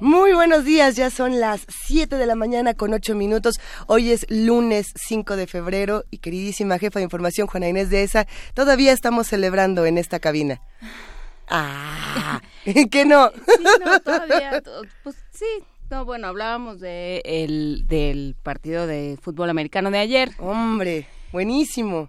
Muy 0.00 0.32
buenos 0.32 0.64
días, 0.64 0.96
ya 0.96 1.10
son 1.10 1.40
las 1.40 1.66
7 1.68 2.16
de 2.16 2.24
la 2.24 2.34
mañana 2.34 2.72
con 2.72 2.94
8 2.94 3.14
minutos. 3.14 3.60
Hoy 3.86 4.12
es 4.12 4.24
lunes 4.30 4.94
5 4.96 5.36
de 5.36 5.46
febrero 5.46 6.04
y 6.10 6.18
queridísima 6.18 6.78
jefa 6.78 7.00
de 7.00 7.04
información 7.04 7.46
Juana 7.46 7.68
Inés 7.68 7.90
de 7.90 8.02
ESA, 8.02 8.26
todavía 8.54 8.92
estamos 8.92 9.26
celebrando 9.26 9.84
en 9.84 9.98
esta 9.98 10.18
cabina. 10.18 10.60
Ah, 11.52 12.40
¿qué 12.92 13.04
no? 13.04 13.28
Sí, 13.30 13.64
no, 13.84 13.98
todavía, 13.98 14.62
pues 15.02 15.16
sí, 15.32 15.44
no, 15.90 16.04
bueno, 16.04 16.28
hablábamos 16.28 16.78
de 16.78 17.22
el, 17.24 17.88
del 17.88 18.36
partido 18.40 18.86
de 18.86 19.18
fútbol 19.20 19.50
americano 19.50 19.90
de 19.90 19.98
ayer. 19.98 20.30
Hombre, 20.38 21.08
buenísimo 21.32 22.08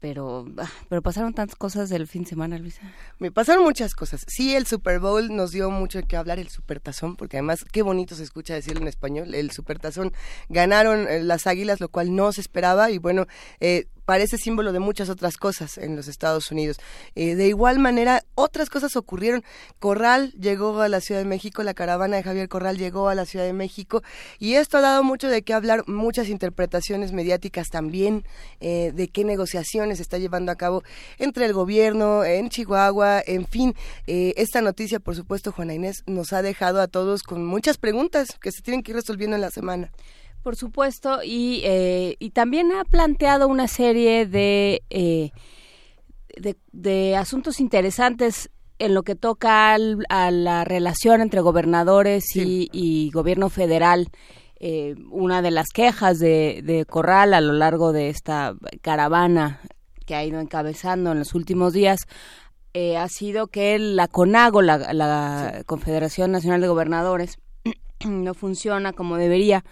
pero, 0.00 0.46
ah, 0.56 0.68
pero 0.88 1.02
pasaron 1.02 1.34
tantas 1.34 1.56
cosas 1.56 1.90
del 1.90 2.06
fin 2.06 2.24
de 2.24 2.30
semana, 2.30 2.58
Luisa. 2.58 2.80
Me 3.18 3.30
pasaron 3.30 3.62
muchas 3.64 3.94
cosas. 3.94 4.24
Sí, 4.26 4.56
el 4.56 4.66
Super 4.66 4.98
Bowl 4.98 5.34
nos 5.34 5.52
dio 5.52 5.70
mucho 5.70 6.00
que 6.08 6.16
hablar, 6.16 6.38
el 6.38 6.48
Supertazón, 6.48 7.16
porque 7.16 7.36
además 7.36 7.64
qué 7.70 7.82
bonito 7.82 8.14
se 8.14 8.22
escucha 8.22 8.54
decirlo 8.54 8.80
en 8.80 8.88
español. 8.88 9.34
El 9.34 9.50
Supertazón 9.50 10.12
ganaron 10.48 11.06
eh, 11.06 11.22
las 11.22 11.46
Águilas, 11.46 11.80
lo 11.80 11.88
cual 11.90 12.16
no 12.16 12.32
se 12.32 12.40
esperaba 12.40 12.90
y 12.90 12.98
bueno, 12.98 13.26
eh, 13.60 13.86
parece 14.10 14.38
símbolo 14.38 14.72
de 14.72 14.80
muchas 14.80 15.08
otras 15.08 15.36
cosas 15.36 15.78
en 15.78 15.94
los 15.94 16.08
Estados 16.08 16.50
Unidos. 16.50 16.78
Eh, 17.14 17.36
de 17.36 17.46
igual 17.46 17.78
manera, 17.78 18.24
otras 18.34 18.68
cosas 18.68 18.96
ocurrieron. 18.96 19.44
Corral 19.78 20.32
llegó 20.32 20.80
a 20.80 20.88
la 20.88 21.00
Ciudad 21.00 21.20
de 21.20 21.26
México, 21.28 21.62
la 21.62 21.74
caravana 21.74 22.16
de 22.16 22.24
Javier 22.24 22.48
Corral 22.48 22.76
llegó 22.76 23.08
a 23.08 23.14
la 23.14 23.24
Ciudad 23.24 23.44
de 23.44 23.52
México 23.52 24.02
y 24.40 24.54
esto 24.54 24.78
ha 24.78 24.80
dado 24.80 25.04
mucho 25.04 25.28
de 25.28 25.42
qué 25.42 25.54
hablar, 25.54 25.84
muchas 25.86 26.28
interpretaciones 26.28 27.12
mediáticas 27.12 27.68
también 27.68 28.24
eh, 28.58 28.90
de 28.92 29.06
qué 29.06 29.22
negociaciones 29.22 29.98
se 29.98 30.02
está 30.02 30.18
llevando 30.18 30.50
a 30.50 30.56
cabo 30.56 30.82
entre 31.18 31.44
el 31.46 31.52
gobierno, 31.52 32.24
en 32.24 32.48
Chihuahua, 32.48 33.22
en 33.24 33.46
fin. 33.46 33.76
Eh, 34.08 34.34
esta 34.36 34.60
noticia, 34.60 34.98
por 34.98 35.14
supuesto, 35.14 35.52
Juana 35.52 35.74
Inés, 35.74 36.02
nos 36.06 36.32
ha 36.32 36.42
dejado 36.42 36.80
a 36.80 36.88
todos 36.88 37.22
con 37.22 37.46
muchas 37.46 37.78
preguntas 37.78 38.30
que 38.42 38.50
se 38.50 38.60
tienen 38.60 38.82
que 38.82 38.90
ir 38.90 38.96
resolviendo 38.96 39.36
en 39.36 39.42
la 39.42 39.52
semana. 39.52 39.92
Por 40.42 40.56
supuesto, 40.56 41.22
y, 41.22 41.60
eh, 41.64 42.16
y 42.18 42.30
también 42.30 42.72
ha 42.72 42.84
planteado 42.84 43.46
una 43.46 43.68
serie 43.68 44.26
de, 44.26 44.82
eh, 44.88 45.32
de, 46.72 47.16
asuntos 47.16 47.60
interesantes 47.60 48.48
en 48.78 48.94
lo 48.94 49.02
que 49.02 49.16
toca 49.16 49.74
a 49.74 50.30
la 50.30 50.64
relación 50.64 51.20
entre 51.20 51.42
gobernadores 51.42 52.24
y, 52.34 53.10
gobierno 53.12 53.50
federal. 53.50 54.08
Eh, 54.62 54.94
una 55.10 55.42
de 55.42 55.50
las 55.50 55.68
quejas 55.68 56.18
de, 56.18 56.62
de, 56.64 56.86
Corral 56.86 57.34
a 57.34 57.40
lo 57.42 57.52
largo 57.52 57.92
de 57.92 58.08
esta 58.08 58.54
caravana 58.82 59.60
que 60.06 60.14
ha 60.14 60.24
ido 60.24 60.40
encabezando 60.40 61.12
en 61.12 61.18
los 61.18 61.34
últimos 61.34 61.72
días 61.72 62.00
ha 62.98 63.08
sido 63.08 63.48
que 63.48 63.78
la 63.78 64.06
CONAGO, 64.06 64.62
la, 64.62 64.92
la 64.92 65.62
Confederación 65.66 66.30
Nacional 66.30 66.60
de 66.60 66.68
Gobernadores, 66.68 67.38
no 68.06 68.34
funciona 68.34 68.92
como 68.92 69.16
debería 69.16 69.64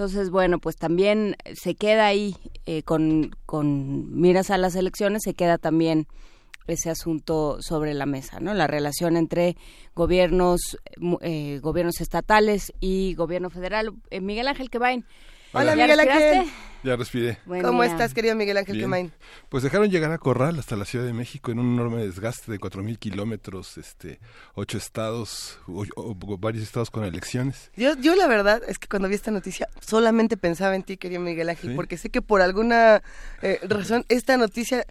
entonces, 0.00 0.30
bueno, 0.30 0.58
pues 0.58 0.76
también 0.76 1.36
se 1.52 1.74
queda 1.74 2.06
ahí 2.06 2.34
eh, 2.64 2.82
con, 2.82 3.36
con 3.44 4.18
miras 4.18 4.50
a 4.50 4.56
las 4.56 4.74
elecciones, 4.74 5.20
se 5.22 5.34
queda 5.34 5.58
también 5.58 6.06
ese 6.66 6.88
asunto 6.88 7.60
sobre 7.60 7.92
la 7.92 8.06
mesa, 8.06 8.40
¿no? 8.40 8.54
La 8.54 8.66
relación 8.66 9.18
entre 9.18 9.58
gobiernos, 9.94 10.78
eh, 11.20 11.58
gobiernos 11.62 12.00
estatales 12.00 12.72
y 12.80 13.12
gobierno 13.12 13.50
federal. 13.50 13.92
Eh, 14.08 14.22
Miguel 14.22 14.48
Ángel 14.48 14.70
Quevain. 14.70 15.04
Hola, 15.52 15.76
Miguel 15.76 16.00
Ángel. 16.00 16.50
Ya 16.82 16.96
respiré. 16.96 17.38
¿Cómo 17.62 17.84
estás, 17.84 18.14
querido 18.14 18.34
Miguel 18.34 18.56
Ángel 18.56 18.78
Quemain? 18.78 19.12
Pues 19.50 19.62
dejaron 19.62 19.90
llegar 19.90 20.12
a 20.12 20.18
Corral 20.18 20.58
hasta 20.58 20.76
la 20.76 20.86
Ciudad 20.86 21.04
de 21.04 21.12
México 21.12 21.50
en 21.52 21.58
un 21.58 21.74
enorme 21.74 21.98
desgaste 21.98 22.50
de 22.50 22.58
cuatro 22.58 22.82
mil 22.82 22.98
kilómetros, 22.98 23.76
este, 23.76 24.18
ocho 24.54 24.78
estados, 24.78 25.58
o, 25.66 26.14
varios 26.38 26.64
estados 26.64 26.90
con 26.90 27.04
elecciones. 27.04 27.70
Yo, 27.76 27.94
yo 27.96 28.14
la 28.16 28.26
verdad 28.26 28.62
es 28.66 28.78
que 28.78 28.88
cuando 28.88 29.08
vi 29.08 29.14
esta 29.14 29.30
noticia 29.30 29.68
solamente 29.80 30.38
pensaba 30.38 30.74
en 30.74 30.82
ti, 30.82 30.96
querido 30.96 31.20
Miguel 31.20 31.50
Ángel, 31.50 31.74
porque 31.74 31.98
sé 31.98 32.08
que 32.08 32.22
por 32.22 32.40
alguna 32.40 33.02
eh, 33.42 33.60
razón 33.68 34.06
esta 34.08 34.38
noticia 34.38 34.86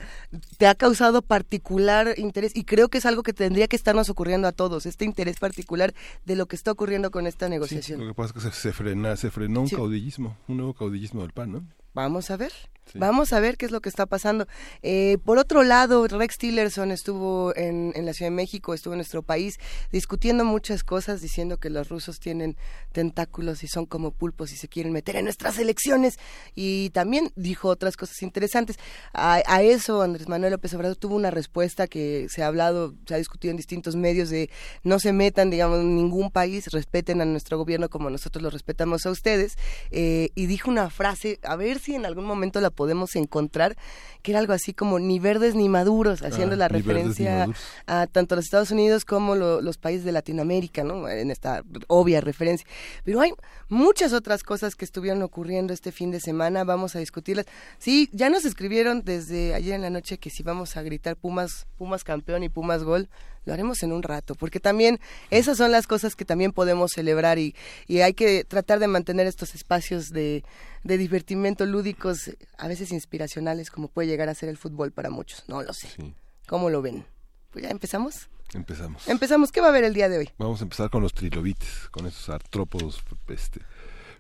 te 0.60 0.68
ha 0.68 0.76
causado 0.76 1.24
particular 1.24 2.14
interés 2.18 2.56
y 2.56 2.66
creo 2.66 2.90
que 2.90 3.00
es 3.00 3.08
algo 3.08 3.24
que 3.24 3.34
tendría 3.34 3.68
que 3.68 3.76
estarnos 3.76 4.10
ocurriendo 4.10 4.48
a 4.48 4.52
todos, 4.52 4.86
este 4.86 5.06
interés 5.06 5.40
particular 5.40 5.96
de 6.26 6.36
lo 6.36 6.46
que 6.46 6.56
está 6.56 6.72
ocurriendo 6.72 7.10
con 7.10 7.26
esta 7.26 7.50
negociación. 7.50 8.00
lo 8.00 8.08
que 8.08 8.14
pasa 8.14 8.34
es 8.38 8.46
que 8.46 8.52
se, 8.52 8.74
frena, 8.74 9.16
se 9.16 9.32
frenó 9.32 9.62
un 9.62 9.70
caudillismo, 9.70 10.38
un 10.48 10.58
nuevo 10.58 10.74
caudillismo 10.76 11.22
del 11.22 11.32
PAN, 11.32 11.52
¿no? 11.52 11.79
Vamos 11.94 12.32
a 12.32 12.38
ver. 12.38 12.54
Vamos 12.96 13.34
a 13.34 13.40
ver 13.40 13.58
qué 13.58 13.66
es 13.66 13.72
lo 13.72 13.82
que 13.82 13.90
está 13.90 14.06
pasando. 14.06 14.48
Eh, 14.82 15.18
por 15.24 15.38
otro 15.38 15.64
lado, 15.64 16.08
Rex 16.08 16.38
Tillerson 16.38 16.92
estuvo 16.92 17.56
en, 17.56 17.92
en, 17.96 18.06
la 18.06 18.14
Ciudad 18.14 18.32
de 18.32 18.36
México, 18.36 18.74
estuvo 18.74 18.94
en 18.94 18.98
nuestro 18.98 19.22
país, 19.22 19.60
discutiendo 19.92 20.44
muchas 20.44 20.84
cosas, 20.84 21.22
diciendo 21.22 21.58
que 21.58 21.70
los 21.70 21.90
rusos 21.90 22.20
tienen 22.20 22.58
tentáculos 22.92 23.64
y 23.64 23.68
son 23.68 23.86
como 23.86 24.12
pulpos 24.12 24.52
y 24.52 24.56
se 24.56 24.68
quieren 24.68 24.92
meter 24.92 25.18
en 25.18 25.26
nuestras 25.26 25.60
elecciones. 25.60 26.18
Y 26.56 26.90
también 26.90 27.32
dijo 27.36 27.70
otras 27.70 27.96
cosas 27.96 28.22
interesantes. 28.24 28.78
A, 29.14 29.42
a 29.46 29.62
eso, 29.62 30.02
Andrés 30.02 30.28
Manuel 30.28 30.54
López 30.54 30.74
Obrador 30.74 30.96
tuvo 30.96 31.16
una 31.16 31.32
respuesta 31.32 31.88
que 31.88 32.28
se 32.30 32.44
ha 32.44 32.48
hablado, 32.48 32.96
se 33.06 33.14
ha 33.14 33.18
discutido 33.18 33.52
en 33.52 33.58
distintos 33.58 33.96
medios 33.96 34.30
de 34.30 34.50
no 34.84 35.00
se 35.00 35.14
metan, 35.14 35.52
digamos, 35.52 35.80
en 35.80 35.96
ningún 35.96 36.32
país, 36.32 36.68
respeten 36.72 37.22
a 37.22 37.26
nuestro 37.26 37.58
gobierno 37.58 37.90
como 37.90 38.10
nosotros 38.10 38.42
lo 38.42 38.50
respetamos 38.50 39.06
a 39.06 39.12
ustedes. 39.12 39.58
Eh, 39.92 40.30
y 40.34 40.48
dijo 40.48 40.72
una 40.72 40.90
frase, 40.90 41.40
a 41.44 41.56
ver 41.56 41.79
si 41.80 41.96
en 41.96 42.06
algún 42.06 42.26
momento 42.26 42.62
la 42.62 42.70
podemos 42.70 43.16
encontrar, 43.16 43.76
que 44.22 44.32
era 44.32 44.40
algo 44.40 44.54
así 44.54 44.74
como 44.74 45.00
ni 45.00 45.20
verdes 45.20 45.56
ni 45.56 45.70
maduros, 45.70 46.22
haciendo 46.22 46.56
ah, 46.56 46.58
la 46.58 46.68
referencia 46.68 47.48
a 47.88 48.08
tanto 48.08 48.36
los 48.36 48.46
Estados 48.46 48.72
Unidos 48.72 49.06
como 49.06 49.36
los 49.36 49.78
países 49.78 50.04
de 50.04 50.12
Latinoamérica, 50.12 50.84
¿no? 50.84 51.08
En 51.08 51.32
esta 51.32 51.64
obvia 51.88 52.22
referencia. 52.22 52.68
Pero 53.04 53.22
hay 53.22 53.32
muchas 53.70 54.14
otras 54.14 54.44
cosas 54.44 54.76
que 54.76 54.86
estuvieron 54.86 55.22
ocurriendo 55.22 55.74
este 55.74 55.92
fin 55.92 56.12
de 56.12 56.20
semana, 56.20 56.64
vamos 56.64 56.96
a 56.96 57.00
discutirlas. 57.00 57.46
Sí, 57.78 58.10
ya 58.12 58.30
nos 58.30 58.46
escribieron 58.46 59.04
desde 59.04 59.54
ayer 59.54 59.74
en 59.74 59.82
la 59.82 59.90
noche 59.90 60.18
que 60.18 60.30
si 60.30 60.44
vamos 60.44 60.78
a 60.78 60.82
gritar 60.82 61.16
Pumas, 61.16 61.68
Pumas 61.78 62.04
campeón 62.04 62.44
y 62.44 62.50
Pumas 62.50 62.84
gol, 62.84 63.10
lo 63.46 63.54
haremos 63.54 63.82
en 63.84 63.92
un 63.92 64.04
rato, 64.04 64.36
porque 64.36 64.60
también 64.60 65.00
esas 65.32 65.58
son 65.58 65.72
las 65.72 65.88
cosas 65.88 66.16
que 66.16 66.26
también 66.26 66.52
podemos 66.52 66.92
celebrar 66.94 67.40
y, 67.40 67.56
y 67.88 68.02
hay 68.02 68.14
que 68.14 68.44
tratar 68.44 68.80
de 68.80 68.88
mantener 68.88 69.28
estos 69.28 69.56
espacios 69.56 70.10
de, 70.10 70.44
de 70.90 70.98
divertimento 70.98 71.68
lúdicos, 71.68 72.32
a 72.58 72.68
veces 72.68 72.92
inspiracionales, 72.92 73.70
como 73.70 73.90
puede 73.90 74.08
llegar 74.08 74.28
a 74.28 74.34
ser 74.34 74.50
el 74.50 74.58
fútbol 74.58 74.92
para 74.92 75.12
muchos. 75.12 75.44
No 75.48 75.62
lo 75.62 75.72
sé. 75.72 75.88
¿Cómo 76.48 76.72
lo 76.72 76.82
ven? 76.82 77.06
Pues 77.52 77.64
ya 77.64 77.70
empezamos. 77.70 78.28
Empezamos. 78.56 79.08
Empezamos. 79.08 79.52
¿Qué 79.52 79.62
va 79.62 79.68
a 79.68 79.70
haber 79.70 79.84
el 79.84 79.94
día 79.94 80.10
de 80.10 80.18
hoy? 80.18 80.30
Vamos 80.40 80.62
a 80.62 80.64
empezar 80.64 80.90
con 80.90 81.04
los 81.04 81.14
trilobites, 81.14 81.90
con 81.92 82.08
esos 82.08 82.28
artrópodos 82.30 83.04
este, 83.28 83.62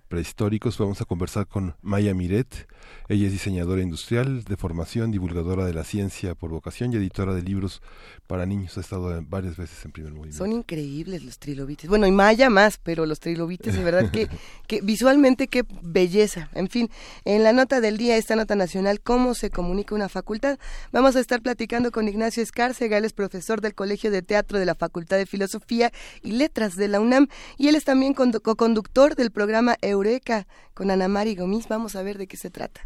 prehistóricos. 0.09 0.77
Vamos 0.77 0.99
a 0.99 1.05
conversar 1.05 1.47
con 1.47 1.75
Maya 1.81 2.13
Miret. 2.13 2.67
Ella 3.07 3.27
es 3.27 3.31
diseñadora 3.31 3.81
industrial 3.81 4.43
de 4.43 4.57
formación, 4.57 5.11
divulgadora 5.11 5.65
de 5.65 5.73
la 5.73 5.83
ciencia 5.83 6.35
por 6.35 6.49
vocación 6.51 6.91
y 6.91 6.97
editora 6.97 7.33
de 7.33 7.41
libros 7.41 7.81
para 8.27 8.45
niños. 8.45 8.77
Ha 8.77 8.81
estado 8.81 9.17
varias 9.27 9.55
veces 9.55 9.83
en 9.85 9.91
primer 9.91 10.11
movimiento. 10.11 10.37
Son 10.37 10.51
increíbles 10.51 11.23
los 11.23 11.39
trilobites. 11.39 11.89
Bueno, 11.89 12.05
y 12.07 12.11
Maya 12.11 12.49
más, 12.49 12.77
pero 12.77 13.05
los 13.05 13.19
trilobites, 13.19 13.75
de 13.75 13.83
verdad 13.83 14.11
que, 14.11 14.27
que 14.67 14.81
visualmente 14.81 15.47
qué 15.47 15.63
belleza. 15.81 16.49
En 16.53 16.67
fin, 16.67 16.89
en 17.25 17.43
la 17.43 17.53
nota 17.53 17.79
del 17.79 17.97
día, 17.97 18.17
esta 18.17 18.35
nota 18.35 18.55
nacional, 18.55 19.01
cómo 19.01 19.33
se 19.33 19.49
comunica 19.49 19.95
una 19.95 20.09
facultad. 20.09 20.59
Vamos 20.91 21.15
a 21.15 21.19
estar 21.19 21.41
platicando 21.41 21.91
con 21.91 22.07
Ignacio 22.07 22.43
Escárcega, 22.43 22.97
él 22.97 23.05
es 23.05 23.13
profesor 23.13 23.61
del 23.61 23.75
Colegio 23.75 24.11
de 24.11 24.21
Teatro 24.21 24.59
de 24.59 24.65
la 24.65 24.75
Facultad 24.75 25.17
de 25.17 25.25
Filosofía 25.25 25.91
y 26.23 26.31
Letras 26.31 26.75
de 26.75 26.87
la 26.87 26.99
UNAM 26.99 27.27
y 27.57 27.67
él 27.67 27.75
es 27.75 27.85
también 27.85 28.13
co-conductor 28.13 29.15
del 29.15 29.31
programa 29.31 29.75
Eureka 29.99 30.47
con 30.73 30.91
Ana 30.91 31.07
Mari 31.07 31.35
Gomis. 31.35 31.67
Vamos 31.67 31.95
a 31.95 32.03
ver 32.03 32.17
de 32.17 32.27
qué 32.27 32.37
se 32.37 32.49
trata. 32.49 32.81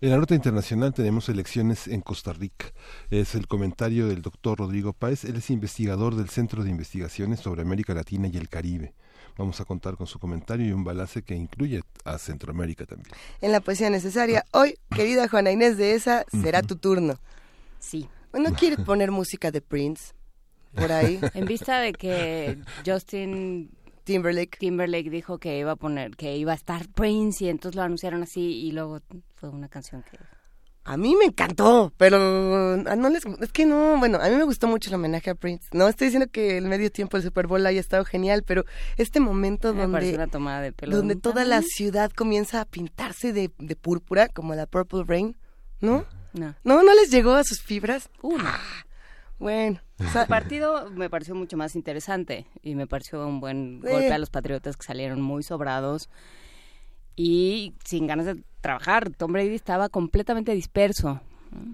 En 0.00 0.10
la 0.10 0.18
nota 0.18 0.36
internacional 0.36 0.94
tenemos 0.94 1.28
elecciones 1.28 1.88
en 1.88 2.00
Costa 2.00 2.32
Rica. 2.32 2.66
Es 3.10 3.34
el 3.34 3.48
comentario 3.48 4.06
del 4.06 4.22
doctor 4.22 4.58
Rodrigo 4.58 4.92
Páez. 4.92 5.24
Él 5.24 5.36
es 5.36 5.50
investigador 5.50 6.14
del 6.14 6.28
Centro 6.28 6.62
de 6.62 6.70
Investigaciones 6.70 7.40
sobre 7.40 7.62
América 7.62 7.94
Latina 7.94 8.28
y 8.28 8.36
el 8.36 8.48
Caribe. 8.48 8.94
Vamos 9.36 9.60
a 9.60 9.64
contar 9.64 9.96
con 9.96 10.06
su 10.06 10.20
comentario 10.20 10.66
y 10.66 10.72
un 10.72 10.84
balance 10.84 11.22
que 11.22 11.34
incluye 11.34 11.82
a 12.04 12.18
Centroamérica 12.18 12.86
también. 12.86 13.12
En 13.40 13.50
la 13.50 13.60
poesía 13.60 13.90
necesaria, 13.90 14.44
hoy, 14.52 14.78
querida 14.94 15.28
Juana 15.28 15.50
Inés 15.50 15.76
de 15.76 15.94
esa, 15.94 16.24
será 16.42 16.62
tu 16.62 16.76
turno. 16.76 17.18
Sí. 17.80 18.08
Bueno, 18.30 18.52
quiere 18.52 18.76
poner 18.76 19.10
música 19.10 19.50
de 19.50 19.60
Prince 19.60 20.12
por 20.74 20.92
ahí. 20.92 21.20
En 21.34 21.46
vista 21.46 21.80
de 21.80 21.92
que 21.92 22.58
Justin 22.84 23.70
Timberlake. 24.08 24.56
Timberlake 24.58 25.10
dijo 25.10 25.38
que 25.38 25.58
iba 25.58 25.72
a 25.72 25.76
poner, 25.76 26.16
que 26.16 26.34
iba 26.34 26.52
a 26.52 26.54
estar 26.54 26.88
Prince 26.88 27.44
y 27.44 27.48
entonces 27.50 27.76
lo 27.76 27.82
anunciaron 27.82 28.22
así 28.22 28.40
y 28.40 28.72
luego 28.72 29.00
fue 29.34 29.50
una 29.50 29.68
canción 29.68 30.02
que 30.02 30.16
a 30.84 30.96
mí 30.96 31.14
me 31.14 31.26
encantó, 31.26 31.92
pero 31.98 32.78
no 32.78 33.10
les, 33.10 33.22
es 33.26 33.52
que 33.52 33.66
no, 33.66 33.98
bueno, 33.98 34.16
a 34.22 34.30
mí 34.30 34.36
me 34.36 34.44
gustó 34.44 34.66
mucho 34.66 34.88
el 34.88 34.94
homenaje 34.94 35.28
a 35.28 35.34
Prince. 35.34 35.68
No 35.72 35.86
estoy 35.86 36.06
diciendo 36.06 36.30
que 36.32 36.56
el 36.56 36.64
medio 36.64 36.90
tiempo 36.90 37.18
del 37.18 37.24
Super 37.24 37.46
Bowl 37.46 37.66
haya 37.66 37.78
estado 37.78 38.06
genial, 38.06 38.42
pero 38.46 38.64
este 38.96 39.20
momento 39.20 39.74
donde, 39.74 40.72
donde 40.86 41.16
toda 41.16 41.44
la 41.44 41.60
ciudad 41.60 42.10
comienza 42.10 42.62
a 42.62 42.64
pintarse 42.64 43.34
de, 43.34 43.50
de, 43.58 43.76
púrpura, 43.76 44.28
como 44.28 44.54
la 44.54 44.64
Purple 44.64 45.04
Rain, 45.06 45.36
¿no? 45.82 46.06
No. 46.32 46.54
¿No, 46.64 46.82
no 46.82 46.94
les 46.94 47.10
llegó 47.10 47.34
a 47.34 47.44
sus 47.44 47.60
fibras? 47.60 48.08
Una. 48.22 48.54
Ah, 48.54 48.86
bueno. 49.38 49.80
el 49.98 50.26
partido 50.26 50.90
me 50.90 51.10
pareció 51.10 51.34
mucho 51.34 51.56
más 51.56 51.74
interesante 51.74 52.46
y 52.62 52.74
me 52.74 52.86
pareció 52.86 53.26
un 53.26 53.40
buen 53.40 53.80
golpe 53.80 54.12
a 54.12 54.18
los 54.18 54.30
Patriotas 54.30 54.76
que 54.76 54.84
salieron 54.84 55.20
muy 55.20 55.42
sobrados 55.42 56.08
y 57.18 57.74
sin 57.84 58.06
ganas 58.06 58.26
de 58.26 58.42
trabajar. 58.60 59.10
Tom 59.10 59.32
Brady 59.32 59.54
estaba 59.54 59.88
completamente 59.88 60.54
disperso. 60.54 61.20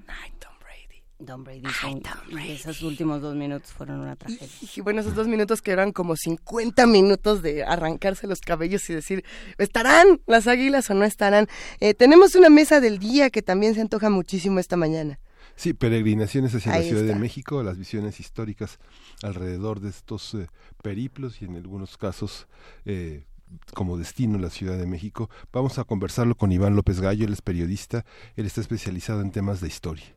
Ay, 0.06 0.32
Tom 0.38 0.52
Brady. 0.58 1.26
Tom 1.26 1.44
Brady. 1.44 1.62
Ay, 1.82 2.00
Tom 2.00 2.38
Esos 2.38 2.80
últimos 2.82 3.20
dos 3.20 3.34
minutos 3.34 3.70
fueron 3.70 4.00
una 4.00 4.16
tragedia. 4.16 4.48
Y, 4.74 4.80
bueno, 4.80 5.02
esos 5.02 5.14
dos 5.14 5.28
minutos 5.28 5.60
que 5.60 5.72
eran 5.72 5.92
como 5.92 6.16
50 6.16 6.86
minutos 6.86 7.42
de 7.42 7.62
arrancarse 7.62 8.26
los 8.26 8.40
cabellos 8.40 8.88
y 8.88 8.94
decir, 8.94 9.22
¿estarán 9.58 10.22
las 10.26 10.46
águilas 10.46 10.88
o 10.88 10.94
no 10.94 11.04
estarán? 11.04 11.46
Eh, 11.80 11.92
tenemos 11.92 12.34
una 12.36 12.48
mesa 12.48 12.80
del 12.80 12.98
día 12.98 13.28
que 13.28 13.42
también 13.42 13.74
se 13.74 13.82
antoja 13.82 14.08
muchísimo 14.08 14.60
esta 14.60 14.76
mañana. 14.76 15.18
Sí, 15.56 15.72
peregrinaciones 15.72 16.54
hacia 16.54 16.72
la 16.72 16.82
Ciudad 16.82 17.02
de 17.02 17.14
México, 17.14 17.62
las 17.62 17.78
visiones 17.78 18.18
históricas 18.20 18.78
alrededor 19.22 19.80
de 19.80 19.90
estos 19.90 20.34
eh, 20.34 20.48
periplos 20.82 21.40
y 21.40 21.44
en 21.44 21.56
algunos 21.56 21.96
casos 21.96 22.48
eh, 22.84 23.24
como 23.72 23.96
destino 23.96 24.38
la 24.38 24.50
Ciudad 24.50 24.76
de 24.76 24.86
México. 24.86 25.30
Vamos 25.52 25.78
a 25.78 25.84
conversarlo 25.84 26.34
con 26.34 26.52
Iván 26.52 26.76
López 26.76 27.00
Gallo, 27.00 27.26
él 27.26 27.32
es 27.32 27.42
periodista, 27.42 28.04
él 28.36 28.46
está 28.46 28.60
especializado 28.60 29.20
en 29.20 29.30
temas 29.30 29.60
de 29.60 29.68
historia. 29.68 30.16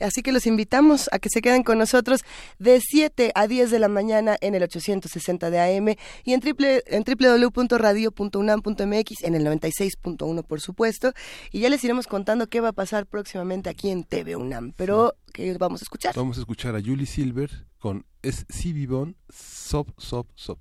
Así 0.00 0.22
que 0.22 0.32
los 0.32 0.46
invitamos 0.46 1.10
a 1.12 1.18
que 1.18 1.28
se 1.28 1.42
queden 1.42 1.62
con 1.62 1.76
nosotros 1.78 2.22
de 2.58 2.80
7 2.80 3.32
a 3.34 3.46
10 3.46 3.70
de 3.70 3.78
la 3.78 3.88
mañana 3.88 4.38
en 4.40 4.54
el 4.54 4.62
860 4.62 5.50
de 5.50 5.60
AM 5.60 5.94
y 6.24 6.32
en, 6.32 6.40
triple, 6.40 6.82
en 6.86 7.04
www.radio.unam.mx 7.04 9.24
en 9.24 9.34
el 9.34 9.44
96.1 9.44 10.44
por 10.44 10.60
supuesto. 10.60 11.12
Y 11.50 11.60
ya 11.60 11.68
les 11.68 11.82
iremos 11.84 12.06
contando 12.06 12.46
qué 12.48 12.60
va 12.60 12.68
a 12.68 12.72
pasar 12.72 13.06
próximamente 13.06 13.70
aquí 13.70 13.90
en 13.90 14.04
TV 14.04 14.36
UNAM. 14.36 14.72
Pero, 14.76 15.16
¿qué 15.32 15.52
vamos 15.58 15.82
a 15.82 15.84
escuchar? 15.84 16.14
Vamos 16.14 16.38
a 16.38 16.40
escuchar 16.40 16.76
a 16.76 16.80
Julie 16.80 17.06
Silver 17.06 17.50
con 17.78 18.06
Es 18.22 18.46
Sop, 19.30 19.88
Sop, 19.98 20.28
Sop. 20.34 20.58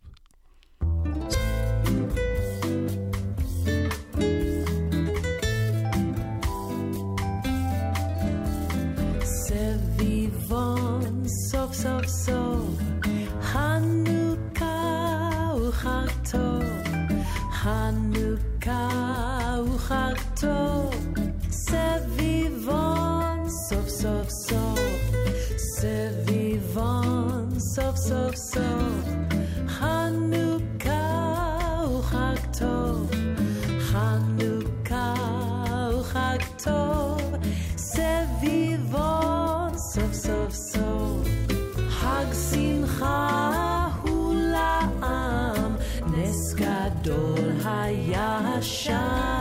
הוא 19.86 19.86
חג 19.86 20.14
טוב, 20.40 20.94
סביבון 21.50 23.48
סוף 23.48 23.88
סוף 23.88 24.28
סוף, 24.28 24.80
סביבון 25.56 27.48
סוף 27.58 27.96
סוף 27.96 28.34
סוף, 28.34 29.06
חנוכה 29.68 31.26
הוא 31.86 32.02
חג 32.02 32.36
טוב, 32.58 33.10
חנוכה 33.80 35.14
הוא 35.92 36.02
חג 36.02 36.38
טוב, 36.64 37.20
סביבון 37.76 39.78
סוף 39.78 40.12
סוף 40.12 40.54
סוף. 40.54 41.28
חג 41.88 42.24
שמחה 42.50 43.88
הוא 44.02 44.34
לעם, 44.34 45.76
נס 46.06 46.54
גדול 46.54 47.50
היה 47.64 48.40
שם, 48.60 49.35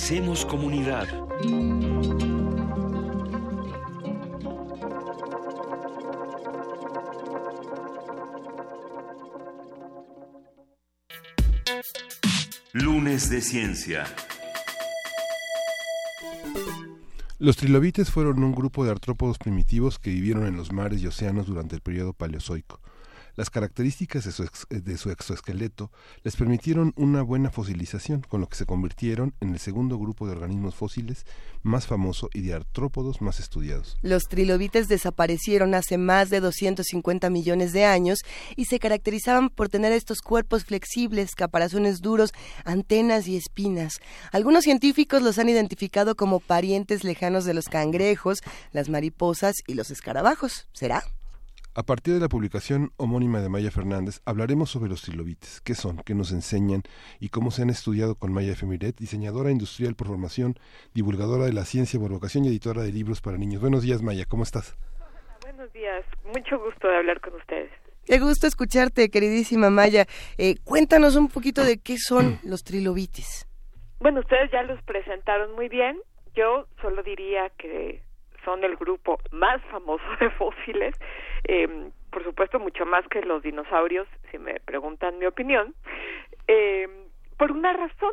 Hacemos 0.00 0.46
comunidad. 0.46 1.08
Lunes 12.72 13.28
de 13.28 13.40
Ciencia. 13.42 14.06
Los 17.40 17.56
trilobites 17.56 18.10
fueron 18.10 18.44
un 18.44 18.52
grupo 18.52 18.84
de 18.84 18.92
artrópodos 18.92 19.36
primitivos 19.36 19.98
que 19.98 20.10
vivieron 20.10 20.46
en 20.46 20.56
los 20.56 20.72
mares 20.72 21.02
y 21.02 21.08
océanos 21.08 21.48
durante 21.48 21.74
el 21.74 21.82
periodo 21.82 22.12
paleozoico. 22.12 22.80
Las 23.38 23.50
características 23.50 24.24
de 24.24 24.32
su, 24.32 24.42
ex- 24.42 24.66
de 24.68 24.96
su 24.96 25.12
exoesqueleto 25.12 25.92
les 26.24 26.34
permitieron 26.34 26.92
una 26.96 27.22
buena 27.22 27.50
fosilización, 27.52 28.22
con 28.28 28.40
lo 28.40 28.48
que 28.48 28.56
se 28.56 28.66
convirtieron 28.66 29.32
en 29.40 29.52
el 29.52 29.60
segundo 29.60 29.96
grupo 29.96 30.26
de 30.26 30.32
organismos 30.32 30.74
fósiles 30.74 31.24
más 31.62 31.86
famoso 31.86 32.30
y 32.34 32.40
de 32.40 32.54
artrópodos 32.54 33.20
más 33.22 33.38
estudiados. 33.38 33.96
Los 34.02 34.24
trilobites 34.24 34.88
desaparecieron 34.88 35.76
hace 35.76 35.98
más 35.98 36.30
de 36.30 36.40
250 36.40 37.30
millones 37.30 37.72
de 37.72 37.84
años 37.84 38.18
y 38.56 38.64
se 38.64 38.80
caracterizaban 38.80 39.50
por 39.50 39.68
tener 39.68 39.92
estos 39.92 40.18
cuerpos 40.18 40.64
flexibles, 40.64 41.36
caparazones 41.36 42.00
duros, 42.00 42.32
antenas 42.64 43.28
y 43.28 43.36
espinas. 43.36 44.00
Algunos 44.32 44.64
científicos 44.64 45.22
los 45.22 45.38
han 45.38 45.48
identificado 45.48 46.16
como 46.16 46.40
parientes 46.40 47.04
lejanos 47.04 47.44
de 47.44 47.54
los 47.54 47.66
cangrejos, 47.66 48.38
las 48.72 48.88
mariposas 48.88 49.54
y 49.68 49.74
los 49.74 49.92
escarabajos. 49.92 50.66
¿Será? 50.72 51.04
A 51.74 51.82
partir 51.84 52.14
de 52.14 52.20
la 52.20 52.28
publicación 52.28 52.90
homónima 52.96 53.40
de 53.40 53.48
Maya 53.48 53.70
Fernández, 53.70 54.20
hablaremos 54.24 54.70
sobre 54.70 54.90
los 54.90 55.02
trilobites, 55.02 55.60
qué 55.60 55.74
son, 55.74 55.98
qué 56.04 56.14
nos 56.14 56.32
enseñan 56.32 56.82
y 57.20 57.28
cómo 57.28 57.50
se 57.50 57.62
han 57.62 57.70
estudiado 57.70 58.16
con 58.16 58.32
Maya 58.32 58.56
Femiret, 58.56 58.96
diseñadora 58.96 59.50
industrial 59.50 59.94
por 59.94 60.08
formación, 60.08 60.54
divulgadora 60.92 61.44
de 61.44 61.52
la 61.52 61.64
ciencia 61.64 62.00
por 62.00 62.10
vocación 62.10 62.44
y 62.44 62.48
editora 62.48 62.82
de 62.82 62.90
libros 62.90 63.20
para 63.20 63.38
niños. 63.38 63.60
Buenos 63.60 63.82
días, 63.82 64.02
Maya, 64.02 64.24
¿cómo 64.26 64.42
estás? 64.42 64.76
Buenos 65.42 65.72
días, 65.72 66.04
mucho 66.24 66.58
gusto 66.58 66.88
de 66.88 66.96
hablar 66.96 67.20
con 67.20 67.34
ustedes. 67.34 67.70
Qué 68.04 68.18
gusto 68.18 68.46
escucharte, 68.46 69.10
queridísima 69.10 69.70
Maya. 69.70 70.06
Eh, 70.38 70.56
cuéntanos 70.64 71.14
un 71.14 71.28
poquito 71.28 71.62
de 71.62 71.78
qué 71.78 71.96
son 71.98 72.40
los 72.44 72.64
trilobites. 72.64 73.46
Bueno, 74.00 74.20
ustedes 74.20 74.50
ya 74.50 74.62
los 74.62 74.82
presentaron 74.82 75.54
muy 75.54 75.68
bien. 75.68 75.98
Yo 76.34 76.66
solo 76.80 77.02
diría 77.02 77.50
que 77.58 78.02
son 78.48 78.64
el 78.64 78.76
grupo 78.76 79.18
más 79.30 79.60
famoso 79.70 80.04
de 80.20 80.30
fósiles, 80.30 80.94
eh, 81.44 81.68
por 82.10 82.24
supuesto 82.24 82.58
mucho 82.58 82.86
más 82.86 83.06
que 83.08 83.20
los 83.20 83.42
dinosaurios, 83.42 84.08
si 84.30 84.38
me 84.38 84.54
preguntan 84.60 85.18
mi 85.18 85.26
opinión, 85.26 85.74
eh, 86.46 86.88
por 87.36 87.52
una 87.52 87.74
razón. 87.74 88.12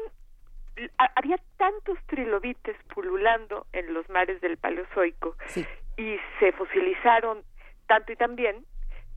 ha- 0.98 1.12
Había 1.16 1.38
tantos 1.56 1.98
trilobites 2.08 2.76
pululando 2.94 3.66
en 3.72 3.94
los 3.94 4.10
mares 4.10 4.42
del 4.42 4.58
Paleozoico 4.58 5.38
Sí. 5.46 5.66
y 5.96 6.18
se 6.40 6.52
fosilizaron 6.52 7.44
tanto 7.88 8.12
y 8.12 8.18
tan 8.18 8.36
bien 8.36 8.66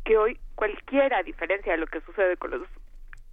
que 0.05 0.17
hoy 0.17 0.39
cualquiera, 0.55 1.19
a 1.19 1.23
diferencia 1.25 1.73
de 1.73 1.79
lo 1.79 1.89
que 1.89 2.01
sucede 2.03 2.37
con 2.37 2.53
los 2.53 2.63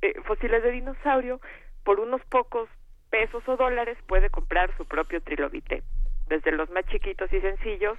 eh, 0.01 0.15
fósiles 0.25 0.63
de 0.63 0.72
dinosaurio, 0.72 1.39
por 1.84 2.00
unos 2.00 2.20
pocos 2.25 2.68
pesos 3.12 3.48
o 3.48 3.58
dólares 3.58 3.96
puede 4.08 4.32
comprar 4.32 4.75
su 4.75 4.86
propio 4.88 5.22
trilobite, 5.22 5.84
desde 6.27 6.51
los 6.51 6.70
más 6.70 6.86
chiquitos 6.88 7.32
y 7.32 7.41
sencillos 7.41 7.98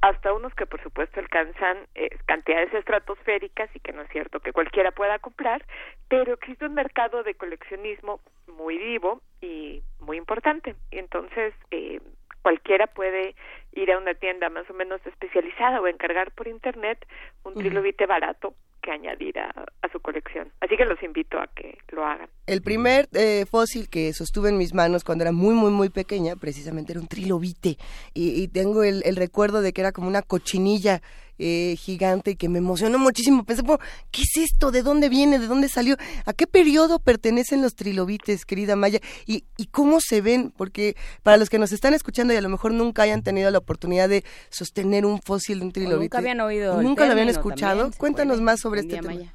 hasta 0.00 0.32
unos 0.32 0.54
que 0.54 0.66
por 0.66 0.82
supuesto 0.82 1.18
alcanzan 1.18 1.78
eh, 1.94 2.10
cantidades 2.26 2.72
estratosféricas 2.74 3.74
y 3.74 3.80
que 3.80 3.92
no 3.92 4.02
es 4.02 4.10
cierto 4.10 4.40
que 4.40 4.52
cualquiera 4.52 4.90
pueda 4.90 5.18
comprar, 5.18 5.64
pero 6.08 6.34
existe 6.34 6.66
un 6.66 6.74
mercado 6.74 7.22
de 7.22 7.34
coleccionismo 7.34 8.20
muy 8.46 8.76
vivo 8.76 9.22
y 9.40 9.82
muy 10.00 10.18
importante. 10.18 10.74
Y 10.90 10.98
entonces 10.98 11.54
eh, 11.70 12.00
cualquiera 12.42 12.86
puede 12.86 13.34
ir 13.72 13.90
a 13.92 13.98
una 13.98 14.14
tienda 14.14 14.50
más 14.50 14.68
o 14.68 14.74
menos 14.74 15.00
especializada 15.06 15.80
o 15.80 15.86
encargar 15.86 16.32
por 16.32 16.48
internet 16.48 16.98
un 17.42 17.54
trilobite 17.54 18.06
barato 18.06 18.54
que 18.84 18.90
añadir 18.92 19.38
a, 19.38 19.52
su 19.90 20.00
colección. 20.00 20.50
Así 20.60 20.76
que 20.76 20.84
los 20.84 21.00
invito 21.02 21.38
a 21.38 21.46
que 21.46 21.78
lo 21.92 22.04
hagan. 22.04 22.28
El 22.46 22.62
primer 22.62 23.08
eh, 23.12 23.46
fósil 23.48 23.88
que 23.88 24.12
sostuve 24.12 24.48
en 24.48 24.58
mis 24.58 24.74
manos 24.74 25.04
cuando 25.04 25.22
era 25.22 25.32
muy, 25.32 25.54
muy, 25.54 25.70
muy 25.70 25.88
pequeña, 25.88 26.34
precisamente 26.36 26.92
era 26.92 27.00
un 27.00 27.06
trilobite. 27.06 27.76
Y, 28.12 28.42
y 28.42 28.48
tengo 28.48 28.82
el, 28.82 29.02
el 29.04 29.16
recuerdo 29.16 29.62
de 29.62 29.72
que 29.72 29.80
era 29.80 29.92
como 29.92 30.08
una 30.08 30.22
cochinilla 30.22 31.00
eh, 31.38 31.76
gigante 31.78 32.32
y 32.32 32.36
que 32.36 32.48
me 32.48 32.58
emocionó 32.58 32.98
muchísimo. 32.98 33.44
Pensé, 33.44 33.62
"Bueno, 33.62 33.82
¿qué 34.10 34.22
es 34.22 34.36
esto? 34.50 34.70
¿De 34.70 34.82
dónde 34.82 35.08
viene? 35.08 35.38
¿De 35.38 35.46
dónde 35.46 35.68
salió? 35.68 35.96
¿A 36.26 36.32
qué 36.32 36.46
periodo 36.46 36.98
pertenecen 36.98 37.62
los 37.62 37.74
trilobites, 37.74 38.44
querida 38.46 38.76
Maya? 38.76 39.00
¿Y, 39.26 39.44
y 39.56 39.66
cómo 39.66 39.98
se 40.00 40.20
ven? 40.20 40.52
Porque 40.56 40.96
para 41.22 41.36
los 41.36 41.50
que 41.50 41.58
nos 41.58 41.72
están 41.72 41.94
escuchando 41.94 42.32
y 42.34 42.36
a 42.36 42.40
lo 42.40 42.48
mejor 42.48 42.72
nunca 42.72 43.02
hayan 43.02 43.22
tenido 43.22 43.50
la 43.50 43.58
oportunidad 43.58 44.08
de 44.08 44.24
sostener 44.50 45.06
un 45.06 45.20
fósil 45.20 45.58
de 45.58 45.64
un 45.64 45.70
O 45.70 45.72
trilobite. 45.72 46.00
nunca 46.04 46.18
habían 46.18 46.40
oído. 46.40 46.82
nunca 46.82 47.06
lo 47.06 47.12
habían 47.12 47.28
escuchado. 47.28 47.80
también, 47.82 47.98
Cuéntanos 47.98 48.36
puede. 48.36 48.44
más 48.44 48.60
sobre 48.60 48.80
este 48.80 48.96
tema. 48.96 49.08
Maya. 49.14 49.34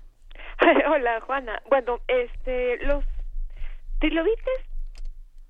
Hola, 0.94 1.22
Juana. 1.26 1.62
Bueno, 1.70 2.00
este, 2.08 2.78
los 2.86 3.04
trilobites 4.00 4.66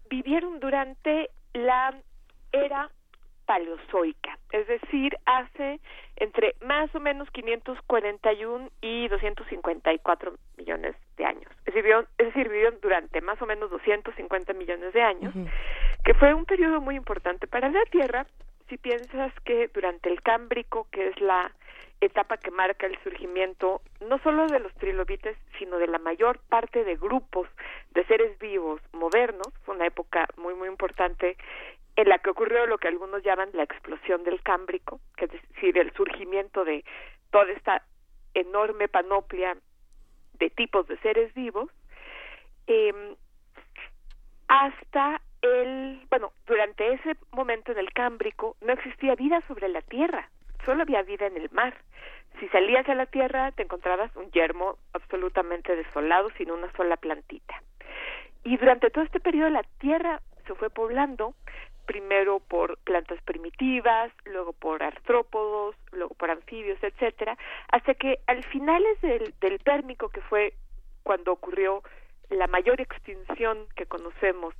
vivieron 0.09 0.59
durante 0.59 1.29
la 1.53 1.95
era 2.51 2.89
paleozoica, 3.49 4.37
es 4.51 4.67
decir, 4.67 5.17
hace 5.25 5.79
entre 6.17 6.53
más 6.61 6.93
o 6.93 6.99
menos 6.99 7.27
541 7.31 8.69
y 8.79 9.07
254 9.07 10.33
millones 10.55 10.95
de 11.17 11.25
años. 11.25 11.49
Es 11.65 11.65
decir, 11.65 11.81
vivieron, 11.81 12.07
es 12.19 12.27
decir, 12.27 12.47
vivieron 12.47 12.77
durante 12.79 13.21
más 13.21 13.41
o 13.41 13.47
menos 13.47 13.71
250 13.71 14.53
millones 14.53 14.93
de 14.93 15.01
años, 15.01 15.33
que 16.05 16.13
fue 16.13 16.31
un 16.35 16.45
periodo 16.45 16.79
muy 16.79 16.95
importante 16.95 17.47
para 17.47 17.69
la 17.69 17.83
Tierra. 17.85 18.27
Si 18.67 18.77
piensas 18.77 19.33
que 19.43 19.67
durante 19.73 20.09
el 20.09 20.21
Cámbrico, 20.21 20.85
que 20.91 21.07
es 21.07 21.19
la 21.19 21.51
etapa 22.01 22.37
que 22.37 22.51
marca 22.51 22.85
el 22.85 22.97
surgimiento 23.03 23.81
no 24.07 24.19
solo 24.19 24.45
de 24.45 24.59
los 24.59 24.73
trilobites, 24.75 25.35
sino 25.57 25.79
de 25.79 25.87
la 25.87 25.97
mayor 25.97 26.39
parte 26.49 26.83
de 26.83 26.95
grupos 26.97 27.49
de 27.95 28.05
seres 28.05 28.37
vivos 28.37 28.79
modernos, 28.93 29.47
fue 29.65 29.75
una 29.75 29.87
época 29.87 30.27
muy 30.37 30.53
muy 30.53 30.69
importante 30.69 31.35
en 31.99 32.07
la 32.07 32.17
que 32.19 32.29
ocurrió 32.29 32.65
lo 32.65 32.77
que 32.77 32.87
algunos 32.87 33.21
llaman 33.23 33.49
la 33.51 33.63
explosión 33.63 34.23
del 34.23 34.41
Cámbrico, 34.41 35.01
que 35.17 35.25
es 35.25 35.31
decir, 35.31 35.77
el 35.77 35.91
surgimiento 35.91 36.63
de 36.63 36.85
toda 37.29 37.51
esta 37.51 37.83
enorme 38.33 38.87
panoplia 38.87 39.57
de 40.35 40.49
tipos 40.49 40.87
de 40.87 40.97
seres 40.99 41.33
vivos, 41.33 41.69
eh, 42.67 43.15
hasta 44.47 45.19
el, 45.41 46.01
bueno, 46.09 46.31
durante 46.47 46.93
ese 46.93 47.17
momento 47.33 47.73
en 47.73 47.79
el 47.79 47.91
Cámbrico 47.91 48.55
no 48.61 48.71
existía 48.71 49.15
vida 49.15 49.43
sobre 49.49 49.67
la 49.67 49.81
Tierra, 49.81 50.29
solo 50.63 50.83
había 50.83 51.01
vida 51.01 51.27
en 51.27 51.35
el 51.35 51.49
mar. 51.51 51.75
Si 52.39 52.47
salías 52.47 52.87
a 52.87 52.95
la 52.95 53.07
Tierra 53.07 53.51
te 53.51 53.63
encontrabas 53.63 54.15
un 54.15 54.31
yermo 54.31 54.77
absolutamente 54.93 55.75
desolado 55.75 56.29
sin 56.37 56.49
una 56.49 56.71
sola 56.77 56.95
plantita. 56.95 57.61
Y 58.45 58.55
durante 58.55 58.89
todo 58.89 59.03
este 59.03 59.19
periodo 59.19 59.49
la 59.49 59.63
Tierra 59.79 60.21
se 60.47 60.55
fue 60.55 60.69
poblando, 60.69 61.35
primero 61.89 62.39
por 62.39 62.77
plantas 62.83 63.19
primitivas, 63.23 64.11
luego 64.25 64.53
por 64.53 64.83
artrópodos, 64.83 65.75
luego 65.91 66.13
por 66.13 66.29
anfibios, 66.29 66.77
etcétera, 66.83 67.35
hasta 67.71 67.95
que 67.95 68.19
al 68.27 68.43
finales 68.43 69.01
del, 69.01 69.33
del 69.41 69.57
Pérmico, 69.57 70.09
que 70.09 70.21
fue 70.21 70.53
cuando 71.01 71.31
ocurrió 71.31 71.81
la 72.29 72.45
mayor 72.45 72.79
extinción 72.79 73.65
que 73.75 73.87
conocemos 73.87 74.53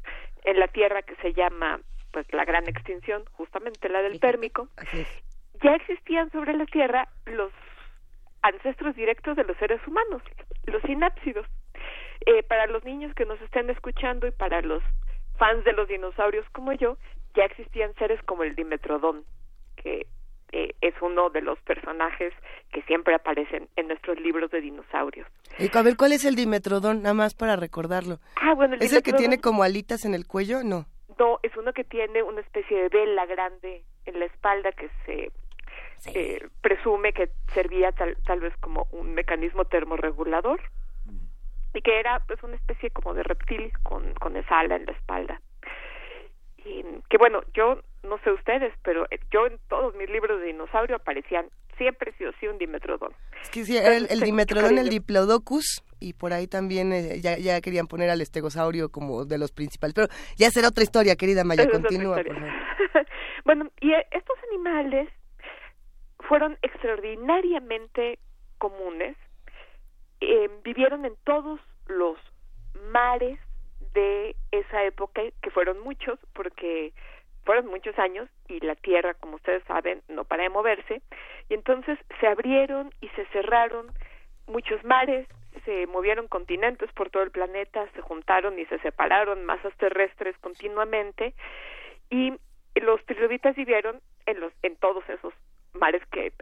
en 0.44 0.60
la 0.60 0.70
Tierra, 0.70 1.04
que 1.04 1.16
se 1.18 1.34
llama 1.34 1.80
pues 2.12 2.26
la 2.34 2.46
gran 2.46 2.68
extinción, 2.68 3.24
justamente 3.34 3.90
la 3.90 4.02
del 4.02 4.20
Pérmico, 4.20 4.68
ya 5.62 5.76
existían 5.76 6.32
sobre 6.32 6.58
la 6.58 6.66
Tierra 6.66 7.10
los 7.28 7.52
ancestros 8.42 8.96
directos 8.96 9.36
de 9.36 9.44
los 9.44 9.56
seres 9.58 9.80
humanos, 9.86 10.24
los 10.66 10.82
sinápsidos. 10.82 11.46
Eh, 12.26 12.42
para 12.42 12.66
los 12.66 12.84
niños 12.84 13.14
que 13.14 13.26
nos 13.26 13.40
estén 13.42 13.70
escuchando 13.70 14.26
y 14.28 14.32
para 14.32 14.62
los 14.62 14.84
fans 15.38 15.64
de 15.64 15.72
los 15.72 15.88
dinosaurios 15.88 16.46
como 16.52 16.74
yo, 16.74 16.98
ya 17.36 17.46
existían 17.46 17.94
seres 17.96 18.22
como 18.24 18.44
el 18.44 18.56
Dimetrodón, 18.56 19.24
que 19.76 20.08
eh, 20.52 20.74
es 20.82 20.96
uno 21.02 21.30
de 21.30 21.42
los 21.42 21.60
personajes 21.60 22.34
que 22.72 22.82
siempre 22.84 23.14
aparecen 23.14 23.70
en 23.76 23.88
nuestros 23.88 24.20
libros 24.20 24.50
de 24.52 24.62
dinosaurios. 24.62 25.28
Eh, 25.60 25.70
A 25.74 25.82
ver, 25.84 25.96
¿cuál 25.96 26.12
es 26.12 26.26
el 26.26 26.36
dimetrodón? 26.36 27.04
Nada 27.04 27.14
más 27.14 27.36
para 27.36 27.56
recordarlo. 27.56 28.20
Ah, 28.36 28.54
bueno, 28.56 28.76
el 28.76 28.82
¿Es 28.82 28.94
el 28.94 29.04
que 29.04 29.14
tiene 29.14 29.40
como 29.40 29.64
alitas 29.64 30.06
en 30.06 30.16
el 30.16 30.26
cuello? 30.26 30.64
No. 30.64 30.86
No, 31.20 31.40
es 31.44 31.56
uno 31.56 31.74
que 31.74 31.84
tiene 31.84 32.24
una 32.24 32.42
especie 32.42 32.84
de 32.84 32.90
vela 32.90 33.26
grande 33.26 33.84
en 34.06 34.20
la 34.20 34.26
espalda 34.26 34.72
que 34.72 34.90
se 35.06 35.32
eh, 36.06 36.48
presume 36.62 37.14
que 37.14 37.30
servía 37.54 37.92
tal, 37.92 38.16
tal 38.26 38.40
vez 38.40 38.54
como 38.62 38.88
un 38.92 39.14
mecanismo 39.14 39.66
termorregulador 39.66 40.62
y 41.74 41.82
que 41.82 42.00
era 42.00 42.24
pues 42.26 42.42
una 42.42 42.56
especie 42.56 42.90
como 42.90 43.14
de 43.14 43.24
reptil 43.24 43.72
con, 43.84 44.14
con 44.16 44.36
esa 44.38 44.60
ala 44.60 44.78
en 44.78 44.86
la 44.86 44.94
espalda. 44.94 45.42
Que 47.10 47.18
bueno, 47.18 47.42
yo 47.54 47.82
no 48.04 48.18
sé 48.24 48.32
ustedes, 48.32 48.74
pero 48.84 49.06
eh, 49.12 49.20
yo 49.32 49.48
en 49.48 49.60
todos 49.68 49.96
mis 49.96 50.10
libros 50.10 50.40
de 50.40 50.48
dinosaurio 50.48 50.98
aparecían 50.98 51.48
siempre 51.78 52.14
sí 52.18 52.26
o 52.26 52.32
sí 52.40 52.48
un 52.48 52.58
dimetrodón. 52.58 53.14
Es 53.42 53.50
que 53.50 53.66
sí, 53.66 53.78
era 53.78 53.96
el, 53.96 54.04
el 54.04 54.08
Tengo 54.10 54.26
dimetrodón, 54.26 54.78
el 54.78 54.90
diplodocus, 54.90 55.84
y 56.00 56.14
por 56.14 56.34
ahí 56.34 56.48
también 56.48 56.94
eh, 56.94 57.20
ya, 57.22 57.38
ya 57.38 57.60
querían 57.62 57.88
poner 57.88 58.10
al 58.10 58.22
estegosaurio 58.22 58.90
como 58.90 59.26
de 59.26 59.38
los 59.38 59.52
principales. 59.52 59.94
Pero 59.96 60.08
ya 60.38 60.50
será 60.52 60.68
otra 60.68 60.84
historia, 60.84 61.16
querida 61.16 61.44
Maya, 61.44 61.64
es 61.64 61.70
continúa, 61.70 62.22
bueno, 63.46 63.70
y 63.82 63.92
eh, 63.92 64.06
estos 64.12 64.38
animales 64.52 65.10
fueron 66.28 66.58
extraordinariamente 66.62 68.20
comunes, 68.58 69.16
eh, 70.22 70.50
vivieron 70.64 71.06
en 71.06 71.16
todos 71.24 71.60
los 71.88 72.18
mares 72.92 73.40
de 73.94 74.36
esa 74.52 74.84
época, 74.84 75.22
que 75.42 75.52
fueron 75.52 75.80
muchos, 75.80 76.20
porque 76.34 76.94
fueron 77.46 77.68
muchos 77.68 77.98
años 77.98 78.30
y 78.48 78.60
la 78.60 78.76
Tierra, 78.76 79.14
como 79.16 79.36
ustedes 79.36 79.64
saben, 79.64 80.02
no 80.08 80.24
para 80.24 80.44
de 80.44 80.50
moverse, 80.50 81.02
y 81.50 81.54
entonces 81.54 81.98
se 82.20 82.28
abrieron 82.28 82.92
y 83.02 83.08
se 83.10 83.26
cerraron 83.28 83.88
muchos 84.48 84.84
mares, 84.84 85.28
se 85.66 85.88
movieron 85.88 86.28
continentes 86.28 86.92
por 86.94 87.10
todo 87.10 87.24
el 87.24 87.32
planeta, 87.32 87.88
se 87.96 88.02
juntaron 88.02 88.60
y 88.60 88.66
se 88.66 88.80
separaron 88.80 89.46
masas 89.46 89.76
terrestres 89.78 90.38
continuamente, 90.40 91.34
y 92.10 92.34
los 92.76 93.04
trilobitas 93.06 93.56
vivieron 93.56 94.00
en 94.26 94.40
los 94.40 94.54
en 94.62 94.76
todos 94.78 95.08
esos 95.10 95.34
mares 95.74 96.02
que 96.12 96.34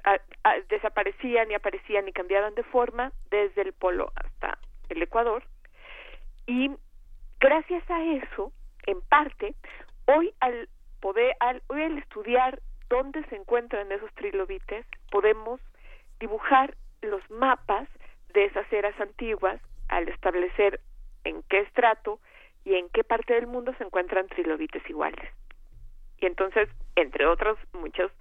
desaparecían 0.70 1.52
y 1.52 1.56
aparecían 1.56 2.08
y 2.08 2.14
cambiaban 2.14 2.56
de 2.56 2.64
forma 2.64 3.12
desde 3.30 3.62
el 3.62 3.74
polo 3.74 4.12
hasta 4.16 4.58
el 4.90 5.02
Ecuador. 5.02 5.44
Y 6.46 6.72
gracias 7.40 7.90
a 7.90 8.04
eso 8.04 8.52
en 8.86 9.02
parte 9.02 9.56
hoy 10.06 10.34
al 10.40 10.70
poder 11.00 11.36
al 11.40 11.62
hoy 11.68 11.84
al 11.84 11.98
estudiar 11.98 12.62
dónde 12.90 13.24
se 13.26 13.36
encuentran 13.36 13.92
esos 13.92 14.14
trilobites 14.16 14.86
podemos 15.12 15.60
dibujar 16.20 16.76
los 17.02 17.22
mapas 17.30 17.88
de 18.34 18.46
esas 18.46 18.72
eras 18.72 19.00
antiguas 19.00 19.62
al 19.90 20.08
establecer 20.10 20.80
en 21.24 21.44
qué 21.44 21.60
estrato 21.60 22.20
y 22.66 22.76
en 22.76 22.90
qué 22.90 23.04
parte 23.04 23.34
del 23.34 23.48
mundo 23.48 23.74
se 23.78 23.84
encuentran 23.84 24.28
trilobites 24.28 24.88
iguales. 24.90 25.30
Y 26.20 26.26
entonces 26.26 26.70
entre 26.96 27.26
otros 27.28 27.58
muchos 27.74 28.12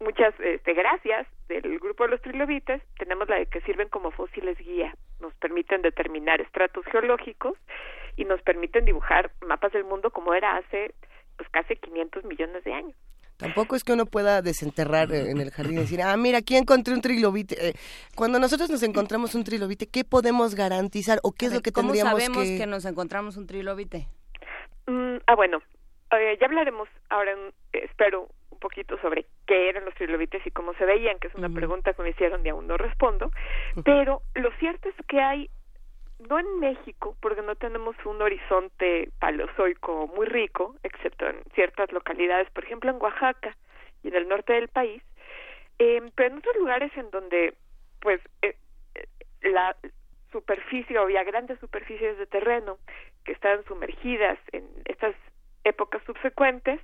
muchas 0.00 0.34
este, 0.40 0.74
gracias 0.74 1.26
del 1.48 1.78
grupo 1.78 2.04
de 2.04 2.10
los 2.10 2.22
trilobites, 2.22 2.82
tenemos 2.98 3.28
la 3.28 3.36
de 3.36 3.46
que 3.46 3.60
sirven 3.62 3.88
como 3.88 4.10
fósiles 4.10 4.58
guía, 4.58 4.94
nos 5.20 5.34
permiten 5.34 5.82
determinar 5.82 6.40
estratos 6.40 6.84
geológicos 6.86 7.54
y 8.16 8.24
nos 8.24 8.40
permiten 8.42 8.84
dibujar 8.84 9.30
mapas 9.46 9.72
del 9.72 9.84
mundo 9.84 10.10
como 10.10 10.34
era 10.34 10.56
hace 10.56 10.94
pues 11.36 11.48
casi 11.50 11.76
500 11.76 12.24
millones 12.24 12.64
de 12.64 12.72
años. 12.72 12.94
Tampoco 13.36 13.74
es 13.74 13.84
que 13.84 13.94
uno 13.94 14.04
pueda 14.04 14.42
desenterrar 14.42 15.10
eh, 15.12 15.30
en 15.30 15.38
el 15.40 15.50
jardín 15.50 15.78
y 15.78 15.80
decir, 15.80 16.02
ah, 16.02 16.14
mira, 16.18 16.38
aquí 16.38 16.56
encontré 16.56 16.92
un 16.92 17.00
trilobite. 17.00 17.68
Eh, 17.68 17.72
cuando 18.14 18.38
nosotros 18.38 18.68
nos 18.68 18.82
encontramos 18.82 19.34
un 19.34 19.44
trilobite, 19.44 19.86
¿qué 19.86 20.04
podemos 20.04 20.54
garantizar 20.54 21.20
o 21.22 21.32
qué 21.32 21.46
es 21.46 21.54
lo 21.54 21.62
que 21.62 21.72
¿Cómo 21.72 21.88
tendríamos 21.92 22.22
sabemos 22.22 22.44
que... 22.46 22.58
que... 22.58 22.66
nos 22.66 22.84
encontramos 22.84 23.38
un 23.38 23.46
trilobite? 23.46 24.06
Mm, 24.86 25.16
ah, 25.26 25.34
bueno, 25.36 25.62
eh, 26.12 26.36
ya 26.38 26.46
hablaremos 26.46 26.86
ahora, 27.08 27.32
en- 27.32 27.54
espero, 27.72 28.28
poquito 28.60 28.98
sobre 29.00 29.26
qué 29.46 29.68
eran 29.68 29.84
los 29.84 29.94
trilobites 29.94 30.46
y 30.46 30.50
cómo 30.50 30.74
se 30.74 30.84
veían, 30.84 31.18
que 31.18 31.28
es 31.28 31.34
una 31.34 31.48
pregunta 31.48 31.92
que 31.92 32.02
me 32.02 32.10
hicieron 32.10 32.46
y 32.46 32.50
aún 32.50 32.68
no 32.68 32.76
respondo. 32.76 33.30
Pero 33.84 34.22
lo 34.34 34.52
cierto 34.58 34.88
es 34.88 34.94
que 35.08 35.20
hay, 35.20 35.50
no 36.28 36.38
en 36.38 36.60
México, 36.60 37.16
porque 37.20 37.42
no 37.42 37.56
tenemos 37.56 37.96
un 38.04 38.22
horizonte 38.22 39.10
paleozoico 39.18 40.06
muy 40.06 40.26
rico, 40.26 40.76
excepto 40.82 41.26
en 41.26 41.42
ciertas 41.54 41.90
localidades, 41.90 42.48
por 42.50 42.64
ejemplo 42.64 42.90
en 42.90 43.02
Oaxaca 43.02 43.56
y 44.04 44.08
en 44.08 44.14
el 44.14 44.28
norte 44.28 44.52
del 44.52 44.68
país, 44.68 45.02
eh, 45.78 46.02
pero 46.14 46.28
en 46.28 46.38
otros 46.38 46.56
lugares 46.56 46.92
en 46.96 47.10
donde, 47.10 47.54
pues, 48.00 48.20
eh, 48.42 48.54
eh, 48.94 49.06
la 49.42 49.74
superficie 50.30 50.98
o 50.98 51.02
había 51.02 51.24
grandes 51.24 51.58
superficies 51.58 52.18
de 52.18 52.26
terreno 52.26 52.78
que 53.24 53.32
estaban 53.32 53.64
sumergidas 53.64 54.38
en 54.52 54.64
estas 54.84 55.14
épocas 55.64 56.02
subsecuentes, 56.04 56.80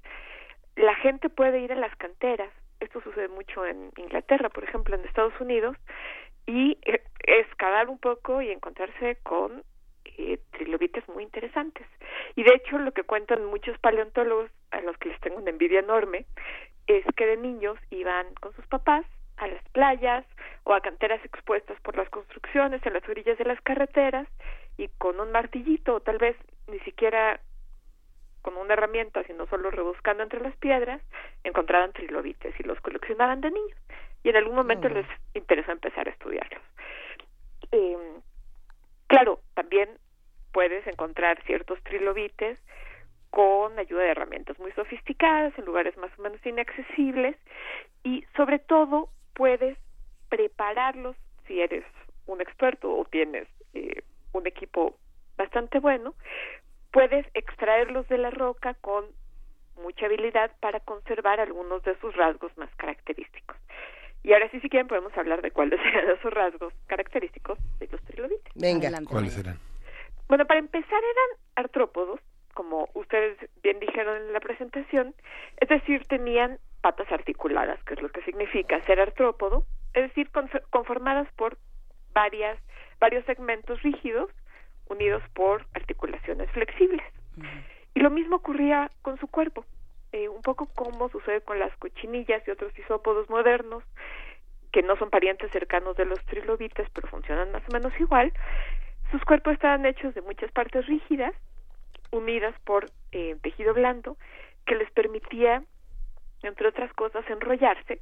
la 0.77 0.95
gente 0.97 1.29
puede 1.29 1.61
ir 1.61 1.73
a 1.73 1.77
las 1.77 1.95
canteras. 1.97 2.53
Esto 2.81 3.01
sucede 3.01 3.29
mucho 3.29 3.65
en 3.65 3.91
Inglaterra, 3.97 4.51
por 4.51 4.65
ejemplo, 4.65 4.95
en 4.95 5.05
Estados 5.05 5.39
Unidos, 5.41 5.77
y 6.47 6.79
eh, 6.85 7.03
excavar 7.27 7.89
un 7.89 7.99
poco 7.99 8.43
y 8.43 8.51
encontrarse 8.51 9.17
con 9.23 9.65
eh, 10.05 10.39
trilobites 10.53 11.09
muy 11.09 11.25
interesantes. 11.25 11.87
Y 12.37 12.45
de 12.45 12.55
hecho, 12.55 12.79
lo 12.79 12.93
que 12.93 13.03
cuentan 13.03 13.45
muchos 13.47 13.79
paleontólogos, 13.79 14.51
a 14.71 14.81
los 14.83 14.97
que 14.99 15.09
les 15.09 15.21
tengo 15.21 15.39
una 15.39 15.51
envidia 15.51 15.81
enorme, 15.81 16.27
es 16.87 17.05
que 17.17 17.27
de 17.27 17.37
niños 17.37 17.79
iban 17.91 18.27
con 18.35 18.55
sus 18.55 18.67
papás 18.67 19.05
a 19.39 19.49
las 19.49 19.63
playas 19.71 20.25
o 20.65 20.75
a 20.75 20.81
canteras 20.81 21.25
expuestas 21.25 21.81
por 21.81 21.97
las 21.97 22.09
construcciones 22.11 22.85
en 22.87 22.93
las 22.93 23.09
orillas 23.09 23.39
de 23.39 23.45
las 23.45 23.61
carreteras 23.63 24.29
y 24.77 24.89
con 24.99 25.21
un 25.21 25.33
martillito 25.33 25.95
o 25.95 26.01
tal 26.01 26.19
vez 26.19 26.37
ni 26.69 26.79
siquiera 26.81 27.41
con 28.47 28.57
una 28.59 28.75
herramienta, 28.75 29.25
sino 29.25 29.45
solo 29.49 29.73
rebuscando 29.73 30.23
entre 30.23 30.41
las 30.41 30.55
piedras, 30.59 31.03
encontraban 31.43 31.93
trilobites 31.93 32.55
y 32.61 32.63
los 32.63 32.81
coleccionaban 32.81 33.41
de 33.41 33.51
niños. 33.51 33.77
Y 34.23 34.29
en 34.29 34.37
algún 34.37 34.55
momento 34.55 34.89
Mm. 34.89 34.93
les 34.93 35.07
interesó 35.35 35.73
empezar 35.73 36.07
a 36.07 36.13
estudiarlos. 36.13 36.63
Eh, 37.73 37.99
claro, 39.09 39.41
también 39.55 39.89
puedes 40.53 40.87
encontrar 40.87 41.43
ciertos 41.43 41.83
trilobites 41.83 42.63
con 43.31 43.77
ayuda 43.81 44.05
de 44.05 44.11
herramientas 44.11 44.57
muy 44.61 44.71
sofisticadas 44.73 45.53
en 45.59 45.65
lugares 45.65 45.97
más 45.97 46.17
o 46.17 46.23
menos 46.23 46.39
inaccesibles 46.47 47.37
y 48.05 48.25
sobre 48.37 48.61
todo 48.61 49.09
puedes 49.35 49.77
prepararlos 50.29 51.17
si 51.49 51.61
eres 51.61 51.85
un 52.27 52.41
experto 52.41 52.97
o 52.97 53.05
tienes 53.07 53.49
eh, 53.75 54.03
un 54.33 54.47
equipo 54.47 54.95
bastante 55.37 55.81
bueno 55.81 56.15
puedes 56.97 57.27
extraerlos 57.35 58.09
de 58.09 58.17
la 58.17 58.31
roca 58.31 58.73
con 58.81 59.05
mucha 59.83 60.07
habilidad 60.07 60.51
para 60.61 60.81
conservar 60.81 61.41
algunos 61.41 61.83
de 61.83 61.95
sus 62.01 62.17
rasgos 62.17 62.57
más 62.57 62.71
característicos. 62.77 63.55
Y 64.23 64.33
ahora 64.33 64.49
sí, 64.51 64.61
si 64.61 64.71
quieren, 64.71 64.89
podemos 64.89 65.15
hablar 65.19 65.43
de 65.43 65.51
cuáles 65.51 65.79
eran 65.85 66.09
esos 66.17 66.33
rasgos 66.33 66.73
característicos 66.87 67.59
de 67.81 67.89
los 67.89 68.01
trilobites. 68.05 68.51
Venga. 68.55 68.89
Adelante. 68.89 69.11
¿Cuáles 69.13 69.37
eran? 69.39 69.59
Bueno, 70.27 70.47
para 70.47 70.59
empezar 70.59 70.99
eran 70.99 71.41
artrópodos, 71.57 72.19
como 72.55 72.89
ustedes 72.95 73.37
bien 73.63 73.79
dijeron 73.79 74.17
en 74.17 74.33
la 74.33 74.41
presentación, 74.41 75.15
es 75.61 75.69
decir, 75.69 76.07
tenían 76.07 76.59
patas 76.81 77.13
articuladas, 77.13 77.79
que 77.85 77.93
es 77.93 78.01
lo 78.01 78.09
que 78.09 78.23
significa 78.23 78.81
ser 78.87 79.01
artrópodo, 79.01 79.67
es 79.93 80.05
decir, 80.05 80.31
conf- 80.33 80.63
conformadas 80.71 81.29
por 81.35 81.59
varias, 82.15 82.59
varios 83.01 83.23
segmentos 83.27 83.83
rígidos 83.83 84.31
unidos 84.89 85.23
por 85.35 85.67
articulaciones 85.75 86.51
flexibles. 86.51 87.05
Y 87.95 88.01
lo 88.01 88.11
mismo 88.11 88.37
ocurría 88.37 88.91
con 89.03 89.19
su 89.19 89.27
cuerpo, 89.27 89.65
eh, 90.13 90.29
un 90.29 90.43
poco 90.43 90.67
como 90.75 91.09
sucede 91.09 91.41
con 91.41 91.59
las 91.59 91.75
cochinillas 91.77 92.47
y 92.47 92.51
otros 92.51 92.77
isópodos 92.79 93.29
modernos, 93.29 93.83
que 94.73 94.83
no 94.83 94.97
son 94.97 95.11
parientes 95.11 95.51
cercanos 95.53 95.97
de 95.97 96.05
los 96.05 96.23
trilobites, 96.27 96.89
pero 96.91 97.09
funcionan 97.09 97.53
más 97.53 97.63
o 97.69 97.73
menos 97.73 97.93
igual. 97.99 98.33
Sus 99.11 99.25
cuerpos 99.25 99.55
estaban 99.55 99.87
hechos 99.87 100.15
de 100.15 100.23
muchas 100.23 100.51
partes 100.53 100.87
rígidas, 100.87 101.33
unidas 102.11 102.55
por 102.65 102.91
eh, 103.13 103.37
tejido 103.43 103.73
blando, 103.75 104.17
que 104.67 104.75
les 104.75 104.91
permitía, 104.91 105.63
entre 106.43 106.69
otras 106.69 106.93
cosas, 106.93 107.25
enrollarse, 107.29 108.01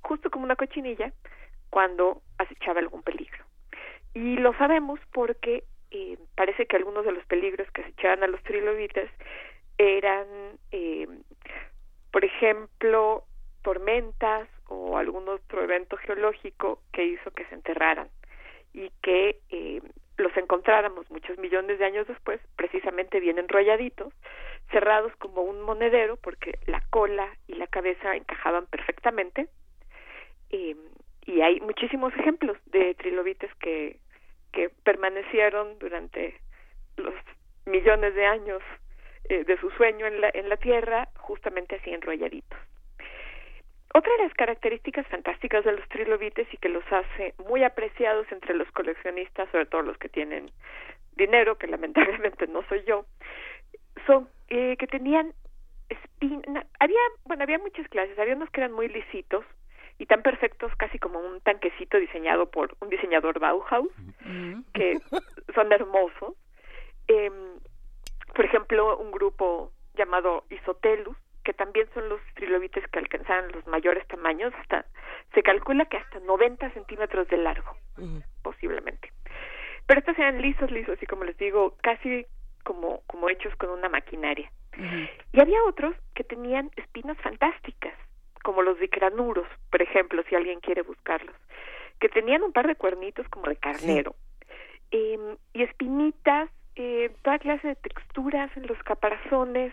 justo 0.00 0.30
como 0.30 0.44
una 0.44 0.56
cochinilla, 0.56 1.12
cuando 1.70 2.20
acechaba 2.38 2.80
algún 2.80 3.02
peligro. 3.02 3.44
Y 4.12 4.36
lo 4.36 4.52
sabemos 4.58 5.00
porque 5.12 5.64
eh, 5.90 6.18
parece 6.36 6.66
que 6.66 6.76
algunos 6.76 7.04
de 7.04 7.12
los 7.12 7.24
peligros 7.26 7.70
que 7.72 7.82
acechaban 7.82 8.22
a 8.22 8.28
los 8.28 8.42
trilobites 8.42 9.10
eran, 9.78 10.26
eh, 10.72 11.06
por 12.12 12.24
ejemplo, 12.24 13.24
tormentas 13.62 14.48
o 14.68 14.98
algún 14.98 15.28
otro 15.28 15.62
evento 15.62 15.96
geológico 15.96 16.82
que 16.92 17.04
hizo 17.04 17.30
que 17.32 17.44
se 17.46 17.54
enterraran 17.54 18.08
y 18.72 18.90
que 19.02 19.40
eh, 19.50 19.80
los 20.16 20.36
encontráramos 20.36 21.10
muchos 21.10 21.38
millones 21.38 21.78
de 21.78 21.84
años 21.84 22.06
después, 22.06 22.40
precisamente 22.56 23.20
bien 23.20 23.38
enrolladitos, 23.38 24.12
cerrados 24.70 25.12
como 25.16 25.42
un 25.42 25.62
monedero, 25.62 26.16
porque 26.16 26.58
la 26.66 26.82
cola 26.90 27.28
y 27.48 27.54
la 27.54 27.66
cabeza 27.66 28.14
encajaban 28.14 28.66
perfectamente. 28.66 29.48
Eh, 30.50 30.76
y 31.26 31.40
hay 31.40 31.60
muchísimos 31.60 32.14
ejemplos 32.14 32.56
de 32.66 32.94
trilobites 32.94 33.52
que, 33.56 33.98
que 34.52 34.70
permanecieron 34.84 35.78
durante 35.78 36.40
los 36.96 37.14
millones 37.66 38.14
de 38.14 38.26
años 38.26 38.62
eh, 39.28 39.44
de 39.44 39.58
su 39.58 39.70
sueño 39.70 40.06
en 40.06 40.20
la, 40.20 40.30
en 40.32 40.48
la 40.48 40.56
Tierra, 40.56 41.08
justamente 41.16 41.76
así 41.76 41.90
enrolladitos. 41.90 42.58
Otra 43.92 44.12
de 44.18 44.24
las 44.24 44.34
características 44.34 45.06
fantásticas 45.08 45.64
de 45.64 45.72
los 45.72 45.88
trilobites 45.88 46.46
y 46.52 46.56
que 46.58 46.68
los 46.68 46.84
hace 46.92 47.34
muy 47.48 47.64
apreciados 47.64 48.26
entre 48.30 48.54
los 48.54 48.70
coleccionistas, 48.70 49.48
sobre 49.50 49.66
todo 49.66 49.82
los 49.82 49.98
que 49.98 50.08
tienen 50.08 50.50
dinero, 51.16 51.58
que 51.58 51.66
lamentablemente 51.66 52.46
no 52.46 52.62
soy 52.68 52.84
yo, 52.86 53.04
son 54.06 54.28
eh, 54.48 54.76
que 54.76 54.86
tenían 54.86 55.32
espina, 55.88 56.64
había, 56.78 57.00
bueno, 57.24 57.42
había 57.42 57.58
muchas 57.58 57.88
clases, 57.88 58.18
había 58.18 58.36
unos 58.36 58.50
que 58.50 58.60
eran 58.60 58.72
muy 58.72 58.88
lisitos 58.88 59.44
y 60.00 60.06
tan 60.06 60.22
perfectos 60.22 60.74
casi 60.76 60.98
como 60.98 61.18
un 61.20 61.42
tanquecito 61.42 61.98
diseñado 61.98 62.50
por 62.50 62.74
un 62.80 62.88
diseñador 62.88 63.38
Bauhaus, 63.38 63.90
Mm. 64.24 64.62
que 64.72 64.98
son 65.54 65.70
hermosos. 65.72 66.34
Eh, 67.06 67.30
por 68.34 68.44
ejemplo, 68.46 68.96
un 68.96 69.10
grupo 69.12 69.72
llamado 69.94 70.44
Isotelus, 70.48 71.16
que 71.44 71.52
también 71.52 71.86
son 71.92 72.08
los 72.08 72.20
trilobites 72.34 72.86
que 72.88 72.98
alcanzaron 72.98 73.52
los 73.52 73.66
mayores 73.66 74.06
tamaños, 74.08 74.54
hasta 74.60 74.86
se 75.34 75.42
calcula 75.42 75.84
que 75.84 75.98
hasta 75.98 76.18
90 76.20 76.70
centímetros 76.70 77.28
de 77.28 77.36
largo, 77.36 77.76
posiblemente. 78.42 79.12
Pero 79.86 80.00
estos 80.00 80.18
eran 80.18 80.40
lisos, 80.40 80.70
lisos, 80.70 81.02
y 81.02 81.06
como 81.06 81.24
les 81.24 81.36
digo, 81.36 81.76
casi 81.82 82.24
como, 82.64 83.02
como 83.06 83.28
hechos 83.28 83.54
con 83.56 83.68
una 83.70 83.88
maquinaria. 83.90 84.50
Y 85.32 85.40
había 85.40 85.62
otros 85.64 85.94
que 86.14 86.24
tenían 86.24 86.70
espinas 86.76 87.18
fantásticas, 87.18 87.94
como 88.42 88.62
los 88.62 88.78
dicranuros, 88.78 89.46
por 89.70 89.82
ejemplo, 89.82 90.22
si 90.28 90.34
alguien 90.34 90.60
quiere 90.60 90.82
buscarlos, 90.82 91.34
que 91.98 92.08
tenían 92.08 92.42
un 92.42 92.52
par 92.52 92.66
de 92.66 92.76
cuernitos 92.76 93.28
como 93.28 93.46
de 93.46 93.56
carnero, 93.56 94.14
eh, 94.90 95.36
y 95.52 95.62
espinitas, 95.62 96.50
eh, 96.76 97.10
toda 97.22 97.38
clase 97.38 97.68
de 97.68 97.76
texturas 97.76 98.50
en 98.56 98.66
los 98.66 98.78
caparazones, 98.84 99.72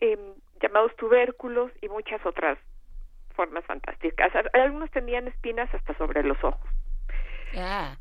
eh, 0.00 0.18
llamados 0.62 0.94
tubérculos 0.96 1.70
y 1.82 1.88
muchas 1.88 2.24
otras 2.24 2.58
formas 3.34 3.64
fantásticas. 3.66 4.34
A- 4.34 4.44
Algunos 4.62 4.90
tenían 4.90 5.28
espinas 5.28 5.72
hasta 5.74 5.94
sobre 5.98 6.22
los 6.22 6.42
ojos. 6.42 6.68
Ah, 7.56 7.96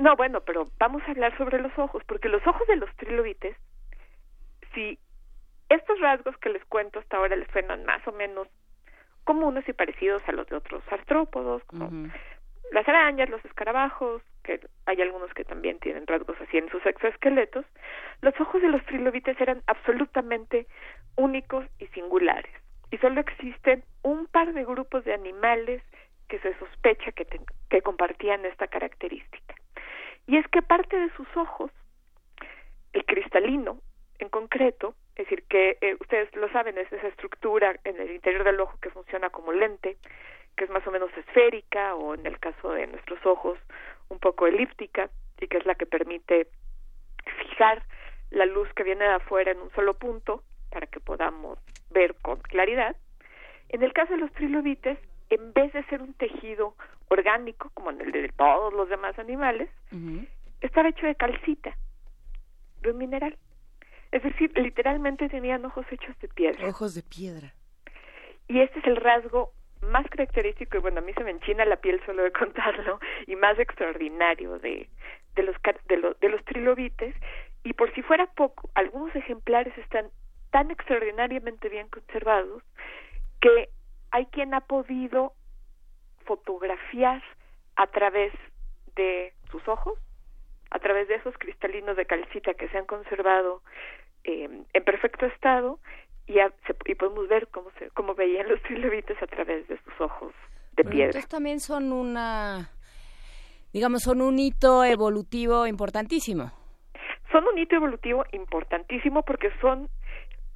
No, 0.00 0.16
bueno, 0.16 0.40
pero 0.42 0.68
vamos 0.78 1.02
a 1.06 1.10
hablar 1.10 1.36
sobre 1.36 1.60
los 1.60 1.76
ojos, 1.78 2.02
porque 2.06 2.28
los 2.28 2.46
ojos 2.46 2.66
de 2.68 2.76
los 2.76 2.94
trilobites, 2.96 3.56
si 4.74 4.98
estos 5.68 5.98
rasgos 6.00 6.36
que 6.38 6.48
les 6.50 6.64
cuento 6.66 6.98
hasta 6.98 7.16
ahora 7.16 7.36
les 7.36 7.48
suenan 7.50 7.84
más 7.84 8.06
o 8.06 8.12
menos 8.12 8.48
comunes 9.28 9.68
y 9.68 9.74
parecidos 9.74 10.22
a 10.26 10.32
los 10.32 10.46
de 10.46 10.56
otros 10.56 10.82
artrópodos, 10.90 11.62
como 11.64 11.90
las 12.72 12.88
arañas, 12.88 13.28
los 13.28 13.44
escarabajos, 13.44 14.22
que 14.42 14.58
hay 14.86 15.02
algunos 15.02 15.30
que 15.34 15.44
también 15.44 15.78
tienen 15.80 16.06
rasgos 16.06 16.40
así 16.40 16.56
en 16.56 16.70
sus 16.70 16.84
exoesqueletos, 16.86 17.66
los 18.22 18.32
ojos 18.40 18.62
de 18.62 18.70
los 18.70 18.82
trilobites 18.86 19.38
eran 19.38 19.62
absolutamente 19.66 20.66
únicos 21.16 21.66
y 21.78 21.88
singulares. 21.88 22.50
y 22.90 22.96
solo 22.96 23.20
existen 23.20 23.84
un 24.02 24.26
par 24.28 24.54
de 24.54 24.64
grupos 24.64 25.04
de 25.04 25.12
animales 25.12 25.82
que 26.26 26.38
se 26.38 26.58
sospecha 26.58 27.12
que, 27.12 27.26
que 27.68 27.82
compartían 27.82 28.46
esta 28.46 28.66
característica. 28.68 29.54
Y 30.26 30.38
es 30.38 30.48
que 30.48 30.62
parte 30.62 30.98
de 30.98 31.10
sus 31.10 31.28
ojos, 31.36 31.70
el 32.94 33.04
cristalino 33.04 33.82
en 34.20 34.30
concreto, 34.30 34.94
es 35.18 35.24
decir, 35.24 35.42
que 35.48 35.76
eh, 35.80 35.96
ustedes 36.00 36.34
lo 36.36 36.48
saben, 36.52 36.78
es 36.78 36.90
esa 36.92 37.08
estructura 37.08 37.74
en 37.82 38.00
el 38.00 38.12
interior 38.12 38.44
del 38.44 38.60
ojo 38.60 38.78
que 38.80 38.90
funciona 38.90 39.30
como 39.30 39.52
lente, 39.52 39.96
que 40.56 40.64
es 40.64 40.70
más 40.70 40.86
o 40.86 40.92
menos 40.92 41.10
esférica 41.16 41.96
o 41.96 42.14
en 42.14 42.24
el 42.24 42.38
caso 42.38 42.70
de 42.70 42.86
nuestros 42.86 43.24
ojos 43.26 43.58
un 44.10 44.20
poco 44.20 44.46
elíptica 44.46 45.10
y 45.40 45.48
que 45.48 45.58
es 45.58 45.66
la 45.66 45.74
que 45.74 45.86
permite 45.86 46.46
fijar 47.40 47.82
la 48.30 48.46
luz 48.46 48.72
que 48.74 48.84
viene 48.84 49.04
de 49.04 49.14
afuera 49.14 49.50
en 49.50 49.58
un 49.58 49.72
solo 49.72 49.94
punto 49.94 50.44
para 50.70 50.86
que 50.86 51.00
podamos 51.00 51.58
ver 51.90 52.14
con 52.22 52.38
claridad. 52.40 52.94
En 53.70 53.82
el 53.82 53.92
caso 53.92 54.12
de 54.12 54.20
los 54.20 54.32
trilobites, 54.32 54.98
en 55.30 55.52
vez 55.52 55.72
de 55.72 55.82
ser 55.84 56.00
un 56.00 56.14
tejido 56.14 56.74
orgánico, 57.08 57.70
como 57.74 57.90
en 57.90 58.00
el 58.00 58.12
de 58.12 58.28
todos 58.28 58.72
los 58.72 58.88
demás 58.88 59.18
animales, 59.18 59.68
estaba 60.60 60.90
hecho 60.90 61.06
de 61.06 61.16
calcita, 61.16 61.76
de 62.82 62.92
un 62.92 62.98
mineral. 62.98 63.36
Es 64.10 64.22
decir, 64.22 64.50
literalmente 64.56 65.28
tenían 65.28 65.64
ojos 65.64 65.86
hechos 65.90 66.18
de 66.20 66.28
piedra. 66.28 66.68
Ojos 66.68 66.94
de 66.94 67.02
piedra. 67.02 67.54
Y 68.48 68.60
este 68.60 68.78
es 68.78 68.86
el 68.86 68.96
rasgo 68.96 69.52
más 69.82 70.08
característico, 70.08 70.78
y 70.78 70.80
bueno, 70.80 70.98
a 70.98 71.02
mí 71.02 71.12
se 71.14 71.24
me 71.24 71.30
enchina 71.30 71.64
la 71.64 71.76
piel 71.76 72.00
solo 72.06 72.22
de 72.22 72.32
contarlo, 72.40 72.98
y 73.26 73.36
más 73.36 73.58
extraordinario 73.58 74.58
de, 74.58 74.88
de, 75.34 75.42
los, 75.42 75.56
de, 75.88 75.96
los, 75.96 76.18
de 76.20 76.28
los 76.28 76.44
trilobites. 76.44 77.14
Y 77.64 77.74
por 77.74 77.92
si 77.94 78.02
fuera 78.02 78.26
poco, 78.26 78.70
algunos 78.74 79.14
ejemplares 79.14 79.76
están 79.78 80.10
tan 80.50 80.70
extraordinariamente 80.70 81.68
bien 81.68 81.88
conservados 81.88 82.62
que 83.40 83.68
hay 84.10 84.26
quien 84.26 84.54
ha 84.54 84.62
podido 84.62 85.34
fotografiar 86.24 87.22
a 87.76 87.86
través 87.88 88.32
de 88.96 89.34
sus 89.50 89.66
ojos, 89.68 89.98
a 90.70 90.78
través 90.78 91.08
de 91.08 91.16
esos 91.16 91.36
cristalinos 91.38 91.96
de 91.96 92.06
calcita 92.06 92.54
que 92.54 92.68
se 92.68 92.78
han 92.78 92.86
conservado 92.86 93.62
eh, 94.24 94.48
en 94.72 94.84
perfecto 94.84 95.26
estado 95.26 95.78
y, 96.26 96.38
a- 96.40 96.52
se- 96.66 96.76
y 96.90 96.94
podemos 96.94 97.28
ver 97.28 97.48
cómo 97.48 97.70
se 97.78 97.88
cómo 97.90 98.14
veían 98.14 98.48
los 98.48 98.60
trilobites 98.62 99.20
a 99.22 99.26
través 99.26 99.66
de 99.68 99.78
sus 99.82 100.00
ojos 100.00 100.32
de 100.76 100.84
piedra. 100.84 101.06
Entonces 101.06 101.28
también 101.28 101.60
son 101.60 101.92
una, 101.92 102.70
digamos, 103.72 104.02
son 104.02 104.20
un 104.20 104.38
hito 104.38 104.84
evolutivo 104.84 105.66
importantísimo. 105.66 106.52
Son 107.32 107.46
un 107.46 107.58
hito 107.58 107.76
evolutivo 107.76 108.24
importantísimo 108.32 109.22
porque 109.22 109.50
son 109.60 109.88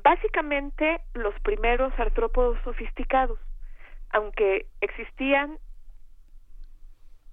básicamente 0.02 1.00
los 1.14 1.34
primeros 1.40 1.92
artrópodos 1.98 2.58
sofisticados, 2.64 3.38
aunque 4.10 4.66
existían, 4.80 5.58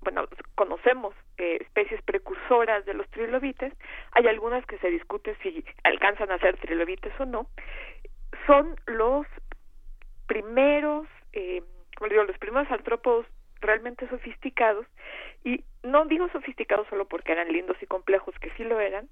bueno, 0.02 0.26
conocemos 0.56 1.14
eh, 1.38 1.58
especies 1.62 2.02
precursoras 2.04 2.86
de 2.86 2.94
los 2.94 3.08
trilobites, 3.10 3.74
hay 4.12 4.28
algunas 4.28 4.66
que 4.66 4.78
se 4.78 4.90
discute 4.90 5.36
si 5.42 5.64
alcanzan 5.84 6.32
a 6.32 6.40
ser 6.40 6.58
trilobites 6.58 7.14
o 7.20 7.26
no, 7.26 7.48
son 8.46 8.76
los 8.86 9.26
primeros, 10.28 11.08
eh, 11.34 11.64
como 11.98 12.10
digo, 12.10 12.24
los 12.24 12.38
primeros 12.38 12.72
artrópodos 12.72 13.26
realmente 13.62 14.08
sofisticados. 14.10 14.86
Y 15.44 15.64
no 15.84 16.06
digo 16.06 16.30
sofisticados 16.30 16.88
solo 16.88 17.06
porque 17.06 17.32
eran 17.32 17.52
lindos 17.52 17.78
y 17.82 17.86
complejos, 17.86 18.36
que 18.40 18.52
sí 18.52 18.64
lo 18.64 18.80
eran, 18.80 19.10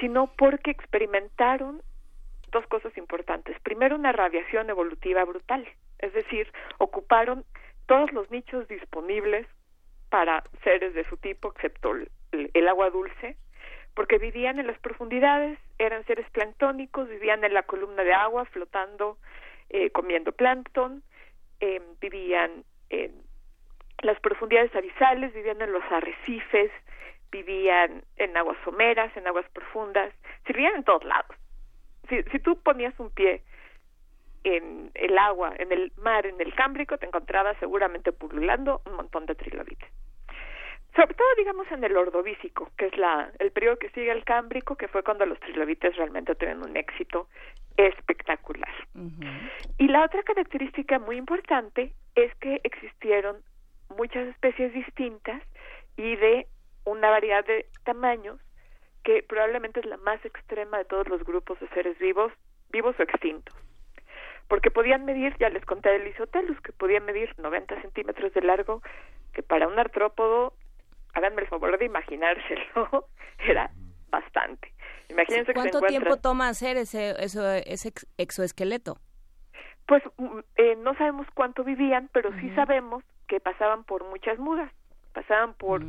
sino 0.00 0.28
porque 0.36 0.70
experimentaron 0.70 1.82
dos 2.52 2.66
cosas 2.66 2.96
importantes. 2.96 3.58
Primero, 3.60 3.96
una 3.96 4.12
radiación 4.12 4.70
evolutiva 4.70 5.24
brutal, 5.24 5.66
es 5.98 6.12
decir, 6.12 6.50
ocuparon 6.78 7.44
todos 7.86 8.12
los 8.12 8.30
nichos 8.30 8.66
disponibles 8.68 9.46
para 10.08 10.44
seres 10.62 10.94
de 10.94 11.04
su 11.08 11.16
tipo, 11.16 11.52
excepto 11.52 11.94
el, 12.32 12.68
agua 12.68 12.90
dulce, 12.90 13.36
porque 13.94 14.18
vivían 14.18 14.58
en 14.58 14.66
las 14.66 14.78
profundidades, 14.78 15.58
eran 15.78 16.04
seres 16.04 16.28
planctónicos, 16.30 17.08
vivían 17.08 17.44
en 17.44 17.54
la 17.54 17.62
columna 17.62 18.02
de 18.02 18.12
agua, 18.12 18.44
flotando, 18.46 19.18
eh, 19.70 19.90
comiendo 19.90 20.32
plancton, 20.32 21.02
eh, 21.60 21.80
vivían 22.00 22.64
en 22.90 23.12
las 24.02 24.20
profundidades 24.20 24.74
abisales, 24.74 25.32
vivían 25.32 25.62
en 25.62 25.72
los 25.72 25.84
arrecifes, 25.90 26.70
vivían 27.30 28.04
en 28.16 28.36
aguas 28.36 28.58
someras, 28.64 29.16
en 29.16 29.26
aguas 29.26 29.46
profundas, 29.52 30.12
vivían 30.46 30.76
en 30.76 30.84
todos 30.84 31.04
lados. 31.04 31.36
Si, 32.08 32.22
si 32.24 32.38
tú 32.38 32.60
ponías 32.62 32.98
un 33.00 33.10
pie 33.10 33.42
en 34.44 34.90
el 34.94 35.18
agua, 35.18 35.54
en 35.58 35.72
el 35.72 35.92
mar, 35.96 36.26
en 36.26 36.40
el 36.40 36.54
Cámbrico, 36.54 36.98
te 36.98 37.06
encontrabas 37.06 37.56
seguramente 37.58 38.12
pululando 38.12 38.82
un 38.86 38.94
montón 38.94 39.26
de 39.26 39.34
trilobites. 39.34 39.88
Sobre 40.94 41.14
todo, 41.14 41.28
digamos, 41.36 41.70
en 41.70 41.84
el 41.84 41.96
Ordovícico, 41.96 42.70
que 42.78 42.86
es 42.86 42.96
la, 42.96 43.30
el 43.38 43.50
periodo 43.50 43.76
que 43.76 43.90
sigue 43.90 44.10
al 44.10 44.24
Cámbrico, 44.24 44.76
que 44.76 44.88
fue 44.88 45.02
cuando 45.02 45.26
los 45.26 45.38
trilobites 45.40 45.94
realmente 45.96 46.34
tuvieron 46.34 46.68
un 46.68 46.76
éxito 46.76 47.28
espectacular. 47.76 48.72
Y 49.76 49.88
la 49.88 50.04
otra 50.04 50.22
característica 50.22 50.98
muy 50.98 51.16
importante 51.16 51.92
es 52.14 52.34
que 52.36 52.60
existieron 52.64 53.36
muchas 53.94 54.26
especies 54.28 54.72
distintas 54.72 55.42
y 55.98 56.16
de 56.16 56.46
una 56.84 57.10
variedad 57.10 57.44
de 57.44 57.66
tamaños 57.84 58.40
que 59.04 59.22
probablemente 59.22 59.80
es 59.80 59.86
la 59.86 59.98
más 59.98 60.24
extrema 60.24 60.78
de 60.78 60.84
todos 60.86 61.08
los 61.08 61.22
grupos 61.24 61.60
de 61.60 61.68
seres 61.68 61.98
vivos, 61.98 62.32
vivos 62.70 62.96
o 62.98 63.02
extintos. 63.02 63.54
Porque 64.48 64.70
podían 64.70 65.04
medir, 65.04 65.36
ya 65.38 65.48
les 65.48 65.64
conté 65.64 65.90
del 65.90 66.06
Isotelus, 66.06 66.60
que 66.60 66.72
podían 66.72 67.04
medir 67.04 67.34
90 67.38 67.80
centímetros 67.82 68.32
de 68.32 68.42
largo, 68.42 68.82
que 69.32 69.42
para 69.42 69.66
un 69.66 69.78
artrópodo, 69.78 70.52
háganme 71.14 71.42
el 71.42 71.48
favor 71.48 71.76
de 71.78 71.84
imaginárselo, 71.84 73.08
era 73.38 73.70
bastante. 74.10 74.72
Imagínense 75.08 75.52
que 75.52 75.60
se 75.60 75.70
¿Cuánto 75.70 75.80
tiempo 75.82 76.16
toma 76.16 76.48
hacer 76.48 76.76
ese, 76.76 77.14
ese 77.22 77.88
ex- 77.88 78.06
exoesqueleto? 78.18 78.98
Pues 79.86 80.02
mm, 80.16 80.38
eh, 80.56 80.76
no 80.76 80.94
sabemos 80.94 81.26
cuánto 81.34 81.64
vivían, 81.64 82.08
pero 82.12 82.32
sí 82.40 82.50
sabemos 82.54 83.04
que 83.28 83.40
pasaban 83.40 83.84
por 83.84 84.04
muchas 84.04 84.38
mudas, 84.38 84.70
pasaban 85.12 85.54
por 85.54 85.82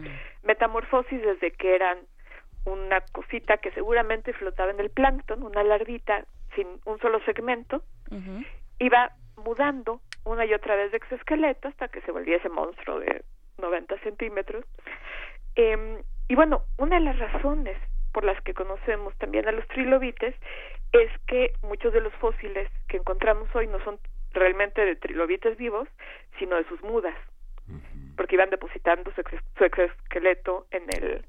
metamorfosis 0.44 1.22
desde 1.22 1.52
que 1.52 1.76
eran 1.76 2.00
una 2.66 3.02
cosita 3.12 3.58
que 3.58 3.72
seguramente 3.72 4.34
flotaba 4.34 4.72
en 4.72 4.80
el 4.80 4.90
plancton, 4.90 5.44
una 5.44 5.64
larvita 5.64 6.26
sin 6.58 6.68
un 6.86 7.00
solo 7.00 7.20
segmento, 7.22 7.82
iba 8.80 9.12
mudando 9.38 10.02
una 10.26 10.44
y 10.46 10.54
otra 10.54 10.76
vez 10.76 10.92
de 10.92 10.98
exoesqueleto 10.98 11.68
hasta 11.70 11.88
que 11.88 12.02
se 12.02 12.12
volvía 12.12 12.38
ese 12.38 12.50
monstruo 12.50 13.00
de 13.00 13.24
90 13.60 13.98
centímetros. 14.00 14.66
Eh, 15.56 16.02
y 16.28 16.36
bueno, 16.36 16.64
una 16.78 16.96
de 17.00 17.06
las 17.06 17.18
razones 17.20 17.78
por 18.12 18.24
las 18.26 18.42
que 18.42 18.54
conocemos 18.54 19.16
también 19.18 19.48
a 19.48 19.52
los 19.52 19.66
trilobites 19.70 20.36
es 20.92 21.12
que 21.28 21.54
muchos 21.62 21.94
de 21.94 22.02
los 22.02 22.14
fósiles 22.16 22.70
que 22.90 22.98
encontramos 22.98 23.48
hoy 23.56 23.68
no 23.68 23.80
son 23.84 24.00
realmente 24.34 24.84
de 24.84 24.96
trilobites 24.96 25.56
vivos, 25.58 25.88
sino 26.40 26.56
de 26.58 26.66
sus 26.66 26.82
mudas, 26.82 27.16
porque 28.18 28.36
iban 28.36 28.50
depositando 28.50 29.12
su, 29.14 29.22
ex- 29.22 29.44
su 29.58 29.64
exoesqueleto 29.64 30.66
en 30.72 30.84
el 30.98 31.26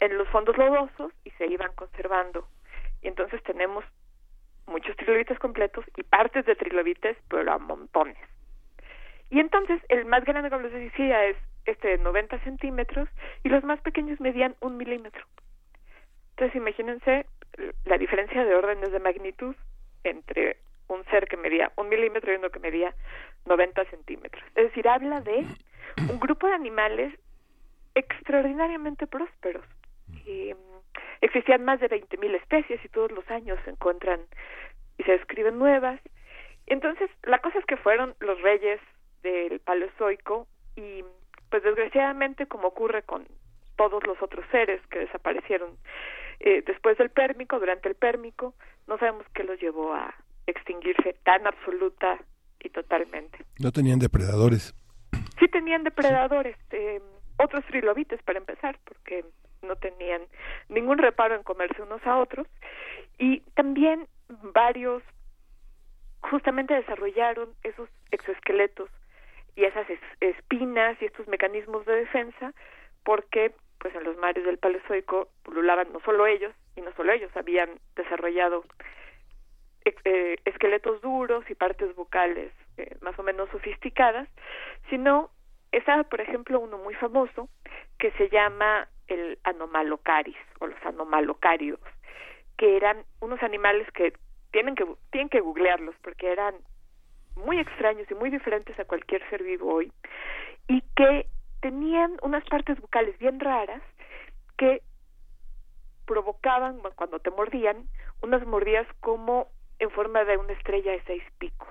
en 0.00 0.16
los 0.16 0.28
fondos 0.28 0.56
lodosos 0.56 1.12
y 1.24 1.30
se 1.32 1.46
iban 1.48 1.72
conservando. 1.74 2.46
Y 3.02 3.08
entonces 3.08 3.42
tenemos 3.42 3.84
muchos 4.68 4.96
trilobites 4.96 5.38
completos 5.38 5.84
y 5.96 6.02
partes 6.02 6.46
de 6.46 6.54
trilobites, 6.54 7.16
pero 7.28 7.52
a 7.52 7.58
montones. 7.58 8.16
Y 9.30 9.40
entonces 9.40 9.80
el 9.88 10.04
más 10.06 10.24
grande, 10.24 10.50
como 10.50 10.62
les 10.62 10.72
decía, 10.72 11.24
es 11.26 11.36
este 11.66 11.88
de 11.88 11.98
90 11.98 12.38
centímetros 12.40 13.08
y 13.44 13.48
los 13.48 13.62
más 13.64 13.80
pequeños 13.80 14.20
medían 14.20 14.54
un 14.60 14.76
milímetro. 14.76 15.24
Entonces 16.30 16.56
imagínense 16.56 17.26
la 17.84 17.98
diferencia 17.98 18.44
de 18.44 18.54
órdenes 18.54 18.92
de 18.92 19.00
magnitud 19.00 19.54
entre 20.04 20.58
un 20.88 21.04
ser 21.06 21.26
que 21.26 21.36
medía 21.36 21.72
un 21.76 21.88
milímetro 21.88 22.32
y 22.32 22.36
uno 22.36 22.50
que 22.50 22.60
medía 22.60 22.94
90 23.46 23.84
centímetros. 23.86 24.42
Es 24.54 24.68
decir, 24.68 24.88
habla 24.88 25.20
de 25.20 25.46
un 26.10 26.18
grupo 26.18 26.46
de 26.46 26.54
animales 26.54 27.12
extraordinariamente 27.94 29.06
prósperos. 29.06 29.64
Eh, 30.26 30.54
existían 31.20 31.64
más 31.64 31.80
de 31.80 31.88
20.000 31.88 32.34
especies 32.36 32.84
y 32.84 32.88
todos 32.88 33.10
los 33.12 33.28
años 33.30 33.58
se 33.64 33.70
encuentran 33.70 34.20
y 34.98 35.04
se 35.04 35.12
describen 35.12 35.58
nuevas. 35.58 36.00
Entonces, 36.66 37.10
la 37.22 37.38
cosa 37.38 37.58
es 37.58 37.64
que 37.64 37.76
fueron 37.76 38.14
los 38.20 38.40
reyes 38.42 38.80
del 39.22 39.60
Paleozoico 39.60 40.46
y, 40.76 41.04
pues 41.50 41.62
desgraciadamente, 41.62 42.46
como 42.46 42.68
ocurre 42.68 43.02
con 43.02 43.26
todos 43.76 44.06
los 44.06 44.20
otros 44.22 44.44
seres 44.50 44.80
que 44.88 44.98
desaparecieron 45.00 45.78
eh, 46.40 46.62
después 46.66 46.96
del 46.98 47.10
Pérmico, 47.10 47.58
durante 47.58 47.88
el 47.88 47.94
Pérmico, 47.94 48.54
no 48.86 48.98
sabemos 48.98 49.26
qué 49.34 49.44
los 49.44 49.60
llevó 49.60 49.94
a 49.94 50.14
extinguirse 50.46 51.14
tan 51.24 51.46
absoluta 51.46 52.18
y 52.60 52.70
totalmente. 52.70 53.44
No 53.58 53.72
tenían 53.72 53.98
depredadores. 53.98 54.74
Sí 55.38 55.48
tenían 55.48 55.84
depredadores, 55.84 56.56
eh, 56.70 57.00
otros 57.38 57.64
trilobites 57.66 58.22
para 58.22 58.38
empezar, 58.38 58.78
porque 58.84 59.24
no 59.62 59.76
tenían 59.76 60.22
ningún 60.68 60.98
reparo 60.98 61.34
en 61.34 61.42
comerse 61.42 61.82
unos 61.82 62.04
a 62.06 62.18
otros, 62.18 62.46
y 63.18 63.40
también 63.54 64.06
varios 64.54 65.02
justamente 66.20 66.74
desarrollaron 66.74 67.50
esos 67.62 67.88
exoesqueletos 68.10 68.90
y 69.56 69.64
esas 69.64 69.88
es- 69.90 70.00
espinas 70.20 71.00
y 71.00 71.06
estos 71.06 71.26
mecanismos 71.28 71.84
de 71.86 71.94
defensa 71.94 72.52
porque 73.04 73.52
pues 73.78 73.94
en 73.94 74.04
los 74.04 74.16
mares 74.16 74.44
del 74.44 74.58
Paleozoico 74.58 75.28
pululaban 75.44 75.92
no 75.92 76.00
solo 76.00 76.26
ellos 76.26 76.52
y 76.76 76.80
no 76.80 76.92
solo 76.94 77.12
ellos 77.12 77.30
habían 77.36 77.70
desarrollado 77.94 78.64
eh, 80.04 80.36
esqueletos 80.44 81.00
duros 81.00 81.48
y 81.48 81.54
partes 81.54 81.94
bucales 81.94 82.52
eh, 82.76 82.96
más 83.00 83.18
o 83.18 83.22
menos 83.22 83.48
sofisticadas, 83.50 84.28
sino 84.90 85.30
estaba 85.72 86.04
por 86.04 86.20
ejemplo 86.20 86.60
uno 86.60 86.76
muy 86.78 86.94
famoso 86.94 87.48
que 87.98 88.10
se 88.12 88.28
llama 88.28 88.88
el 89.08 89.38
anomalocaris 89.44 90.36
o 90.60 90.66
los 90.66 90.82
anomalocáridos, 90.84 91.80
que 92.56 92.76
eran 92.76 93.04
unos 93.20 93.42
animales 93.42 93.90
que 93.92 94.12
tienen 94.52 94.74
que 94.74 94.86
tienen 95.10 95.28
que 95.28 95.40
googlearlos 95.40 95.94
porque 96.02 96.32
eran 96.32 96.54
muy 97.36 97.58
extraños 97.58 98.10
y 98.10 98.14
muy 98.14 98.30
diferentes 98.30 98.78
a 98.78 98.84
cualquier 98.84 99.28
ser 99.30 99.42
vivo 99.42 99.72
hoy 99.72 99.92
y 100.66 100.82
que 100.96 101.26
tenían 101.60 102.16
unas 102.22 102.44
partes 102.44 102.80
bucales 102.80 103.18
bien 103.18 103.40
raras 103.40 103.82
que 104.56 104.82
provocaban 106.06 106.80
cuando 106.96 107.18
te 107.18 107.30
mordían 107.30 107.88
unas 108.22 108.44
mordidas 108.46 108.86
como 109.00 109.48
en 109.78 109.90
forma 109.90 110.24
de 110.24 110.36
una 110.36 110.52
estrella 110.52 110.92
de 110.92 111.02
seis 111.06 111.22
picos. 111.38 111.68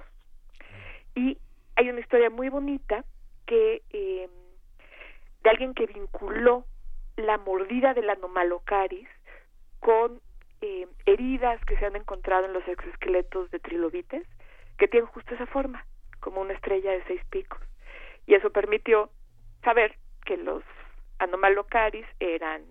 Y 1.16 1.38
hay 1.76 1.90
una 1.90 2.00
historia 2.00 2.30
muy 2.30 2.50
bonita 2.50 3.04
que 3.46 3.82
eh, 3.90 4.30
de 5.44 5.50
alguien 5.50 5.74
que 5.74 5.88
vinculó 5.88 6.66
la 7.18 7.38
mordida 7.38 7.94
del 7.94 8.10
anomalocaris 8.10 9.08
con 9.80 10.22
eh, 10.62 10.88
heridas 11.06 11.64
que 11.66 11.78
se 11.78 11.86
han 11.86 11.96
encontrado 11.96 12.46
en 12.46 12.54
los 12.54 12.68
exoesqueletos 12.68 13.52
de 13.52 13.60
trilobites 13.60 14.26
que 14.78 14.88
tienen 14.88 15.08
justo 15.10 15.34
esa 15.36 15.48
forma, 15.48 15.86
como 16.20 16.42
una 16.42 16.54
estrella 16.54 16.92
de 16.92 17.04
seis 17.06 17.22
picos. 17.30 17.60
Y 18.26 18.36
eso 18.36 18.52
permitió 18.52 19.10
saber 19.64 19.96
que 20.26 20.38
los 20.38 20.64
anomalocaris 21.20 22.06
eran 22.20 22.64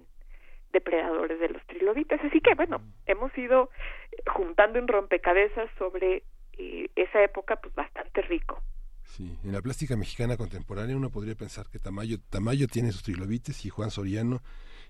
depredadores 0.72 1.40
de 1.40 1.48
los 1.48 1.64
trilobites. 1.66 2.20
Así 2.22 2.40
que, 2.40 2.54
bueno, 2.54 2.80
hemos 3.06 3.36
ido 3.36 3.70
eh, 4.12 4.16
juntando 4.32 4.78
un 4.78 4.88
rompecabezas 4.88 5.68
sobre 5.78 6.22
eh, 6.58 6.88
esa 6.94 7.22
época, 7.22 7.56
pues 7.56 7.74
bastante 7.74 8.22
rico. 8.22 8.60
Sí, 9.08 9.38
en 9.44 9.52
la 9.52 9.62
plástica 9.62 9.96
mexicana 9.96 10.36
contemporánea 10.36 10.96
uno 10.96 11.10
podría 11.10 11.34
pensar 11.34 11.68
que 11.70 11.78
Tamayo, 11.78 12.18
Tamayo 12.28 12.66
tiene 12.68 12.92
sus 12.92 13.02
trilobites 13.02 13.64
y 13.64 13.70
Juan 13.70 13.90
Soriano 13.90 14.42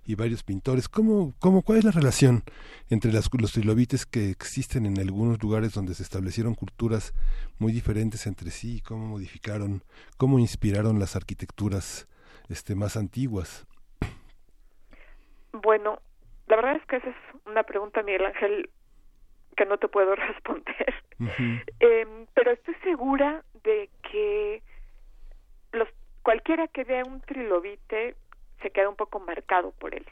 y 0.05 0.15
varios 0.17 0.43
pintores. 0.43 0.89
¿Cómo, 0.89 1.35
cómo, 1.39 1.63
¿Cuál 1.63 1.79
es 1.79 1.85
la 1.85 1.91
relación 1.93 2.43
entre 2.91 3.13
las- 3.13 3.29
los 3.39 3.53
trilobites 3.53 4.05
que 4.07 4.31
existen 4.31 4.85
en 4.87 4.99
algunos 4.99 5.41
lugares 5.43 5.75
donde 5.75 5.95
se 5.95 6.03
establecieron 6.03 6.55
culturas 6.55 7.13
muy 7.59 7.73
diferentes 7.73 8.27
entre 8.27 8.51
sí? 8.51 8.81
¿Cómo 8.81 9.07
modificaron, 9.07 9.85
cómo 10.17 10.39
inspiraron 10.41 10.99
las 10.99 11.15
arquitecturas 11.15 12.09
este, 12.49 12.75
más 12.75 12.97
antiguas? 12.97 13.67
Bueno, 15.53 16.01
la 16.49 16.57
verdad 16.57 16.77
es 16.77 16.87
que 16.87 16.97
esa 16.97 17.09
es 17.11 17.17
una 17.47 17.63
pregunta, 17.63 18.03
Miguel 18.03 18.27
Ángel, 18.27 18.71
que 19.57 19.67
no 19.67 19.79
te 19.79 19.89
puedo 19.89 20.15
responder. 20.29 20.95
Em, 21.81 22.27
pero 22.35 22.51
estoy 22.53 22.75
segura 22.83 23.43
de 23.65 23.89
que 24.03 24.63
los 25.73 25.89
cualquiera 26.23 26.69
que 26.69 26.85
vea 26.85 27.03
un 27.05 27.21
trilobite 27.21 28.15
se 28.63 28.71
queda 28.71 28.89
un 28.89 28.97
poco 28.97 29.21
marcado 29.21 29.73
por 29.73 29.95
él. 29.95 30.05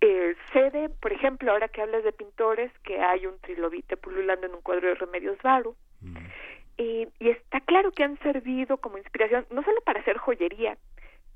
Eh, 0.00 0.34
sé 0.52 0.70
de, 0.70 0.88
por 0.88 1.12
ejemplo, 1.12 1.52
ahora 1.52 1.68
que 1.68 1.82
hablas 1.82 2.04
de 2.04 2.12
pintores, 2.12 2.72
que 2.84 3.00
hay 3.00 3.26
un 3.26 3.38
trilobite 3.40 3.96
pululando 3.96 4.46
en 4.46 4.54
un 4.54 4.62
cuadro 4.62 4.88
de 4.88 4.94
Remedios 4.94 5.38
Varo, 5.42 5.76
y, 6.78 7.06
y 7.18 7.28
está 7.28 7.60
claro 7.60 7.92
que 7.92 8.04
han 8.04 8.18
servido 8.20 8.78
como 8.78 8.96
inspiración, 8.96 9.46
no 9.50 9.62
solo 9.62 9.80
para 9.82 10.00
hacer 10.00 10.16
joyería, 10.16 10.78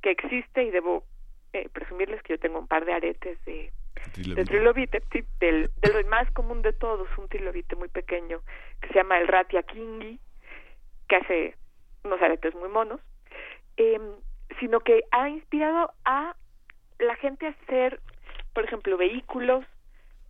que 0.01 0.11
existe, 0.11 0.65
y 0.65 0.71
debo 0.71 1.05
eh, 1.53 1.69
presumirles 1.71 2.23
que 2.23 2.35
yo 2.35 2.39
tengo 2.39 2.59
un 2.59 2.67
par 2.67 2.87
de 2.87 2.95
aretes 2.95 3.43
de, 3.45 3.71
de 4.17 4.45
Trilobite. 4.45 5.03
del, 5.41 5.71
del 5.81 6.05
más 6.07 6.31
común 6.33 6.63
de 6.63 6.73
todos, 6.73 7.09
un 7.19 7.29
trilobite 7.29 7.77
muy 7.77 7.89
pequeño 7.89 8.41
que 8.81 8.89
se 8.89 8.95
llama 8.95 9.19
el 9.19 9.29
Ratia 9.29 9.63
Kingi, 9.63 10.19
que 11.09 11.17
hace 11.17 11.57
unos 12.05 12.21
aretes 12.21 12.55
muy 12.55 12.69
monos, 12.69 13.01
eh, 13.77 14.01
sino 14.61 14.81
que 14.81 15.03
ha 15.11 15.29
inspirado 15.29 15.93
a 16.05 16.37
la 16.99 17.17
gente 17.17 17.47
a 17.47 17.51
hacer, 17.51 18.01
por 18.53 18.65
ejemplo, 18.65 18.97
vehículos, 18.97 19.65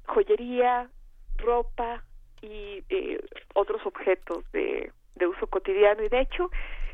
joyería, 0.07 0.88
ropa 1.37 2.05
y 2.40 2.85
eh, 2.88 3.20
otros 3.55 3.85
objetos 3.87 4.50
de, 4.53 4.92
de 5.14 5.27
uso 5.27 5.46
cotidiano. 5.46 6.03
Y 6.03 6.09
de 6.09 6.20
hecho, 6.20 6.50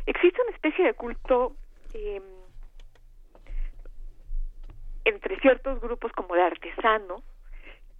existe 0.06 0.40
una 0.42 0.52
especie 0.52 0.84
de 0.84 0.94
culto 0.94 1.54
eh, 1.94 2.20
entre 5.10 5.38
ciertos 5.40 5.80
grupos 5.80 6.12
como 6.12 6.34
de 6.34 6.42
artesanos 6.42 7.22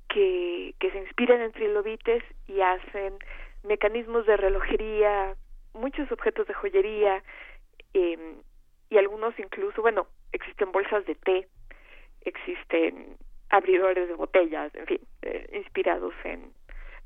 que, 0.08 0.74
que 0.78 0.90
se 0.90 0.98
inspiran 0.98 1.40
en 1.40 1.52
trilobites 1.52 2.22
y 2.48 2.60
hacen 2.60 3.18
mecanismos 3.62 4.26
de 4.26 4.36
relojería, 4.36 5.36
muchos 5.74 6.10
objetos 6.10 6.46
de 6.46 6.54
joyería 6.54 7.22
eh, 7.94 8.34
y 8.88 8.98
algunos 8.98 9.38
incluso, 9.38 9.82
bueno, 9.82 10.06
existen 10.32 10.72
bolsas 10.72 11.04
de 11.06 11.14
té, 11.14 11.48
existen 12.22 13.16
abridores 13.50 14.08
de 14.08 14.14
botellas, 14.14 14.74
en 14.74 14.86
fin, 14.86 15.00
eh, 15.22 15.48
inspirados 15.52 16.14
en 16.24 16.52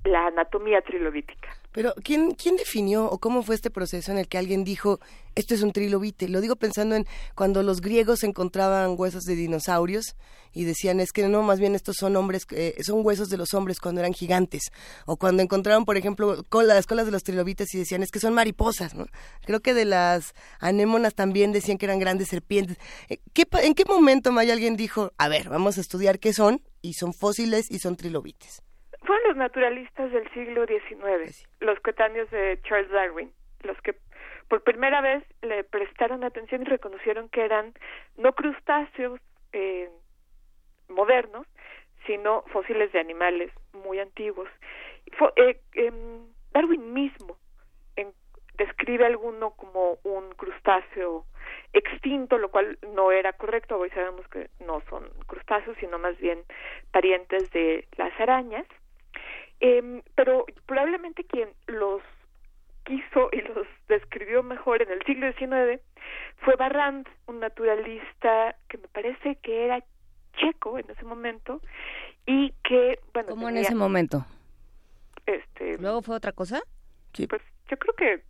la 0.05 0.27
anatomía 0.27 0.83
trilobítica. 0.83 1.49
Pero, 1.73 1.93
¿quién, 2.05 2.35
¿quién 2.35 2.57
definió 2.57 3.07
o 3.07 3.19
cómo 3.19 3.43
fue 3.43 3.57
este 3.57 3.71
proceso 3.71 4.13
en 4.13 4.19
el 4.19 4.29
que 4.29 4.39
alguien 4.39 4.63
dijo, 4.63 5.01
esto 5.35 5.55
es 5.55 5.63
un 5.63 5.73
trilobite? 5.73 6.29
Lo 6.29 6.41
digo 6.41 6.55
pensando 6.55 6.95
en 6.95 7.05
cuando 7.35 7.65
los 7.65 7.81
griegos 7.81 8.23
encontraban 8.23 8.95
huesos 8.97 9.25
de 9.25 9.35
dinosaurios 9.35 10.15
y 10.53 10.65
decían, 10.65 11.01
es 11.01 11.11
que 11.11 11.27
no, 11.27 11.43
más 11.43 11.59
bien 11.59 11.75
estos 11.75 11.97
son 11.99 12.15
hombres, 12.15 12.47
eh, 12.53 12.77
son 12.85 13.05
huesos 13.05 13.29
de 13.29 13.39
los 13.39 13.55
hombres 13.55 13.81
cuando 13.81 14.03
eran 14.03 14.13
gigantes. 14.13 14.71
O 15.07 15.17
cuando 15.17 15.43
encontraron, 15.43 15.85
por 15.85 15.97
ejemplo, 15.97 16.37
las 16.65 16.87
colas 16.87 17.07
de 17.07 17.13
los 17.13 17.25
trilobites 17.25 17.75
y 17.75 17.79
decían, 17.79 18.05
es 18.05 18.13
que 18.13 18.21
son 18.21 18.35
mariposas, 18.35 18.95
¿no? 18.95 19.07
Creo 19.45 19.61
que 19.61 19.75
de 19.75 19.85
las 19.85 20.35
anémonas 20.61 21.15
también 21.15 21.51
decían 21.51 21.77
que 21.77 21.87
eran 21.87 21.99
grandes 21.99 22.29
serpientes. 22.29 22.79
Eh, 23.09 23.19
¿qué 23.33 23.49
¿En 23.63 23.75
qué 23.75 23.85
momento, 23.85 24.31
Maya, 24.31 24.53
alguien 24.53 24.77
dijo, 24.77 25.13
a 25.19 25.29
ver, 25.29 25.49
vamos 25.49 25.79
a 25.79 25.81
estudiar 25.81 26.21
qué 26.21 26.33
son? 26.33 26.63
Y 26.83 26.93
son 26.93 27.15
fósiles 27.15 27.69
y 27.69 27.81
son 27.81 27.97
trilobites. 27.97 28.63
Fueron 29.05 29.29
los 29.29 29.37
naturalistas 29.37 30.11
del 30.13 30.29
siglo 30.33 30.67
XIX, 30.67 31.47
los 31.61 31.79
coetáneos 31.81 32.31
de 32.31 32.59
Charles 32.63 32.91
Darwin, 32.91 33.31
los 33.63 33.81
que 33.83 33.95
por 34.49 34.63
primera 34.63 35.01
vez 35.01 35.25
le 35.43 35.65
prestaron 35.65 36.25
atención 36.25 36.63
y 36.63 36.65
reconocieron 36.67 37.29
que 37.29 37.45
eran 37.45 37.75
no 38.17 38.33
crustáceos 38.35 39.21
eh, 39.53 39.89
modernos, 40.89 41.47
sino 42.07 42.43
fósiles 42.53 42.93
de 42.93 43.01
animales 43.01 43.51
muy 43.73 43.99
antiguos. 43.99 44.49
Fo- 45.19 45.33
eh, 45.37 45.61
em, 45.75 46.27
Darwin 46.53 46.93
mismo 46.93 47.37
en- 47.97 48.13
describe 48.57 49.07
alguno 49.07 49.51
como 49.53 49.99
un 50.03 50.31
crustáceo 50.35 51.25
extinto, 51.73 52.39
lo 52.39 52.51
cual 52.51 52.79
no 52.95 53.11
era 53.13 53.33
correcto. 53.33 53.79
Hoy 53.79 53.91
sabemos 53.91 54.27
que 54.29 54.49
no 54.61 54.83
son 54.89 55.09
crustáceos, 55.27 55.77
sino 55.81 55.99
más 55.99 56.17
bien 56.19 56.41
parientes 56.93 57.51
de 57.51 57.87
las 57.97 58.19
arañas. 58.21 58.67
Em, 59.67 60.03
pero 60.15 60.45
probablemente 60.67 61.25
quien 61.25 61.49
los 61.69 62.03
quiso 62.85 63.31
y 63.33 63.41
los 63.41 63.67
describió 63.89 64.43
mejor 64.43 64.83
en 64.83 64.91
el 64.91 65.03
siglo 65.07 65.33
XIX 65.33 65.81
fue 66.41 66.55
Barrand, 66.57 67.09
un 67.29 67.41
naturalista 67.41 68.57
que 68.69 68.77
me 68.77 68.89
parece 68.89 69.37
que 69.37 69.65
era 69.65 69.83
checo 70.37 70.79
en 70.79 70.91
ese 70.91 71.07
momento 71.07 71.63
y 72.27 72.53
que, 72.63 72.99
bueno, 73.15 73.31
¿Cómo 73.31 73.49
en 73.49 73.57
ese 73.57 73.75
momento? 73.75 74.27
este, 75.25 75.79
¿Luego 75.79 76.03
fue 76.03 76.17
otra 76.17 76.33
cosa? 76.33 76.61
pues 77.27 77.41
yo 77.71 77.79
creo 77.79 77.95
que 77.95 78.23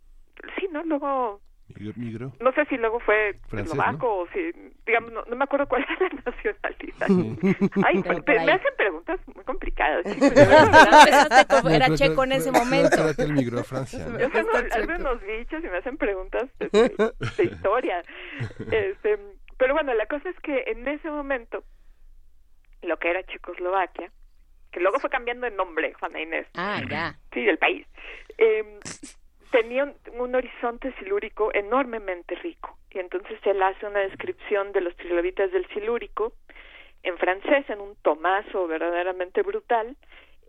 sí, 0.57 0.69
¿no? 0.71 0.85
Luego 0.85 1.41
Migró, 1.67 1.93
migró. 1.95 2.31
no 2.39 2.51
sé 2.53 2.63
si 2.65 2.77
luego 2.77 2.99
fue 2.99 3.39
eslovaco 3.51 4.19
o 4.19 4.27
si, 4.27 4.51
digamos, 4.85 5.11
no, 5.11 5.23
no 5.25 5.35
me 5.35 5.43
acuerdo 5.45 5.67
cuál 5.67 5.83
era 5.99 6.09
la 6.13 6.31
nacionalidad. 6.31 7.07
Ay, 7.85 8.01
Pero 8.03 8.23
pues, 8.23 8.37
por 8.37 8.45
me 8.45 8.51
hacen 8.51 8.73
preguntas 8.77 9.19
muy 9.33 9.43
complicadas. 9.43 10.03
chicos, 10.13 10.29
como 11.49 11.69
No, 11.69 11.75
era 11.75 11.85
pero- 11.85 11.97
checo 11.97 12.23
en 12.23 12.29
pero- 12.29 12.41
ese 12.41 12.51
pero- 12.51 12.63
momento. 12.65 12.97
él 13.23 13.33
migró 13.33 13.59
a 13.59 13.63
Francia. 13.63 14.05
¿no? 14.07 14.19
Yo 14.19 14.29
checo. 14.29 14.49
algunos 14.73 15.21
bichos 15.23 15.63
y 15.63 15.67
me 15.67 15.77
hacen 15.77 15.97
preguntas 15.97 16.49
de, 16.59 16.69
de 16.69 17.43
historia. 17.43 18.03
Este, 18.71 19.17
pero 19.57 19.73
bueno, 19.73 19.93
la 19.95 20.05
cosa 20.05 20.29
es 20.29 20.39
que 20.41 20.65
en 20.67 20.87
ese 20.87 21.09
momento, 21.09 21.63
lo 22.83 22.97
que 22.97 23.09
era 23.09 23.23
Checoslovaquia, 23.25 24.11
que 24.71 24.79
luego 24.81 24.99
fue 24.99 25.09
cambiando 25.09 25.45
de 25.49 25.55
nombre, 25.55 25.93
Juana 25.95 26.21
Inés, 26.21 26.45
Ah, 26.55 26.79
ya. 26.89 27.17
sí, 27.33 27.43
del 27.43 27.57
país, 27.57 27.87
eh, 28.37 28.79
tenía 29.55 29.85
un, 29.85 29.95
un 30.19 30.35
horizonte 30.35 30.91
silúrico 30.99 31.49
enormemente 31.53 32.35
rico. 32.35 32.77
Y 32.91 32.99
entonces 32.99 33.39
él 33.43 33.61
hace 33.63 33.85
una 33.85 34.01
descripción 34.01 34.73
de 34.73 34.81
los 34.81 34.95
trilobites 34.97 35.51
del 35.51 35.65
silúrico 35.69 36.33
en 37.03 37.17
francés, 37.17 37.69
en 37.69 37.79
un 37.79 37.95
tomazo 38.01 38.67
verdaderamente 38.67 39.43
brutal, 39.43 39.95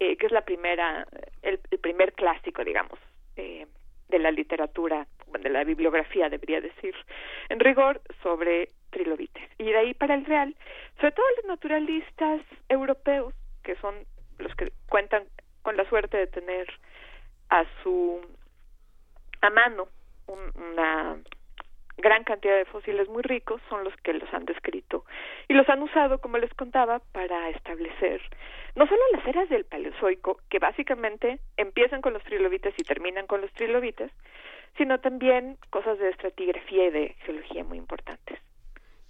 eh, 0.01 0.17
que 0.17 0.27
es 0.27 0.33
la 0.33 0.41
primera, 0.41 1.07
el, 1.43 1.61
el 1.71 1.79
primer 1.79 2.15
clásico, 2.15 2.65
digamos, 2.65 2.99
eh, 3.37 3.67
de 4.09 4.19
la 4.19 4.31
literatura, 4.31 5.07
de 5.41 5.51
la 5.51 5.63
bibliografía, 5.65 6.29
debería 6.29 6.61
decir, 6.61 6.95
en 7.49 7.61
rigor, 7.61 8.01
sobre 8.23 8.71
trilobites. 8.91 9.51
Y 9.59 9.65
de 9.65 9.77
ahí 9.77 9.95
para 9.95 10.15
el 10.15 10.25
real, 10.25 10.57
sobre 10.97 11.13
todo 11.13 11.27
los 11.37 11.47
naturalistas 11.47 12.41
europeos, 12.69 13.35
que 13.63 13.77
son 13.77 13.95
los 14.39 14.55
que 14.57 14.73
cuentan 14.89 15.25
con 15.63 15.77
la 15.77 15.89
suerte 15.89 16.17
de 16.17 16.27
tener 16.27 16.67
a 17.51 17.65
su 17.83 18.21
a 19.47 19.51
mano 19.51 19.89
un- 20.27 20.53
una 20.71 21.17
gran 21.99 22.25
cantidad 22.25 22.57
de 22.57 22.67
fósiles 22.67 23.09
muy 23.09 23.23
ricos 23.23 23.61
son 23.71 23.83
los 23.85 23.95
que 24.03 24.13
los 24.13 24.33
han 24.35 24.45
descrito 24.45 25.05
y 25.49 25.55
los 25.55 25.67
han 25.69 25.83
usado, 25.83 26.21
como 26.21 26.37
les 26.37 26.53
contaba, 26.55 26.99
para 27.13 27.49
establecer 27.51 28.21
no 28.75 28.87
solo 28.87 29.01
las 29.13 29.27
eras 29.27 29.49
del 29.49 29.65
Paleozoico, 29.65 30.39
que 30.51 30.59
básicamente 30.59 31.41
empiezan 31.57 32.03
con 32.03 32.13
los 32.13 32.23
trilobites 32.25 32.75
y 32.77 32.83
terminan 32.83 33.27
con 33.27 33.41
los 33.41 33.51
trilobites, 33.55 34.11
sino 34.77 35.01
también 35.01 35.57
cosas 35.71 35.99
de 35.99 36.11
estratigrafía 36.11 36.89
y 36.89 36.91
de 36.91 37.17
geología 37.25 37.65
muy 37.65 37.79
importantes. 37.79 38.39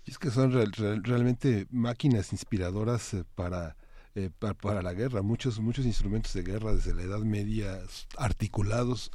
Y 0.04 0.10
es 0.12 0.18
que 0.20 0.30
son 0.30 0.52
real- 0.52 0.70
real- 0.78 1.02
realmente 1.02 1.66
máquinas 1.72 2.32
inspiradoras 2.32 3.12
eh, 3.14 3.24
para, 3.34 3.74
eh, 4.14 4.30
pa- 4.38 4.54
para 4.54 4.80
la 4.82 4.92
guerra. 4.92 5.22
Muchos, 5.22 5.58
muchos 5.58 5.84
instrumentos 5.84 6.32
de 6.34 6.42
guerra 6.44 6.70
desde 6.72 6.94
la 6.94 7.02
Edad 7.02 7.24
Media 7.24 7.80
articulados. 8.16 9.10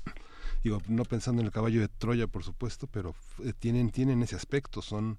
Digo, 0.64 0.80
no 0.88 1.04
pensando 1.06 1.42
en 1.42 1.48
el 1.48 1.52
caballo 1.54 1.82
de 1.82 1.88
Troya, 1.88 2.28
por 2.28 2.44
supuesto, 2.44 2.88
pero 2.92 3.16
eh, 3.44 3.54
tienen, 3.58 3.90
tienen 3.90 4.22
ese 4.22 4.36
aspecto. 4.36 4.82
Son, 4.82 5.18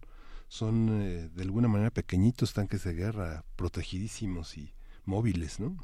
son 0.49 1.03
eh, 1.03 1.29
de 1.33 1.43
alguna 1.43 1.69
manera 1.69 1.91
pequeñitos 1.91 2.55
tanques 2.55 2.85
de 2.85 2.95
guerra, 2.95 3.43
protegidísimos 3.57 4.57
y 4.57 4.73
móviles, 5.05 5.59
¿no? 5.59 5.77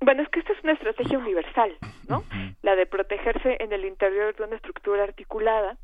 Bueno, 0.00 0.22
es 0.22 0.28
que 0.30 0.40
esta 0.40 0.52
es 0.52 0.64
una 0.64 0.72
estrategia 0.72 1.18
universal, 1.18 1.76
¿no? 2.08 2.24
La 2.62 2.74
de 2.74 2.86
protegerse 2.86 3.58
en 3.60 3.72
el 3.72 3.84
interior 3.84 4.34
de 4.34 4.44
una 4.44 4.56
estructura 4.56 5.04
articulada 5.04 5.76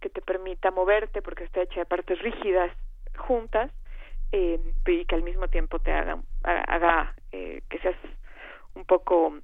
que 0.00 0.10
te 0.10 0.20
permita 0.20 0.70
moverte 0.70 1.22
porque 1.22 1.44
está 1.44 1.62
hecha 1.62 1.80
de 1.80 1.86
partes 1.86 2.18
rígidas 2.20 2.70
juntas 3.16 3.70
eh, 4.32 4.60
y 4.86 5.04
que 5.06 5.14
al 5.14 5.22
mismo 5.22 5.48
tiempo 5.48 5.78
te 5.78 5.92
haga, 5.92 6.18
haga 6.42 7.14
eh, 7.32 7.62
que 7.70 7.78
seas 7.78 7.96
un 8.74 8.84
poco 8.84 9.40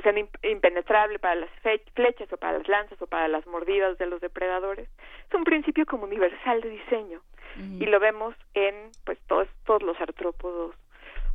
que 0.00 0.10
sean 0.12 0.16
imp- 0.16 0.38
impenetrable 0.50 1.18
para 1.18 1.34
las 1.34 1.50
flechas 1.94 2.32
o 2.32 2.36
para 2.36 2.58
las 2.58 2.68
lanzas 2.68 3.00
o 3.02 3.06
para 3.06 3.28
las 3.28 3.46
mordidas 3.46 3.98
de 3.98 4.06
los 4.06 4.20
depredadores. 4.20 4.88
Es 5.28 5.34
un 5.34 5.44
principio 5.44 5.84
como 5.86 6.04
universal 6.04 6.60
de 6.62 6.70
diseño. 6.70 7.20
Y 7.56 7.84
lo 7.86 7.98
vemos 8.00 8.34
en 8.54 8.90
pues 9.04 9.18
todos 9.26 9.48
todos 9.66 9.82
los 9.82 10.00
artrópodos 10.00 10.74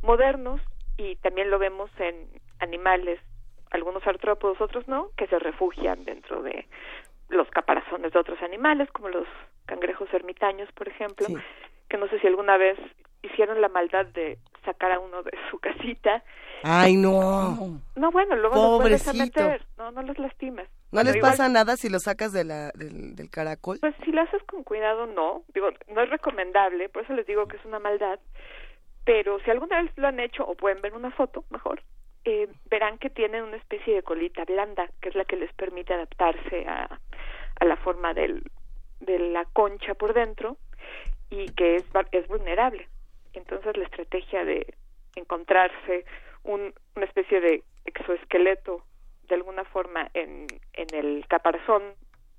modernos 0.02 0.60
y 0.96 1.16
también 1.16 1.50
lo 1.50 1.58
vemos 1.58 1.90
en 1.98 2.26
animales 2.58 3.20
algunos 3.70 4.04
artrópodos 4.06 4.60
otros 4.60 4.88
no 4.88 5.10
que 5.18 5.26
se 5.26 5.38
refugian 5.38 6.04
dentro 6.04 6.42
de 6.42 6.66
los 7.28 7.48
caparazones 7.50 8.12
de 8.12 8.18
otros 8.18 8.40
animales 8.42 8.90
como 8.92 9.10
los 9.10 9.26
cangrejos 9.66 10.12
ermitaños 10.14 10.72
por 10.72 10.88
ejemplo 10.88 11.26
Sí. 11.26 11.36
que 11.90 11.98
no 11.98 12.08
sé 12.08 12.18
si 12.20 12.26
alguna 12.26 12.56
vez 12.56 12.78
hicieron 13.22 13.60
la 13.60 13.68
maldad 13.68 14.06
de 14.06 14.38
sacar 14.66 14.92
a 14.92 14.98
uno 14.98 15.22
de 15.22 15.32
su 15.50 15.58
casita 15.60 16.22
Ay, 16.62 16.96
no. 16.96 17.80
no 17.94 18.10
bueno 18.10 18.36
luego 18.36 18.54
los 18.54 18.80
vuelves 18.80 19.08
a 19.08 19.12
Pobrecito. 19.12 19.40
meter 19.40 19.66
no 19.78 19.90
no 19.92 20.02
los 20.02 20.18
lastimas 20.18 20.68
¿No 20.92 21.02
les 21.02 21.16
igual- 21.16 21.32
pasa 21.32 21.48
nada 21.48 21.76
si 21.76 21.88
lo 21.88 21.98
sacas 21.98 22.32
de 22.32 22.44
la, 22.44 22.70
del, 22.74 23.16
del 23.16 23.28
caracol? 23.28 23.78
Pues 23.80 23.94
si 24.04 24.12
lo 24.12 24.22
haces 24.22 24.40
con 24.44 24.62
cuidado, 24.62 25.06
no. 25.06 25.42
Digo, 25.52 25.68
no 25.92 26.00
es 26.00 26.08
recomendable, 26.08 26.88
por 26.88 27.02
eso 27.02 27.12
les 27.12 27.26
digo 27.26 27.46
que 27.48 27.56
es 27.56 27.64
una 27.66 27.80
maldad. 27.80 28.18
Pero 29.04 29.38
si 29.40 29.50
alguna 29.50 29.82
vez 29.82 29.90
lo 29.96 30.06
han 30.08 30.20
hecho, 30.20 30.46
o 30.46 30.54
pueden 30.54 30.80
ver 30.80 30.94
una 30.94 31.10
foto, 31.10 31.44
mejor, 31.50 31.82
eh, 32.24 32.48
verán 32.70 32.98
que 32.98 33.10
tienen 33.10 33.42
una 33.42 33.56
especie 33.56 33.94
de 33.96 34.02
colita 34.04 34.44
blanda, 34.44 34.88
que 35.02 35.08
es 35.10 35.16
la 35.16 35.24
que 35.24 35.36
les 35.36 35.52
permite 35.54 35.92
adaptarse 35.92 36.64
a, 36.66 36.98
a 37.60 37.64
la 37.64 37.76
forma 37.78 38.14
del, 38.14 38.44
de 39.00 39.18
la 39.18 39.44
concha 39.52 39.94
por 39.94 40.14
dentro 40.14 40.56
y 41.30 41.46
que 41.50 41.76
es, 41.76 41.84
es 42.12 42.26
vulnerable. 42.28 42.88
Entonces 43.36 43.76
la 43.76 43.84
estrategia 43.84 44.44
de 44.44 44.74
encontrarse 45.14 46.04
un, 46.44 46.72
una 46.94 47.04
especie 47.04 47.40
de 47.40 47.62
exoesqueleto 47.84 48.84
de 49.28 49.34
alguna 49.34 49.64
forma 49.64 50.08
en, 50.14 50.46
en 50.74 50.86
el 50.94 51.24
caparazón 51.28 51.82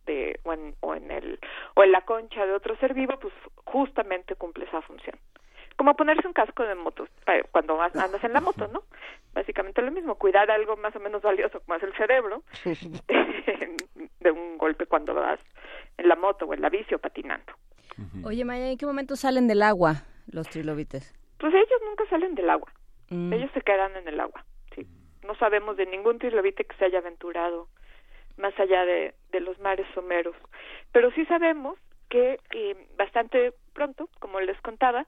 de, 0.06 0.40
o, 0.44 0.54
en, 0.54 0.74
o 0.80 0.96
en 0.96 1.12
el 1.12 1.40
o 1.76 1.84
en 1.84 1.92
la 1.92 2.02
concha 2.02 2.46
de 2.46 2.54
otro 2.54 2.78
ser 2.78 2.94
vivo, 2.94 3.20
pues 3.20 3.34
justamente 3.66 4.36
cumple 4.36 4.66
esa 4.66 4.82
función. 4.82 5.16
Como 5.76 5.96
ponerse 5.96 6.26
un 6.26 6.34
casco 6.34 6.64
de 6.64 6.76
moto 6.76 7.08
cuando 7.52 7.76
vas- 7.76 7.96
andas 7.96 8.24
en 8.24 8.34
la 8.34 8.42
moto, 8.42 8.68
¿no? 8.70 8.84
Básicamente 9.34 9.82
lo 9.82 9.92
mismo, 9.92 10.16
cuidar 10.16 10.50
algo 10.50 10.76
más 10.78 10.96
o 10.96 11.00
menos 11.00 11.22
valioso 11.22 11.60
como 11.62 11.76
es 11.76 11.84
el 11.84 11.94
cerebro 11.96 12.44
de, 13.08 13.76
de 14.22 14.32
un 14.32 14.58
golpe 14.58 14.86
cuando 14.88 15.14
vas 15.14 15.40
en 15.98 16.08
la 16.08 16.16
moto 16.16 16.46
o 16.46 16.54
en 16.54 16.62
la 16.62 16.70
bici 16.70 16.96
o 16.96 17.00
patinando. 17.00 17.54
Oye, 18.24 18.46
Maya, 18.46 18.70
¿en 18.72 18.78
qué 18.78 18.86
momento 18.86 19.16
salen 19.16 19.48
del 19.48 19.62
agua 19.62 20.04
los 20.32 20.48
trilobites? 20.50 21.14
Pues 21.40 21.54
ellos 21.54 21.82
nunca 21.86 22.06
salen 22.10 22.36
del 22.36 22.50
agua, 22.50 22.72
Mm. 23.10 23.32
ellos 23.34 23.52
se 23.54 23.62
quedan 23.62 23.96
en 23.96 24.08
el 24.08 24.20
agua. 24.20 24.44
Sí. 24.76 24.86
No 25.26 25.36
sabemos 25.36 25.78
de 25.78 25.86
ningún 25.86 26.20
trilobite 26.20 26.66
que 26.66 26.76
se 26.76 26.86
haya 26.86 27.00
aventurado 27.00 27.68
más 28.38 28.58
allá 28.60 28.86
de, 28.86 29.14
de 29.32 29.40
los 29.40 29.58
mares 29.60 29.88
someros, 29.94 30.36
pero 30.92 31.10
sí 31.12 31.26
sabemos 31.26 31.78
que 32.10 32.40
eh, 32.52 32.88
bastante 32.98 33.54
pronto, 33.74 34.10
como 34.20 34.40
les 34.42 34.60
contaba, 34.62 35.06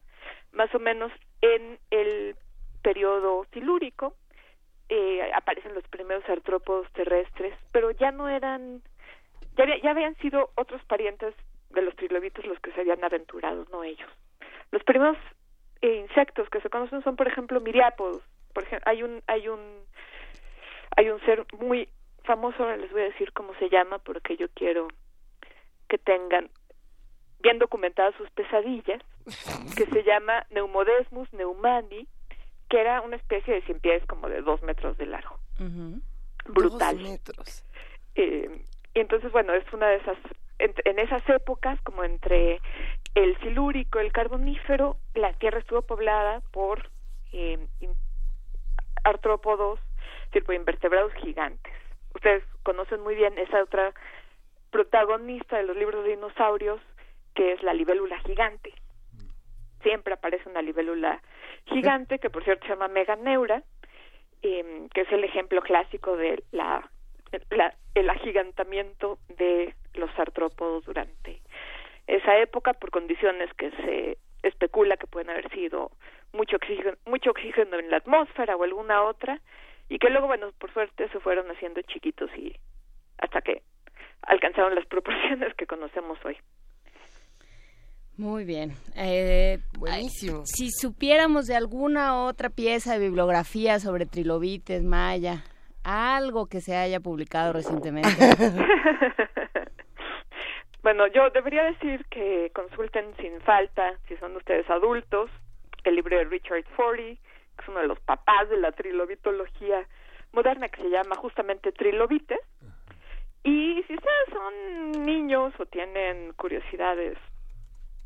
más 0.52 0.74
o 0.74 0.80
menos 0.80 1.12
en 1.42 1.78
el 1.92 2.36
periodo 2.82 3.46
silúrico, 3.54 4.16
eh, 4.90 5.32
aparecen 5.36 5.74
los 5.76 5.84
primeros 5.90 6.28
artrópodos 6.28 6.92
terrestres, 6.94 7.54
pero 7.72 7.92
ya 7.92 8.12
no 8.12 8.28
eran, 8.28 8.82
ya, 9.58 9.66
ya 9.84 9.92
habían 9.92 10.16
sido 10.18 10.50
otros 10.56 10.84
parientes 10.86 11.36
de 11.70 11.82
los 11.84 11.96
trilobites 11.96 12.46
los 12.46 12.60
que 12.60 12.72
se 12.72 12.82
habían 12.82 13.04
aventurado, 13.04 13.66
no 13.72 13.84
ellos. 13.84 14.10
Los 14.72 14.84
primeros 14.84 15.18
eh, 15.82 15.96
insectos 15.96 16.50
que 16.50 16.62
se 16.62 16.70
conocen 16.70 17.04
son, 17.04 17.16
por 17.16 17.28
ejemplo, 17.28 17.60
miriápodos. 17.62 18.22
Por 18.54 18.64
ejemplo, 18.64 18.90
hay 18.90 19.04
un, 19.04 19.22
hay 19.28 19.48
un, 19.48 19.60
hay 20.96 21.10
un 21.10 21.20
ser 21.22 21.46
muy 21.60 21.90
famoso, 22.24 22.64
ahora 22.64 22.78
les 22.78 22.92
voy 22.92 23.02
a 23.02 23.06
decir 23.06 23.32
cómo 23.34 23.54
se 23.56 23.70
llama, 23.70 24.00
porque 24.00 24.38
yo 24.38 24.48
quiero 24.54 24.88
que 25.88 25.98
tengan 25.98 26.50
bien 27.40 27.58
documentadas 27.58 28.14
sus 28.16 28.30
pesadillas, 28.32 29.02
que 29.76 29.86
se 29.86 30.04
llama 30.04 30.46
Neumodesmus 30.50 31.32
neumani, 31.34 32.08
que 32.70 32.80
era 32.80 33.02
una 33.02 33.16
especie 33.16 33.54
de 33.54 33.62
cien 33.64 33.80
pies 33.80 34.06
como 34.06 34.30
de 34.30 34.42
dos 34.42 34.62
metros 34.62 34.98
de 34.98 35.06
largo. 35.06 35.40
Brutal. 36.46 36.98
Dos 36.98 37.10
metros. 37.10 37.66
Eh, 38.16 38.64
y 38.94 39.00
entonces, 39.00 39.32
bueno, 39.32 39.54
es 39.54 39.64
una 39.74 39.88
de 39.88 39.98
esas, 39.98 40.18
en, 40.60 40.74
en 40.84 41.00
esas 41.00 41.28
épocas, 41.30 41.80
como 41.82 42.04
entre 42.04 42.60
el 43.16 43.38
silúrico, 43.40 44.00
el 44.00 44.12
carbonífero, 44.12 44.98
la 45.14 45.34
tierra 45.34 45.60
estuvo 45.60 45.82
poblada 45.82 46.42
por 46.52 46.90
eh, 47.32 47.60
artrópodos, 49.04 49.80
invertebrados 50.54 51.14
gigantes. 51.16 51.74
Ustedes 52.14 52.44
conocen 52.64 53.02
muy 53.02 53.16
bien 53.16 53.38
esa 53.38 53.62
otra 53.64 53.94
protagonista 54.72 55.58
de 55.58 55.64
los 55.64 55.76
libros 55.76 56.04
de 56.04 56.12
dinosaurios, 56.12 56.80
que 57.34 57.54
es 57.54 57.64
la 57.64 57.74
libélula 57.74 58.20
gigante. 58.20 58.74
Siempre 59.82 60.14
aparece 60.14 60.50
una 60.50 60.62
libélula 60.62 61.22
gigante, 61.66 62.20
que 62.20 62.30
por 62.30 62.44
cierto 62.44 62.64
se 62.66 62.74
llama 62.74 62.88
Meganeura, 62.88 63.64
eh, 64.42 64.88
que 64.94 65.02
es 65.02 65.12
el 65.12 65.24
ejemplo 65.24 65.62
clásico 65.62 66.16
de 66.18 66.44
la- 66.52 66.90
el 67.96 68.10
agigantamiento 68.10 69.20
de 69.38 69.76
los 69.94 70.10
artrópodos 70.18 70.84
durante 70.86 71.42
esa 72.10 72.38
época 72.40 72.74
por 72.74 72.90
condiciones 72.90 73.54
que 73.54 73.70
se 73.72 74.18
especula 74.42 74.98
que 74.98 75.08
pueden 75.08 75.30
haber 75.30 75.50
sido 75.52 75.92
mucho 76.34 76.56
oxígeno, 76.56 76.98
mucho 77.06 77.30
oxígeno 77.32 77.78
en 77.78 77.92
la 77.92 77.98
atmósfera 77.98 78.56
o 78.56 78.64
alguna 78.64 79.04
otra 79.04 79.40
y 79.90 80.00
que 80.00 80.10
luego 80.10 80.28
bueno 80.28 80.52
por 80.58 80.74
suerte 80.74 81.08
se 81.10 81.20
fueron 81.20 81.50
haciendo 81.52 81.82
chiquitos 81.84 82.30
y 82.36 82.56
hasta 83.20 83.42
que 83.42 83.62
alcanzaron 84.24 84.76
las 84.76 84.86
proporciones 84.88 85.54
que 85.56 85.68
conocemos 85.68 86.18
hoy. 86.26 86.38
Muy 88.18 88.44
bien. 88.44 88.74
Eh, 88.98 89.60
Buenísimo. 89.78 90.40
ay, 90.40 90.46
si 90.46 90.72
supiéramos 90.72 91.46
de 91.46 91.56
alguna 91.56 92.26
otra 92.26 92.50
pieza 92.50 92.94
de 92.94 93.00
bibliografía 93.00 93.80
sobre 93.80 94.06
trilobites, 94.06 94.84
maya, 94.84 95.44
algo 95.84 96.48
que 96.48 96.60
se 96.60 96.76
haya 96.76 97.00
publicado 97.00 97.54
recientemente. 97.54 98.10
bueno, 100.84 101.08
yo 101.08 101.30
debería 101.32 101.64
decir 101.64 102.06
que 102.10 102.52
consulten 102.54 103.16
sin 103.18 103.40
falta, 103.42 103.96
si 104.08 104.16
son 104.18 104.36
ustedes 104.36 104.70
adultos, 104.70 105.30
el 105.84 105.96
libro 105.96 106.18
de 106.18 106.26
Richard 106.26 106.64
Forey, 106.76 107.16
que 107.58 107.64
es 107.64 107.68
uno 107.68 107.80
de 107.82 107.88
los 107.88 108.00
papás 108.02 108.50
de 108.50 108.58
la 108.58 108.72
trilobitología 108.72 109.86
moderna, 110.32 110.70
que 110.70 110.82
se 110.82 110.90
llama 110.90 111.16
justamente 111.16 111.72
Trilobites. 111.72 112.40
Y 113.44 113.84
si 113.88 113.96
ustedes 113.96 114.30
son 114.32 115.06
niños 115.06 115.54
o 115.60 115.66
tienen 115.66 116.34
curiosidades 116.34 117.18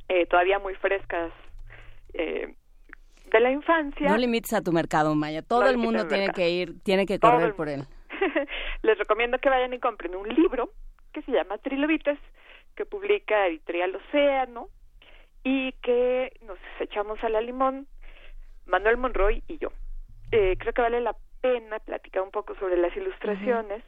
eh, 0.07 0.25
todavía 0.27 0.59
muy 0.59 0.75
frescas 0.75 1.31
eh, 2.13 2.53
de 3.31 3.39
la 3.39 3.51
infancia, 3.51 4.09
No 4.09 4.17
limites 4.17 4.53
a 4.53 4.61
tu 4.61 4.71
mercado, 4.71 5.15
Maya. 5.15 5.41
Todo 5.41 5.61
No 5.61 5.69
el 5.69 5.77
mundo 5.77 6.07
tiene 6.07 6.25
mercado. 6.27 6.35
que 6.43 6.49
ir, 6.51 6.83
tiene 6.83 7.05
que 7.05 7.19
correr 7.19 7.47
el 7.47 7.53
por 7.55 7.67
él. 7.69 7.83
les 8.83 8.97
recomiendo 8.97 9.39
que 9.39 9.49
vayan 9.49 9.73
y 9.73 9.79
compren 9.79 10.15
un 10.15 10.27
libro 10.29 10.69
que 11.13 11.21
se 11.23 11.31
llama 11.31 11.57
Trilobites, 11.57 12.19
que 12.75 12.85
publica 12.85 13.47
Editorial 13.47 13.95
Océano 13.95 14.69
y 15.43 15.73
que 15.73 16.31
nos 16.45 16.57
echamos 16.79 17.23
a 17.23 17.29
la 17.29 17.41
limón 17.41 17.87
Manuel 18.65 18.97
Monroy 18.97 19.43
y 19.47 19.57
yo. 19.57 19.69
Eh, 20.31 20.55
creo 20.57 20.73
que 20.73 20.81
vale 20.81 21.01
la 21.01 21.15
pena 21.41 21.79
platicar 21.79 22.23
un 22.23 22.31
poco 22.31 22.55
sobre 22.55 22.77
las 22.77 22.95
ilustraciones, 22.95 23.83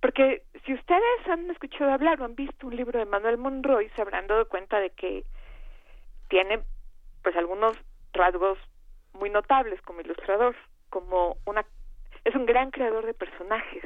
porque 0.00 0.42
si 0.64 0.74
ustedes 0.74 1.28
han 1.28 1.50
escuchado 1.50 1.92
hablar 1.92 2.20
o 2.20 2.24
han 2.24 2.34
visto 2.34 2.66
un 2.66 2.76
libro 2.76 2.98
de 2.98 3.06
Manuel 3.06 3.38
Monroy, 3.38 3.90
se 3.96 4.02
habrán 4.02 4.26
dado 4.26 4.48
cuenta 4.48 4.78
de 4.78 4.90
que 4.90 5.24
tiene 6.28 6.60
pues 7.22 7.34
algunos 7.36 7.76
rasgos 8.12 8.58
muy 9.12 9.30
notables 9.30 9.80
como 9.82 10.00
ilustrador, 10.00 10.54
como 10.90 11.36
una 11.46 11.64
es 12.24 12.34
un 12.34 12.46
gran 12.46 12.70
creador 12.70 13.06
de 13.06 13.14
personajes. 13.14 13.84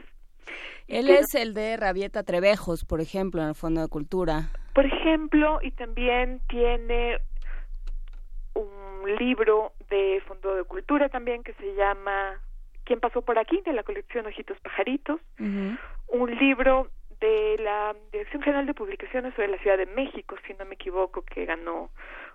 Él 0.89 1.09
es 1.09 1.35
el 1.35 1.55
de 1.55 1.77
Rabieta 1.77 2.23
Trevejos, 2.23 2.85
por 2.85 3.01
ejemplo, 3.01 3.43
en 3.43 3.49
el 3.49 3.55
Fondo 3.55 3.81
de 3.81 3.89
Cultura. 3.89 4.51
Por 4.75 4.87
ejemplo, 4.87 5.59
y 5.63 5.71
también 5.71 6.41
tiene 6.49 7.19
un 8.55 9.17
libro 9.19 9.73
de 9.91 10.23
Fondo 10.27 10.55
de 10.55 10.65
Cultura 10.65 11.09
también 11.09 11.43
que 11.43 11.55
se 11.55 11.75
llama 11.75 12.41
¿Quién 12.85 13.01
pasó 13.01 13.23
por 13.23 13.39
aquí? 13.39 13.61
de 13.65 13.73
la 13.73 13.83
colección 13.83 14.27
Ojitos 14.27 14.59
Pajaritos. 14.61 15.21
Un 15.39 16.39
libro 16.39 16.91
de 17.21 17.57
la 17.59 17.97
Dirección 18.13 18.43
General 18.43 18.67
de 18.67 18.75
Publicaciones 18.75 19.37
de 19.37 19.49
la 19.49 19.59
Ciudad 19.59 19.79
de 19.79 19.87
México, 19.87 20.37
si 20.47 20.55
no 20.55 20.65
me 20.67 20.75
equivoco, 20.75 21.23
que 21.23 21.47
ganó 21.47 21.91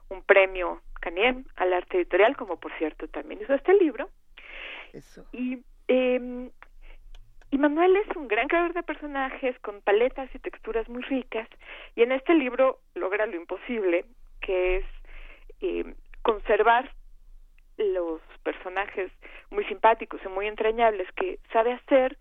un 0.09 0.23
premio 0.23 0.81
Caniem 0.99 1.45
al 1.55 1.73
arte 1.73 1.97
editorial, 1.97 2.35
como 2.35 2.59
por 2.59 2.71
cierto 2.77 3.07
también 3.07 3.41
hizo 3.41 3.53
este 3.53 3.73
libro. 3.75 4.09
Eso. 4.91 5.25
Y, 5.31 5.59
eh, 5.87 6.49
y 7.51 7.57
Manuel 7.57 7.95
es 7.97 8.15
un 8.15 8.27
gran 8.27 8.47
creador 8.47 8.73
de 8.73 8.83
personajes 8.83 9.57
con 9.59 9.81
paletas 9.81 10.29
y 10.33 10.39
texturas 10.39 10.87
muy 10.87 11.01
ricas 11.03 11.47
y 11.95 12.03
en 12.03 12.11
este 12.11 12.35
libro 12.35 12.79
logra 12.95 13.25
lo 13.25 13.35
imposible, 13.35 14.05
que 14.41 14.77
es 14.77 14.85
eh, 15.61 15.95
conservar 16.21 16.91
los 17.77 18.21
personajes 18.43 19.11
muy 19.49 19.63
simpáticos 19.65 20.19
y 20.23 20.27
muy 20.27 20.47
entrañables 20.47 21.11
que 21.13 21.39
sabe 21.51 21.73
hacer 21.73 22.17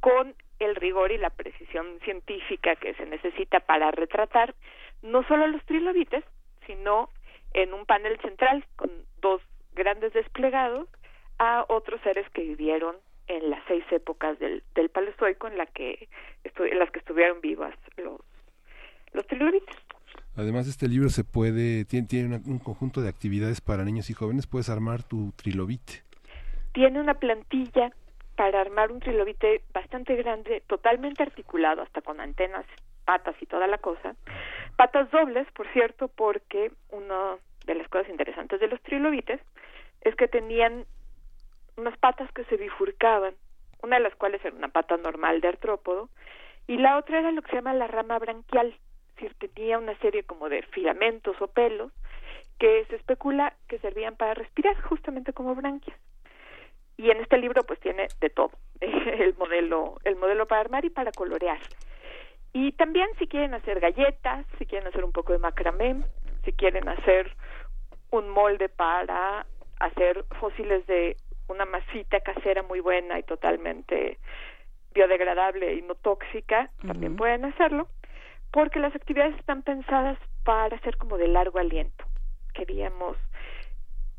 con 0.00 0.34
el 0.58 0.74
rigor 0.74 1.12
y 1.12 1.18
la 1.18 1.30
precisión 1.30 1.98
científica 2.04 2.76
que 2.76 2.94
se 2.94 3.06
necesita 3.06 3.60
para 3.60 3.90
retratar 3.90 4.54
no 5.02 5.22
solo 5.24 5.44
a 5.44 5.48
los 5.48 5.64
trilobites, 5.64 6.24
sino 6.66 7.08
en 7.54 7.72
un 7.72 7.86
panel 7.86 8.18
central 8.20 8.64
con 8.76 8.90
dos 9.20 9.40
grandes 9.74 10.12
desplegados 10.12 10.88
a 11.38 11.64
otros 11.68 12.00
seres 12.02 12.28
que 12.30 12.42
vivieron 12.42 12.96
en 13.28 13.50
las 13.50 13.60
seis 13.66 13.84
épocas 13.90 14.38
del, 14.38 14.62
del 14.74 14.88
Paleozoico 14.90 15.48
en 15.48 15.58
la 15.58 15.66
que 15.66 16.08
en 16.44 16.78
las 16.78 16.90
que 16.90 16.98
estuvieron 17.00 17.40
vivas 17.40 17.74
los 17.96 18.20
los 19.12 19.26
trilobites. 19.26 19.74
Además, 20.36 20.68
este 20.68 20.86
libro 20.88 21.08
se 21.08 21.24
puede, 21.24 21.84
tiene, 21.86 22.06
tiene 22.06 22.26
una- 22.28 22.42
un 22.46 22.58
conjunto 22.58 23.00
de 23.00 23.08
actividades 23.08 23.60
para 23.62 23.84
niños 23.84 24.10
y 24.10 24.14
jóvenes. 24.14 24.46
Puedes 24.46 24.68
armar 24.68 25.02
tu 25.02 25.32
trilobite. 25.32 26.02
Tiene 26.72 27.00
una 27.00 27.14
plantilla 27.14 27.90
para 28.36 28.60
armar 28.60 28.92
un 28.92 29.00
trilobite 29.00 29.62
bastante 29.72 30.14
grande, 30.16 30.62
totalmente 30.66 31.22
articulado, 31.22 31.80
hasta 31.80 32.02
con 32.02 32.20
antenas, 32.20 32.66
patas 33.06 33.34
y 33.40 33.46
toda 33.46 33.66
la 33.66 33.78
cosa. 33.78 34.14
Patas 34.76 35.10
dobles, 35.10 35.50
por 35.52 35.66
cierto, 35.72 36.08
porque 36.08 36.70
una 36.90 37.36
de 37.64 37.74
las 37.76 37.88
cosas 37.88 38.10
interesantes 38.10 38.60
de 38.60 38.68
los 38.68 38.82
trilobites 38.82 39.40
es 40.02 40.14
que 40.16 40.28
tenían 40.28 40.84
unas 41.76 41.96
patas 41.98 42.30
que 42.32 42.44
se 42.44 42.56
bifurcaban, 42.56 43.34
una 43.82 43.96
de 43.96 44.02
las 44.02 44.14
cuales 44.16 44.44
era 44.44 44.56
una 44.56 44.68
pata 44.68 44.96
normal 44.96 45.40
de 45.40 45.48
artrópodo, 45.48 46.08
y 46.66 46.78
la 46.78 46.98
otra 46.98 47.20
era 47.20 47.30
lo 47.32 47.42
que 47.42 47.50
se 47.50 47.56
llama 47.56 47.74
la 47.74 47.86
rama 47.86 48.18
branquial, 48.18 48.74
es 49.18 49.36
tenía 49.38 49.78
una 49.78 49.96
serie 49.98 50.24
como 50.24 50.48
de 50.48 50.62
filamentos 50.62 51.40
o 51.40 51.48
pelos 51.48 51.92
que 52.58 52.84
se 52.86 52.96
especula 52.96 53.54
que 53.68 53.78
servían 53.78 54.16
para 54.16 54.34
respirar, 54.34 54.80
justamente 54.82 55.32
como 55.32 55.54
branquias. 55.54 55.98
Y 56.96 57.10
en 57.10 57.18
este 57.18 57.38
libro 57.38 57.62
pues 57.64 57.78
tiene 57.80 58.08
de 58.20 58.30
todo, 58.30 58.52
el 58.80 59.34
modelo, 59.36 59.98
el 60.04 60.16
modelo 60.16 60.46
para 60.46 60.62
armar 60.62 60.84
y 60.84 60.90
para 60.90 61.12
colorear. 61.12 61.60
Y 62.52 62.72
también 62.72 63.08
si 63.18 63.26
quieren 63.26 63.52
hacer 63.52 63.80
galletas, 63.80 64.46
si 64.58 64.64
quieren 64.64 64.88
hacer 64.88 65.04
un 65.04 65.12
poco 65.12 65.32
de 65.32 65.38
macramé, 65.38 66.02
si 66.44 66.52
quieren 66.52 66.88
hacer 66.88 67.36
un 68.10 68.30
molde 68.30 68.70
para 68.70 69.46
hacer 69.78 70.24
fósiles 70.40 70.86
de 70.86 71.16
una 71.48 71.64
masita 71.64 72.20
casera 72.20 72.62
muy 72.62 72.80
buena 72.80 73.18
y 73.18 73.22
totalmente 73.22 74.18
biodegradable 74.94 75.74
y 75.74 75.82
no 75.82 75.94
tóxica, 75.94 76.70
también 76.86 77.16
pueden 77.16 77.44
hacerlo, 77.44 77.88
porque 78.50 78.80
las 78.80 78.94
actividades 78.94 79.36
están 79.36 79.62
pensadas 79.62 80.18
para 80.44 80.78
ser 80.80 80.96
como 80.96 81.18
de 81.18 81.28
largo 81.28 81.58
aliento. 81.58 82.04
Queríamos, 82.54 83.16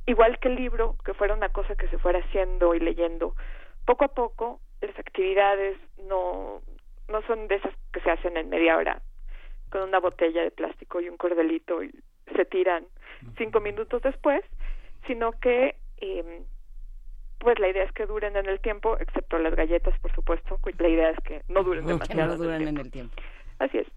igual 0.05 0.37
que 0.39 0.49
el 0.49 0.55
libro, 0.55 0.95
que 1.03 1.15
fuera 1.15 1.33
una 1.33 1.49
cosa 1.49 1.75
que 1.75 1.87
se 1.87 1.97
fuera 1.97 2.19
haciendo 2.19 2.75
y 2.75 2.79
leyendo 2.79 3.35
poco 3.85 4.05
a 4.05 4.09
poco, 4.09 4.59
las 4.81 4.97
actividades 4.99 5.77
no, 6.03 6.61
no 7.07 7.21
son 7.23 7.47
de 7.47 7.55
esas 7.55 7.73
que 7.91 8.01
se 8.01 8.11
hacen 8.11 8.37
en 8.37 8.49
media 8.49 8.77
hora 8.77 9.01
con 9.71 9.81
una 9.81 9.99
botella 9.99 10.43
de 10.43 10.51
plástico 10.51 11.01
y 11.01 11.09
un 11.09 11.17
cordelito 11.17 11.83
y 11.83 11.91
se 12.35 12.45
tiran 12.45 12.85
cinco 13.37 13.59
minutos 13.59 14.01
después, 14.01 14.43
sino 15.07 15.31
que 15.31 15.75
eh, 15.97 16.43
pues 17.39 17.59
la 17.59 17.69
idea 17.69 17.83
es 17.83 17.91
que 17.93 18.05
duren 18.05 18.35
en 18.35 18.47
el 18.47 18.59
tiempo, 18.59 18.97
excepto 18.99 19.37
las 19.39 19.55
galletas, 19.55 19.97
por 19.99 20.13
supuesto, 20.13 20.57
pues 20.61 20.75
la 20.79 20.89
idea 20.89 21.09
es 21.11 21.17
que 21.23 21.41
no 21.47 21.63
duren 21.63 21.85
Que 21.85 21.93
demasiado. 21.93 22.21
no 22.21 22.25
en 22.25 22.31
el 22.31 22.37
duran 22.37 22.61
en 22.61 22.65
tiempo. 22.67 22.81
el 22.81 22.91
tiempo. 22.91 23.15
Así 23.59 23.77
es. 23.79 23.87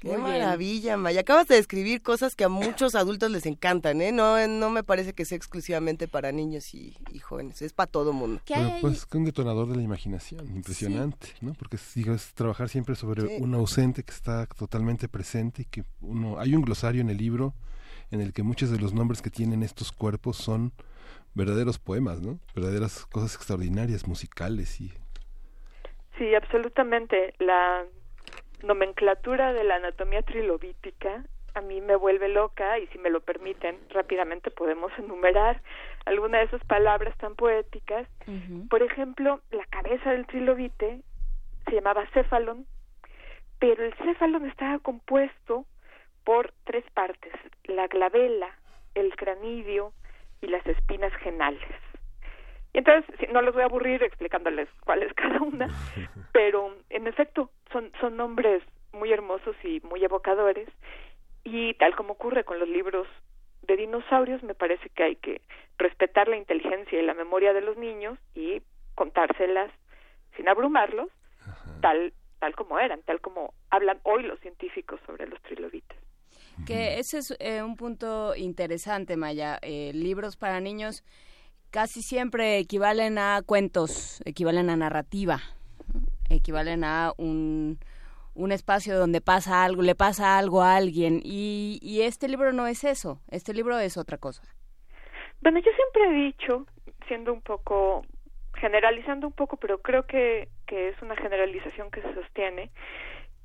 Qué 0.00 0.08
Muy 0.16 0.30
bien. 0.30 0.40
maravilla, 0.40 0.96
Maya. 0.96 1.20
Acabas 1.20 1.46
de 1.46 1.56
describir 1.56 2.00
cosas 2.02 2.34
que 2.34 2.44
a 2.44 2.48
muchos 2.48 2.94
adultos 2.94 3.30
les 3.30 3.44
encantan, 3.44 4.00
¿eh? 4.00 4.12
No, 4.12 4.46
no 4.48 4.70
me 4.70 4.82
parece 4.82 5.12
que 5.12 5.26
sea 5.26 5.36
exclusivamente 5.36 6.08
para 6.08 6.32
niños 6.32 6.72
y, 6.74 6.96
y 7.12 7.18
jóvenes, 7.18 7.60
es 7.60 7.74
para 7.74 7.86
todo 7.90 8.14
mundo. 8.14 8.40
¿Qué 8.46 8.54
Pero, 8.54 8.70
pues 8.80 9.04
que 9.04 9.18
un 9.18 9.26
detonador 9.26 9.68
de 9.68 9.76
la 9.76 9.82
imaginación, 9.82 10.46
impresionante, 10.56 11.34
¿no? 11.42 11.52
Porque 11.52 11.76
es, 11.76 11.92
digo, 11.94 12.14
es 12.14 12.32
trabajar 12.32 12.70
siempre 12.70 12.94
sobre 12.94 13.26
Sí. 13.28 13.42
un 13.42 13.54
ausente 13.54 14.02
que 14.02 14.12
está 14.12 14.46
totalmente 14.46 15.06
presente 15.06 15.62
y 15.62 15.64
que 15.66 15.84
uno 16.00 16.38
hay 16.40 16.54
un 16.54 16.62
glosario 16.62 17.02
en 17.02 17.10
el 17.10 17.18
libro 17.18 17.52
en 18.10 18.22
el 18.22 18.32
que 18.32 18.42
muchos 18.42 18.70
de 18.70 18.78
los 18.78 18.94
nombres 18.94 19.20
que 19.20 19.28
tienen 19.28 19.62
estos 19.62 19.92
cuerpos 19.92 20.38
son 20.38 20.72
verdaderos 21.34 21.78
poemas, 21.78 22.20
¿no? 22.20 22.38
Verdaderas 22.54 23.06
cosas 23.06 23.34
extraordinarias, 23.34 24.06
musicales 24.06 24.80
y 24.80 24.92
Sí, 26.18 26.34
absolutamente. 26.34 27.32
La 27.38 27.84
nomenclatura 28.62 29.54
de 29.54 29.64
la 29.64 29.76
anatomía 29.76 30.20
trilobítica 30.20 31.24
a 31.54 31.60
mí 31.62 31.80
me 31.80 31.96
vuelve 31.96 32.28
loca 32.28 32.78
y 32.78 32.86
si 32.88 32.98
me 32.98 33.10
lo 33.10 33.20
permiten 33.20 33.78
rápidamente 33.88 34.50
podemos 34.50 34.92
enumerar 34.98 35.62
alguna 36.04 36.38
de 36.38 36.44
esas 36.44 36.64
palabras 36.64 37.16
tan 37.18 37.34
poéticas. 37.34 38.06
Por 38.68 38.82
ejemplo, 38.82 39.40
la 39.50 39.64
cabeza 39.66 40.10
del 40.10 40.26
trilobite 40.26 41.00
se 41.64 41.72
llamaba 41.72 42.06
céfalon, 42.12 42.66
pero 43.58 43.84
el 43.84 43.94
céfalon 43.94 44.46
estaba 44.46 44.78
compuesto 44.78 45.64
por 46.24 46.52
tres 46.64 46.84
partes, 46.92 47.32
la 47.64 47.86
glabela, 47.86 48.58
el 48.94 49.16
cranidio 49.16 49.92
y 50.40 50.46
las 50.46 50.64
espinas 50.66 51.12
genales. 51.16 51.62
Y 52.72 52.78
entonces, 52.78 53.14
no 53.32 53.42
les 53.42 53.52
voy 53.52 53.62
a 53.62 53.66
aburrir 53.66 54.02
explicándoles 54.02 54.68
cuál 54.84 55.02
es 55.02 55.12
cada 55.14 55.40
una, 55.40 55.68
pero 56.32 56.76
en 56.88 57.06
efecto 57.06 57.50
son, 57.72 57.90
son 58.00 58.16
nombres 58.16 58.62
muy 58.92 59.12
hermosos 59.12 59.56
y 59.64 59.80
muy 59.80 60.04
evocadores 60.04 60.68
y 61.44 61.74
tal 61.74 61.96
como 61.96 62.12
ocurre 62.12 62.44
con 62.44 62.58
los 62.58 62.68
libros 62.68 63.06
de 63.62 63.76
dinosaurios, 63.76 64.42
me 64.42 64.54
parece 64.54 64.88
que 64.90 65.02
hay 65.02 65.16
que 65.16 65.40
respetar 65.78 66.28
la 66.28 66.36
inteligencia 66.36 67.00
y 67.00 67.04
la 67.04 67.14
memoria 67.14 67.52
de 67.52 67.60
los 67.60 67.76
niños 67.76 68.18
y 68.34 68.62
contárselas 68.94 69.70
sin 70.36 70.48
abrumarlos, 70.48 71.08
tal 71.80 72.12
tal 72.40 72.54
como 72.56 72.78
eran, 72.78 73.02
tal 73.02 73.20
como 73.20 73.54
hablan 73.70 74.00
hoy 74.02 74.22
los 74.24 74.40
científicos 74.40 74.98
sobre 75.06 75.26
los 75.26 75.40
trilobites. 75.42 75.96
Que 76.66 76.98
ese 76.98 77.18
es 77.18 77.36
eh, 77.40 77.62
un 77.62 77.76
punto 77.76 78.34
interesante, 78.36 79.16
Maya. 79.16 79.58
Eh, 79.62 79.92
libros 79.94 80.36
para 80.36 80.60
niños 80.60 81.04
casi 81.70 82.02
siempre 82.02 82.58
equivalen 82.58 83.18
a 83.18 83.42
cuentos, 83.44 84.20
equivalen 84.24 84.70
a 84.70 84.76
narrativa, 84.76 85.40
¿no? 85.92 86.00
equivalen 86.28 86.84
a 86.84 87.12
un, 87.16 87.78
un 88.34 88.52
espacio 88.52 88.98
donde 88.98 89.20
pasa 89.20 89.64
algo, 89.64 89.82
le 89.82 89.94
pasa 89.94 90.38
algo 90.38 90.62
a 90.62 90.76
alguien. 90.76 91.20
Y, 91.22 91.78
y 91.82 92.02
este 92.02 92.28
libro 92.28 92.52
no 92.52 92.66
es 92.66 92.84
eso, 92.84 93.20
este 93.30 93.54
libro 93.54 93.78
es 93.78 93.96
otra 93.96 94.18
cosa. 94.18 94.42
Bueno, 95.40 95.58
yo 95.58 95.70
siempre 95.72 96.10
he 96.10 96.24
dicho, 96.26 96.66
siendo 97.08 97.32
un 97.32 97.40
poco, 97.40 98.04
generalizando 98.54 99.26
un 99.26 99.32
poco, 99.32 99.56
pero 99.56 99.80
creo 99.80 100.06
que, 100.06 100.48
que 100.66 100.88
es 100.88 101.02
una 101.02 101.16
generalización 101.16 101.90
que 101.90 102.02
se 102.02 102.14
sostiene, 102.14 102.70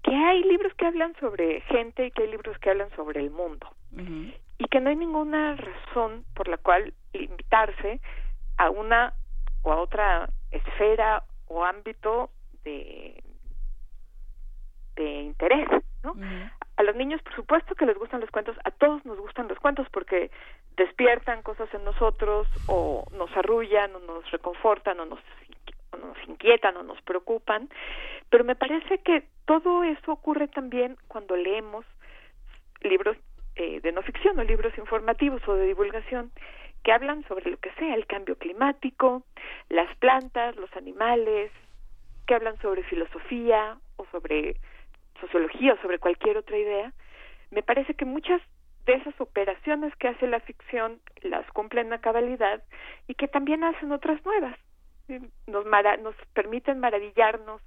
que 0.06 0.16
hay 0.16 0.44
libros 0.44 0.72
que 0.76 0.86
hablan 0.86 1.16
sobre 1.20 1.62
gente 1.62 2.06
y 2.06 2.12
que 2.12 2.24
hay 2.24 2.32
libros 2.32 2.58
que 2.60 2.70
hablan 2.70 2.96
sobre 2.96 3.22
el 3.22 3.32
mundo. 3.32 3.68
Y 4.58 4.68
que 4.68 4.80
no 4.80 4.90
hay 4.92 4.96
ninguna 4.96 5.56
razón 5.56 6.26
por 6.36 6.48
la 6.48 6.58
cual 6.58 6.94
limitarse 7.14 8.00
a 8.58 8.70
una 8.70 9.14
o 9.64 9.74
a 9.74 9.78
otra 9.78 10.30
esfera 10.52 11.24
o 11.48 11.66
ámbito 11.66 12.30
de, 12.64 13.24
de 14.96 15.22
interés, 15.24 15.68
¿no? 16.04 16.14
A 16.78 16.84
los 16.84 16.96
niños, 16.96 17.22
por 17.24 17.34
supuesto 17.36 17.74
que 17.74 17.86
les 17.86 17.98
gustan 17.98 18.22
los 18.22 18.30
cuentos, 18.30 18.56
a 18.64 18.70
todos 18.70 19.04
nos 19.06 19.18
gustan 19.20 19.48
los 19.48 19.58
cuentos 19.60 19.88
porque 19.92 20.30
despiertan 20.78 21.42
cosas 21.42 21.74
en 21.74 21.84
nosotros 21.84 22.48
o 22.68 23.06
nos 23.14 23.36
arrullan 23.36 23.96
o 23.96 24.00
nos 24.00 24.30
reconfortan 24.30 25.00
o 25.00 25.06
nos, 25.06 25.20
nos 25.98 26.18
inquietan 26.28 26.78
o 26.78 26.84
nos 26.84 27.02
preocupan, 27.02 27.70
pero 28.30 28.44
me 28.44 28.56
parece 28.56 29.00
que 29.00 29.24
todo 29.46 29.84
eso 29.84 30.12
ocurre 30.12 30.48
también 30.48 30.98
cuando 31.08 31.36
leemos 31.36 31.86
libros 32.82 33.18
eh, 33.56 33.80
de 33.82 33.92
no 33.92 34.02
ficción 34.02 34.38
o 34.40 34.44
libros 34.44 34.78
informativos 34.78 35.42
o 35.48 35.54
de 35.56 35.68
divulgación 35.68 36.32
que 36.84 36.92
hablan 36.92 37.24
sobre 37.28 37.50
lo 37.50 37.58
que 37.58 37.72
sea, 37.80 37.96
el 37.96 38.06
cambio 38.06 38.38
climático, 38.38 39.24
las 39.70 39.96
plantas, 39.98 40.56
los 40.56 40.72
animales, 40.76 41.52
que 42.28 42.36
hablan 42.36 42.60
sobre 42.62 42.84
filosofía 42.84 43.78
o 43.98 44.06
sobre 44.12 44.58
sociología 45.20 45.74
o 45.74 45.82
sobre 45.82 46.00
cualquier 46.00 46.38
otra 46.38 46.58
idea, 46.58 46.94
me 47.50 47.64
parece 47.64 47.94
que 47.94 48.06
muchas 48.06 48.42
de 48.86 48.94
esas 48.94 49.20
operaciones 49.20 49.96
que 49.96 50.10
hace 50.10 50.28
la 50.28 50.40
ficción 50.42 51.00
las 51.22 51.50
cumplen 51.54 51.92
a 51.92 52.02
cabalidad 52.02 52.62
y 53.08 53.16
que 53.16 53.28
también 53.28 53.64
hacen 53.64 53.92
otras 53.92 54.24
nuevas. 54.24 54.58
Nos, 55.48 55.66
mara 55.66 55.98
nos 55.98 56.16
permiten 56.34 56.80
maravillarnos, 56.80 57.62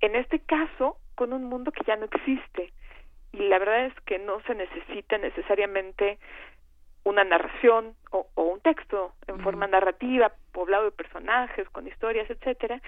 en 0.00 0.16
este 0.16 0.40
caso, 0.40 0.98
con 1.14 1.32
un 1.32 1.44
mundo 1.44 1.72
que 1.72 1.84
ya 1.86 1.96
no 1.96 2.04
existe. 2.04 2.72
Y 3.32 3.38
la 3.48 3.58
verdad 3.58 3.86
es 3.86 4.00
que 4.02 4.18
no 4.18 4.40
se 4.42 4.54
necesita 4.54 5.18
necesariamente 5.18 6.18
una 7.04 7.24
narración 7.24 7.94
o, 8.10 8.26
o 8.34 8.42
un 8.44 8.60
texto 8.60 9.12
en 9.26 9.40
forma 9.40 9.66
narrativa, 9.66 10.32
poblado 10.52 10.84
de 10.84 10.92
personajes, 10.92 11.68
con 11.70 11.86
historias, 11.86 12.30
etcétera, 12.30 12.80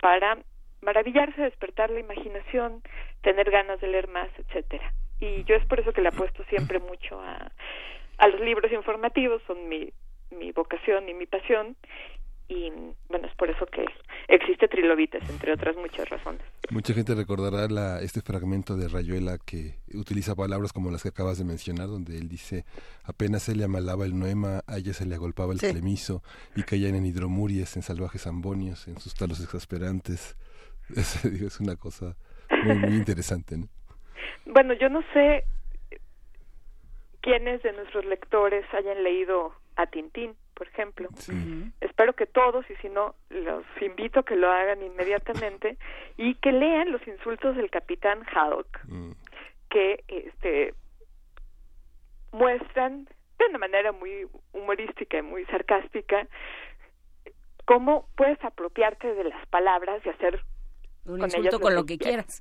para 0.00 0.38
maravillarse, 0.80 1.42
despertar 1.42 1.90
la 1.90 2.00
imaginación, 2.00 2.82
tener 3.22 3.50
ganas 3.50 3.80
de 3.80 3.88
leer 3.88 4.08
más, 4.08 4.28
etcétera. 4.38 4.92
Y 5.20 5.44
yo 5.44 5.56
es 5.56 5.66
por 5.66 5.80
eso 5.80 5.92
que 5.92 6.00
le 6.00 6.08
apuesto 6.08 6.44
siempre 6.44 6.78
mucho 6.78 7.20
a, 7.20 7.50
a 8.18 8.28
los 8.28 8.40
libros 8.40 8.70
informativos, 8.72 9.42
son 9.46 9.68
mi, 9.68 9.92
mi 10.30 10.52
vocación 10.52 11.08
y 11.08 11.14
mi 11.14 11.26
pasión, 11.26 11.76
y 12.48 12.70
bueno, 13.08 13.26
es 13.28 13.34
por 13.36 13.50
eso 13.50 13.66
que 13.66 13.84
existe 14.28 14.68
Trilobites, 14.68 15.28
entre 15.28 15.52
otras 15.52 15.76
muchas 15.76 16.08
razones. 16.08 16.40
Mucha 16.70 16.94
gente 16.94 17.14
recordará 17.14 17.68
la, 17.68 18.00
este 18.00 18.22
fragmento 18.22 18.76
de 18.76 18.88
Rayuela 18.88 19.38
que 19.38 19.74
utiliza 19.94 20.34
palabras 20.34 20.72
como 20.72 20.90
las 20.90 21.02
que 21.02 21.10
acabas 21.10 21.38
de 21.38 21.44
mencionar, 21.44 21.88
donde 21.88 22.16
él 22.16 22.28
dice, 22.28 22.64
apenas 23.04 23.42
se 23.42 23.54
le 23.54 23.64
amalaba 23.64 24.06
el 24.06 24.18
noema, 24.18 24.62
a 24.66 24.78
ella 24.78 24.94
se 24.94 25.04
le 25.06 25.14
agolpaba 25.14 25.52
el 25.52 25.60
Sí. 25.60 25.66
y 26.56 26.62
caían 26.62 26.94
en 26.94 27.04
hidromuries, 27.06 27.76
en 27.76 27.82
salvajes 27.82 28.26
ambonios, 28.26 28.88
en 28.88 28.98
sus 28.98 29.14
talos 29.14 29.40
exasperantes. 29.40 30.36
Es, 30.96 31.22
digo, 31.30 31.48
es 31.48 31.60
una 31.60 31.76
cosa 31.76 32.16
muy, 32.64 32.76
muy 32.76 32.94
interesante, 32.96 33.58
¿no? 33.58 33.68
Bueno, 34.46 34.72
yo 34.72 34.88
no 34.88 35.02
sé 35.12 35.44
quiénes 37.20 37.62
de 37.62 37.74
nuestros 37.74 38.06
lectores 38.06 38.64
hayan 38.72 39.04
leído 39.04 39.52
a 39.76 39.86
Tintín, 39.86 40.34
por 40.58 40.66
ejemplo. 40.66 41.08
Espero 41.80 42.12
que 42.14 42.26
todos, 42.26 42.68
y 42.68 42.74
si 42.82 42.88
no, 42.88 43.14
los 43.30 43.64
invito 43.80 44.20
a 44.20 44.24
que 44.24 44.34
lo 44.36 44.50
hagan 44.50 44.82
inmediatamente 44.82 45.78
y 46.16 46.34
que 46.34 46.50
lean 46.52 46.90
los 46.92 47.06
insultos 47.06 47.56
del 47.56 47.70
capitán 47.70 48.24
Haddock, 48.34 48.68
Mm. 48.86 49.12
que 49.70 50.04
este 50.08 50.74
muestran 52.32 53.04
de 53.38 53.46
una 53.48 53.58
manera 53.58 53.92
muy 53.92 54.26
humorística 54.52 55.18
y 55.18 55.22
muy 55.22 55.44
sarcástica 55.46 56.26
cómo 57.64 58.08
puedes 58.16 58.42
apropiarte 58.44 59.14
de 59.14 59.24
las 59.24 59.46
palabras 59.48 60.04
y 60.04 60.08
hacer 60.08 60.42
Un 61.04 61.18
con 61.18 61.24
insulto 61.28 61.48
ellas 61.48 61.60
con 61.60 61.74
lo 61.74 61.84
que 61.86 61.98
quieras. 61.98 62.40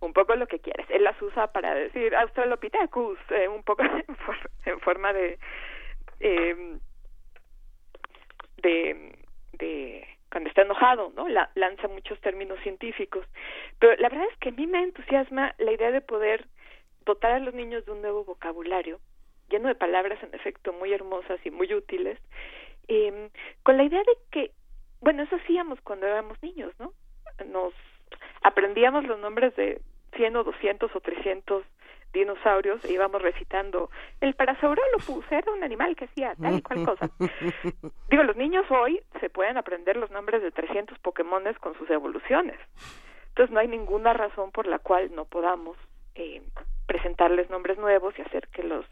un 0.00 0.12
poco 0.12 0.34
lo 0.34 0.46
que 0.46 0.58
quieres. 0.60 0.86
Él 0.90 1.04
las 1.04 1.20
usa 1.22 1.52
para 1.52 1.74
decir 1.74 2.14
Australopithecus, 2.16 3.18
eh, 3.30 3.48
un 3.48 3.62
poco 3.62 3.82
en, 4.08 4.16
for- 4.16 4.50
en 4.64 4.80
forma 4.80 5.12
de, 5.12 5.38
eh, 6.20 6.78
de 8.66 9.16
de 9.58 10.06
cuando 10.30 10.50
está 10.50 10.62
enojado, 10.62 11.12
¿no? 11.16 11.28
La- 11.28 11.50
lanza 11.54 11.88
muchos 11.88 12.20
términos 12.20 12.58
científicos. 12.62 13.24
Pero 13.78 13.96
la 13.96 14.08
verdad 14.10 14.26
es 14.30 14.36
que 14.38 14.50
a 14.50 14.52
mí 14.52 14.66
me 14.66 14.82
entusiasma 14.82 15.54
la 15.58 15.72
idea 15.72 15.90
de 15.90 16.00
poder 16.02 16.44
dotar 17.06 17.32
a 17.32 17.38
los 17.38 17.54
niños 17.54 17.86
de 17.86 17.92
un 17.92 18.02
nuevo 18.02 18.24
vocabulario, 18.24 18.98
lleno 19.48 19.68
de 19.68 19.74
palabras 19.76 20.20
en 20.22 20.34
efecto 20.34 20.72
muy 20.72 20.92
hermosas 20.92 21.38
y 21.44 21.50
muy 21.50 21.72
útiles, 21.72 22.18
eh, 22.88 23.30
con 23.62 23.76
la 23.78 23.84
idea 23.84 24.00
de 24.00 24.16
que, 24.32 24.50
bueno, 25.00 25.22
eso 25.22 25.36
hacíamos 25.36 25.80
cuando 25.82 26.06
éramos 26.06 26.36
niños, 26.42 26.72
¿no? 26.78 26.92
Nos 27.46 27.72
aprendíamos 28.42 29.04
los 29.06 29.18
nombres 29.20 29.54
de 29.56 29.80
100 30.16 30.36
o 30.36 30.44
200 30.44 30.90
o 30.94 31.00
300 31.00 31.64
dinosaurios 32.12 32.84
e 32.84 32.92
íbamos 32.92 33.20
recitando 33.20 33.90
el 34.20 34.34
Parasaurolophus 34.34 35.24
era 35.30 35.52
un 35.52 35.62
animal 35.62 35.94
que 35.96 36.06
hacía 36.06 36.34
tal 36.40 36.58
y 36.58 36.62
cual 36.62 36.84
cosa. 36.84 37.10
Digo, 38.10 38.22
los 38.22 38.36
niños 38.36 38.64
hoy 38.70 39.02
se 39.20 39.28
pueden 39.28 39.56
aprender 39.56 39.96
los 39.96 40.10
nombres 40.10 40.42
de 40.42 40.50
300 40.50 40.98
Pokémones 41.00 41.58
con 41.58 41.74
sus 41.76 41.90
evoluciones. 41.90 42.58
Entonces 43.28 43.52
no 43.52 43.60
hay 43.60 43.68
ninguna 43.68 44.14
razón 44.14 44.50
por 44.50 44.66
la 44.66 44.78
cual 44.78 45.14
no 45.14 45.26
podamos 45.26 45.76
eh, 46.14 46.42
presentarles 46.86 47.50
nombres 47.50 47.78
nuevos 47.78 48.18
y 48.18 48.22
hacer 48.22 48.48
que 48.48 48.62
los 48.62 48.86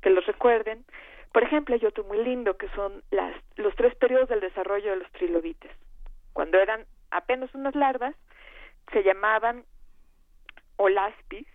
que 0.00 0.10
los 0.10 0.24
recuerden. 0.26 0.84
Por 1.32 1.42
ejemplo, 1.42 1.74
hay 1.74 1.84
otro 1.84 2.04
muy 2.04 2.22
lindo 2.24 2.56
que 2.56 2.68
son 2.70 3.02
las 3.10 3.34
los 3.56 3.74
tres 3.76 3.94
periodos 3.96 4.28
del 4.28 4.40
desarrollo 4.40 4.90
de 4.90 4.96
los 4.96 5.12
trilobites. 5.12 5.70
Cuando 6.32 6.58
eran 6.58 6.86
apenas 7.10 7.54
unas 7.54 7.74
larvas, 7.74 8.14
se 8.92 9.02
llamaban 9.02 9.64
Olaspis. 10.76 11.46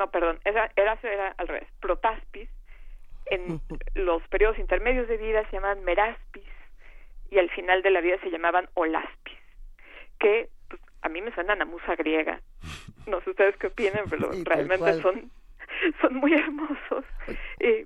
No, 0.00 0.10
perdón, 0.10 0.40
era, 0.46 0.72
era, 0.76 0.98
era 1.02 1.34
al 1.36 1.46
revés, 1.46 1.68
Protaspis. 1.78 2.48
En 3.26 3.60
los 3.94 4.26
periodos 4.28 4.58
intermedios 4.58 5.06
de 5.08 5.18
vida 5.18 5.44
se 5.44 5.56
llamaban 5.56 5.84
Meraspis 5.84 6.42
y 7.30 7.38
al 7.38 7.50
final 7.50 7.82
de 7.82 7.90
la 7.90 8.00
vida 8.00 8.16
se 8.22 8.30
llamaban 8.30 8.70
Olaspis, 8.72 9.38
que 10.18 10.48
pues, 10.68 10.80
a 11.02 11.10
mí 11.10 11.20
me 11.20 11.34
suenan 11.34 11.60
a 11.60 11.66
musa 11.66 11.94
griega. 11.96 12.40
No 13.06 13.20
sé 13.20 13.30
ustedes 13.30 13.56
qué 13.58 13.66
opinan, 13.66 14.04
pero 14.08 14.30
realmente 14.44 15.02
son, 15.02 15.30
son 16.00 16.14
muy 16.14 16.32
hermosos. 16.32 17.04
Eh, 17.58 17.84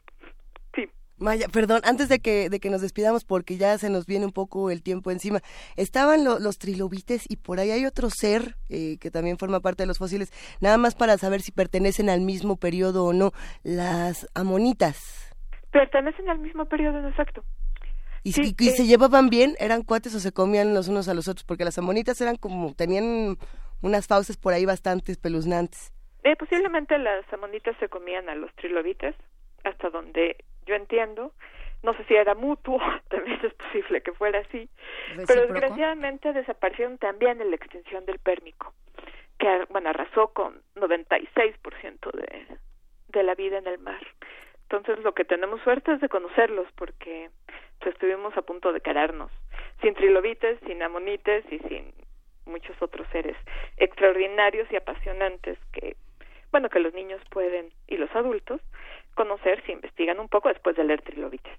Maya, 1.17 1.47
perdón, 1.49 1.81
antes 1.85 2.09
de 2.09 2.19
que, 2.19 2.51
de 2.51 2.59
que 2.59 2.71
nos 2.71 2.81
despidamos, 2.81 3.25
porque 3.25 3.57
ya 3.57 3.79
se 3.79 3.89
nos 3.89 4.05
viene 4.05 4.27
un 4.27 4.33
poco 4.33 4.71
el 4.71 4.83
tiempo 4.83 5.11
encima, 5.13 5.41
estaban 5.77 6.25
lo- 6.25 6.41
los 6.41 6.59
trilobites 6.59 7.25
y 7.29 7.37
por 7.37 7.61
ahí 7.61 7.71
hay 7.71 7.87
otro 7.87 8.11
ser 8.11 8.57
eh, 8.69 8.99
que 8.99 9.11
también 9.13 9.39
forma 9.39 9.61
parte 9.61 9.85
de 9.85 9.87
los 9.87 9.99
fósiles, 9.99 10.33
nada 10.61 10.77
más 10.77 10.95
para 10.97 11.17
saber 11.17 11.41
si 11.41 11.53
pertenecen 11.53 12.11
al 12.11 12.21
mismo 12.21 12.57
periodo 12.57 13.05
o 13.05 13.13
no, 13.13 13.33
las 13.63 14.29
amonitas. 14.35 15.31
pertenecen 15.71 16.29
al 16.29 16.39
mismo 16.39 16.65
periodo. 16.67 17.01
Y, 18.25 18.33
Sí, 18.33 18.55
y- 18.59 18.65
y 18.65 18.69
eh. 18.69 18.73
se 18.73 18.87
llevaban 18.87 19.29
bien, 19.29 19.55
eran 19.59 19.83
cuates 19.83 20.15
o 20.15 20.21
se 20.21 20.33
comían 20.33 20.73
los 20.75 20.89
unos 20.89 21.09
a 21.09 21.15
los 21.15 21.29
otros, 21.29 21.45
porque 21.45 21.65
las 21.65 21.79
amonitas 21.79 22.21
eran 22.21 22.37
como, 22.37 22.75
tenían 22.75 23.37
unas 23.83 24.07
fauces 24.07 24.37
por 24.37 24.53
ahí 24.55 24.65
bastante 24.65 25.13
espeluznantes. 25.13 25.93
Eh, 26.25 26.35
posiblemente 26.37 26.97
las 26.99 27.31
amonitas 27.33 27.77
se 27.79 27.89
comían 27.89 28.29
a 28.31 28.35
los 28.35 28.53
trilobites, 28.55 29.15
hasta 29.63 29.91
donde 29.91 30.37
yo 30.67 30.75
entiendo. 30.75 31.33
No 31.83 31.93
sé 31.95 32.05
si 32.05 32.15
era 32.15 32.35
mutuo, 32.35 32.81
también 33.09 33.39
es 33.43 33.53
posible 33.55 34.01
que 34.01 34.13
fuera 34.13 34.41
así. 34.41 34.69
Pero 35.27 35.43
desgraciadamente 35.43 36.33
desaparecieron 36.33 36.99
también 36.99 37.41
en 37.41 37.51
la 37.51 37.57
extinción 37.57 38.07
del 38.07 38.19
pérmico, 38.19 38.73
que 39.39 39.67
bueno, 39.69 39.91
arrasó 39.91 40.29
con 40.29 40.63
96% 40.77 42.11
de, 42.13 42.47
de 43.09 43.23
la 43.23 43.35
vida 43.35 43.59
en 43.59 43.67
el 43.67 43.79
mar. 43.79 44.01
Entonces 44.63 45.05
lo 45.05 45.13
que 45.13 45.25
tenemos 45.25 45.61
suerte 45.63 45.93
es 45.93 46.01
de 46.01 46.09
conocerlos 46.09 46.67
porque 46.75 47.31
pues, 47.81 47.95
estuvimos 47.95 48.37
a 48.37 48.43
punto 48.43 48.73
de 48.73 48.81
quedarnos 48.81 49.31
sin 49.83 49.95
trilobites, 49.95 50.59
sin 50.67 50.83
amonites 50.83 51.45
y 51.51 51.59
sin 51.61 51.93
muchos 52.47 52.81
otros 52.81 53.07
seres 53.13 53.37
extraordinarios 53.77 54.71
y 54.71 54.77
apasionantes 54.77 55.59
que 55.73 55.97
bueno 56.51 56.69
que 56.69 56.79
los 56.79 56.93
niños 56.93 57.21
pueden 57.31 57.73
y 57.87 57.97
los 57.97 58.15
adultos 58.15 58.61
conocer 59.15 59.63
si 59.65 59.73
investigan 59.73 60.21
un 60.21 60.29
poco 60.29 60.49
después 60.49 60.77
de 60.77 60.85
leer 60.85 61.03
trilobites. 61.03 61.53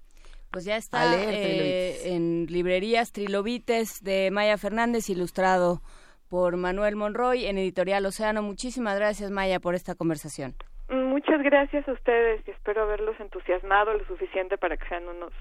Pues 0.52 0.64
ya 0.66 0.78
está 0.78 1.12
leer 1.12 1.34
eh, 1.34 2.16
en 2.16 2.46
librerías 2.46 3.12
Trilobites 3.12 4.02
de 4.02 4.32
Maya 4.32 4.58
Fernández, 4.58 5.10
ilustrado 5.10 5.82
por 6.30 6.56
Manuel 6.56 6.96
Monroy 6.96 7.46
en 7.46 7.58
Editorial 7.58 8.06
Océano. 8.06 8.42
Muchísimas 8.42 8.98
gracias, 8.98 9.32
Maya, 9.32 9.60
por 9.60 9.76
esta 9.76 9.96
conversación. 9.96 10.56
Muchas 10.90 11.42
gracias 11.42 11.88
a 11.88 11.92
ustedes 11.92 12.48
y 12.48 12.52
espero 12.52 12.84
haberlos 12.84 13.20
entusiasmado 13.20 13.94
lo 13.94 14.06
suficiente 14.06 14.58
para 14.58 14.78
que 14.78 14.88
sean 14.88 15.08
unos 15.08 15.34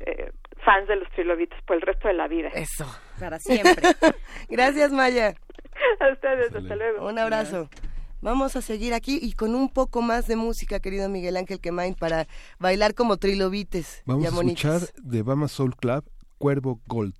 eh, 0.00 0.30
fans 0.64 0.86
de 0.88 0.96
los 0.96 1.10
trilobites 1.10 1.60
por 1.66 1.76
el 1.76 1.82
resto 1.82 2.08
de 2.08 2.14
la 2.14 2.28
vida. 2.28 2.48
Eso. 2.54 2.86
Para 3.18 3.38
siempre. 3.38 3.88
Gracias, 4.48 4.92
Maya. 4.92 5.34
A 6.00 6.12
ustedes, 6.12 6.54
hasta 6.54 6.76
luego. 6.76 7.06
Un 7.06 7.18
abrazo. 7.18 7.68
Vamos 8.20 8.56
a 8.56 8.62
seguir 8.62 8.94
aquí 8.94 9.18
y 9.22 9.32
con 9.32 9.54
un 9.54 9.68
poco 9.68 10.02
más 10.02 10.26
de 10.26 10.36
música, 10.36 10.80
querido 10.80 11.08
Miguel 11.08 11.36
Ángel 11.36 11.60
Quemain, 11.60 11.94
para 11.94 12.26
bailar 12.58 12.94
como 12.94 13.16
trilobites. 13.16 14.02
Vamos 14.06 14.24
a 14.24 14.28
escuchar 14.28 14.80
de 15.02 15.22
Bama 15.22 15.46
Soul 15.46 15.76
Club 15.76 16.04
Cuervo 16.38 16.80
Gold. 16.86 17.14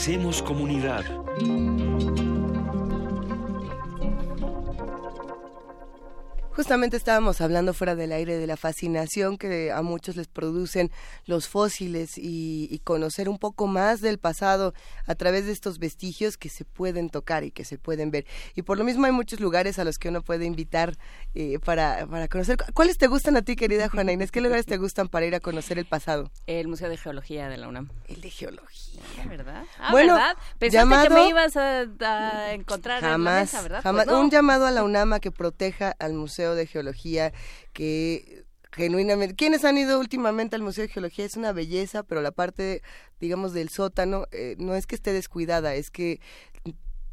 Hacemos 0.00 0.40
comunidad. 0.40 1.19
Justamente 6.70 6.98
estábamos 6.98 7.40
hablando 7.40 7.74
fuera 7.74 7.96
del 7.96 8.12
aire 8.12 8.36
de 8.36 8.46
la 8.46 8.56
fascinación 8.56 9.38
que 9.38 9.72
a 9.72 9.82
muchos 9.82 10.14
les 10.14 10.28
producen 10.28 10.92
los 11.26 11.48
fósiles 11.48 12.16
y, 12.16 12.68
y, 12.70 12.78
conocer 12.78 13.28
un 13.28 13.38
poco 13.38 13.66
más 13.66 14.00
del 14.00 14.18
pasado 14.18 14.72
a 15.08 15.16
través 15.16 15.46
de 15.46 15.50
estos 15.50 15.80
vestigios 15.80 16.36
que 16.36 16.48
se 16.48 16.64
pueden 16.64 17.10
tocar 17.10 17.42
y 17.42 17.50
que 17.50 17.64
se 17.64 17.76
pueden 17.76 18.12
ver. 18.12 18.24
Y 18.54 18.62
por 18.62 18.78
lo 18.78 18.84
mismo 18.84 19.06
hay 19.06 19.10
muchos 19.10 19.40
lugares 19.40 19.80
a 19.80 19.84
los 19.84 19.98
que 19.98 20.10
uno 20.10 20.22
puede 20.22 20.44
invitar 20.44 20.96
eh, 21.34 21.58
para, 21.58 22.06
para 22.06 22.28
conocer. 22.28 22.56
¿Cuáles 22.72 22.98
te 22.98 23.08
gustan 23.08 23.36
a 23.36 23.42
ti, 23.42 23.56
querida 23.56 23.88
Juana 23.88 24.12
Inés? 24.12 24.30
¿Qué 24.30 24.40
lugares 24.40 24.64
te 24.64 24.76
gustan 24.76 25.08
para 25.08 25.26
ir 25.26 25.34
a 25.34 25.40
conocer 25.40 25.76
el 25.76 25.86
pasado? 25.86 26.30
El 26.46 26.68
Museo 26.68 26.88
de 26.88 26.98
Geología 26.98 27.48
de 27.48 27.56
la 27.56 27.66
UNAM. 27.66 27.88
El 28.06 28.20
de 28.20 28.30
Geología. 28.30 29.02
¿Verdad? 29.28 29.64
Ah, 29.80 29.90
bueno, 29.90 30.14
¿verdad? 30.14 30.36
Pensaste 30.60 30.88
llamado... 30.88 31.08
que 31.08 31.14
me 31.14 31.28
ibas 31.30 31.56
a, 31.56 31.80
a 31.80 32.52
encontrar 32.52 33.00
jamás, 33.00 33.16
en 33.16 33.24
la 33.24 33.40
mesa, 33.40 33.62
¿verdad? 33.62 33.82
Jamás. 33.82 34.04
Pues 34.04 34.16
no. 34.16 34.22
Un 34.22 34.30
llamado 34.30 34.66
a 34.66 34.70
la 34.70 34.84
UNAM 34.84 35.14
a 35.14 35.18
que 35.18 35.32
proteja 35.32 35.96
al 35.98 36.12
Museo 36.12 36.54
de 36.54 36.59
Geología 36.66 37.32
que 37.72 38.44
genuinamente 38.72 39.34
quienes 39.34 39.64
han 39.64 39.78
ido 39.78 39.98
últimamente 39.98 40.56
al 40.56 40.62
Museo 40.62 40.82
de 40.82 40.92
Geología 40.92 41.24
es 41.24 41.36
una 41.36 41.52
belleza 41.52 42.02
pero 42.02 42.22
la 42.22 42.30
parte 42.30 42.82
digamos 43.18 43.52
del 43.52 43.68
sótano 43.68 44.26
eh, 44.30 44.56
no 44.58 44.74
es 44.74 44.86
que 44.86 44.94
esté 44.94 45.12
descuidada 45.12 45.74
es 45.74 45.90
que 45.90 46.20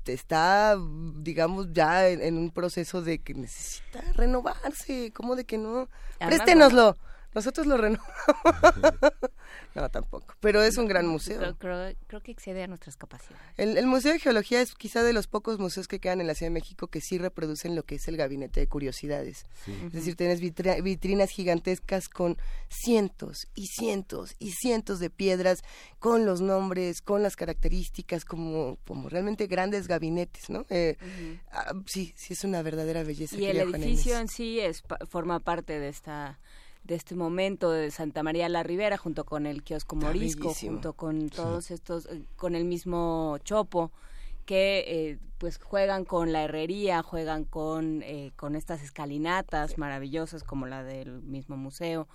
está 0.06 0.78
digamos 1.16 1.74
ya 1.74 2.08
en, 2.08 2.22
en 2.22 2.38
un 2.38 2.52
proceso 2.52 3.02
de 3.02 3.20
que 3.20 3.34
necesita 3.34 4.02
renovarse 4.14 5.12
cómo 5.14 5.36
de 5.36 5.46
que 5.46 5.58
no 5.58 5.90
Además, 6.20 6.38
préstenoslo 6.38 6.98
nosotros 7.34 7.68
lo 7.68 7.78
renovamos 7.78 8.14
no 9.76 9.90
tampoco 9.90 10.36
pero 10.40 10.62
es 10.62 10.78
un 10.78 10.88
gran 10.88 11.08
museo 11.08 11.38
Creo, 11.40 11.58
creo, 11.58 11.96
creo 12.08 12.22
que 12.22 12.32
excede 12.32 12.64
a 12.64 12.68
nuestras 12.68 12.98
capacidades. 12.98 13.46
el, 13.58 13.78
el, 13.78 13.86
Museo 13.86 14.14
de 14.14 14.20
Geología 14.20 14.62
es 14.62 14.74
quizá 14.76 15.04
de 15.04 15.14
los 15.14 15.28
pocos 15.28 15.60
museos 15.60 15.88
que 15.88 16.00
quedan 16.00 16.22
en 16.22 16.28
la 16.28 16.36
Ciudad 16.36 16.52
de 16.52 16.54
México 16.54 16.88
que 16.88 17.02
sí 17.02 17.18
reproducen 17.18 17.76
lo 17.76 17.84
que 17.84 17.96
es 17.96 18.08
el 18.08 18.18
gabinete 18.18 18.60
de 18.60 18.68
curiosidades. 18.68 19.46
Sí. 19.66 19.74
Es 19.88 19.94
decir, 19.94 20.16
tienes 20.16 20.40
vitri 20.40 20.82
vitrinas 20.82 21.30
gigantescas 21.30 22.10
con 22.10 22.38
cientos 22.70 23.48
y 23.56 23.68
cientos 23.68 24.36
y 24.40 24.52
cientos 24.52 25.00
de 25.00 25.10
piedras, 25.10 25.64
con 26.00 26.26
los 26.26 26.42
nombres, 26.42 27.02
con 27.02 27.24
las 27.24 27.36
características, 27.36 28.26
como, 28.26 28.78
como 28.86 29.10
realmente 29.10 29.48
grandes 29.48 29.88
gabinetes, 29.88 30.50
¿no? 30.50 30.66
Eh, 30.70 30.98
uh 31.02 31.06
-huh. 31.06 31.40
ah, 31.52 31.74
sí, 31.86 32.14
sí 32.16 32.34
es 32.34 32.44
una 32.44 32.62
verdadera 32.62 33.04
belleza. 33.04 33.36
Y 33.38 33.46
el 33.46 33.58
edificio 33.58 34.18
en 34.18 34.28
sí 34.28 34.60
es, 34.60 34.84
forma 35.10 35.40
parte 35.40 35.80
de 35.80 35.90
esta 35.90 36.40
de 36.88 36.96
este 36.96 37.16
momento 37.16 37.70
de 37.70 37.92
Santa 37.92 38.24
María 38.24 38.48
la 38.48 38.64
Ribera 38.64 38.98
junto 38.98 39.26
con 39.26 39.46
el 39.46 39.62
kiosco 39.62 39.98
Morisco, 39.98 40.54
junto 40.54 40.94
con 40.94 41.30
todos 41.30 41.66
sí. 41.66 41.74
estos, 41.74 42.06
eh, 42.06 42.24
con 42.38 42.56
el 42.56 42.64
mismo 42.64 43.38
Chopo, 43.44 43.92
que 44.46 44.86
eh, 44.88 45.20
pues 45.38 45.60
juegan 45.62 46.06
con 46.06 46.32
la 46.32 46.44
herrería, 46.44 47.04
juegan 47.04 47.44
con, 47.44 48.02
eh, 48.04 48.32
con 48.38 48.56
estas 48.56 48.82
escalinatas 48.82 49.78
maravillosas 49.78 50.44
como 50.44 50.66
la 50.66 50.84
del 50.84 51.22
mismo 51.22 51.58
museo. 51.58 52.08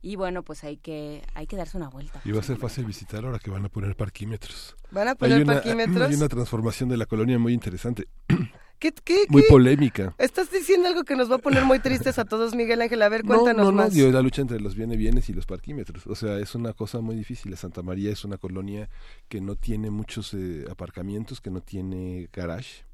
Y 0.00 0.14
bueno, 0.14 0.44
pues 0.44 0.62
hay 0.62 0.76
que 0.76 1.22
hay 1.34 1.46
que 1.46 1.56
darse 1.56 1.76
una 1.76 1.90
vuelta. 1.90 2.22
Y 2.24 2.30
va 2.30 2.40
a 2.40 2.44
ser 2.44 2.56
fácil 2.56 2.86
visitar 2.86 3.24
ahora 3.24 3.40
que 3.40 3.50
van 3.50 3.64
a 3.64 3.68
poner 3.68 3.96
parquímetros. 3.96 4.76
¿Van 4.92 5.08
a 5.08 5.14
poner 5.16 5.36
hay 5.38 5.42
una, 5.42 5.54
parquímetros? 5.54 6.08
Hay 6.08 6.14
una 6.14 6.28
transformación 6.28 6.88
de 6.88 6.96
la 6.96 7.06
colonia 7.06 7.38
muy 7.38 7.52
interesante. 7.52 8.06
¿Qué, 8.80 8.92
qué, 8.92 9.26
muy 9.28 9.42
qué? 9.42 9.48
polémica. 9.48 10.14
Estás 10.16 10.50
diciendo 10.50 10.88
algo 10.88 11.04
que 11.04 11.14
nos 11.14 11.30
va 11.30 11.34
a 11.34 11.38
poner 11.38 11.66
muy 11.66 11.80
tristes 11.80 12.18
a 12.18 12.24
todos, 12.24 12.54
Miguel 12.54 12.80
Ángel. 12.80 13.02
A 13.02 13.10
ver, 13.10 13.24
cuéntanos 13.24 13.66
no, 13.66 13.70
no, 13.72 13.76
más. 13.76 13.94
No, 13.94 14.10
la 14.10 14.22
lucha 14.22 14.40
entre 14.40 14.58
los 14.58 14.74
viene 14.74 14.96
bienes 14.96 15.28
y 15.28 15.34
los 15.34 15.44
parquímetros. 15.44 16.06
O 16.06 16.14
sea, 16.14 16.38
es 16.38 16.54
una 16.54 16.72
cosa 16.72 17.00
muy 17.02 17.14
difícil. 17.14 17.54
Santa 17.58 17.82
María 17.82 18.10
es 18.10 18.24
una 18.24 18.38
colonia 18.38 18.88
que 19.28 19.42
no 19.42 19.54
tiene 19.54 19.90
muchos 19.90 20.32
eh, 20.32 20.64
aparcamientos, 20.70 21.42
que 21.42 21.50
no 21.50 21.60
tiene 21.60 22.30
garage. 22.32 22.86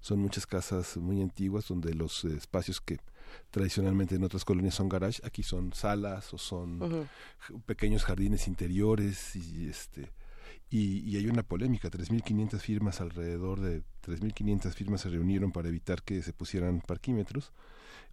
Son 0.00 0.18
muchas 0.18 0.44
casas 0.44 0.96
muy 0.96 1.22
antiguas 1.22 1.68
donde 1.68 1.94
los 1.94 2.24
eh, 2.24 2.34
espacios 2.36 2.80
que 2.80 2.98
tradicionalmente 3.52 4.16
en 4.16 4.24
otras 4.24 4.44
colonias 4.44 4.74
son 4.74 4.88
garage, 4.88 5.20
aquí 5.24 5.44
son 5.44 5.72
salas 5.72 6.34
o 6.34 6.38
son 6.38 6.82
uh 6.82 6.86
-huh. 6.86 7.62
pequeños 7.64 8.04
jardines 8.04 8.48
interiores 8.48 9.36
y 9.36 9.68
este 9.68 10.10
y, 10.70 11.00
y, 11.08 11.16
hay 11.16 11.26
una 11.26 11.42
polémica, 11.42 11.90
3.500 11.90 12.58
firmas 12.58 13.00
alrededor 13.00 13.60
de 13.60 13.82
3.500 14.06 14.72
firmas 14.72 15.00
se 15.02 15.08
reunieron 15.08 15.52
para 15.52 15.68
evitar 15.68 16.02
que 16.02 16.22
se 16.22 16.32
pusieran 16.32 16.80
parquímetros 16.80 17.52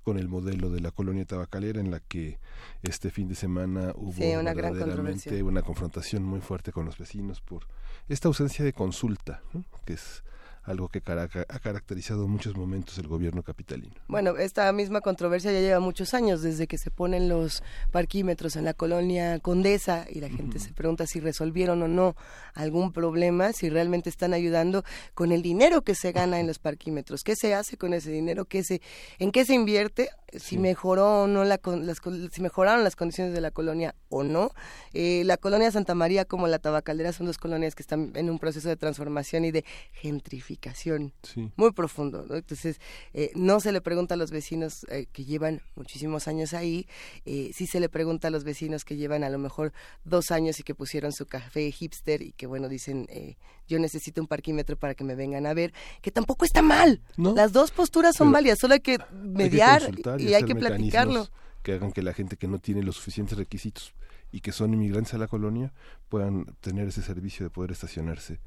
con 0.03 0.19
el 0.19 0.27
modelo 0.27 0.69
de 0.69 0.81
la 0.81 0.91
colonia 0.91 1.25
tabacalera 1.25 1.81
en 1.81 1.89
la 1.89 1.99
que 1.99 2.39
este 2.83 3.09
fin 3.09 3.27
de 3.27 3.35
semana 3.35 3.91
hubo 3.95 4.13
sí, 4.13 4.35
una 4.35 4.53
verdaderamente 4.53 5.41
una 5.41 5.63
confrontación 5.63 6.23
muy 6.23 6.41
fuerte 6.41 6.71
con 6.71 6.85
los 6.85 6.97
vecinos 6.97 7.41
por 7.41 7.67
esta 8.07 8.27
ausencia 8.27 8.63
de 8.63 8.71
consulta, 8.71 9.41
¿no? 9.51 9.65
que 9.83 9.93
es 9.93 10.23
algo 10.65 10.89
que 10.89 11.01
ha 11.07 11.59
caracterizado 11.59 12.27
muchos 12.27 12.55
momentos 12.55 12.97
el 12.97 13.07
gobierno 13.07 13.43
capitalino. 13.43 13.93
Bueno, 14.07 14.37
esta 14.37 14.71
misma 14.71 15.01
controversia 15.01 15.51
ya 15.51 15.59
lleva 15.59 15.79
muchos 15.79 16.13
años, 16.13 16.41
desde 16.41 16.67
que 16.67 16.77
se 16.77 16.89
ponen 16.91 17.29
los 17.29 17.63
parquímetros 17.91 18.55
en 18.55 18.65
la 18.65 18.73
colonia 18.73 19.39
Condesa 19.39 20.05
y 20.09 20.19
la 20.21 20.29
gente 20.29 20.59
se 20.59 20.73
pregunta 20.73 21.05
si 21.05 21.19
resolvieron 21.19 21.81
o 21.83 21.87
no 21.87 22.15
algún 22.53 22.91
problema, 22.91 23.53
si 23.53 23.69
realmente 23.69 24.09
están 24.09 24.33
ayudando 24.33 24.83
con 25.13 25.31
el 25.31 25.41
dinero 25.41 25.83
que 25.83 25.93
se 25.93 26.11
gana 26.11 26.39
en 26.39 26.47
los 26.47 26.59
parquímetros, 26.59 27.23
qué 27.23 27.35
se 27.35 27.53
hace 27.53 27.77
con 27.77 27.93
ese 27.93 28.11
dinero, 28.11 28.45
qué 28.45 28.63
se, 28.63 28.81
en 29.19 29.31
qué 29.31 29.45
se 29.45 29.53
invierte, 29.53 30.09
si 30.33 30.57
mejoró 30.57 31.23
o 31.23 31.27
no 31.27 31.43
la, 31.43 31.59
las, 31.63 32.01
si 32.31 32.41
mejoraron 32.41 32.83
las 32.83 32.95
condiciones 32.95 33.33
de 33.33 33.41
la 33.41 33.51
colonia 33.51 33.95
o 34.09 34.23
no. 34.23 34.51
Eh, 34.93 35.23
la 35.25 35.37
colonia 35.37 35.71
Santa 35.71 35.95
María 35.95 36.25
como 36.25 36.47
la 36.47 36.59
Tabacaldera 36.59 37.13
son 37.13 37.27
dos 37.27 37.37
colonias 37.37 37.75
que 37.75 37.83
están 37.83 38.11
en 38.15 38.29
un 38.29 38.39
proceso 38.39 38.67
de 38.67 38.75
transformación 38.75 39.45
y 39.45 39.51
de 39.51 39.63
gentrificación 39.93 40.54
Sí. 41.23 41.51
muy 41.55 41.71
profundo. 41.71 42.25
¿no? 42.27 42.35
Entonces, 42.35 42.79
eh, 43.13 43.31
no 43.35 43.59
se 43.59 43.71
le 43.71 43.81
pregunta 43.81 44.15
a 44.15 44.17
los 44.17 44.31
vecinos 44.31 44.85
eh, 44.89 45.07
que 45.11 45.25
llevan 45.25 45.61
muchísimos 45.75 46.27
años 46.27 46.53
ahí, 46.53 46.87
eh, 47.25 47.51
sí 47.53 47.67
se 47.67 47.79
le 47.79 47.89
pregunta 47.89 48.27
a 48.27 48.31
los 48.31 48.43
vecinos 48.43 48.85
que 48.85 48.95
llevan 48.95 49.23
a 49.23 49.29
lo 49.29 49.37
mejor 49.37 49.73
dos 50.03 50.31
años 50.31 50.59
y 50.59 50.63
que 50.63 50.75
pusieron 50.75 51.11
su 51.11 51.25
café 51.25 51.71
hipster 51.71 52.21
y 52.21 52.31
que, 52.31 52.47
bueno, 52.47 52.69
dicen, 52.69 53.07
eh, 53.09 53.37
yo 53.67 53.79
necesito 53.79 54.21
un 54.21 54.27
parquímetro 54.27 54.77
para 54.77 54.95
que 54.95 55.03
me 55.03 55.15
vengan 55.15 55.45
a 55.45 55.53
ver, 55.53 55.73
que 56.01 56.11
tampoco 56.11 56.45
está 56.45 56.61
mal. 56.61 57.01
No. 57.17 57.33
Las 57.33 57.51
dos 57.51 57.71
posturas 57.71 58.15
son 58.15 58.27
Pero 58.27 58.33
válidas, 58.33 58.59
solo 58.59 58.73
hay 58.73 58.79
que 58.79 58.93
Hay 58.93 58.97
que 58.97 59.05
mediar 59.13 59.85
consultar 59.85 60.21
y, 60.21 60.33
hay 60.33 60.43
que 60.43 60.55
platicarlo. 60.55 61.27
Que 61.63 61.73
hagan 61.73 61.91
que 61.91 62.03
la 62.03 62.13
gente 62.13 62.37
que 62.37 62.47
no 62.47 62.59
tiene 62.59 62.83
los 62.83 62.95
suficientes 62.95 63.37
requisitos 63.37 63.95
y 64.31 64.41
que 64.41 64.51
son 64.51 64.73
inmigrantes 64.73 65.13
a 65.13 65.17
la 65.17 65.27
colonia 65.27 65.73
puedan 66.09 66.45
tener 66.61 66.87
ese 66.87 67.01
servicio 67.01 67.45
de 67.45 67.49
poder 67.49 67.71
estacionarse 67.71 68.39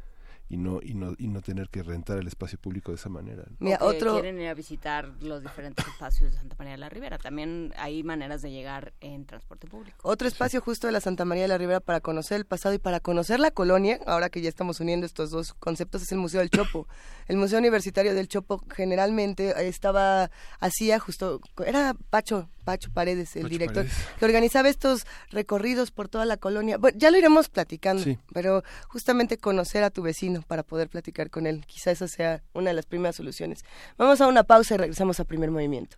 y 0.48 0.56
no 0.56 0.80
y 0.82 0.94
no 0.94 1.14
y 1.18 1.28
no 1.28 1.42
tener 1.42 1.68
que 1.68 1.82
rentar 1.82 2.18
el 2.18 2.26
espacio 2.26 2.58
público 2.58 2.92
de 2.92 2.96
esa 2.96 3.08
manera. 3.08 3.44
¿no? 3.48 3.56
Mira, 3.60 3.78
o 3.80 3.90
que 3.90 3.96
otro... 3.96 4.12
quieren 4.14 4.40
ir 4.40 4.48
a 4.48 4.54
visitar 4.54 5.10
los 5.20 5.42
diferentes 5.42 5.86
espacios 5.86 6.32
de 6.32 6.38
Santa 6.38 6.56
María 6.58 6.72
de 6.72 6.78
la 6.78 6.88
Ribera. 6.88 7.18
También 7.18 7.72
hay 7.76 8.02
maneras 8.02 8.42
de 8.42 8.50
llegar 8.50 8.92
en 9.00 9.26
transporte 9.26 9.66
público. 9.66 9.98
Otro 10.02 10.26
espacio 10.26 10.60
justo 10.60 10.86
de 10.86 10.92
la 10.92 11.00
Santa 11.00 11.24
María 11.24 11.42
de 11.42 11.48
la 11.48 11.58
Ribera 11.58 11.80
para 11.80 12.00
conocer 12.00 12.38
el 12.38 12.46
pasado 12.46 12.74
y 12.74 12.78
para 12.78 13.00
conocer 13.00 13.40
la 13.40 13.50
colonia, 13.50 14.00
ahora 14.06 14.30
que 14.30 14.40
ya 14.40 14.48
estamos 14.48 14.80
uniendo 14.80 15.06
estos 15.06 15.30
dos 15.30 15.54
conceptos, 15.54 16.02
es 16.02 16.12
el 16.12 16.18
Museo 16.18 16.40
del 16.40 16.50
Chopo. 16.50 16.88
El 17.26 17.36
Museo 17.36 17.58
Universitario 17.58 18.14
del 18.14 18.28
Chopo 18.28 18.64
generalmente 18.74 19.68
estaba, 19.68 20.30
hacía 20.60 20.98
justo, 20.98 21.40
era 21.66 21.94
Pacho, 22.10 22.48
Pacho 22.68 22.90
Paredes, 22.92 23.34
el 23.34 23.44
Pacho 23.44 23.50
director, 23.50 23.86
Paredes. 23.86 23.96
que 24.18 24.24
organizaba 24.26 24.68
estos 24.68 25.06
recorridos 25.30 25.90
por 25.90 26.10
toda 26.10 26.26
la 26.26 26.36
colonia. 26.36 26.76
Bueno, 26.76 26.98
ya 27.00 27.10
lo 27.10 27.16
iremos 27.16 27.48
platicando, 27.48 28.02
Sí. 28.02 28.18
pero 28.34 28.62
justamente 28.88 29.38
conocer 29.38 29.84
a 29.84 29.88
tu 29.90 30.02
vecino 30.02 30.42
para 30.42 30.62
poder 30.62 30.90
platicar 30.90 31.30
con 31.30 31.46
él, 31.46 31.64
quizá 31.66 31.92
esa 31.92 32.08
sea 32.08 32.42
una 32.52 32.68
de 32.68 32.74
las 32.74 32.84
primeras 32.84 33.16
soluciones. 33.16 33.64
Vamos 33.96 34.20
a 34.20 34.26
una 34.26 34.42
pausa 34.44 34.74
y 34.74 34.76
regresamos 34.76 35.18
a 35.18 35.24
primer 35.24 35.50
movimiento. 35.50 35.96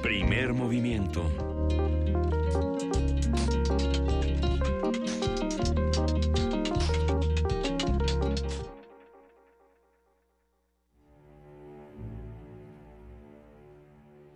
Primer 0.00 0.52
movimiento. 0.52 1.57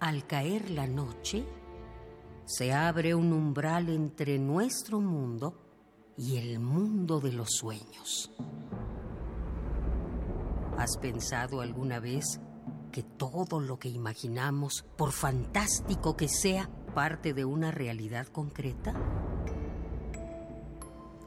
Al 0.03 0.27
caer 0.27 0.69
la 0.71 0.89
noche, 0.89 1.45
se 2.45 2.73
abre 2.73 3.15
un 3.15 3.33
umbral 3.33 3.89
entre 3.89 4.37
nuestro 4.37 4.99
mundo 4.99 5.55
y 6.17 6.39
el 6.39 6.59
mundo 6.59 7.21
de 7.21 7.31
los 7.31 7.51
sueños. 7.51 8.33
¿Has 10.77 10.97
pensado 10.97 11.61
alguna 11.61 12.01
vez 12.01 12.41
que 12.91 13.05
todo 13.05 13.61
lo 13.61 13.79
que 13.79 13.91
imaginamos, 13.91 14.85
por 14.97 15.13
fantástico 15.13 16.17
que 16.17 16.27
sea, 16.27 16.69
parte 16.97 17.33
de 17.33 17.45
una 17.45 17.71
realidad 17.71 18.27
concreta? 18.27 18.93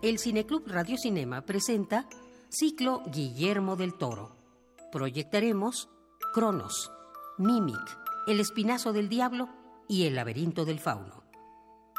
El 0.02 0.20
Cineclub 0.20 0.68
Radio 0.68 0.98
Cinema 0.98 1.46
presenta 1.46 2.10
Ciclo 2.50 3.04
Guillermo 3.06 3.78
del 3.78 3.94
Toro. 3.94 4.36
Proyectaremos 4.92 5.88
Cronos, 6.34 6.92
Mimic, 7.38 8.05
El 8.28 8.40
Espinazo 8.40 8.92
del 8.92 9.08
Diablo 9.08 9.50
y 9.88 10.08
El 10.08 10.16
Laberinto 10.16 10.66
del 10.66 10.80
Fauno. 10.80 11.24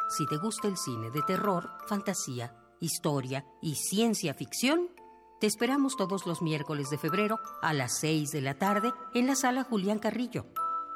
Si 0.09 0.27
te 0.27 0.37
gusta 0.39 0.67
el 0.67 0.77
cine 0.77 1.13
de 1.13 1.23
terror, 1.23 1.71
fantasía, 1.87 2.53
historia 2.81 3.47
y 3.63 3.77
ciencia 3.77 4.35
ficción, 4.35 4.89
te 5.41 5.47
esperamos 5.47 5.97
todos 5.97 6.27
los 6.27 6.43
miércoles 6.43 6.91
de 6.91 6.99
febrero 6.99 7.39
a 7.63 7.73
las 7.73 7.99
6 8.01 8.33
de 8.33 8.41
la 8.41 8.59
tarde 8.59 8.93
en 9.15 9.29
la 9.29 9.37
sala 9.37 9.63
Julián 9.63 10.01
Carrillo. 10.01 10.47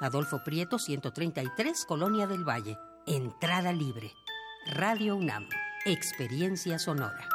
Adolfo 0.01 0.43
Prieto 0.45 0.81
133, 0.81 1.85
Colonia 1.85 2.27
del 2.27 2.43
Valle. 2.43 2.77
Entrada 3.07 3.73
libre. 3.73 4.13
Radio 4.67 5.15
UNAM. 5.15 5.49
Experiencia 5.87 6.81
sonora. 6.81 7.29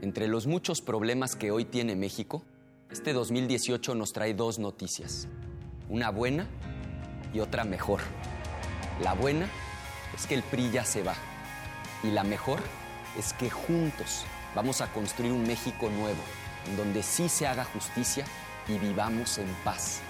Entre 0.00 0.26
los 0.26 0.46
muchos 0.46 0.80
problemas 0.80 1.36
que 1.36 1.50
hoy 1.50 1.66
tiene 1.66 1.94
México, 1.94 2.44
este 2.90 3.12
2018 3.12 3.94
nos 3.94 4.12
trae 4.12 4.34
dos 4.34 4.58
noticias. 4.58 5.28
Una 5.88 6.10
buena 6.10 6.46
y 7.32 7.40
otra 7.40 7.64
mejor. 7.64 8.00
La 9.02 9.14
buena 9.14 9.48
es 10.14 10.26
que 10.26 10.34
el 10.34 10.42
PRI 10.42 10.70
ya 10.70 10.84
se 10.84 11.02
va. 11.02 11.14
Y 12.02 12.10
la 12.10 12.24
mejor 12.24 12.60
es 13.18 13.32
que 13.34 13.50
juntos 13.50 14.24
vamos 14.54 14.80
a 14.80 14.92
construir 14.92 15.32
un 15.32 15.46
México 15.46 15.90
nuevo, 15.90 16.20
en 16.66 16.76
donde 16.76 17.02
sí 17.02 17.28
se 17.28 17.46
haga 17.46 17.64
justicia 17.64 18.24
y 18.68 18.78
vivamos 18.78 19.38
en 19.38 19.48
paz. 19.64 20.00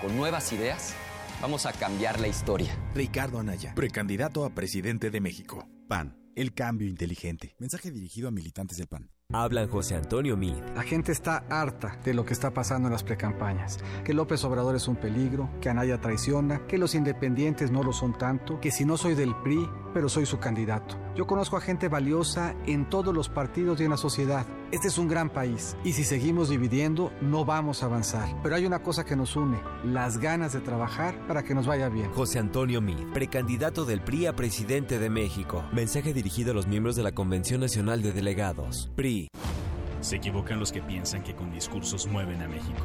Con 0.00 0.16
nuevas 0.16 0.52
ideas, 0.52 0.94
vamos 1.40 1.66
a 1.66 1.72
cambiar 1.72 2.20
la 2.20 2.28
historia. 2.28 2.76
Ricardo 2.94 3.38
Anaya, 3.38 3.74
precandidato 3.74 4.44
a 4.44 4.50
presidente 4.50 5.10
de 5.10 5.20
México. 5.20 5.68
PAN, 5.88 6.16
el 6.36 6.54
cambio 6.54 6.88
inteligente. 6.88 7.54
Mensaje 7.58 7.90
dirigido 7.90 8.28
a 8.28 8.30
militantes 8.30 8.78
del 8.78 8.86
PAN. 8.86 9.10
Hablan 9.32 9.68
José 9.68 9.94
Antonio 9.94 10.36
Mid. 10.36 10.56
La 10.74 10.82
gente 10.82 11.12
está 11.12 11.44
harta 11.48 11.96
de 12.04 12.14
lo 12.14 12.24
que 12.24 12.32
está 12.32 12.50
pasando 12.50 12.88
en 12.88 12.92
las 12.92 13.04
precampañas. 13.04 13.78
Que 14.04 14.12
López 14.12 14.44
Obrador 14.44 14.74
es 14.74 14.88
un 14.88 14.96
peligro, 14.96 15.48
que 15.60 15.68
Anaya 15.68 16.00
traiciona, 16.00 16.66
que 16.66 16.78
los 16.78 16.94
independientes 16.94 17.70
no 17.70 17.82
lo 17.82 17.92
son 17.92 18.18
tanto, 18.18 18.60
que 18.60 18.72
si 18.72 18.84
no 18.84 18.96
soy 18.96 19.14
del 19.14 19.34
PRI, 19.36 19.68
pero 19.94 20.08
soy 20.08 20.26
su 20.26 20.38
candidato. 20.38 20.96
Yo 21.14 21.26
conozco 21.26 21.56
a 21.56 21.60
gente 21.60 21.88
valiosa 21.88 22.54
en 22.66 22.88
todos 22.88 23.14
los 23.14 23.28
partidos 23.28 23.80
y 23.80 23.84
en 23.84 23.90
la 23.90 23.96
sociedad. 23.96 24.46
Este 24.72 24.86
es 24.86 24.98
un 24.98 25.08
gran 25.08 25.30
país 25.30 25.76
y 25.82 25.94
si 25.94 26.04
seguimos 26.04 26.48
dividiendo 26.48 27.12
no 27.20 27.44
vamos 27.44 27.82
a 27.82 27.86
avanzar. 27.86 28.28
Pero 28.40 28.54
hay 28.54 28.66
una 28.66 28.84
cosa 28.84 29.04
que 29.04 29.16
nos 29.16 29.34
une, 29.34 29.58
las 29.84 30.18
ganas 30.18 30.52
de 30.52 30.60
trabajar 30.60 31.26
para 31.26 31.42
que 31.42 31.56
nos 31.56 31.66
vaya 31.66 31.88
bien. 31.88 32.12
José 32.12 32.38
Antonio 32.38 32.80
Mid, 32.80 33.12
precandidato 33.12 33.84
del 33.84 34.00
PRI 34.00 34.26
a 34.26 34.36
presidente 34.36 35.00
de 35.00 35.10
México. 35.10 35.64
Mensaje 35.72 36.14
dirigido 36.14 36.52
a 36.52 36.54
los 36.54 36.68
miembros 36.68 36.94
de 36.94 37.02
la 37.02 37.10
Convención 37.10 37.60
Nacional 37.60 38.00
de 38.00 38.12
Delegados. 38.12 38.90
PRI. 38.94 39.26
Se 40.02 40.16
equivocan 40.16 40.60
los 40.60 40.70
que 40.70 40.82
piensan 40.82 41.24
que 41.24 41.34
con 41.34 41.50
discursos 41.50 42.06
mueven 42.06 42.40
a 42.40 42.48
México. 42.48 42.84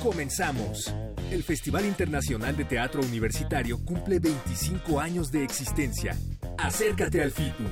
Comenzamos. 0.00 0.94
El 1.30 1.42
Festival 1.42 1.86
Internacional 1.86 2.56
de 2.56 2.64
Teatro 2.64 3.00
Universitario 3.02 3.78
cumple 3.84 4.18
25 4.18 5.00
años 5.00 5.30
de 5.30 5.44
existencia. 5.44 6.16
Acércate 6.58 7.22
al 7.22 7.30
FITU, 7.30 7.64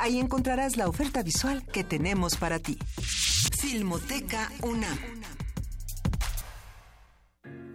Ahí 0.00 0.18
encontrarás 0.18 0.78
la 0.78 0.88
oferta 0.88 1.22
visual 1.22 1.62
que 1.66 1.84
tenemos 1.84 2.34
para 2.36 2.58
ti. 2.58 2.78
Filmoteca 3.60 4.50
UNAM. 4.62 4.98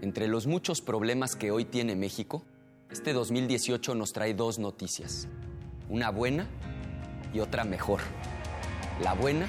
Entre 0.01 0.28
los 0.28 0.47
muchos 0.47 0.82
problemas 0.82 1.36
que 1.36 1.51
hoy 1.51 1.65
tiene 1.65 1.95
México, 1.95 2.43
este 2.89 3.13
2018 3.13 3.93
nos 3.93 4.11
trae 4.11 4.34
dos 4.34 4.57
noticias. 4.57 5.28
Una 5.88 6.09
buena 6.09 6.47
y 7.32 7.41
otra 7.41 7.63
mejor. 7.63 8.01
La 9.03 9.13
buena 9.13 9.47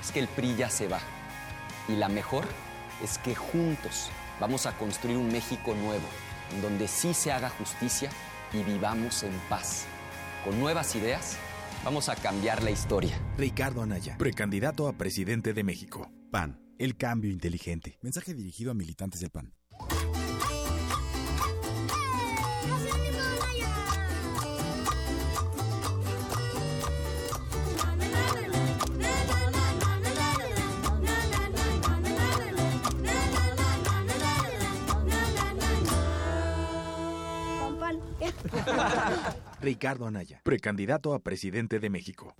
es 0.00 0.10
que 0.10 0.18
el 0.18 0.26
PRI 0.26 0.56
ya 0.56 0.68
se 0.68 0.88
va. 0.88 0.98
Y 1.88 1.94
la 1.94 2.08
mejor 2.08 2.44
es 3.04 3.18
que 3.18 3.36
juntos 3.36 4.10
vamos 4.40 4.66
a 4.66 4.76
construir 4.76 5.16
un 5.16 5.30
México 5.30 5.76
nuevo, 5.76 6.08
en 6.56 6.60
donde 6.60 6.88
sí 6.88 7.14
se 7.14 7.30
haga 7.30 7.50
justicia 7.50 8.10
y 8.52 8.64
vivamos 8.64 9.22
en 9.22 9.32
paz. 9.48 9.84
Con 10.44 10.58
nuevas 10.58 10.96
ideas, 10.96 11.38
vamos 11.84 12.08
a 12.08 12.16
cambiar 12.16 12.62
la 12.62 12.70
historia. 12.70 13.20
Ricardo 13.36 13.82
Anaya, 13.82 14.16
precandidato 14.18 14.88
a 14.88 14.92
presidente 14.94 15.52
de 15.52 15.64
México. 15.64 16.10
PAN, 16.30 16.60
el 16.78 16.96
cambio 16.96 17.30
inteligente. 17.30 17.98
Mensaje 18.02 18.34
dirigido 18.34 18.70
a 18.70 18.74
militantes 18.74 19.20
del 19.20 19.30
PAN. 19.30 19.54
Ricardo 39.60 40.06
Anaya, 40.06 40.40
precandidato 40.44 41.14
a 41.14 41.20
presidente 41.20 41.78
de 41.80 41.90
México. 41.90 42.34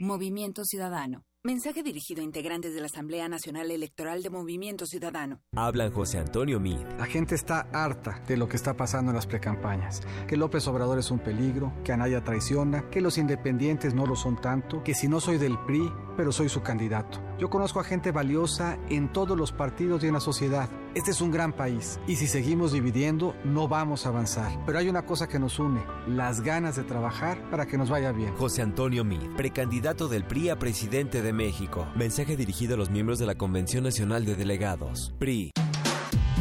Movimiento 0.00 0.64
Ciudadano. 0.64 1.24
Mensaje 1.44 1.82
dirigido 1.84 2.20
a 2.20 2.24
integrantes 2.24 2.74
de 2.74 2.80
la 2.80 2.86
Asamblea 2.86 3.28
Nacional 3.28 3.70
Electoral 3.70 4.22
de 4.22 4.28
Movimiento 4.30 4.86
Ciudadano. 4.86 5.40
Hablan 5.54 5.92
José 5.92 6.18
Antonio 6.18 6.58
Mid. 6.58 6.78
La 6.98 7.06
gente 7.06 7.36
está 7.36 7.68
harta 7.72 8.20
de 8.26 8.36
lo 8.36 8.48
que 8.48 8.56
está 8.56 8.76
pasando 8.76 9.12
en 9.12 9.16
las 9.16 9.26
precampañas. 9.26 10.02
Que 10.26 10.36
López 10.36 10.66
Obrador 10.66 10.98
es 10.98 11.12
un 11.12 11.20
peligro, 11.20 11.72
que 11.84 11.92
Anaya 11.92 12.24
traiciona, 12.24 12.90
que 12.90 13.00
los 13.00 13.18
independientes 13.18 13.94
no 13.94 14.04
lo 14.04 14.16
son 14.16 14.40
tanto, 14.40 14.82
que 14.82 14.94
si 14.94 15.08
no 15.08 15.20
soy 15.20 15.38
del 15.38 15.58
PRI, 15.60 15.90
pero 16.16 16.32
soy 16.32 16.48
su 16.48 16.60
candidato. 16.62 17.20
Yo 17.38 17.48
conozco 17.50 17.78
a 17.78 17.84
gente 17.84 18.10
valiosa 18.10 18.76
en 18.90 19.12
todos 19.12 19.38
los 19.38 19.52
partidos 19.52 20.02
y 20.02 20.08
en 20.08 20.14
la 20.14 20.20
sociedad. 20.20 20.68
Este 20.98 21.12
es 21.12 21.20
un 21.20 21.30
gran 21.30 21.52
país 21.52 22.00
y 22.08 22.16
si 22.16 22.26
seguimos 22.26 22.72
dividiendo 22.72 23.36
no 23.44 23.68
vamos 23.68 24.04
a 24.04 24.08
avanzar. 24.08 24.50
Pero 24.66 24.80
hay 24.80 24.88
una 24.88 25.06
cosa 25.06 25.28
que 25.28 25.38
nos 25.38 25.60
une, 25.60 25.80
las 26.08 26.40
ganas 26.40 26.74
de 26.74 26.82
trabajar 26.82 27.40
para 27.52 27.66
que 27.66 27.78
nos 27.78 27.88
vaya 27.88 28.10
bien. 28.10 28.34
José 28.34 28.62
Antonio 28.62 29.04
Mid, 29.04 29.22
precandidato 29.36 30.08
del 30.08 30.24
PRI 30.24 30.48
a 30.48 30.58
presidente 30.58 31.22
de 31.22 31.32
México. 31.32 31.86
Mensaje 31.94 32.36
dirigido 32.36 32.74
a 32.74 32.78
los 32.78 32.90
miembros 32.90 33.20
de 33.20 33.26
la 33.26 33.36
Convención 33.36 33.84
Nacional 33.84 34.24
de 34.24 34.34
Delegados. 34.34 35.14
PRI. 35.20 35.52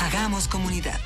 Hagamos 0.00 0.48
comunidad. 0.48 0.98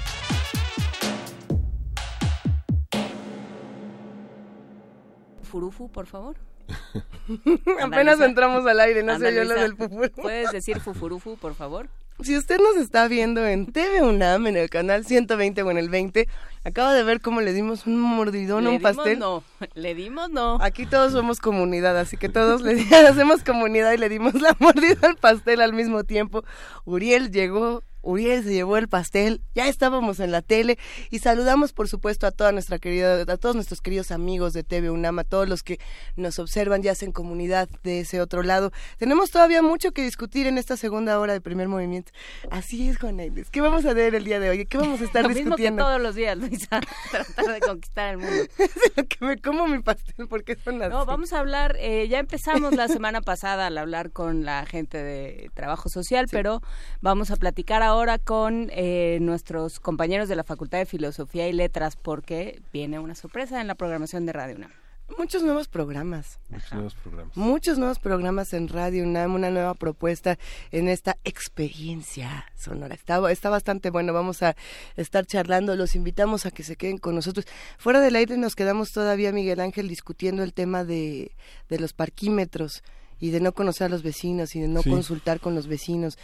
Furufu, 5.53 5.91
por 5.91 6.07
favor. 6.07 6.37
Apenas 7.83 8.19
entramos 8.23 8.67
al 8.67 8.81
aire, 8.81 9.03
no 9.03 9.19
sé 9.19 9.35
yo 9.35 9.45
lo 9.45 9.53
del 9.53 9.77
fufuru. 9.77 10.11
¿Puedes 10.13 10.51
decir 10.51 10.81
fufurufu, 10.81 11.37
por 11.37 11.55
favor? 11.55 11.91
Si 12.23 12.39
usted 12.39 12.57
nos 12.59 12.79
está 12.83 13.07
viendo 13.07 13.47
en 13.47 13.71
TV 13.71 14.01
UNAM, 14.01 14.47
en 14.47 14.57
el 14.57 14.71
canal 14.71 15.05
120 15.05 15.63
o 15.63 15.71
en 15.71 15.77
el 15.77 15.91
20, 15.91 16.27
acaba 16.65 16.95
de 16.95 17.03
ver 17.03 17.21
cómo 17.21 17.43
le 17.43 17.53
dimos 17.53 17.87
un 17.87 18.01
mordidón 18.01 18.67
a 18.67 18.71
un 18.71 18.81
pastel. 18.81 19.17
dimos 19.19 19.43
no, 19.61 19.67
le 19.75 19.95
dimos 19.95 20.31
no. 20.31 20.57
Aquí 20.63 20.87
todos 20.87 21.13
somos 21.13 21.39
comunidad, 21.39 21.99
así 21.99 22.17
que 22.17 22.31
todos 22.31 22.63
le 22.63 22.73
hacemos 23.07 23.45
comunidad 23.45 23.93
y 23.93 23.99
le 23.99 24.09
dimos 24.09 24.33
la 24.41 24.57
mordida 24.59 25.07
al 25.07 25.17
pastel 25.17 25.61
al 25.61 25.75
mismo 25.75 26.05
tiempo. 26.05 26.45
Uriel 26.87 27.31
llegó, 27.31 27.83
Uriel 28.03 28.43
se 28.43 28.53
llevó 28.53 28.77
el 28.77 28.89
pastel, 28.89 29.41
ya 29.55 29.69
estábamos 29.69 30.21
en 30.21 30.33
la 30.33 30.43
tele 30.43 30.79
y 31.11 31.21
saludamos 31.21 31.73
por 31.73 31.89
supuesto 31.89 32.27
a 32.27 32.33
toda 32.33 32.53
nuestra 32.53 32.79
querida, 32.79 33.23
a 33.23 33.37
todos 33.37 33.55
nuestros 33.55 33.81
queridos 33.81 34.11
amigos 34.11 34.53
de 34.53 34.65
TV 34.65 34.91
UNAM, 34.91 35.21
a 35.21 35.25
todos 35.25 35.49
los 35.49 35.63
que 35.63 35.79
nos 36.17 36.39
observan, 36.39 36.83
ya 36.83 36.93
hacen 36.93 37.13
comunidad 37.13 37.69
de 37.85 38.01
ese 38.01 38.21
otro 38.21 38.43
lado. 38.43 38.73
Tenemos 38.99 39.31
todavía 39.31 39.63
mucho 39.63 39.93
que 39.93 40.03
discutir 40.03 40.47
en 40.47 40.59
esta 40.59 40.77
segunda 40.77 41.19
hora 41.19 41.33
de 41.33 41.41
primer 41.41 41.69
movimiento. 41.69 42.13
Así 42.51 42.89
es, 42.89 42.99
Juan 42.99 43.21
Inés. 43.21 43.51
¿Qué 43.51 43.61
vamos 43.61 43.85
a 43.87 43.95
ver 43.95 44.15
el 44.17 44.25
día 44.25 44.41
de 44.41 44.51
hoy? 44.51 44.67
¿Qué 44.67 44.79
vamos 44.79 45.01
a 45.01 45.05
estar 45.05 45.23
Lo 45.23 45.29
mismo 45.29 45.57
que 45.57 45.63
discutiendo? 45.63 45.85
todos 45.85 46.01
los 46.01 46.15
días, 46.17 46.37
Luisa, 46.37 46.81
tratar 47.11 47.53
de 47.53 47.61
conquistar 47.61 48.15
el 48.15 48.19
mundo. 48.19 48.45
que 49.09 49.25
me 49.25 49.39
como 49.39 49.69
mi 49.69 49.81
pastel 49.81 50.27
porque 50.29 50.57
son 50.57 50.83
así. 50.83 50.91
No, 50.91 51.07
vamos 51.07 51.33
a 51.33 51.39
hablar, 51.39 51.77
eh, 51.79 52.09
ya 52.09 52.19
empezamos 52.19 52.75
la 52.75 52.89
semana 52.89 53.21
pasada 53.21 53.69
al 53.69 53.79
hablar 53.79 54.11
con 54.11 54.45
la 54.45 54.67
gente 54.67 54.99
de 54.99 55.51
trabajo 55.55 55.89
social, 55.89 56.27
pero 56.31 56.61
vamos 57.01 57.31
a 57.31 57.37
platicar 57.37 57.83
ahora 57.83 57.92
con 58.25 58.71
eh, 58.73 59.19
nuestros 59.21 59.79
compañeros 59.79 60.29
de 60.29 60.35
la 60.37 60.45
Facultad 60.45 60.79
de 60.79 60.87
Filosofía 60.87 61.47
y 61.49 61.53
Letras 61.53 61.95
porque 61.97 62.63
viene 62.73 62.99
una 62.99 63.15
sorpresa 63.15 63.61
en 63.61 63.67
la 63.67 63.75
programación 63.75 64.25
de 64.25 64.33
Radio 64.33 64.57
UNAM. 64.57 64.71
Muchos 65.19 65.43
nuevos 65.43 65.69
programas. 65.69 66.41
Muchos 66.49 66.73
nuevos 66.73 66.95
programas. 66.95 67.37
Muchos 67.37 67.79
nuevos 67.79 67.99
programas 67.99 68.55
en 68.55 68.69
Radio 68.69 69.03
UNAM, 69.05 69.35
una 69.35 69.51
nueva 69.51 69.75
propuesta 69.75 70.39
en 70.71 70.89
esta 70.89 71.19
experiencia 71.25 72.47
sonora. 72.57 72.95
Está, 72.95 73.31
está 73.31 73.51
bastante 73.51 73.91
bueno, 73.91 74.15
vamos 74.15 74.43
a 74.43 74.57
estar 74.97 75.27
charlando, 75.27 75.77
los 75.77 75.95
invitamos 75.95 76.47
a 76.47 76.51
que 76.51 76.63
se 76.63 76.77
queden 76.77 76.97
con 76.97 77.15
nosotros. 77.15 77.45
Fuera 77.77 78.01
del 78.01 78.17
aire 78.17 78.39
nos 78.39 78.55
quedamos 78.57 78.91
todavía, 78.93 79.33
Miguel 79.33 79.61
Ángel, 79.61 79.87
discutiendo 79.87 80.43
el 80.43 80.55
tema 80.55 80.83
de, 80.85 81.33
de 81.69 81.79
los 81.79 81.93
parquímetros 81.93 82.83
y 83.21 83.31
de 83.33 83.41
no 83.41 83.53
conocer 83.53 83.89
a 83.89 83.91
los 83.91 84.03
vecinos 84.03 84.57
y 84.57 84.61
de 84.61 84.69
no 84.69 84.81
Sí. 84.83 84.89
consultar 84.89 85.41
con 85.41 85.55
los 85.55 85.67
vecinos. 85.67 86.17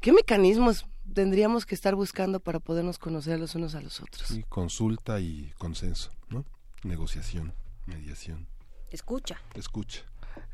¿Qué 0.00 0.12
mecanismos 0.12 0.86
tendríamos 1.14 1.66
que 1.66 1.74
estar 1.74 1.94
buscando 1.94 2.40
para 2.40 2.60
podernos 2.60 2.98
conocer 2.98 3.38
los 3.38 3.54
unos 3.54 3.74
a 3.74 3.80
los 3.80 4.00
otros? 4.00 4.26
Sí, 4.28 4.44
consulta 4.48 5.20
y 5.20 5.52
consenso, 5.58 6.10
¿no? 6.28 6.44
Negociación, 6.84 7.52
mediación, 7.86 8.46
Escucha. 8.90 9.40
escucha. 9.54 10.02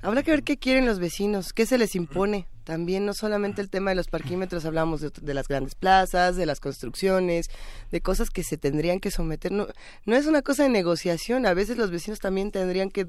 Habrá 0.03 0.23
que 0.23 0.31
ver 0.31 0.43
qué 0.43 0.57
quieren 0.57 0.87
los 0.87 0.99
vecinos, 0.99 1.53
qué 1.53 1.67
se 1.67 1.77
les 1.79 1.95
impone. 1.95 2.47
También 2.65 3.05
no 3.05 3.13
solamente 3.13 3.61
el 3.61 3.69
tema 3.69 3.91
de 3.91 3.97
los 3.97 4.09
parquímetros, 4.09 4.65
hablamos 4.65 5.03
de, 5.03 5.11
de 5.21 5.35
las 5.35 5.47
grandes 5.47 5.75
plazas, 5.75 6.37
de 6.37 6.47
las 6.47 6.59
construcciones, 6.61 7.49
de 7.91 8.01
cosas 8.01 8.31
que 8.31 8.43
se 8.43 8.57
tendrían 8.57 8.99
que 9.01 9.11
someter. 9.11 9.53
No, 9.53 9.67
no 10.07 10.17
es 10.17 10.27
una 10.27 10.41
cosa 10.41 10.63
de 10.63 10.71
negociación, 10.71 11.45
a 11.45 11.53
veces 11.55 11.77
los 11.77 11.91
vecinos 11.91 12.19
también 12.19 12.51
tendrían 12.51 12.91
que 12.91 13.07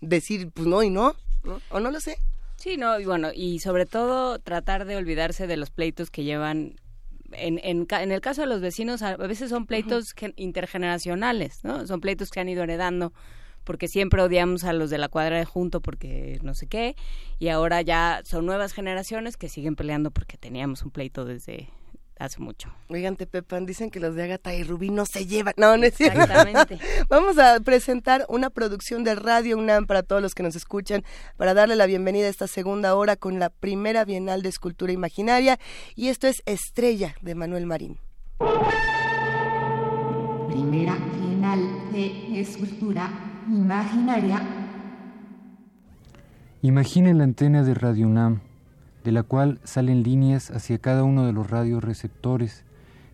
decir, 0.00 0.50
pues 0.52 0.66
no 0.68 0.82
y 0.84 0.90
no, 0.90 1.16
¿no? 1.42 1.60
o 1.70 1.80
no 1.80 1.90
lo 1.90 2.00
sé. 2.00 2.16
Sí, 2.56 2.76
no, 2.76 3.00
y 3.00 3.04
bueno, 3.04 3.30
y 3.34 3.58
sobre 3.58 3.86
todo 3.86 4.38
tratar 4.38 4.84
de 4.84 4.94
olvidarse 4.96 5.48
de 5.48 5.56
los 5.56 5.70
pleitos 5.70 6.10
que 6.10 6.22
llevan. 6.22 6.76
En, 7.34 7.60
en, 7.62 8.12
el 8.12 8.20
caso 8.20 8.42
de 8.42 8.46
los 8.46 8.60
vecinos, 8.60 9.02
a 9.02 9.16
veces 9.16 9.50
son 9.50 9.66
pleitos 9.66 10.12
gen- 10.12 10.34
intergeneracionales, 10.36 11.64
¿no? 11.64 11.86
Son 11.86 12.00
pleitos 12.00 12.30
que 12.30 12.34
se 12.34 12.40
han 12.40 12.48
ido 12.48 12.62
heredando 12.62 13.12
porque 13.64 13.88
siempre 13.88 14.22
odiamos 14.22 14.64
a 14.64 14.72
los 14.72 14.90
de 14.90 14.98
la 14.98 15.08
cuadra 15.08 15.38
de 15.38 15.44
junto 15.44 15.80
porque 15.80 16.38
no 16.42 16.54
sé 16.54 16.66
qué, 16.66 16.96
y 17.38 17.48
ahora 17.48 17.80
ya 17.82 18.22
son 18.24 18.46
nuevas 18.46 18.72
generaciones 18.72 19.36
que 19.36 19.48
siguen 19.48 19.76
peleando 19.76 20.10
porque 20.10 20.36
teníamos 20.36 20.82
un 20.82 20.90
pleito 20.90 21.24
desde 21.24 21.68
hace 22.24 22.40
mucho. 22.40 22.72
Oigan, 22.88 23.16
te 23.16 23.26
Pepan, 23.26 23.66
dicen 23.66 23.90
que 23.90 24.00
los 24.00 24.14
de 24.14 24.24
Agatha 24.24 24.54
y 24.54 24.62
Rubí 24.62 24.90
no 24.90 25.04
se 25.06 25.26
llevan. 25.26 25.54
No, 25.56 25.76
no 25.76 25.84
es 25.84 25.94
cierto. 25.94 26.20
Exactamente. 26.20 26.78
Vamos 27.08 27.38
a 27.38 27.60
presentar 27.60 28.24
una 28.28 28.50
producción 28.50 29.04
de 29.04 29.14
Radio 29.14 29.58
UNAM 29.58 29.86
para 29.86 30.02
todos 30.02 30.22
los 30.22 30.34
que 30.34 30.42
nos 30.42 30.56
escuchan, 30.56 31.04
para 31.36 31.54
darle 31.54 31.76
la 31.76 31.86
bienvenida 31.86 32.26
a 32.26 32.30
esta 32.30 32.46
segunda 32.46 32.94
hora 32.94 33.16
con 33.16 33.38
la 33.38 33.50
primera 33.50 34.04
Bienal 34.04 34.42
de 34.42 34.48
Escultura 34.48 34.92
Imaginaria. 34.92 35.58
Y 35.94 36.08
esto 36.08 36.26
es 36.26 36.42
Estrella 36.46 37.14
de 37.20 37.34
Manuel 37.34 37.66
Marín. 37.66 37.98
Primera 40.48 40.96
Bienal 41.20 41.60
de 41.92 42.40
Escultura 42.40 43.10
Imaginaria. 43.48 44.40
Imagine 46.64 47.12
la 47.14 47.24
antena 47.24 47.64
de 47.64 47.74
Radio 47.74 48.06
UNAM, 48.06 48.40
de 49.04 49.12
la 49.12 49.22
cual 49.22 49.58
salen 49.64 50.02
líneas 50.02 50.50
hacia 50.50 50.78
cada 50.78 51.04
uno 51.04 51.26
de 51.26 51.32
los 51.32 51.50
radioreceptores 51.50 52.64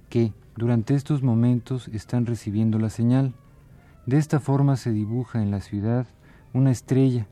que, 0.08 0.32
durante 0.56 0.94
estos 0.94 1.22
momentos, 1.22 1.88
están 1.88 2.26
recibiendo 2.26 2.78
la 2.78 2.90
señal. 2.90 3.34
De 4.06 4.18
esta 4.18 4.40
forma 4.40 4.76
se 4.76 4.90
dibuja 4.90 5.42
en 5.42 5.50
la 5.50 5.60
ciudad 5.60 6.06
una 6.52 6.70
estrella, 6.70 7.26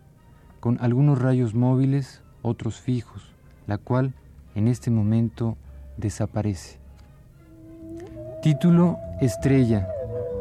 con 0.60 0.78
algunos 0.80 1.20
rayos 1.20 1.54
móviles, 1.54 2.22
otros 2.42 2.80
fijos, 2.80 3.32
la 3.66 3.78
cual, 3.78 4.14
en 4.54 4.68
este 4.68 4.90
momento, 4.90 5.56
desaparece. 5.96 6.78
Título 8.42 8.98
Estrella. 9.20 9.88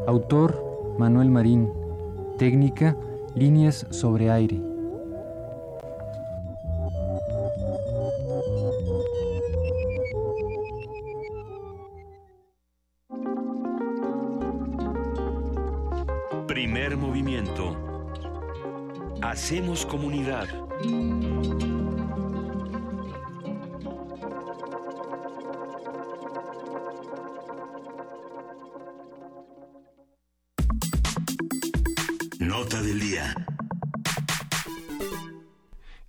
Autor 0.08 0.96
Manuel 1.00 1.32
Marín. 1.32 1.70
Técnica 2.38 2.96
Líneas 3.36 3.88
sobre 3.90 4.30
aire. 4.30 4.75
Hacemos 19.36 19.86
comunidad. 19.86 20.48
Nota 32.40 32.82
del 32.82 33.00
día. 33.00 33.36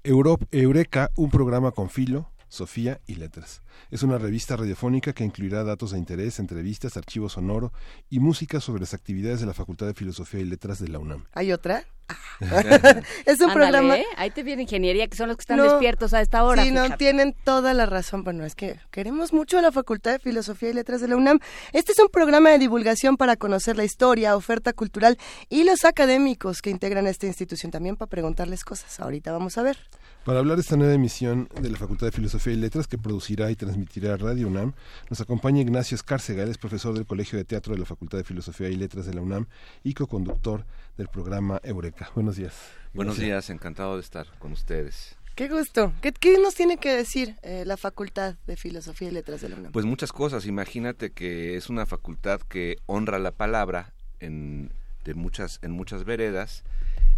Euro- 0.05 0.39
Eureka, 0.51 1.11
un 1.17 1.31
programa 1.31 1.73
con 1.73 1.91
filo, 1.91 2.31
Sofía 2.49 3.01
y 3.07 3.17
letras. 3.17 3.63
Es 3.91 4.03
una 4.03 4.19
revista 4.19 4.57
radiofónica 4.57 5.13
que 5.13 5.25
incluirá 5.25 5.65
datos 5.65 5.91
de 5.91 5.99
interés, 5.99 6.39
entrevistas, 6.39 6.97
archivo 6.97 7.29
sonoro 7.29 7.73
y 8.09 8.21
música 8.21 8.61
sobre 8.61 8.81
las 8.81 8.95
actividades 8.95 9.41
de 9.41 9.47
la 9.47 9.53
Facultad 9.53 9.87
de 9.87 9.95
Filosofía 9.95 10.41
y 10.41 10.45
Letras 10.45 10.79
de 10.79 10.89
la 10.89 10.99
UNAM. 11.01 11.25
¿Hay 11.33 11.53
otra? 11.53 11.85
es 12.41 13.41
un 13.41 13.51
Ándale, 13.51 13.53
programa... 13.53 13.97
¿eh? 13.99 14.07
Ahí 14.17 14.31
te 14.31 14.43
viene 14.43 14.63
ingeniería, 14.63 15.07
que 15.09 15.17
son 15.17 15.29
los 15.29 15.37
que 15.37 15.43
están 15.43 15.57
No. 15.59 15.65
despiertos 15.65 16.13
a 16.15 16.21
esta 16.21 16.45
hora. 16.45 16.63
Sí, 16.65 16.71
no, 16.71 16.83
fíjate. 16.85 16.99
tienen 16.99 17.35
toda 17.45 17.73
la 17.75 17.87
razón. 17.87 18.25
Bueno, 18.25 18.45
es 18.45 18.55
que 18.55 18.79
queremos 18.91 19.33
mucho 19.33 19.59
a 19.59 19.63
la 19.63 19.73
Facultad 19.73 20.13
de 20.13 20.19
Filosofía 20.19 20.71
y 20.71 20.73
Letras 20.75 21.01
de 21.01 21.09
la 21.09 21.17
UNAM. 21.17 21.41
Este 21.73 21.93
es 21.93 21.99
un 21.99 22.09
programa 22.09 22.51
de 22.51 22.59
divulgación 22.59 23.17
para 23.17 23.37
conocer 23.37 23.77
la 23.77 23.85
historia, 23.85 24.37
oferta 24.37 24.73
cultural 24.73 25.19
y 25.49 25.65
los 25.65 25.85
académicos 25.85 26.63
que 26.63 26.71
integran 26.71 27.07
esta 27.07 27.27
institución 27.27 27.73
también 27.73 27.97
para 27.97 28.09
preguntarles 28.09 28.65
cosas. 28.65 29.01
Ahorita 29.01 29.33
vamos 29.33 29.57
a 29.59 29.63
ver. 29.63 29.79
Para 30.25 30.41
hablar 30.41 30.57
de 30.57 30.63
esta 30.63 30.77
nueva 30.77 30.93
emisión 30.93 31.49
de 31.61 31.71
la 31.71 31.79
Facultad 31.79 32.09
de 32.09 32.13
Filosofía 32.13 32.53
y 32.53 32.57
Letras 32.57 32.89
que 32.89 32.99
producirá 32.99 33.49
y 33.53 33.55
transmitirá 33.55 34.17
Radio 34.17 34.49
UNAM, 34.49 34.73
nos 35.09 35.21
acompaña 35.21 35.61
Ignacio 35.61 35.95
Escárcega, 35.95 36.43
él 36.43 36.51
es 36.51 36.59
profesor 36.59 36.95
del 36.95 37.07
Colegio 37.07 37.39
de 37.39 37.45
Teatro 37.45 37.75
de 37.75 37.79
la 37.79 37.87
Facultad 37.87 38.19
de 38.19 38.25
Filosofía 38.25 38.69
y 38.69 38.75
Letras 38.75 39.07
de 39.07 39.15
la 39.15 39.21
UNAM 39.21 39.47
y 39.85 39.95
co-conductor 39.95 40.67
del 40.97 41.09
programa 41.09 41.61
Eureka. 41.63 42.11
Buenos 42.15 42.37
días. 42.37 42.55
Buenos 42.95 43.19
días, 43.19 43.51
encantado 43.51 43.97
de 43.97 44.01
estar 44.01 44.27
con 44.39 44.53
ustedes. 44.53 45.17
Qué 45.35 45.49
gusto. 45.49 45.93
¿Qué, 46.01 46.13
qué 46.13 46.39
nos 46.39 46.55
tiene 46.55 46.79
que 46.79 46.97
decir 46.97 47.37
eh, 47.43 47.65
la 47.67 47.77
Facultad 47.77 48.37
de 48.47 48.57
Filosofía 48.57 49.09
y 49.09 49.11
Letras 49.11 49.43
de 49.43 49.51
la 49.51 49.57
UNAM? 49.57 49.73
Pues 49.73 49.85
muchas 49.85 50.11
cosas. 50.11 50.47
Imagínate 50.47 51.11
que 51.11 51.57
es 51.57 51.69
una 51.69 51.85
facultad 51.85 52.41
que 52.41 52.79
honra 52.87 53.19
la 53.19 53.33
palabra 53.33 53.93
en, 54.21 54.73
de 55.05 55.13
muchas, 55.13 55.59
en 55.61 55.73
muchas 55.73 56.05
veredas 56.05 56.65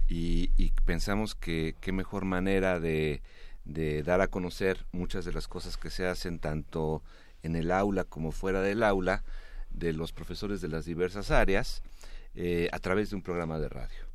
y, 0.09 0.51
y 0.57 0.73
pensamos 0.85 1.37
que 1.37 1.77
qué 1.81 1.93
mejor 1.93 2.25
manera 2.25 2.81
de, 2.81 3.23
de 3.65 4.03
dar 4.03 4.21
a 4.21 4.27
conocer 4.27 4.85
muchas 4.91 5.25
de 5.25 5.33
las 5.33 5.47
cosas 5.47 5.77
que 5.77 5.91
se 5.91 6.07
hacen 6.07 6.41
tanto 6.41 7.05
en 7.45 7.55
el 7.55 7.71
aula 7.71 8.03
como 8.03 8.33
fuera 8.33 8.63
del 8.63 8.83
aula 8.83 9.23
de 9.71 9.93
los 9.93 10.13
profesores 10.13 10.61
de 10.61 10.69
las 10.69 10.87
diversas 10.87 11.31
áreas 11.31 11.83
eh, 12.41 12.69
a 12.71 12.79
través 12.79 13.11
de 13.11 13.17
un 13.17 13.23
programa 13.23 13.59
de 13.59 13.69
radio 13.69 14.07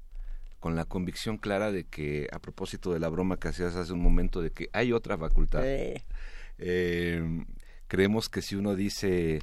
con 0.60 0.76
la 0.76 0.86
convicción 0.86 1.38
clara 1.38 1.74
de 1.74 1.84
que 1.84 2.30
a 2.32 2.40
propósito 2.40 2.94
de 2.94 3.00
la 3.00 3.10
broma 3.10 3.38
que 3.38 3.50
hacías 3.50 3.76
hace 3.76 3.92
un 3.92 4.02
momento 4.02 4.42
de 4.42 4.52
que 4.52 4.70
hay 4.72 4.94
otra 4.94 5.18
facultad 5.18 5.64
eh, 5.66 7.46
creemos 7.88 8.30
que 8.30 8.42
si 8.42 8.56
uno 8.56 8.76
dice 8.76 9.42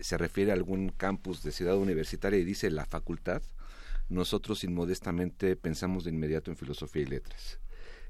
se 0.00 0.16
refiere 0.16 0.52
a 0.52 0.54
algún 0.54 0.88
campus 0.88 1.42
de 1.42 1.52
ciudad 1.52 1.76
universitaria 1.76 2.38
y 2.38 2.44
dice 2.44 2.70
la 2.70 2.86
facultad 2.86 3.42
nosotros 4.08 4.64
inmodestamente 4.64 5.54
pensamos 5.56 6.04
de 6.04 6.10
inmediato 6.10 6.50
en 6.50 6.56
filosofía 6.56 7.02
y 7.02 7.06
letras. 7.06 7.58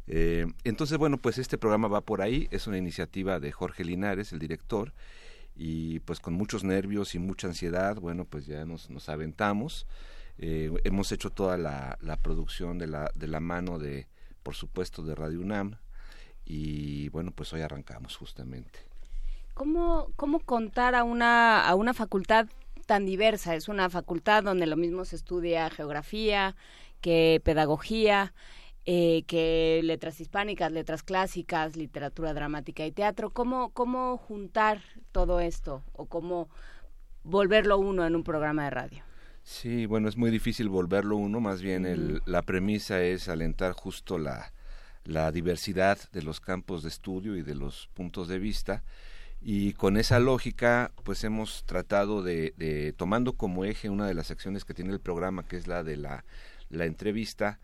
Eh, 0.07 0.47
entonces, 0.65 0.99
bueno, 0.99 1.19
pues 1.19 1.39
este 1.39 1.59
programa 1.59 1.89
va 1.89 2.03
por 2.03 2.21
ahí, 2.21 2.49
es 2.51 2.67
una 2.67 2.79
iniciativa 2.79 3.41
de 3.41 3.53
Jorge 3.53 3.85
Linares, 3.85 4.33
el 4.33 4.39
director, 4.39 4.93
y 5.57 6.01
pues 6.01 6.21
con 6.21 6.35
muchos 6.35 6.65
nervios 6.65 7.15
y 7.15 7.19
mucha 7.19 7.47
ansiedad, 7.47 7.97
bueno, 7.97 8.25
pues 8.25 8.47
ya 8.47 8.65
nos, 8.65 8.91
nos 8.91 9.09
aventamos. 9.09 9.87
Eh, 10.39 10.73
hemos 10.85 11.13
hecho 11.13 11.31
toda 11.31 11.57
la, 11.57 11.99
la 12.01 12.17
producción 12.17 12.79
de 12.79 12.89
la, 12.89 13.11
de 13.15 13.29
la 13.29 13.41
mano 13.41 13.79
de, 13.79 14.09
por 14.43 14.55
supuesto, 14.55 15.03
de 15.03 15.15
Radio 15.15 15.41
UNAM, 15.41 15.77
y 16.45 17.09
bueno, 17.11 17.31
pues 17.31 17.53
hoy 17.53 17.63
arrancamos 17.63 18.17
justamente. 18.17 18.81
¿Cómo, 19.55 20.11
¿Cómo 20.17 20.41
contar 20.41 20.95
a 20.95 21.05
una, 21.05 21.67
a 21.67 21.75
una 21.77 21.95
facultad 21.95 22.49
tan 22.87 23.07
diversa? 23.07 23.55
Es 23.55 23.69
una 23.69 23.89
facultad 23.89 24.43
donde 24.43 24.67
lo 24.67 24.77
mismo 24.77 25.05
se 25.05 25.17
estudia 25.17 25.71
geografía, 25.71 26.57
que 27.01 27.41
pedagogía, 27.45 28.35
eh, 28.87 29.25
que 29.27 29.81
letras 29.83 30.21
hispánicas, 30.21 30.71
letras 30.73 31.03
clásicas, 31.03 31.77
literatura 31.77 32.35
dramática 32.35 32.85
y 32.85 32.93
teatro. 32.93 33.31
¿Cómo, 33.31 33.71
¿Cómo 33.71 34.19
juntar 34.19 34.83
todo 35.13 35.41
esto 35.41 35.83
o 35.93 36.07
cómo 36.07 36.49
volverlo 37.23 37.79
uno 37.79 38.07
en 38.07 38.15
un 38.15 38.25
programa 38.25 38.65
de 38.65 38.71
radio? 38.71 39.05
Sí, 39.43 39.87
bueno, 39.87 40.09
es 40.09 40.17
muy 40.17 40.31
difícil 40.31 40.69
volverlo 40.69 41.17
uno, 41.17 41.41
más 41.41 41.61
bien 41.61 41.85
el, 41.85 42.23
la 42.25 42.43
premisa 42.43 43.03
es 43.03 43.29
alentar 43.29 43.73
justo 43.73 44.19
la, 44.19 44.53
la 45.05 45.31
diversidad 45.33 45.99
de 46.13 46.23
los 46.23 46.41
campos 46.41 46.83
de 46.83 46.89
estudio 46.89 47.37
y 47.37 47.43
de 47.43 47.55
los 47.55 47.89
puntos 47.95 48.29
de 48.29 48.39
vista 48.39 48.83
y 49.43 49.75
con 49.75 49.99
esa 49.99 50.19
lógica 50.19 50.93
pues 51.05 51.23
hemos 51.25 51.65
tratado 51.65 52.23
de, 52.23 52.55
de 52.57 52.95
tomando 52.95 53.35
como 53.35 53.67
eje 53.67 53.91
una 53.91 54.07
de 54.07 54.15
las 54.15 54.31
acciones 54.31 54.65
que 54.65 54.73
tiene 54.73 54.93
el 54.93 55.01
programa 55.01 55.47
que 55.47 55.57
es 55.57 55.67
la 55.67 55.85
de 55.85 55.99
la, 55.99 56.25
la 56.71 56.87
entrevista 56.87 57.61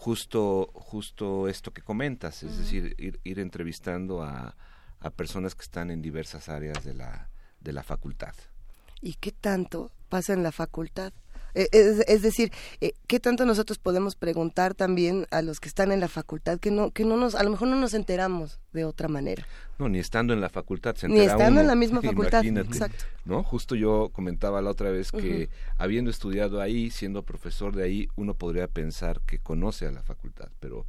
justo 0.00 0.70
justo 0.72 1.46
esto 1.46 1.72
que 1.72 1.82
comentas 1.82 2.42
es 2.42 2.56
decir 2.56 2.94
ir, 2.98 3.20
ir 3.22 3.38
entrevistando 3.38 4.22
a, 4.22 4.56
a 4.98 5.10
personas 5.10 5.54
que 5.54 5.62
están 5.62 5.90
en 5.90 6.00
diversas 6.00 6.48
áreas 6.48 6.84
de 6.84 6.94
la 6.94 7.28
de 7.60 7.74
la 7.74 7.82
facultad 7.82 8.34
¿Y 9.02 9.14
qué 9.14 9.32
tanto 9.32 9.90
pasa 10.08 10.32
en 10.32 10.42
la 10.42 10.52
facultad? 10.52 11.12
Eh, 11.54 11.68
Es, 11.72 12.00
es 12.08 12.22
decir, 12.22 12.52
eh, 12.80 12.92
¿qué 13.06 13.20
tanto 13.20 13.44
nosotros 13.46 13.78
podemos 13.78 14.14
preguntar 14.16 14.74
también 14.74 15.26
a 15.30 15.42
los 15.42 15.60
que 15.60 15.68
están 15.68 15.92
en 15.92 16.00
la 16.00 16.08
facultad 16.08 16.58
que 16.58 16.70
no, 16.70 16.90
que 16.90 17.04
no 17.04 17.16
nos, 17.16 17.34
a 17.34 17.42
lo 17.42 17.50
mejor 17.50 17.68
no 17.68 17.76
nos 17.76 17.94
enteramos 17.94 18.58
de 18.72 18.84
otra 18.84 19.08
manera? 19.08 19.46
No, 19.78 19.88
ni 19.88 19.98
estando 19.98 20.32
en 20.32 20.40
la 20.40 20.48
facultad 20.48 20.94
se 20.96 21.08
Ni 21.08 21.20
estando 21.20 21.52
uno. 21.52 21.60
en 21.62 21.66
la 21.66 21.74
misma 21.74 22.02
facultad, 22.02 22.44
exacto. 22.44 23.04
¿No? 23.24 23.42
Justo 23.42 23.74
yo 23.74 24.10
comentaba 24.12 24.60
la 24.62 24.70
otra 24.70 24.90
vez 24.90 25.10
que 25.12 25.48
habiendo 25.78 26.10
estudiado 26.10 26.60
ahí, 26.60 26.90
siendo 26.90 27.22
profesor 27.22 27.74
de 27.74 27.84
ahí, 27.84 28.08
uno 28.16 28.34
podría 28.34 28.68
pensar 28.68 29.20
que 29.26 29.38
conoce 29.38 29.86
a 29.86 29.90
la 29.90 30.02
facultad, 30.02 30.48
pero 30.60 30.86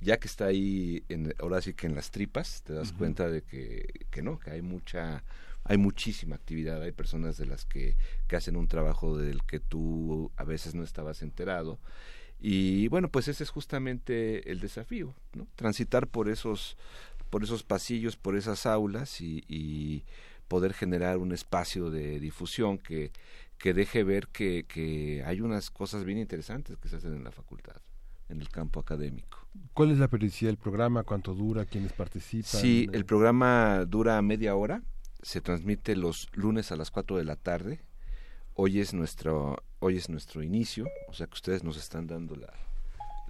ya 0.00 0.18
que 0.18 0.28
está 0.28 0.46
ahí, 0.46 1.02
en, 1.08 1.34
ahora 1.40 1.62
sí 1.62 1.72
que 1.72 1.86
en 1.86 1.94
las 1.94 2.10
tripas, 2.10 2.62
te 2.62 2.74
das 2.74 2.92
cuenta 2.92 3.28
de 3.30 3.42
que, 3.42 3.86
que 4.10 4.20
no, 4.22 4.38
que 4.38 4.50
hay 4.50 4.60
mucha 4.60 5.24
hay 5.64 5.78
muchísima 5.78 6.36
actividad, 6.36 6.82
hay 6.82 6.92
personas 6.92 7.36
de 7.36 7.46
las 7.46 7.64
que, 7.64 7.96
que 8.28 8.36
hacen 8.36 8.56
un 8.56 8.68
trabajo 8.68 9.16
del 9.16 9.42
que 9.44 9.60
tú 9.60 10.30
a 10.36 10.44
veces 10.44 10.74
no 10.74 10.82
estabas 10.82 11.22
enterado. 11.22 11.78
Y 12.38 12.88
bueno, 12.88 13.08
pues 13.08 13.28
ese 13.28 13.42
es 13.42 13.50
justamente 13.50 14.50
el 14.50 14.60
desafío, 14.60 15.14
¿no? 15.32 15.46
Transitar 15.56 16.06
por 16.06 16.28
esos, 16.28 16.76
por 17.30 17.42
esos 17.42 17.62
pasillos, 17.62 18.16
por 18.16 18.36
esas 18.36 18.66
aulas 18.66 19.20
y, 19.22 19.42
y 19.48 20.04
poder 20.48 20.74
generar 20.74 21.16
un 21.16 21.32
espacio 21.32 21.90
de 21.90 22.20
difusión 22.20 22.76
que, 22.76 23.12
que 23.56 23.72
deje 23.72 24.04
ver 24.04 24.28
que, 24.28 24.66
que 24.68 25.22
hay 25.24 25.40
unas 25.40 25.70
cosas 25.70 26.04
bien 26.04 26.18
interesantes 26.18 26.76
que 26.76 26.88
se 26.88 26.96
hacen 26.96 27.14
en 27.14 27.24
la 27.24 27.30
facultad, 27.30 27.80
en 28.28 28.42
el 28.42 28.50
campo 28.50 28.80
académico. 28.80 29.38
¿Cuál 29.72 29.92
es 29.92 29.98
la 29.98 30.08
periodicidad 30.08 30.50
del 30.50 30.58
programa? 30.58 31.04
¿Cuánto 31.04 31.32
dura? 31.32 31.64
¿Quiénes 31.64 31.94
participan? 31.94 32.60
Sí, 32.60 32.88
el 32.92 33.06
programa 33.06 33.86
dura 33.86 34.20
media 34.20 34.54
hora, 34.54 34.82
se 35.24 35.40
transmite 35.40 35.96
los 35.96 36.28
lunes 36.34 36.70
a 36.70 36.76
las 36.76 36.90
4 36.90 37.16
de 37.16 37.24
la 37.24 37.36
tarde. 37.36 37.80
Hoy 38.52 38.78
es 38.78 38.92
nuestro, 38.92 39.64
hoy 39.78 39.96
es 39.96 40.10
nuestro 40.10 40.42
inicio, 40.42 40.86
o 41.08 41.14
sea 41.14 41.26
que 41.26 41.32
ustedes 41.32 41.64
nos 41.64 41.78
están 41.78 42.06
dando 42.06 42.36
la, 42.36 42.52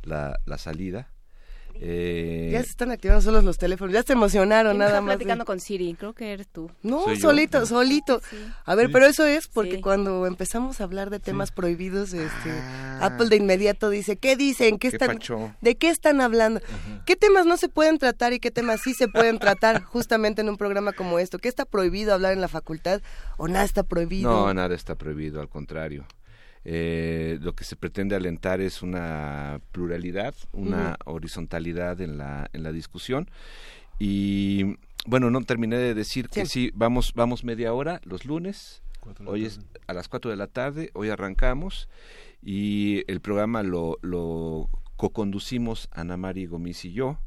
la, 0.03 0.40
la 0.45 0.59
salida. 0.59 1.09
Eh, 1.77 2.51
Ya 2.53 2.62
se 2.62 2.70
están 2.70 2.91
activando 2.93 3.20
solos 3.20 3.43
los 3.45 3.59
teléfonos, 3.59 3.93
ya 3.93 4.03
se 4.03 4.12
emocionaron 4.12 4.72
¿Quién 4.72 4.79
nada 4.79 5.01
más. 5.01 5.11
de- 5.12 5.16
platicando 5.16 5.45
con 5.45 5.61
Siri? 5.61 5.95
Creo 5.95 6.12
que 6.12 6.33
eres 6.33 6.47
tú. 6.49 6.70
No, 6.83 7.03
Soy 7.05 7.16
yo. 7.16 7.29
solito, 7.29 7.66
solito. 7.66 8.20
A 8.64 8.75
ver, 8.75 8.87
Sí. 8.87 8.93
pero 8.93 9.07
eso 9.07 9.27
es 9.27 9.49
porque 9.49 9.77
Sí. 9.77 9.81
cuando 9.81 10.27
empezamos 10.27 10.81
a 10.81 10.85
hablar 10.85 11.11
de 11.11 11.18
temas 11.20 11.51
prohibidos, 11.51 12.12
este, 12.14 12.51
Apple 13.01 13.29
de 13.29 13.37
inmediato 13.37 13.91
dice, 13.91 14.16
¿qué 14.16 14.37
dicen? 14.37 14.79
¿Qué 14.79 14.91
¿Qué 14.91 14.97
están, 14.97 15.09
pacho? 15.16 15.55
¿De 15.61 15.75
qué 15.77 15.89
están 15.91 16.20
hablando? 16.20 16.61
¿Qué 17.07 17.16
temas 17.16 17.45
no 17.47 17.57
se 17.57 17.68
pueden 17.68 17.99
tratar 17.99 18.33
y 18.33 18.39
qué 18.41 18.51
temas 18.51 18.81
sí 18.83 18.95
se 18.95 19.09
pueden 19.09 19.39
tratar 19.39 19.83
justamente 19.85 20.41
en 20.43 20.49
un 20.49 20.57
programa 20.57 20.93
como 20.93 21.18
esto? 21.18 21.39
¿Qué 21.39 21.49
está 21.49 21.64
prohibido 21.64 22.14
hablar 22.14 22.33
en 22.33 22.41
la 22.41 22.49
facultad 22.49 23.01
o 23.37 23.49
nada 23.49 23.64
está 23.64 23.83
prohibido? 23.83 24.31
No, 24.31 24.55
nada 24.55 24.75
está 24.75 24.95
prohibido, 24.95 25.41
al 25.41 25.49
contrario. 25.49 26.07
Eh, 26.65 27.39
lo 27.43 27.55
que 27.55 27.65
se 27.65 27.77
pretende 27.77 28.17
alentar 28.17 28.61
es 28.61 28.83
una 28.83 29.61
pluralidad, 29.73 30.35
una 30.53 30.97
horizontalidad 31.05 32.01
en 32.01 32.17
la, 32.17 32.49
en 32.53 32.62
la 32.62 32.73
discusión. 32.73 33.29
Y 33.99 34.77
bueno, 35.07 35.31
no 35.31 35.43
terminé 35.43 35.77
de 35.77 35.95
decir 35.95 36.29
que 36.29 36.47
sí, 36.47 36.71
vamos, 36.75 37.12
vamos 37.15 37.45
media 37.45 37.73
hora 37.73 38.01
los 38.05 38.25
lunes. 38.25 38.83
Hoy 39.27 39.45
es 39.45 39.61
a 39.87 39.93
las 39.93 40.09
4 40.09 40.31
de 40.31 40.37
la 40.39 40.47
tarde, 40.47 40.91
hoy 40.95 41.11
arrancamos 41.11 41.91
y 42.43 43.05
el 43.07 43.21
programa 43.21 43.62
lo, 43.62 43.99
lo 44.01 44.71
co-conducimos 44.97 45.89
Ana 45.93 46.17
Mari 46.17 46.47
Gomis 46.47 46.87
y 46.87 46.93
yo. 46.93 47.19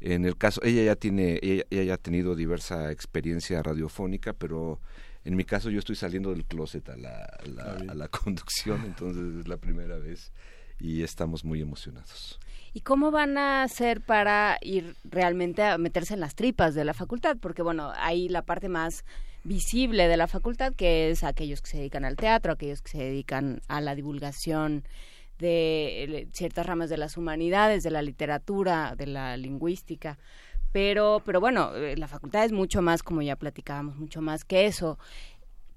En 0.00 0.24
el 0.24 0.36
caso, 0.36 0.62
ella 0.64 0.82
ya 0.82 0.96
tiene, 0.96 1.38
ella, 1.42 1.64
ella 1.70 1.82
ya 1.84 1.94
ha 1.94 1.98
tenido 1.98 2.34
diversa 2.34 2.90
experiencia 2.90 3.62
radiofónica, 3.62 4.32
pero 4.32 4.80
en 5.24 5.36
mi 5.36 5.44
caso 5.44 5.70
yo 5.70 5.78
estoy 5.78 5.96
saliendo 5.96 6.30
del 6.30 6.44
closet 6.44 6.88
a 6.88 6.96
la, 6.96 7.24
a 7.24 7.46
la, 7.46 7.92
a 7.92 7.94
la 7.94 8.08
conducción, 8.08 8.82
entonces 8.84 9.40
es 9.40 9.48
la 9.48 9.56
primera 9.56 9.98
vez 9.98 10.32
y 10.78 11.02
estamos 11.02 11.44
muy 11.44 11.60
emocionados. 11.60 12.40
¿Y 12.74 12.80
cómo 12.80 13.10
van 13.10 13.36
a 13.36 13.62
hacer 13.62 14.00
para 14.00 14.58
ir 14.62 14.96
realmente 15.04 15.62
a 15.62 15.78
meterse 15.78 16.14
en 16.14 16.20
las 16.20 16.34
tripas 16.34 16.74
de 16.74 16.84
la 16.84 16.94
facultad? 16.94 17.36
Porque, 17.40 17.62
bueno, 17.62 17.92
hay 17.96 18.28
la 18.28 18.42
parte 18.42 18.68
más 18.68 19.04
visible 19.44 20.08
de 20.08 20.16
la 20.16 20.26
facultad, 20.26 20.72
que 20.74 21.10
es 21.10 21.22
aquellos 21.22 21.60
que 21.60 21.70
se 21.70 21.78
dedican 21.78 22.04
al 22.04 22.16
teatro, 22.16 22.52
aquellos 22.52 22.80
que 22.80 22.90
se 22.90 22.98
dedican 22.98 23.60
a 23.68 23.80
la 23.80 23.94
divulgación 23.94 24.84
de 25.38 26.04
eh, 26.04 26.28
ciertas 26.32 26.64
ramas 26.64 26.88
de 26.88 26.96
las 26.96 27.16
humanidades, 27.16 27.82
de 27.82 27.90
la 27.90 28.02
literatura, 28.02 28.94
de 28.96 29.06
la 29.06 29.36
lingüística. 29.36 30.18
Pero, 30.72 31.22
pero 31.24 31.40
bueno, 31.40 31.74
eh, 31.74 31.96
la 31.96 32.08
facultad 32.08 32.44
es 32.44 32.52
mucho 32.52 32.82
más, 32.82 33.02
como 33.02 33.22
ya 33.22 33.36
platicábamos, 33.36 33.96
mucho 33.96 34.22
más 34.22 34.44
que 34.44 34.66
eso. 34.66 34.98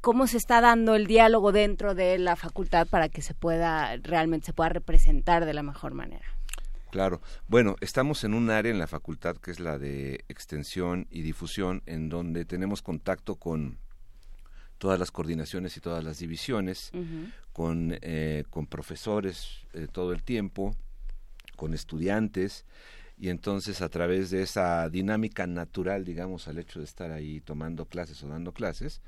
¿Cómo 0.02 0.28
se 0.28 0.38
está 0.38 0.62
dando 0.62 0.96
el 0.96 1.08
diálogo 1.08 1.52
dentro 1.52 1.96
de 1.96 2.18
la 2.18 2.36
facultad 2.36 2.88
para 2.88 3.10
que 3.10 3.22
se 3.22 3.34
pueda, 3.34 3.98
realmente 3.98 4.46
se 4.46 4.54
pueda 4.54 4.70
representar 4.70 5.46
de 5.46 5.54
la 5.54 5.64
mejor 5.64 5.94
manera? 5.94 6.26
Claro. 6.92 7.22
Bueno, 7.48 7.76
estamos 7.82 8.24
en 8.24 8.34
un 8.34 8.50
área 8.50 8.72
en 8.72 8.80
la 8.80 8.88
facultad 8.88 9.36
que 9.36 9.52
es 9.52 9.60
la 9.60 9.78
de 9.78 10.24
extensión 10.30 11.08
y 11.10 11.24
difusión, 11.24 11.84
en 11.88 12.08
donde 12.08 12.46
tenemos 12.46 12.82
contacto 12.82 13.36
con 13.36 13.80
todas 14.78 15.00
las 15.00 15.12
coordinaciones 15.12 15.76
y 15.76 15.82
todas 15.82 16.04
las 16.04 16.20
divisiones, 16.20 16.92
con, 17.52 17.98
eh, 18.02 18.44
con 18.50 18.68
profesores 18.68 19.66
eh, 19.74 19.88
todo 19.92 20.14
el 20.14 20.24
tiempo, 20.24 20.76
con 21.56 21.74
estudiantes, 21.74 22.66
y 23.18 23.30
entonces 23.30 23.82
a 23.82 23.90
través 23.90 24.30
de 24.30 24.42
esa 24.42 24.90
dinámica 24.90 25.48
natural, 25.48 26.04
digamos, 26.04 26.48
al 26.48 26.58
hecho 26.58 26.80
de 26.80 26.86
estar 26.86 27.12
ahí 27.12 27.42
tomando 27.42 27.86
clases 27.86 28.22
o 28.24 28.28
dando 28.28 28.54
clases, 28.54 29.02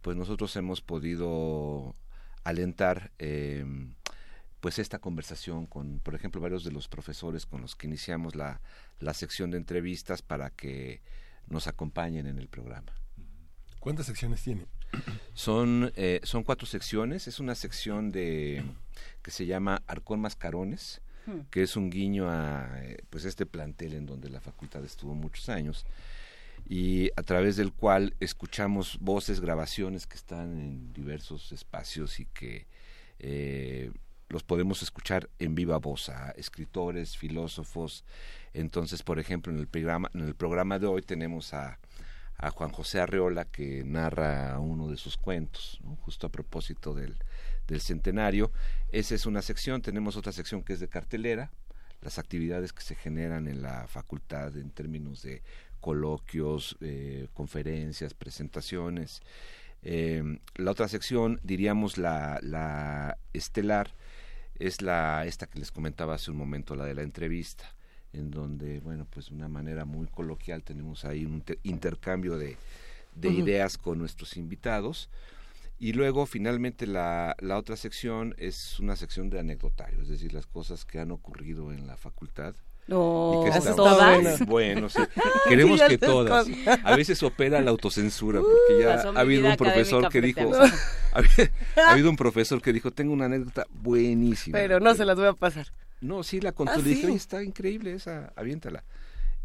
pues 0.00 0.16
nosotros 0.16 0.54
hemos 0.56 0.80
podido 0.80 1.94
alentar 2.44 3.12
eh, 3.18 3.64
pues 4.60 4.78
esta 4.78 4.98
conversación 4.98 5.66
con, 5.66 5.98
por 6.00 6.14
ejemplo, 6.14 6.40
varios 6.40 6.64
de 6.64 6.72
los 6.72 6.88
profesores 6.88 7.46
con 7.46 7.60
los 7.60 7.76
que 7.76 7.86
iniciamos 7.86 8.34
la, 8.34 8.60
la 9.00 9.14
sección 9.14 9.50
de 9.50 9.58
entrevistas 9.58 10.22
para 10.22 10.50
que 10.50 11.02
nos 11.48 11.66
acompañen 11.66 12.26
en 12.26 12.38
el 12.38 12.48
programa. 12.48 12.92
¿Cuántas 13.80 14.06
secciones 14.06 14.42
tiene? 14.42 14.66
Son, 15.34 15.92
eh, 15.96 16.20
son 16.22 16.44
cuatro 16.44 16.66
secciones. 16.66 17.26
Es 17.26 17.40
una 17.40 17.56
sección 17.56 18.12
de 18.12 18.62
que 19.22 19.30
se 19.32 19.46
llama 19.46 19.82
Arcón 19.88 20.20
Mascarones, 20.20 21.00
Hmm. 21.26 21.40
que 21.50 21.62
es 21.62 21.76
un 21.76 21.88
guiño 21.88 22.28
a 22.28 22.68
eh, 22.82 22.96
pues 23.08 23.24
este 23.24 23.46
plantel 23.46 23.94
en 23.94 24.06
donde 24.06 24.28
la 24.28 24.40
facultad 24.40 24.84
estuvo 24.84 25.14
muchos 25.14 25.48
años 25.48 25.86
y 26.68 27.10
a 27.16 27.22
través 27.22 27.56
del 27.56 27.72
cual 27.72 28.14
escuchamos 28.20 28.98
voces, 29.00 29.40
grabaciones 29.40 30.06
que 30.06 30.16
están 30.16 30.58
en 30.58 30.92
diversos 30.92 31.52
espacios 31.52 32.20
y 32.20 32.26
que 32.26 32.66
eh, 33.18 33.92
los 34.28 34.42
podemos 34.42 34.82
escuchar 34.82 35.28
en 35.38 35.54
viva 35.54 35.76
voz 35.78 36.08
a 36.08 36.30
escritores, 36.32 37.16
filósofos. 37.16 38.04
Entonces, 38.54 39.02
por 39.02 39.18
ejemplo, 39.18 39.52
en 39.52 39.58
el 39.58 39.66
programa, 39.66 40.10
en 40.14 40.22
el 40.22 40.34
programa 40.34 40.78
de 40.78 40.86
hoy 40.86 41.02
tenemos 41.02 41.52
a, 41.52 41.78
a 42.38 42.50
Juan 42.50 42.70
José 42.70 43.00
Arreola 43.00 43.44
que 43.44 43.84
narra 43.84 44.58
uno 44.58 44.88
de 44.88 44.96
sus 44.96 45.16
cuentos, 45.16 45.80
justo 46.00 46.26
a 46.26 46.32
propósito 46.32 46.94
del, 46.94 47.16
del 47.66 47.80
centenario. 47.80 48.52
Esa 48.90 49.14
es 49.14 49.26
una 49.26 49.42
sección, 49.42 49.82
tenemos 49.82 50.16
otra 50.16 50.32
sección 50.32 50.62
que 50.62 50.72
es 50.72 50.80
de 50.80 50.88
cartelera, 50.88 51.50
las 52.00 52.18
actividades 52.18 52.72
que 52.72 52.82
se 52.82 52.94
generan 52.94 53.46
en 53.46 53.62
la 53.62 53.86
facultad 53.86 54.56
en 54.56 54.70
términos 54.70 55.22
de 55.22 55.42
coloquios, 55.80 56.76
eh, 56.80 57.28
conferencias, 57.34 58.14
presentaciones. 58.14 59.20
Eh, 59.82 60.38
la 60.56 60.70
otra 60.70 60.88
sección, 60.88 61.40
diríamos 61.42 61.98
la, 61.98 62.38
la 62.42 63.18
estelar, 63.32 63.90
es 64.58 64.80
la 64.80 65.24
esta 65.26 65.46
que 65.46 65.58
les 65.58 65.72
comentaba 65.72 66.14
hace 66.14 66.30
un 66.30 66.36
momento, 66.36 66.76
la 66.76 66.84
de 66.84 66.94
la 66.94 67.02
entrevista, 67.02 67.74
en 68.12 68.30
donde, 68.30 68.80
bueno, 68.80 69.06
pues 69.10 69.30
de 69.30 69.34
una 69.34 69.48
manera 69.48 69.84
muy 69.84 70.06
coloquial 70.06 70.62
tenemos 70.62 71.04
ahí 71.04 71.24
un 71.24 71.34
inter- 71.34 71.58
intercambio 71.62 72.36
de, 72.36 72.56
ideas 73.30 73.78
con 73.78 73.98
nuestros 73.98 74.36
invitados. 74.36 75.08
Y 75.82 75.94
luego, 75.94 76.26
finalmente, 76.26 76.86
la, 76.86 77.34
la 77.40 77.58
otra 77.58 77.76
sección 77.76 78.36
es 78.38 78.78
una 78.78 78.94
sección 78.94 79.30
de 79.30 79.40
anecdotario, 79.40 80.00
es 80.00 80.08
decir, 80.08 80.32
las 80.32 80.46
cosas 80.46 80.84
que 80.84 81.00
han 81.00 81.10
ocurrido 81.10 81.72
en 81.72 81.88
la 81.88 81.96
facultad. 81.96 82.54
No, 82.86 83.40
y 83.40 83.44
que 83.44 83.50
¿Eso 83.50 83.58
están- 83.58 83.74
todas? 83.76 84.46
Bueno, 84.46 84.88
sí. 84.88 84.98
queremos 85.48 85.82
que 85.82 85.98
todas. 85.98 86.46
A 86.84 86.94
veces 86.94 87.20
opera 87.24 87.60
la 87.60 87.72
autocensura, 87.72 88.40
porque 88.40 88.80
ya 88.80 88.94
ha 89.16 89.20
habido 89.20 89.48
un 89.50 89.56
profesor 89.56 90.08
que 90.08 90.20
dijo, 90.20 90.52
ha 90.54 91.18
habido- 91.18 91.52
ha 91.84 91.90
habido 91.90 92.10
un 92.10 92.16
profesor 92.16 92.62
que 92.62 92.72
dijo, 92.72 92.92
tengo 92.92 93.12
una 93.12 93.24
anécdota 93.24 93.66
buenísima. 93.70 94.56
Pero 94.58 94.78
no 94.78 94.94
se 94.94 95.04
las 95.04 95.16
voy 95.16 95.26
a 95.26 95.32
pasar. 95.32 95.66
No, 96.00 96.22
sí 96.22 96.40
la 96.40 96.52
contó, 96.52 96.74
Ah, 96.74 96.80
sí. 96.80 97.02
está 97.12 97.42
increíble 97.42 97.92
esa, 97.92 98.32
aviéntala. 98.36 98.84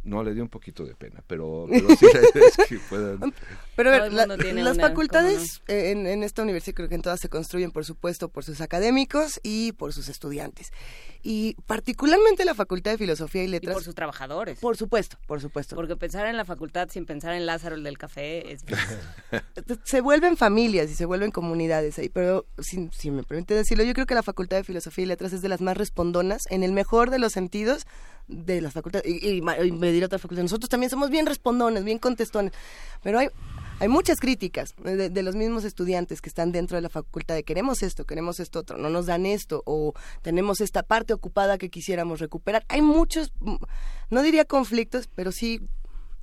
No, 0.03 0.23
le 0.23 0.35
dio 0.35 0.43
un 0.43 0.49
poquito 0.49 0.85
de 0.85 0.93
pena, 0.93 1.23
pero, 1.26 1.65
pero 1.69 1.88
sí 1.95 2.05
la 2.14 2.19
idea 2.31 2.47
es 2.47 2.68
que 2.69 2.77
puedan... 2.89 3.34
Pero 3.77 3.89
a 3.93 3.99
ver, 3.99 4.11
la- 4.11 4.25
las 4.27 4.75
una, 4.75 4.87
facultades 4.89 5.61
eh, 5.69 5.91
en, 5.91 6.05
en 6.07 6.23
esta 6.23 6.41
universidad 6.43 6.75
creo 6.75 6.89
que 6.89 6.95
en 6.95 7.01
todas 7.03 7.19
se 7.21 7.29
construyen, 7.29 7.71
por 7.71 7.85
supuesto, 7.85 8.27
por 8.27 8.43
sus 8.43 8.59
académicos 8.59 9.39
y 9.43 9.71
por 9.73 9.93
sus 9.93 10.09
estudiantes. 10.09 10.71
Y 11.23 11.55
particularmente 11.67 12.43
la 12.43 12.55
Facultad 12.55 12.91
de 12.91 12.97
Filosofía 12.97 13.43
y 13.43 13.45
Y 13.45 13.49
Letras. 13.49 13.73
por 13.75 13.83
sus 13.83 13.95
trabajadores. 13.95 14.59
Por 14.59 14.75
supuesto, 14.77 15.17
por 15.27 15.39
supuesto. 15.41 15.75
Porque 15.75 15.95
pensar 15.95 16.25
en 16.27 16.35
la 16.37 16.43
facultad 16.45 16.89
sin 16.89 17.05
pensar 17.05 17.33
en 17.35 17.45
Lázaro 17.45 17.75
el 17.75 17.83
del 17.83 17.97
café 17.97 18.51
es 18.51 18.65
se 19.85 20.01
vuelven 20.01 20.37
familias 20.37 20.89
y 20.89 20.95
se 20.95 21.05
vuelven 21.05 21.31
comunidades 21.31 21.99
ahí, 21.99 22.09
pero 22.09 22.45
si, 22.59 22.89
si 22.97 23.11
me 23.11 23.23
permite 23.23 23.53
decirlo, 23.53 23.83
yo 23.83 23.93
creo 23.93 24.05
que 24.05 24.15
la 24.15 24.23
Facultad 24.23 24.57
de 24.57 24.63
Filosofía 24.63 25.03
y 25.03 25.07
Letras 25.07 25.33
es 25.33 25.41
de 25.41 25.49
las 25.49 25.61
más 25.61 25.77
respondonas, 25.77 26.43
en 26.49 26.63
el 26.63 26.71
mejor 26.71 27.09
de 27.11 27.19
los 27.19 27.31
sentidos 27.33 27.85
de 28.27 28.59
las 28.61 28.73
facultades, 28.73 29.05
y, 29.07 29.25
y 29.25 29.37
y 29.37 29.71
me 29.71 29.91
dirá 29.91 30.07
otra 30.07 30.19
facultad, 30.19 30.43
nosotros 30.43 30.69
también 30.69 30.89
somos 30.89 31.09
bien 31.09 31.25
respondones, 31.25 31.83
bien 31.83 31.97
contestones, 31.99 32.51
pero 33.03 33.19
hay, 33.19 33.29
hay 33.79 33.87
muchas 33.87 34.19
críticas 34.19 34.73
de, 34.83 35.09
de 35.09 35.23
los 35.23 35.35
mismos 35.35 35.63
estudiantes 35.63 36.21
que 36.21 36.29
están 36.29 36.51
dentro 36.51 36.75
de 36.77 36.81
la 36.81 36.89
facultad 36.89 37.35
de 37.35 37.43
queremos 37.43 37.83
esto, 37.83 38.05
queremos 38.05 38.39
esto 38.39 38.59
otro, 38.59 38.77
no 38.77 38.89
nos 38.89 39.05
dan 39.05 39.25
esto, 39.25 39.61
o 39.65 39.93
tenemos 40.21 40.61
esta 40.61 40.83
parte 40.83 41.13
ocupada 41.13 41.57
que 41.57 41.69
quisiéramos 41.69 42.19
recuperar. 42.19 42.65
Hay 42.69 42.81
muchos, 42.81 43.31
mm, 43.39 43.55
no 44.09 44.21
diría 44.23 44.45
conflictos, 44.45 45.07
pero 45.13 45.31
sí 45.31 45.61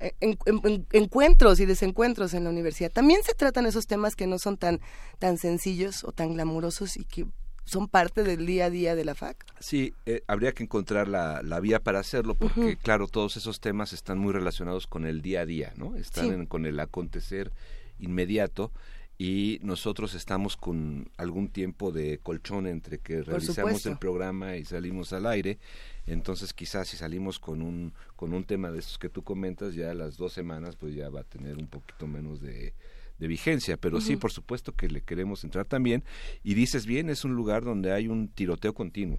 eh, 0.01 0.13
en- 0.21 0.37
en- 0.47 0.61
en- 0.65 0.87
encuentros 0.91 1.61
y 1.61 1.67
desencuentros 1.67 2.35
en 2.35 2.43
la 2.45 2.51
universidad. 2.51 2.91
También 2.91 3.23
se 3.23 3.33
tratan 3.33 3.65
esos 3.67 3.87
temas 3.87 4.17
que 4.17 4.27
no 4.27 4.41
son 4.41 4.57
tan, 4.57 4.81
tan 5.21 5.39
sencillos 5.39 6.03
o 6.03 6.11
tan 6.11 6.33
glamurosos 6.35 6.97
y 6.97 7.05
que 7.05 7.27
son 7.65 7.89
parte 7.89 8.23
del 8.25 8.45
día 8.47 8.67
a 8.67 8.71
día 8.71 8.95
de 8.95 9.05
la 9.05 9.15
FAC. 9.15 9.45
Sí, 9.61 9.95
eh, 10.07 10.23
habría 10.27 10.53
que 10.53 10.63
encontrar 10.65 11.09
la, 11.09 11.43
la 11.43 11.61
vía 11.61 11.83
para 11.83 11.99
hacerlo, 12.01 12.35
porque 12.35 12.77
claro, 12.77 13.09
todos 13.09 13.37
esos 13.37 13.61
temas 13.61 13.93
están 13.93 14.19
muy 14.19 14.33
relacionados 14.33 14.87
con 14.87 15.07
el 15.07 15.23
día 15.23 15.41
a 15.41 15.47
día, 15.47 15.73
¿no? 15.77 15.97
Están 15.97 16.27
Sí. 16.27 16.31
en- 16.35 16.47
con 16.47 16.67
el 16.67 16.79
acontecer 16.81 17.51
inmediato 17.99 18.73
y 19.17 19.61
nosotros 19.63 20.15
estamos 20.15 20.57
con 20.57 21.09
algún 21.17 21.49
tiempo 21.49 21.93
de 21.93 22.19
colchón 22.23 22.67
entre 22.67 22.99
que 22.99 23.19
Por 23.19 23.29
realizamos 23.29 23.57
supuesto. 23.57 23.91
el 23.91 23.99
programa 23.99 24.57
y 24.57 24.65
salimos 24.65 25.13
al 25.13 25.27
aire. 25.27 25.59
Entonces, 26.07 26.53
quizás 26.53 26.89
si 26.89 26.97
salimos 26.97 27.39
con 27.39 27.63
un 27.63 27.93
con 28.17 28.35
un 28.35 28.45
tema 28.45 28.71
de 28.71 28.81
esos 28.81 28.99
que 28.99 29.09
tú 29.09 29.23
comentas, 29.23 29.75
ya 29.75 29.91
a 29.91 29.95
las 29.95 30.17
dos 30.17 30.33
semanas, 30.33 30.77
pues 30.77 30.95
ya 30.95 31.09
va 31.11 31.21
a 31.21 31.25
tener 31.25 31.57
un 31.59 31.67
poquito 31.69 32.07
menos 32.07 32.41
de, 32.41 32.75
de 33.19 33.27
vigencia. 33.29 33.77
Pero 33.77 34.01
sí, 34.01 34.17
por 34.17 34.33
supuesto 34.33 34.73
que 34.73 34.89
le 34.89 35.01
queremos 35.03 35.45
entrar 35.45 35.65
también. 35.67 36.05
Y 36.43 36.55
dices 36.55 36.87
bien, 36.87 37.11
es 37.11 37.25
un 37.25 37.35
lugar 37.35 37.65
donde 37.65 37.93
hay 37.93 38.09
un 38.09 38.29
tiroteo 38.29 38.75
continuo. 38.75 39.19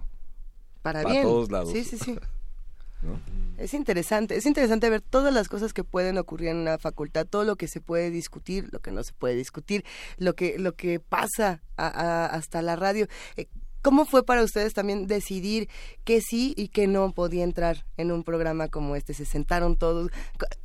Para, 0.82 1.02
Para 1.02 1.12
bien. 1.12 1.24
todos 1.24 1.50
lados. 1.50 1.72
Sí, 1.72 1.82
sí, 1.84 1.98
sí. 1.98 2.16
¿no? 3.02 3.20
Es 3.58 3.74
interesante, 3.74 4.36
es 4.36 4.46
interesante 4.46 4.88
ver 4.90 5.00
todas 5.00 5.32
las 5.32 5.48
cosas 5.48 5.72
que 5.72 5.84
pueden 5.84 6.16
ocurrir 6.18 6.48
en 6.48 6.56
una 6.58 6.78
facultad, 6.78 7.26
todo 7.26 7.44
lo 7.44 7.56
que 7.56 7.68
se 7.68 7.80
puede 7.80 8.10
discutir, 8.10 8.68
lo 8.72 8.80
que 8.80 8.90
no 8.90 9.02
se 9.02 9.12
puede 9.12 9.34
discutir, 9.34 9.84
lo 10.18 10.34
que 10.34 10.58
lo 10.58 10.74
que 10.74 10.98
pasa 11.00 11.62
a- 11.76 11.86
a- 11.88 12.26
hasta 12.26 12.62
la 12.62 12.76
radio. 12.76 13.06
Eh, 13.36 13.46
¿Cómo 13.86 14.04
fue 14.04 14.24
para 14.24 14.42
ustedes 14.42 14.74
también 14.74 15.06
decidir 15.06 15.68
que 16.02 16.20
sí 16.20 16.54
y 16.56 16.70
que 16.70 16.88
no 16.88 17.12
podía 17.12 17.44
entrar 17.44 17.86
en 17.96 18.10
un 18.10 18.24
programa 18.24 18.66
como 18.66 18.96
este? 18.96 19.14
Se 19.14 19.24
sentaron 19.24 19.76
todos. 19.76 20.10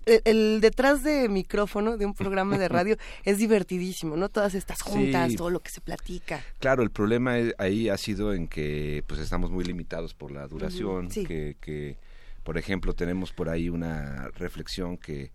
El, 0.07 0.23
el 0.25 0.59
detrás 0.59 1.03
de 1.03 1.29
micrófono 1.29 1.97
de 1.97 2.07
un 2.07 2.15
programa 2.15 2.57
de 2.57 2.67
radio 2.67 2.97
es 3.23 3.37
divertidísimo, 3.37 4.17
¿no? 4.17 4.29
Todas 4.29 4.55
estas 4.55 4.81
juntas, 4.81 5.29
Sí. 5.29 5.37
todo 5.37 5.51
lo 5.51 5.59
que 5.59 5.69
se 5.69 5.81
platica. 5.81 6.43
Claro, 6.57 6.81
el 6.81 6.89
problema 6.89 7.35
ahí 7.59 7.89
ha 7.89 7.97
sido 7.97 8.33
en 8.33 8.47
que 8.47 9.03
pues 9.05 9.19
estamos 9.19 9.51
muy 9.51 9.65
limitados 9.65 10.15
por 10.15 10.31
la 10.31 10.47
duración, 10.47 11.11
sí. 11.11 11.23
que, 11.23 11.57
que, 11.61 11.97
por 12.43 12.57
ejemplo 12.57 12.95
tenemos 12.95 13.31
por 13.33 13.49
ahí 13.49 13.69
una 13.69 14.29
reflexión 14.29 14.97
que 14.97 15.31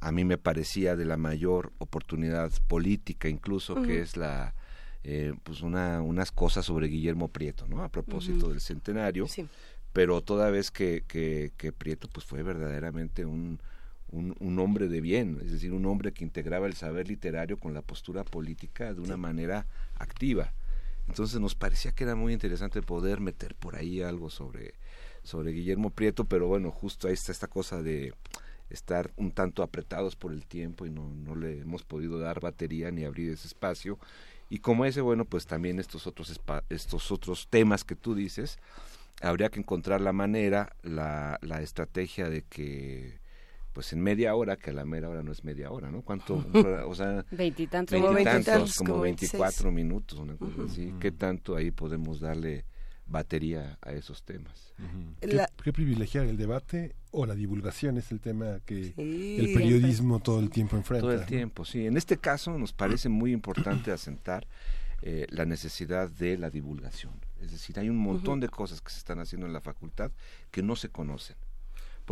a 0.00 0.12
mí 0.12 0.26
me 0.26 0.36
parecía 0.36 0.96
de 0.96 1.06
la 1.06 1.16
mayor 1.16 1.72
oportunidad 1.78 2.52
política 2.68 3.30
incluso, 3.30 3.80
que 3.80 4.02
es 4.02 4.18
la 4.18 4.54
eh, 5.04 5.34
pues 5.42 5.62
una, 5.62 6.00
unas 6.02 6.30
cosas 6.30 6.66
sobre 6.66 6.88
Guillermo 6.88 7.28
Prieto, 7.28 7.66
¿no? 7.66 7.82
A 7.82 7.88
propósito 7.88 8.48
del 8.48 8.60
centenario, 8.60 9.26
pero 9.92 10.22
toda 10.22 10.50
vez 10.50 10.70
que, 10.70 11.04
que, 11.06 11.52
que 11.56 11.72
Prieto 11.72 12.08
pues 12.08 12.24
fue 12.24 12.42
verdaderamente 12.42 13.24
un, 13.24 13.60
un, 14.10 14.36
un 14.38 14.58
hombre 14.58 14.88
de 14.88 15.00
bien, 15.00 15.38
es 15.44 15.52
decir, 15.52 15.72
un 15.72 15.86
hombre 15.86 16.12
que 16.12 16.24
integraba 16.24 16.66
el 16.66 16.74
saber 16.74 17.08
literario 17.08 17.58
con 17.58 17.74
la 17.74 17.82
postura 17.82 18.24
política 18.24 18.94
de 18.94 19.00
una 19.00 19.16
manera 19.16 19.66
activa. 19.96 20.52
Entonces 21.08 21.40
nos 21.40 21.54
parecía 21.54 21.92
que 21.92 22.04
era 22.04 22.14
muy 22.14 22.32
interesante 22.32 22.80
poder 22.80 23.20
meter 23.20 23.54
por 23.56 23.74
ahí 23.74 24.02
algo 24.02 24.30
sobre, 24.30 24.74
sobre 25.24 25.50
Guillermo 25.52 25.90
Prieto, 25.90 26.26
pero 26.26 26.46
bueno, 26.46 26.70
justo 26.70 27.08
ahí 27.08 27.14
está 27.14 27.32
esta 27.32 27.48
cosa 27.48 27.82
de 27.82 28.14
estar 28.70 29.10
un 29.16 29.32
tanto 29.32 29.62
apretados 29.62 30.16
por 30.16 30.32
el 30.32 30.46
tiempo 30.46 30.86
y 30.86 30.90
no, 30.90 31.12
no 31.14 31.34
le 31.34 31.60
hemos 31.60 31.82
podido 31.82 32.18
dar 32.18 32.40
batería 32.40 32.90
ni 32.90 33.04
abrir 33.04 33.30
ese 33.30 33.48
espacio. 33.48 33.98
Y 34.52 34.58
como 34.58 34.84
ese, 34.84 35.00
bueno, 35.00 35.24
pues 35.24 35.46
también 35.46 35.78
estos 35.78 36.06
otros, 36.06 36.30
espa- 36.30 36.62
estos 36.68 37.10
otros 37.10 37.48
temas 37.48 37.84
que 37.84 37.96
tú 37.96 38.14
dices, 38.14 38.58
habría 39.22 39.48
que 39.48 39.60
encontrar 39.60 40.02
la 40.02 40.12
manera, 40.12 40.76
la, 40.82 41.38
la 41.40 41.62
estrategia 41.62 42.28
de 42.28 42.42
que 42.42 43.18
pues 43.72 43.94
en 43.94 44.02
media 44.02 44.34
hora, 44.34 44.58
que 44.58 44.68
a 44.68 44.72
la 44.74 44.84
mera 44.84 45.08
hora 45.08 45.22
no 45.22 45.32
es 45.32 45.42
media 45.42 45.70
hora, 45.70 45.90
¿no? 45.90 46.02
¿Cuánto? 46.02 46.34
o 46.86 46.94
sea, 46.94 47.24
Veintitantos 47.30 47.94
Como 47.94 48.12
veintitantos, 48.12 48.44
veintitantos, 48.52 48.74
como 48.76 48.90
como 48.92 49.02
24 49.04 49.70
26. 49.70 49.74
minutos, 49.74 50.18
una 50.18 50.36
cosa 50.36 50.64
así. 50.70 50.92
¿Qué 51.00 51.12
tanto 51.12 51.56
ahí 51.56 51.70
podemos 51.70 52.20
darle 52.20 52.66
batería 53.06 53.78
a 53.82 53.92
esos 53.92 54.22
temas? 54.22 54.72
¿Qué, 55.20 55.44
qué 55.62 55.72
privilegiar 55.72 56.26
el 56.26 56.36
debate 56.36 56.94
o 57.10 57.26
la 57.26 57.34
divulgación 57.34 57.98
es 57.98 58.10
el 58.10 58.20
tema 58.20 58.60
que 58.64 58.92
Sí. 58.96 59.36
el 59.38 59.52
periodismo 59.54 60.20
todo 60.20 60.40
el 60.40 60.50
tiempo 60.50 60.76
enfrenta. 60.76 61.02
Todo 61.02 61.12
el 61.12 61.20
¿no? 61.20 61.26
tiempo, 61.26 61.64
sí. 61.64 61.86
En 61.86 61.96
este 61.96 62.16
caso 62.16 62.58
nos 62.58 62.72
parece 62.72 63.08
muy 63.08 63.32
importante 63.32 63.90
asentar 63.92 64.46
eh, 65.02 65.26
la 65.30 65.44
necesidad 65.44 66.08
de 66.10 66.38
la 66.38 66.48
divulgación. 66.50 67.12
Es 67.40 67.50
decir, 67.50 67.78
hay 67.78 67.88
un 67.90 67.96
montón 67.98 68.38
de 68.40 68.48
cosas 68.48 68.80
que 68.80 68.90
se 68.90 68.98
están 68.98 69.18
haciendo 69.18 69.46
en 69.46 69.52
la 69.52 69.60
facultad 69.60 70.10
que 70.50 70.62
no 70.62 70.76
se 70.76 70.88
conocen. 70.88 71.36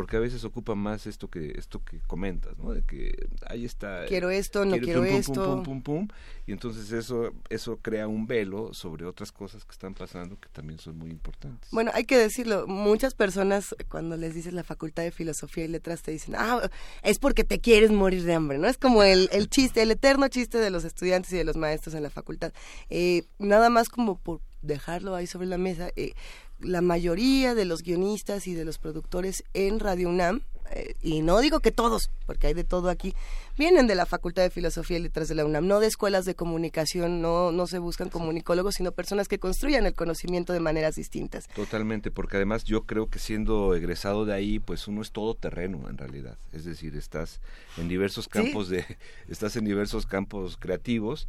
Porque 0.00 0.16
a 0.16 0.20
veces 0.20 0.44
ocupa 0.44 0.74
más 0.74 1.06
esto 1.06 1.28
que 1.28 1.52
esto 1.58 1.84
que 1.84 1.98
comentas, 2.06 2.56
¿no? 2.56 2.72
De 2.72 2.80
que 2.80 3.28
ahí 3.46 3.66
está. 3.66 4.06
Quiero 4.06 4.30
esto, 4.30 4.64
no 4.64 4.78
quiero 4.78 5.02
pum, 5.02 5.10
esto. 5.10 5.32
Pum, 5.34 5.62
pum, 5.62 5.82
pum, 5.82 5.82
pum, 5.82 6.08
y 6.46 6.52
entonces 6.52 6.90
eso 6.90 7.34
eso 7.50 7.76
crea 7.82 8.08
un 8.08 8.26
velo 8.26 8.72
sobre 8.72 9.04
otras 9.04 9.30
cosas 9.30 9.66
que 9.66 9.72
están 9.72 9.92
pasando 9.92 10.40
que 10.40 10.48
también 10.48 10.78
son 10.78 10.96
muy 10.96 11.10
importantes. 11.10 11.68
Bueno, 11.70 11.90
hay 11.92 12.04
que 12.04 12.16
decirlo, 12.16 12.66
muchas 12.66 13.12
personas 13.12 13.76
cuando 13.90 14.16
les 14.16 14.34
dices 14.34 14.54
la 14.54 14.64
Facultad 14.64 15.02
de 15.02 15.10
Filosofía 15.10 15.66
y 15.66 15.68
Letras 15.68 16.00
te 16.00 16.12
dicen, 16.12 16.34
ah, 16.34 16.70
es 17.02 17.18
porque 17.18 17.44
te 17.44 17.60
quieres 17.60 17.90
morir 17.90 18.22
de 18.24 18.32
hambre, 18.32 18.56
¿no? 18.56 18.68
Es 18.68 18.78
como 18.78 19.02
el, 19.02 19.28
el 19.32 19.50
chiste, 19.50 19.82
el 19.82 19.90
eterno 19.90 20.28
chiste 20.28 20.56
de 20.56 20.70
los 20.70 20.84
estudiantes 20.84 21.30
y 21.34 21.36
de 21.36 21.44
los 21.44 21.56
maestros 21.56 21.94
en 21.94 22.02
la 22.02 22.10
facultad. 22.10 22.54
Eh, 22.88 23.24
nada 23.38 23.68
más 23.68 23.90
como 23.90 24.16
por 24.18 24.40
dejarlo 24.62 25.14
ahí 25.14 25.26
sobre 25.26 25.46
la 25.46 25.58
mesa, 25.58 25.90
eh, 25.96 26.14
la 26.60 26.80
mayoría 26.80 27.54
de 27.54 27.64
los 27.64 27.82
guionistas 27.82 28.46
y 28.46 28.54
de 28.54 28.64
los 28.64 28.78
productores 28.78 29.44
en 29.54 29.80
Radio 29.80 30.08
UNAM, 30.08 30.42
eh, 30.72 30.94
y 31.02 31.22
no 31.22 31.40
digo 31.40 31.60
que 31.60 31.72
todos, 31.72 32.10
porque 32.26 32.46
hay 32.46 32.54
de 32.54 32.62
todo 32.62 32.90
aquí, 32.90 33.14
vienen 33.58 33.88
de 33.88 33.96
la 33.96 34.06
Facultad 34.06 34.42
de 34.42 34.50
Filosofía 34.50 34.98
y 34.98 35.02
Letras 35.02 35.28
de 35.28 35.34
la 35.34 35.44
UNAM, 35.44 35.66
no 35.66 35.80
de 35.80 35.88
escuelas 35.88 36.24
de 36.24 36.36
comunicación, 36.36 37.20
no, 37.20 37.50
no 37.50 37.66
se 37.66 37.78
buscan 37.78 38.08
comunicólogos, 38.08 38.76
sino 38.76 38.92
personas 38.92 39.26
que 39.26 39.40
construyan 39.40 39.84
el 39.86 39.94
conocimiento 39.94 40.52
de 40.52 40.60
maneras 40.60 40.94
distintas. 40.94 41.48
Totalmente, 41.48 42.10
porque 42.12 42.36
además 42.36 42.64
yo 42.64 42.82
creo 42.82 43.08
que 43.08 43.18
siendo 43.18 43.74
egresado 43.74 44.24
de 44.24 44.34
ahí, 44.34 44.60
pues 44.60 44.86
uno 44.86 45.02
es 45.02 45.10
todo 45.10 45.34
terreno 45.34 45.88
en 45.88 45.98
realidad. 45.98 46.38
Es 46.52 46.64
decir, 46.64 46.94
estás 46.96 47.40
en 47.76 47.88
diversos 47.88 48.28
campos 48.28 48.68
de, 48.68 48.84
estás 49.28 49.56
en 49.56 49.64
diversos 49.64 50.06
campos 50.06 50.56
creativos, 50.56 51.26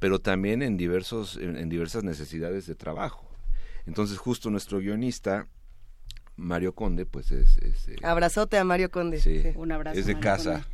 pero 0.00 0.18
también 0.18 0.62
en 0.62 0.76
diversos, 0.76 1.36
en, 1.36 1.56
en 1.56 1.68
diversas 1.68 2.02
necesidades 2.02 2.66
de 2.66 2.74
trabajo. 2.74 3.29
Entonces, 3.86 4.18
justo 4.18 4.50
nuestro 4.50 4.78
guionista 4.78 5.46
Mario 6.36 6.74
Conde, 6.74 7.06
pues 7.06 7.30
es, 7.32 7.56
es, 7.58 7.88
eh, 7.88 7.96
Abrazote 8.02 8.58
a 8.58 8.64
Mario 8.64 8.90
Conde. 8.90 9.20
sí, 9.20 9.42
Un 9.56 9.72
abrazo, 9.72 9.98
es 9.98 10.06
de 10.06 10.14
Mario 10.14 10.30
casa. 10.30 10.52
Conde. 10.52 10.66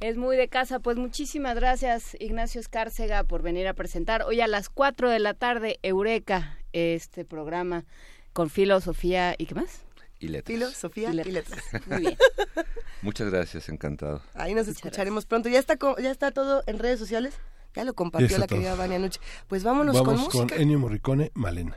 Es 0.00 0.16
muy 0.16 0.36
de 0.36 0.48
casa. 0.48 0.80
Pues 0.80 0.96
muchísimas 0.96 1.54
gracias, 1.54 2.16
Ignacio 2.20 2.60
Escárcega, 2.60 3.24
por 3.24 3.42
venir 3.42 3.68
a 3.68 3.74
presentar 3.74 4.22
hoy 4.22 4.40
a 4.40 4.48
las 4.48 4.68
4 4.68 5.08
de 5.08 5.18
la 5.20 5.34
tarde, 5.34 5.78
Eureka, 5.82 6.58
este 6.72 7.24
programa 7.24 7.84
con 8.32 8.50
filosofía 8.50 9.34
y 9.38 9.46
qué 9.46 9.54
más. 9.54 9.82
Y 10.18 10.28
letras. 10.28 10.54
Filosofía 10.54 11.10
Y 11.10 11.12
y 11.12 11.16
letras. 11.16 11.50
letras. 11.50 11.82
Muy 11.86 12.00
bien. 12.00 12.16
Muchas 13.02 13.30
gracias, 13.30 13.68
encantado. 13.68 14.22
Ahí 14.34 14.54
nos 14.54 14.66
escucharemos 14.68 15.26
pronto. 15.26 15.48
¿Ya 15.48 15.58
está, 15.58 15.78
¿Ya 16.02 16.10
está 16.10 16.30
todo 16.32 16.62
en 16.66 16.78
redes 16.78 16.98
sociales? 16.98 17.34
Ya 17.74 17.84
lo 17.84 17.94
compartió 17.94 18.28
Ya 18.28 18.38
la 18.38 18.46
querida. 18.46 18.74
Vania 18.74 18.98
Nuche. 18.98 19.20
Pues 19.48 19.62
vámonos 19.62 19.94
Vamos 19.96 20.28
con 20.28 20.42
música. 20.42 20.56
Ennio 20.60 20.78
Morricone, 20.78 21.30
Malena. 21.34 21.76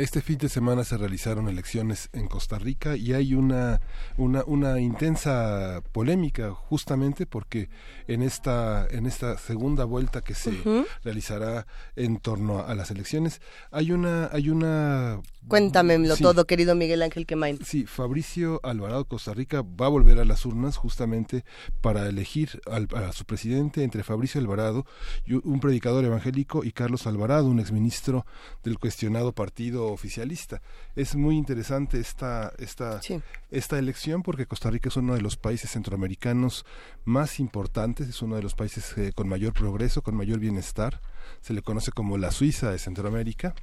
Este 0.00 0.22
fin 0.22 0.38
de 0.38 0.48
semana 0.48 0.82
se 0.84 0.96
realizaron 0.96 1.46
elecciones 1.48 2.08
en 2.14 2.26
Costa 2.26 2.58
Rica 2.58 2.96
y 2.96 3.12
hay 3.12 3.34
una, 3.34 3.82
una, 4.16 4.42
una 4.46 4.80
intensa 4.80 5.82
polémica 5.92 6.52
justamente 6.54 7.26
porque 7.26 7.68
en 8.08 8.22
esta, 8.22 8.86
en 8.90 9.04
esta 9.04 9.36
segunda 9.36 9.84
vuelta 9.84 10.22
que 10.22 10.34
se 10.34 10.52
realizará 11.04 11.66
en 11.96 12.16
torno 12.18 12.60
a 12.64 12.74
las 12.74 12.90
elecciones 12.90 13.42
hay 13.70 13.92
una, 13.92 14.30
hay 14.32 14.48
una 14.48 15.20
Cuéntamelo 15.48 16.16
Sí. 16.16 16.22
todo, 16.22 16.46
querido 16.46 16.74
Miguel 16.74 17.02
Ángel 17.02 17.26
Quemain. 17.26 17.58
Sí, 17.64 17.84
Fabricio 17.86 18.60
Alvarado 18.62 19.04
Costa 19.06 19.34
Rica 19.34 19.62
va 19.62 19.86
a 19.86 19.88
volver 19.90 20.18
a 20.18 20.24
las 20.24 20.46
urnas 20.46 20.76
justamente 20.78 21.44
para 21.82 22.06
elegir 22.08 22.60
al- 22.70 22.88
a 22.94 23.12
su 23.12 23.24
presidente 23.26 23.82
entre 23.82 24.02
Fabricio 24.02 24.40
Alvarado, 24.40 24.84
y 25.26 25.34
un 25.34 25.60
predicador 25.60 26.04
evangélico, 26.04 26.62
y 26.64 26.72
Carlos 26.72 27.06
Alvarado, 27.06 27.46
un 27.46 27.58
exministro 27.60 28.24
del 28.64 28.78
cuestionado 28.78 29.32
partido 29.32 29.89
oficialista. 29.92 30.62
Es 30.96 31.16
muy 31.16 31.36
interesante 31.36 32.00
esta, 32.00 32.52
esta, 32.58 33.00
esta 33.50 33.78
elección 33.78 34.22
porque 34.22 34.46
Costa 34.46 34.70
Rica 34.70 34.88
es 34.88 34.96
uno 34.96 35.14
de 35.14 35.20
los 35.20 35.36
países 35.36 35.70
centroamericanos 35.70 36.64
más 37.04 37.40
importantes, 37.40 38.08
es 38.08 38.22
uno 38.22 38.36
de 38.36 38.42
los 38.42 38.54
países 38.54 38.96
eh, 38.96 39.12
con 39.14 39.28
mayor 39.28 39.52
progreso, 39.52 40.02
con 40.02 40.16
mayor 40.16 40.38
bienestar. 40.38 41.00
Se 41.40 41.52
le 41.52 41.62
conoce 41.62 41.92
como 41.92 42.18
la 42.18 42.30
Suiza 42.30 42.70
de 42.70 42.78
Centroamérica. 42.78 43.54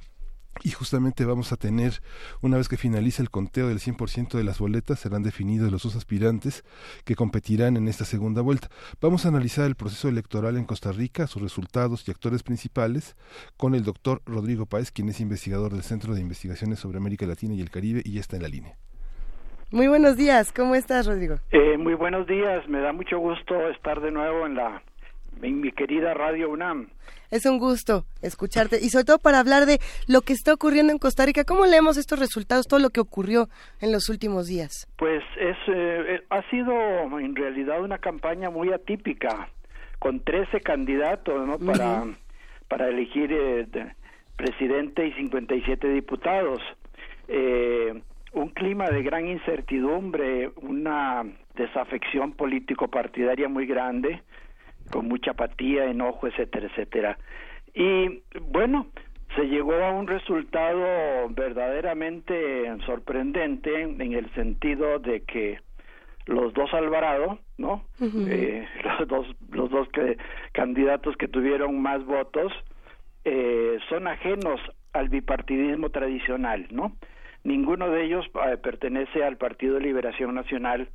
Y 0.62 0.70
justamente 0.70 1.24
vamos 1.24 1.52
a 1.52 1.56
tener, 1.56 2.00
una 2.40 2.56
vez 2.56 2.68
que 2.68 2.76
finalice 2.76 3.22
el 3.22 3.30
conteo 3.30 3.68
del 3.68 3.78
100% 3.78 4.36
de 4.36 4.44
las 4.44 4.58
boletas, 4.58 5.00
serán 5.00 5.22
definidos 5.22 5.70
los 5.70 5.82
dos 5.82 5.96
aspirantes 5.96 6.64
que 7.04 7.14
competirán 7.14 7.76
en 7.76 7.88
esta 7.88 8.04
segunda 8.04 8.42
vuelta. 8.42 8.68
Vamos 9.00 9.24
a 9.24 9.28
analizar 9.28 9.66
el 9.66 9.74
proceso 9.74 10.08
electoral 10.08 10.56
en 10.56 10.64
Costa 10.64 10.92
Rica, 10.92 11.26
sus 11.26 11.42
resultados 11.42 12.06
y 12.06 12.10
actores 12.10 12.42
principales, 12.42 13.16
con 13.56 13.74
el 13.74 13.84
doctor 13.84 14.22
Rodrigo 14.26 14.66
Páez, 14.66 14.90
quien 14.90 15.08
es 15.08 15.20
investigador 15.20 15.72
del 15.72 15.82
Centro 15.82 16.14
de 16.14 16.20
Investigaciones 16.20 16.78
sobre 16.78 16.98
América 16.98 17.26
Latina 17.26 17.54
y 17.54 17.60
el 17.60 17.70
Caribe 17.70 18.02
y 18.04 18.12
ya 18.12 18.20
está 18.20 18.36
en 18.36 18.42
la 18.42 18.48
línea. 18.48 18.76
Muy 19.70 19.86
buenos 19.86 20.16
días, 20.16 20.50
¿cómo 20.52 20.74
estás, 20.74 21.06
Rodrigo? 21.06 21.36
Eh, 21.50 21.76
muy 21.76 21.92
buenos 21.92 22.26
días, 22.26 22.66
me 22.68 22.80
da 22.80 22.92
mucho 22.94 23.18
gusto 23.18 23.68
estar 23.68 24.00
de 24.00 24.10
nuevo 24.10 24.46
en 24.46 24.54
la 24.54 24.82
mi 25.40 25.72
querida 25.72 26.14
Radio 26.14 26.50
UNAM. 26.50 26.88
Es 27.30 27.44
un 27.46 27.58
gusto 27.58 28.04
escucharte 28.22 28.76
y 28.80 28.88
sobre 28.90 29.04
todo 29.04 29.18
para 29.18 29.38
hablar 29.38 29.66
de 29.66 29.78
lo 30.06 30.22
que 30.22 30.32
está 30.32 30.54
ocurriendo 30.54 30.92
en 30.92 30.98
Costa 30.98 31.26
Rica. 31.26 31.44
¿Cómo 31.44 31.66
leemos 31.66 31.96
estos 31.96 32.18
resultados, 32.18 32.66
todo 32.66 32.80
lo 32.80 32.90
que 32.90 33.00
ocurrió 33.00 33.48
en 33.80 33.92
los 33.92 34.08
últimos 34.08 34.46
días? 34.46 34.88
Pues 34.96 35.22
es 35.38 35.56
eh, 35.68 36.04
eh, 36.08 36.22
ha 36.30 36.42
sido 36.50 36.72
en 37.20 37.36
realidad 37.36 37.82
una 37.82 37.98
campaña 37.98 38.50
muy 38.50 38.72
atípica 38.72 39.48
con 39.98 40.20
13 40.20 40.60
candidatos, 40.60 41.46
¿no? 41.46 41.58
Para 41.58 42.04
para 42.68 42.88
elegir 42.88 43.32
eh, 43.32 43.66
de- 43.70 43.92
presidente 44.36 45.06
y 45.06 45.12
57 45.14 45.88
diputados. 45.88 46.60
Eh, 47.26 48.00
un 48.32 48.48
clima 48.50 48.88
de 48.90 49.02
gran 49.02 49.26
incertidumbre, 49.26 50.50
una 50.62 51.24
desafección 51.56 52.32
político 52.32 52.88
partidaria 52.88 53.48
muy 53.48 53.66
grande 53.66 54.22
con 54.90 55.08
mucha 55.08 55.32
apatía, 55.32 55.84
enojo, 55.86 56.26
etcétera, 56.26 56.66
etcétera. 56.66 57.18
Y 57.74 58.22
bueno, 58.40 58.86
se 59.36 59.44
llegó 59.44 59.74
a 59.74 59.90
un 59.92 60.06
resultado 60.06 61.28
verdaderamente 61.30 62.66
sorprendente 62.86 63.82
en 63.82 64.12
el 64.12 64.32
sentido 64.34 64.98
de 64.98 65.22
que 65.22 65.60
los 66.26 66.52
dos 66.54 66.72
Alvarado, 66.74 67.38
¿no? 67.56 67.84
Eh, 68.28 68.66
los 68.98 69.08
dos, 69.08 69.26
los 69.50 69.70
dos 69.70 69.88
que- 69.90 70.16
candidatos 70.52 71.16
que 71.16 71.28
tuvieron 71.28 71.80
más 71.80 72.04
votos 72.04 72.52
eh, 73.24 73.78
son 73.88 74.06
ajenos 74.08 74.60
al 74.92 75.08
bipartidismo 75.08 75.90
tradicional, 75.90 76.66
¿no? 76.70 76.92
Ninguno 77.44 77.88
de 77.90 78.04
ellos 78.04 78.26
eh, 78.46 78.56
pertenece 78.56 79.22
al 79.24 79.36
Partido 79.36 79.74
de 79.74 79.80
Liberación 79.82 80.34
Nacional 80.34 80.88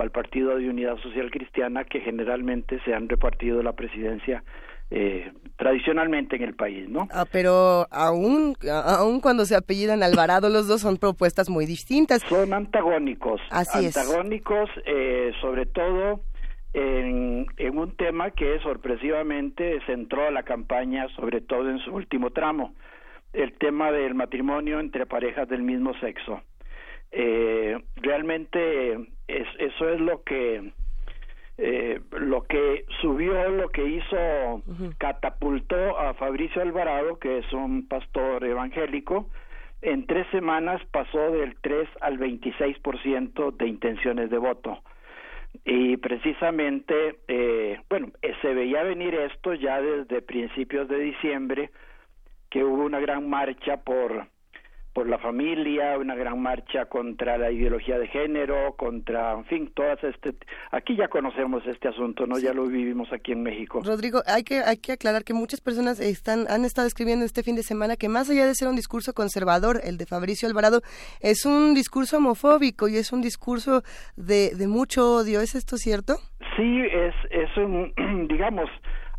o 0.00 0.02
al 0.02 0.10
Partido 0.10 0.56
de 0.56 0.68
Unidad 0.68 0.96
Social 0.98 1.30
Cristiana 1.30 1.84
que 1.84 2.00
generalmente 2.00 2.80
se 2.84 2.94
han 2.94 3.08
repartido 3.08 3.62
la 3.62 3.72
presidencia 3.72 4.42
eh, 4.90 5.30
tradicionalmente 5.56 6.36
en 6.36 6.42
el 6.42 6.54
país, 6.54 6.88
¿no? 6.88 7.06
Ah, 7.12 7.24
pero 7.30 7.86
aún, 7.90 8.54
aún 8.68 9.20
cuando 9.20 9.44
se 9.44 9.54
apellidan 9.54 10.02
Alvarado, 10.02 10.48
los 10.48 10.66
dos 10.66 10.80
son 10.80 10.96
propuestas 10.96 11.48
muy 11.48 11.66
distintas. 11.66 12.22
Son 12.22 12.52
antagónicos. 12.52 13.40
Así 13.50 13.86
es. 13.86 13.96
antagónicos, 13.96 14.70
eh, 14.86 15.32
sobre 15.40 15.66
todo 15.66 16.22
en, 16.72 17.46
en 17.56 17.78
un 17.78 17.96
tema 17.96 18.30
que 18.30 18.58
sorpresivamente 18.60 19.80
centró 19.86 20.30
la 20.30 20.42
campaña, 20.42 21.06
sobre 21.14 21.40
todo 21.40 21.68
en 21.70 21.78
su 21.78 21.92
último 21.92 22.30
tramo, 22.30 22.74
el 23.32 23.52
tema 23.58 23.92
del 23.92 24.14
matrimonio 24.14 24.80
entre 24.80 25.06
parejas 25.06 25.48
del 25.48 25.62
mismo 25.62 25.92
sexo. 26.00 26.40
Eh, 27.12 27.76
realmente 27.96 28.96
es- 29.38 29.60
eso 29.72 29.88
es 29.88 30.00
lo 30.00 30.22
que 30.22 30.72
eh, 31.62 32.00
lo 32.12 32.42
que 32.44 32.86
subió, 33.02 33.50
lo 33.50 33.68
que 33.68 33.84
hizo, 33.84 34.62
catapultó 34.96 35.98
a 35.98 36.14
Fabricio 36.14 36.62
Alvarado, 36.62 37.18
que 37.18 37.38
es 37.38 37.52
un 37.52 37.86
pastor 37.86 38.44
evangélico, 38.44 39.28
en 39.82 40.06
tres 40.06 40.26
semanas 40.30 40.80
pasó 40.90 41.30
del 41.32 41.56
3 41.60 41.86
al 42.00 42.18
26% 42.18 43.50
de 43.50 43.66
intenciones 43.66 44.30
de 44.30 44.38
voto. 44.38 44.78
Y 45.64 45.96
precisamente, 45.98 47.16
eh, 47.28 47.78
bueno, 47.90 48.08
eh, 48.22 48.32
se 48.40 48.54
veía 48.54 48.82
venir 48.84 49.14
esto 49.14 49.52
ya 49.52 49.82
desde 49.82 50.22
principios 50.22 50.88
de 50.88 50.98
diciembre, 50.98 51.70
que 52.48 52.64
hubo 52.64 52.84
una 52.84 53.00
gran 53.00 53.28
marcha 53.28 53.78
por 53.78 54.26
por 54.92 55.08
la 55.08 55.18
familia, 55.18 55.96
una 55.98 56.14
gran 56.14 56.40
marcha 56.40 56.86
contra 56.86 57.38
la 57.38 57.50
ideología 57.50 57.98
de 57.98 58.08
género, 58.08 58.74
contra, 58.76 59.32
en 59.34 59.44
fin, 59.44 59.70
todas 59.74 60.02
este, 60.02 60.34
aquí 60.72 60.96
ya 60.96 61.08
conocemos 61.08 61.64
este 61.66 61.88
asunto, 61.88 62.26
¿no? 62.26 62.38
Ya 62.38 62.52
lo 62.52 62.66
vivimos 62.66 63.12
aquí 63.12 63.32
en 63.32 63.42
México. 63.42 63.80
Rodrigo, 63.84 64.22
hay 64.26 64.42
que, 64.42 64.60
hay 64.60 64.78
que 64.78 64.92
aclarar 64.92 65.22
que 65.22 65.32
muchas 65.32 65.60
personas 65.60 66.00
están, 66.00 66.46
han 66.48 66.64
estado 66.64 66.88
escribiendo 66.88 67.24
este 67.24 67.42
fin 67.42 67.54
de 67.54 67.62
semana 67.62 67.96
que 67.96 68.08
más 68.08 68.28
allá 68.30 68.46
de 68.46 68.54
ser 68.54 68.68
un 68.68 68.76
discurso 68.76 69.12
conservador, 69.14 69.80
el 69.84 69.96
de 69.96 70.06
Fabricio 70.06 70.48
Alvarado, 70.48 70.80
es 71.20 71.46
un 71.46 71.74
discurso 71.74 72.16
homofóbico 72.16 72.88
y 72.88 72.96
es 72.96 73.12
un 73.12 73.22
discurso 73.22 73.82
de, 74.16 74.56
de 74.56 74.66
mucho 74.66 75.14
odio. 75.14 75.40
¿Es 75.40 75.54
esto 75.54 75.76
cierto? 75.76 76.14
Sí, 76.56 76.80
es, 76.80 77.14
es 77.30 77.56
un, 77.56 77.92
digamos, 78.28 78.68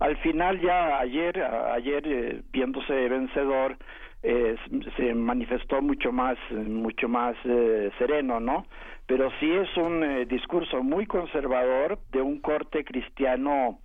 al 0.01 0.17
final 0.17 0.59
ya 0.59 0.99
ayer, 0.99 1.41
ayer 1.41 2.03
eh, 2.07 2.41
viéndose 2.51 2.91
vencedor, 3.07 3.77
eh, 4.23 4.55
se 4.97 5.13
manifestó 5.13 5.81
mucho 5.81 6.11
más, 6.11 6.37
mucho 6.51 7.07
más 7.07 7.35
eh, 7.45 7.91
sereno, 7.97 8.39
¿no? 8.39 8.65
Pero 9.07 9.29
sí 9.39 9.51
es 9.51 9.75
un 9.77 10.03
eh, 10.03 10.25
discurso 10.25 10.83
muy 10.83 11.05
conservador 11.05 11.99
de 12.11 12.21
un 12.21 12.39
corte 12.39 12.83
cristiano 12.83 13.79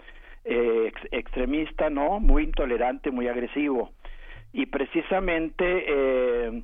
eh, 0.44 0.84
ex- 0.88 1.08
extremista, 1.12 1.90
¿no? 1.90 2.20
Muy 2.20 2.44
intolerante, 2.44 3.10
muy 3.10 3.26
agresivo. 3.28 3.90
Y 4.52 4.66
precisamente 4.66 5.64
eh, 5.88 6.62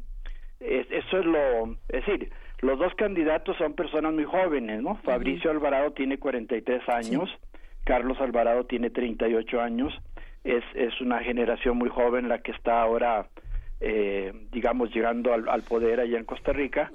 es- 0.61 0.91
eso 0.91 1.19
es 1.19 1.27
lo, 1.27 1.73
es 1.89 2.05
decir, 2.07 2.31
los 2.61 2.79
dos 2.79 2.95
candidatos 2.95 3.57
son 3.57 3.73
personas 3.75 4.13
muy 4.13 4.25
jóvenes, 4.25 4.83
¿no? 4.83 4.97
Fabricio 5.03 5.51
Alvarado 5.51 5.93
tiene 5.93 6.19
43 6.19 6.89
años, 6.89 7.29
Carlos 7.85 8.21
Alvarado 8.21 8.65
tiene 8.67 8.91
38 8.91 9.61
años, 9.61 9.93
es, 10.45 10.63
es 10.75 11.01
una 11.01 11.19
generación 11.25 11.77
muy 11.79 11.89
joven 11.89 12.29
la 12.29 12.39
que 12.39 12.53
está 12.53 12.81
ahora, 12.81 13.27
eh, 13.83 14.33
digamos, 14.53 14.95
llegando 14.95 15.35
al, 15.35 15.49
al 15.49 15.63
poder 15.63 15.99
allá 15.99 16.17
en 16.17 16.25
Costa 16.25 16.53
Rica, 16.53 16.91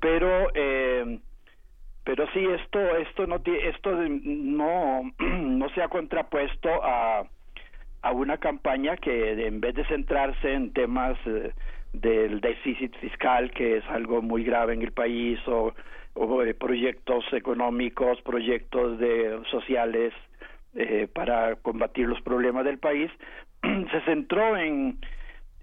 pero 0.00 0.48
eh, 0.54 1.18
pero 2.04 2.26
sí 2.32 2.42
esto 2.42 2.78
esto 2.96 3.26
no 3.26 3.42
esto 3.44 3.90
no 3.92 5.02
no 5.18 5.68
se 5.70 5.82
ha 5.82 5.88
contrapuesto 5.88 6.70
a 6.82 7.24
a 8.00 8.12
una 8.12 8.38
campaña 8.38 8.96
que 8.96 9.46
en 9.46 9.60
vez 9.60 9.74
de 9.74 9.84
centrarse 9.86 10.54
en 10.54 10.72
temas 10.72 11.18
eh, 11.26 11.52
del 11.92 12.40
déficit 12.40 12.94
fiscal 12.98 13.50
que 13.50 13.78
es 13.78 13.84
algo 13.88 14.22
muy 14.22 14.44
grave 14.44 14.74
en 14.74 14.82
el 14.82 14.92
país 14.92 15.40
o, 15.48 15.74
o 16.14 16.40
de 16.42 16.54
proyectos 16.54 17.24
económicos 17.32 18.22
proyectos 18.22 18.98
de 18.98 19.42
sociales 19.50 20.14
eh, 20.76 21.08
para 21.12 21.56
combatir 21.56 22.06
los 22.06 22.22
problemas 22.22 22.64
del 22.64 22.78
país 22.78 23.10
se 23.62 24.00
centró 24.06 24.56
en 24.56 24.98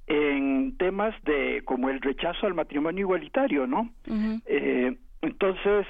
en 0.07 0.77
temas 0.77 1.15
de 1.23 1.63
como 1.65 1.89
el 1.89 2.01
rechazo 2.01 2.45
al 2.45 2.53
matrimonio 2.53 3.01
igualitario 3.01 3.65
no 3.65 3.89
eh, 4.45 4.95
entonces, 5.25 5.87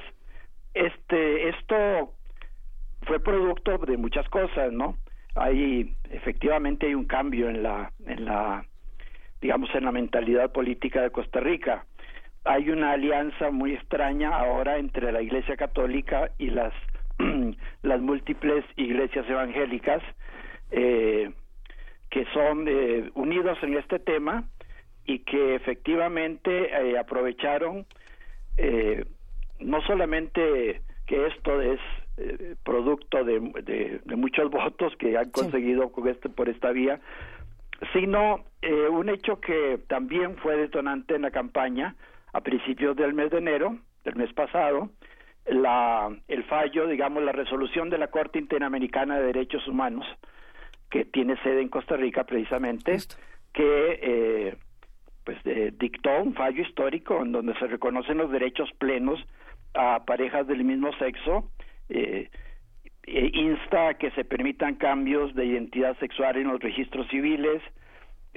este, 0.73 1.49
esto 1.49 2.13
fue 3.01 3.19
producto 3.19 3.77
de 3.79 3.97
muchas 3.97 4.27
cosas, 4.29 4.71
¿no? 4.71 4.95
Hay, 5.35 5.93
efectivamente, 6.09 6.87
hay 6.87 6.95
un 6.95 7.03
cambio 7.03 7.49
en 7.49 7.61
la, 7.61 7.91
en 8.05 8.23
la, 8.23 8.65
digamos, 9.41 9.69
en 9.75 9.83
la 9.83 9.91
mentalidad 9.91 10.53
política 10.53 11.01
de 11.01 11.11
Costa 11.11 11.41
Rica. 11.41 11.85
Hay 12.45 12.69
una 12.69 12.91
alianza 12.93 13.51
muy 13.51 13.73
extraña 13.73 14.29
ahora 14.29 14.77
entre 14.77 15.11
la 15.11 15.21
Iglesia 15.21 15.57
Católica 15.57 16.31
y 16.37 16.51
las, 16.51 16.73
las 17.81 17.99
múltiples 17.99 18.63
iglesias 18.77 19.29
evangélicas 19.29 20.01
eh, 20.71 21.29
que 22.15 22.23
son 22.33 22.65
eh, 22.69 23.11
unidos 23.15 23.57
en 23.61 23.73
este 23.77 23.99
tema 23.99 24.45
y 25.05 25.19
que 25.19 25.55
efectivamente 25.55 26.69
eh, 26.71 26.97
aprovecharon 26.97 27.85
eh, 28.55 29.03
no 29.59 29.81
solamente 29.81 30.81
que 31.07 31.27
esto 31.27 31.59
es 31.59 31.77
eh, 32.15 32.55
producto 32.63 33.21
de, 33.25 33.41
de- 33.63 33.99
de 34.05 34.15
muchos 34.15 34.49
votos 34.59 34.95
que 34.97 35.17
han 35.17 35.29
conseguido 35.31 35.91
con 35.91 36.07
este 36.07 36.29
por 36.29 36.47
esta 36.47 36.71
vía, 36.71 37.01
sino 37.91 38.45
eh, 38.61 38.87
un 38.87 39.09
hecho 39.09 39.41
que 39.41 39.77
también 39.89 40.37
fue 40.37 40.55
detonante 40.55 41.15
en 41.15 41.23
la 41.23 41.31
campaña 41.31 41.95
a 42.31 42.39
principios 42.39 42.95
del 42.95 43.13
mes 43.13 43.29
de 43.31 43.39
enero, 43.39 43.77
del 44.05 44.15
mes 44.15 44.31
pasado, 44.31 44.89
la, 45.47 46.09
el 46.29 46.45
fallo, 46.45 46.87
digamos, 46.87 47.21
la 47.23 47.33
resolución 47.33 47.89
de 47.89 47.97
la 47.97 48.07
Corte 48.07 48.39
Interamericana 48.39 49.19
de 49.19 49.25
Derechos 49.33 49.67
Humanos, 49.67 50.05
que 50.95 51.03
tiene 51.03 51.35
sede 51.43 51.61
en 51.61 51.67
Costa 51.67 51.97
Rica 51.97 52.23
precisamente, 52.23 52.95
que 53.51 53.99
eh, 54.01 54.55
pues 55.25 55.37
eh, 55.43 55.73
dictó 55.77 56.23
un 56.23 56.33
fallo 56.35 56.61
histórico 56.61 57.21
en 57.21 57.33
donde 57.33 57.53
se 57.55 57.67
reconocen 57.67 58.17
los 58.17 58.31
derechos 58.31 58.71
plenos 58.77 59.19
a 59.73 60.05
parejas 60.05 60.47
del 60.47 60.63
mismo 60.63 60.93
sexo, 60.93 61.51
eh, 61.89 62.29
e 63.03 63.31
insta 63.33 63.89
a 63.89 63.93
que 63.95 64.09
se 64.11 64.23
permitan 64.23 64.75
cambios 64.75 65.35
de 65.35 65.45
identidad 65.45 65.99
sexual 65.99 66.37
en 66.37 66.47
los 66.47 66.61
registros 66.61 67.09
civiles, 67.09 67.61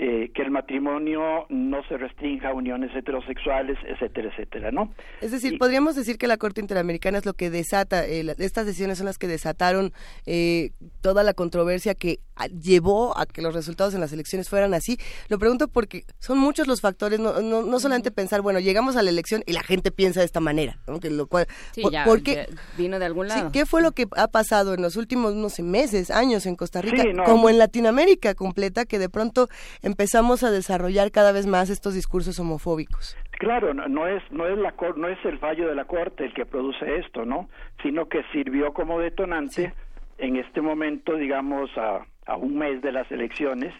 eh, 0.00 0.30
que 0.32 0.42
el 0.42 0.52
matrimonio 0.52 1.46
no 1.48 1.82
se 1.88 1.96
restrinja 1.96 2.50
a 2.50 2.54
uniones 2.54 2.94
heterosexuales, 2.94 3.76
etcétera, 3.84 4.30
etcétera, 4.30 4.70
¿no? 4.70 4.94
Es 5.20 5.32
decir, 5.32 5.58
podríamos 5.58 5.96
decir 5.96 6.18
que 6.18 6.28
la 6.28 6.36
Corte 6.36 6.60
Interamericana 6.60 7.18
es 7.18 7.26
lo 7.26 7.34
que 7.34 7.50
desata, 7.50 8.06
eh, 8.06 8.22
la- 8.22 8.32
estas 8.38 8.64
decisiones 8.64 8.98
son 8.98 9.06
las 9.06 9.18
que 9.18 9.26
desataron 9.26 9.92
eh, 10.24 10.70
toda 11.00 11.24
la 11.24 11.34
controversia 11.34 11.96
que 11.96 12.20
ah, 12.36 12.46
llevó 12.46 13.18
a 13.18 13.26
que 13.26 13.42
los 13.42 13.52
resultados 13.54 13.92
en 13.94 14.00
las 14.00 14.12
elecciones 14.12 14.48
fueran 14.48 14.72
así. 14.72 14.98
Lo 15.28 15.40
pregunto 15.40 15.66
porque 15.66 16.04
son 16.20 16.38
muchos 16.38 16.68
los 16.68 16.80
factores, 16.80 17.18
no, 17.18 17.40
no, 17.40 17.62
no 17.62 17.80
solamente 17.80 18.12
pensar, 18.12 18.40
bueno, 18.40 18.60
llegamos 18.60 18.94
a 18.96 19.02
la 19.02 19.10
elección 19.10 19.42
y 19.46 19.52
la 19.52 19.64
gente 19.64 19.90
piensa 19.90 20.20
de 20.20 20.26
esta 20.26 20.38
manera, 20.38 20.78
¿no? 20.86 21.00
Que 21.00 21.10
lo 21.10 21.26
cual, 21.26 21.48
Sí, 21.72 21.82
por- 21.82 21.92
ya, 21.92 22.04
¿por 22.04 22.22
qué? 22.22 22.46
ya 22.48 22.56
vino 22.76 23.00
de 23.00 23.04
algún 23.04 23.28
Sí, 23.28 23.36
lado. 23.36 23.50
¿Qué 23.52 23.66
fue 23.66 23.82
lo 23.82 23.90
que 23.90 24.06
ha 24.16 24.28
pasado 24.28 24.74
en 24.74 24.82
los 24.82 24.94
últimos, 24.94 25.34
no 25.34 25.48
sé, 25.48 25.64
meses, 25.64 26.12
años 26.12 26.46
en 26.46 26.54
Costa 26.54 26.80
Rica, 26.82 27.02
Sí, 27.02 27.08
no. 27.12 27.24
como 27.24 27.50
en 27.50 27.58
Latinoamérica 27.58 28.34
completa, 28.36 28.84
que 28.84 29.00
de 29.00 29.08
pronto 29.08 29.48
empezamos 29.88 30.44
a 30.44 30.50
desarrollar 30.50 31.10
cada 31.10 31.32
vez 31.32 31.46
más 31.46 31.70
estos 31.70 31.94
discursos 31.94 32.38
homofóbicos? 32.38 33.16
Claro, 33.32 33.72
no, 33.72 33.88
no 33.88 34.06
es 34.06 34.22
no 34.30 34.46
es 34.46 34.58
la 34.58 34.74
no 34.96 35.08
es 35.08 35.18
el 35.24 35.38
fallo 35.38 35.68
de 35.68 35.74
la 35.74 35.86
corte 35.86 36.24
el 36.24 36.34
que 36.34 36.44
produce 36.44 36.96
esto, 36.96 37.24
¿no? 37.24 37.48
Sino 37.82 38.08
que 38.08 38.22
sirvió 38.32 38.72
como 38.72 39.00
detonante 39.00 39.72
en 40.18 40.36
este 40.36 40.60
momento, 40.60 41.16
digamos, 41.16 41.70
a, 41.76 42.04
a 42.26 42.36
un 42.36 42.58
mes 42.58 42.82
de 42.82 42.92
las 42.92 43.10
elecciones 43.10 43.72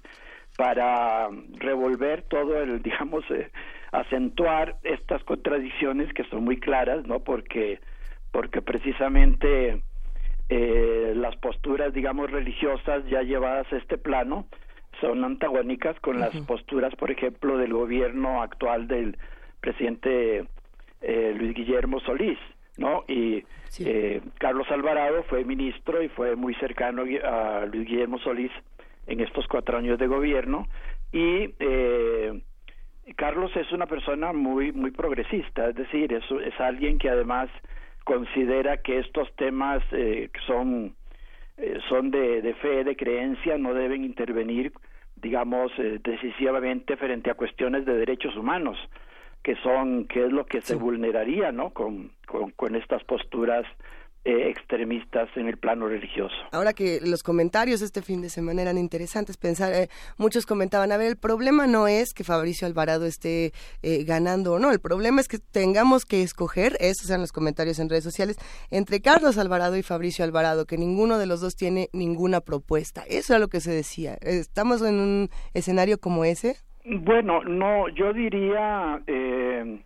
para 0.57 1.29
revolver 1.59 2.23
todo 2.23 2.61
el, 2.61 2.83
digamos, 2.89 3.25
eh, 3.31 3.51
acentuar 3.93 4.77
estas 4.83 5.23
contradicciones 5.25 6.13
que 6.15 6.25
son 6.25 6.45
muy 6.45 6.59
claras, 6.59 7.07
¿no? 7.07 7.21
Porque 7.21 7.81
porque 8.33 8.63
precisamente 8.63 9.83
eh, 10.49 11.13
las 11.15 11.37
posturas, 11.37 11.93
digamos, 11.93 12.31
religiosas 12.31 13.05
ya 13.11 13.23
llevadas 13.23 13.71
a 13.73 13.77
este 13.77 13.99
plano 13.99 14.47
son 15.01 15.25
antagónicas 15.25 15.99
con 16.01 16.21
las 16.21 16.35
posturas, 16.47 16.95
por 16.97 17.11
ejemplo, 17.11 17.57
del 17.57 17.73
gobierno 17.73 18.43
actual 18.43 18.89
del 18.89 19.17
presidente 19.61 20.47
eh, 21.01 21.35
Luis 21.37 21.55
Guillermo 21.55 22.01
Solís, 22.01 22.39
¿no? 22.77 23.05
Y 23.09 23.45
eh, 23.81 24.21
Carlos 24.39 24.67
Alvarado 24.71 25.23
fue 25.25 25.45
ministro 25.45 26.03
y 26.03 26.09
fue 26.09 26.37
muy 26.37 26.55
cercano 26.55 27.03
a 27.25 27.67
Luis 27.67 27.87
Guillermo 27.87 28.19
Solís 28.19 28.53
en 29.07 29.21
estos 29.21 29.47
cuatro 29.49 29.79
años 29.79 29.99
de 29.99 30.07
gobierno. 30.07 30.67
Y 31.13 31.55
eh, 31.59 32.41
Carlos 33.17 33.51
es 33.57 33.73
una 33.73 33.87
persona 33.87 34.33
muy 34.33 34.73
muy 34.73 34.91
progresista, 34.91 35.69
es 35.69 35.75
decir, 35.75 36.13
es, 36.13 36.25
es 36.31 36.61
alguien 36.61 36.99
que 36.99 37.09
además 37.09 37.49
considera 38.05 38.79
que 38.79 38.99
estos 38.99 39.35
temas 39.37 39.83
eh, 39.93 40.31
son 40.47 40.95
eh, 41.57 41.79
son 41.89 42.11
de, 42.11 42.41
de 42.43 42.55
fe, 42.55 42.85
de 42.85 42.97
creencia, 42.97 43.59
no 43.59 43.75
deben 43.75 44.05
intervenir, 44.05 44.73
digamos, 45.21 45.73
eh, 45.79 46.01
decisivamente 46.03 46.97
frente 46.97 47.31
a 47.31 47.35
cuestiones 47.35 47.85
de 47.85 47.95
derechos 47.97 48.37
humanos, 48.37 48.79
que 49.43 49.57
son, 49.57 50.07
que 50.07 50.27
es 50.27 50.33
lo 50.33 50.47
que 50.47 50.61
se 50.61 50.75
vulneraría, 50.75 51.53
¿no? 51.53 51.71
Con, 51.71 52.11
con, 52.27 52.51
con 52.51 52.77
estas 52.77 53.05
posturas 53.05 53.65
eh, 54.25 54.51
extremistas 54.51 55.29
en 55.37 55.47
el 55.47 55.57
plano 55.57 55.89
religioso. 55.89 56.35
Ahora 56.53 56.73
que 56.73 57.01
los 57.01 57.23
comentarios 57.23 57.83
este 57.83 58.03
fin 58.03 58.21
de 58.21 58.29
semana 58.29 58.63
eran 58.63 58.77
interesantes, 58.77 59.37
pensar, 59.37 59.73
eh, 59.73 59.89
muchos 60.19 60.45
comentaban, 60.45 60.93
a 60.93 60.97
ver, 60.97 61.07
el 61.07 61.17
problema 61.17 61.67
no 61.67 61.89
es 61.89 62.13
que 62.13 62.25
Fabricio 62.25 62.67
Alvarado 62.67 63.07
esté 63.07 63.53
eh, 63.83 64.05
ganando 64.05 64.55
o 64.55 64.59
no, 64.59 64.71
el 64.71 64.81
problema 64.81 65.21
es 65.21 65.29
que 65.29 65.39
tengamos 65.39 66.05
que 66.05 66.23
escoger, 66.23 66.77
esos 66.81 67.09
eran 67.09 67.21
los 67.21 67.33
comentarios 67.33 67.79
en 67.79 67.89
redes 67.89 68.05
sociales, 68.05 68.37
entre 68.71 69.01
Carlos 69.01 69.39
Alvarado 69.39 69.77
y 69.77 69.83
Fabricio 69.83 70.25
Alvarado, 70.25 70.67
que 70.67 70.77
ninguno 70.77 71.19
de 71.19 71.27
los 71.27 71.41
dos 71.41 71.55
tiene 71.55 71.89
ninguna 71.93 72.41
propuesta. 72.41 73.05
Eso 73.09 73.33
era 73.33 73.41
lo 73.41 73.49
que 73.49 73.61
se 73.61 73.71
decía. 73.71 74.19
¿Estamos 74.21 74.83
en 74.83 74.97
un 74.97 75.29
escenario 75.55 75.99
como 75.99 76.25
ese? 76.25 76.57
Bueno, 76.85 77.43
no, 77.45 77.89
yo 77.89 78.13
diría, 78.13 79.01
eh, 79.07 79.81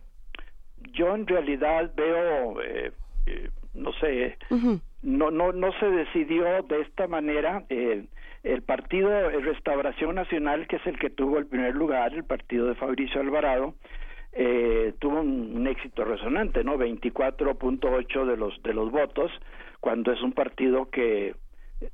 yo 0.91 1.15
en 1.15 1.27
realidad 1.27 1.91
veo, 1.95 2.55
eh, 3.73 3.79
eh, 3.79 3.79
no 3.79 3.91
sé, 3.93 4.79
no, 5.01 5.31
no, 5.31 5.51
no 5.51 5.71
se 5.79 5.85
decidió 5.87 6.45
de 6.63 6.81
esta 6.81 7.07
manera. 7.07 7.63
eh, 7.69 8.05
el 8.43 8.61
partido 8.61 9.09
eh, 9.09 9.39
Restauración 9.39 10.15
Nacional, 10.15 10.67
que 10.67 10.75
es 10.75 10.85
el 10.85 10.99
que 10.99 11.09
tuvo 11.09 11.37
el 11.37 11.45
primer 11.47 11.75
lugar, 11.75 12.13
el 12.13 12.25
partido 12.25 12.67
de 12.67 12.75
Fabricio 12.75 13.21
Alvarado, 13.21 13.73
eh, 14.33 14.93
tuvo 14.99 15.21
un, 15.21 15.55
un 15.55 15.67
éxito 15.67 16.03
resonante, 16.03 16.63
¿no? 16.63 16.77
24.8 16.77 18.25
de 18.25 18.37
los 18.37 18.61
de 18.63 18.73
los 18.73 18.91
votos, 18.91 19.31
cuando 19.79 20.11
es 20.11 20.21
un 20.21 20.33
partido 20.33 20.89
que 20.89 21.35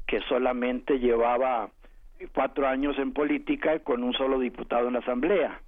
que 0.07 0.19
solamente 0.21 0.99
llevaba 0.99 1.69
cuatro 2.33 2.67
años 2.67 2.97
en 2.97 3.13
política 3.13 3.79
con 3.79 4.03
un 4.03 4.13
solo 4.13 4.39
diputado 4.39 4.87
en 4.87 4.93
la 4.93 4.99
Asamblea. 4.99 5.61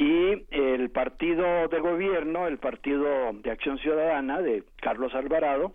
Y 0.00 0.46
el 0.50 0.88
partido 0.88 1.68
de 1.68 1.78
gobierno, 1.78 2.46
el 2.46 2.56
partido 2.56 3.04
de 3.34 3.50
Acción 3.50 3.76
Ciudadana 3.76 4.40
de 4.40 4.64
Carlos 4.80 5.14
Alvarado, 5.14 5.74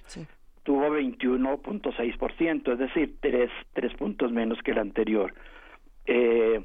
tuvo 0.63 0.89
21.6%, 0.89 2.73
es 2.73 2.79
decir, 2.79 3.17
tres, 3.19 3.51
tres 3.73 3.93
puntos 3.93 4.31
menos 4.31 4.57
que 4.63 4.71
el 4.71 4.79
anterior. 4.79 5.31
Eh, 6.07 6.59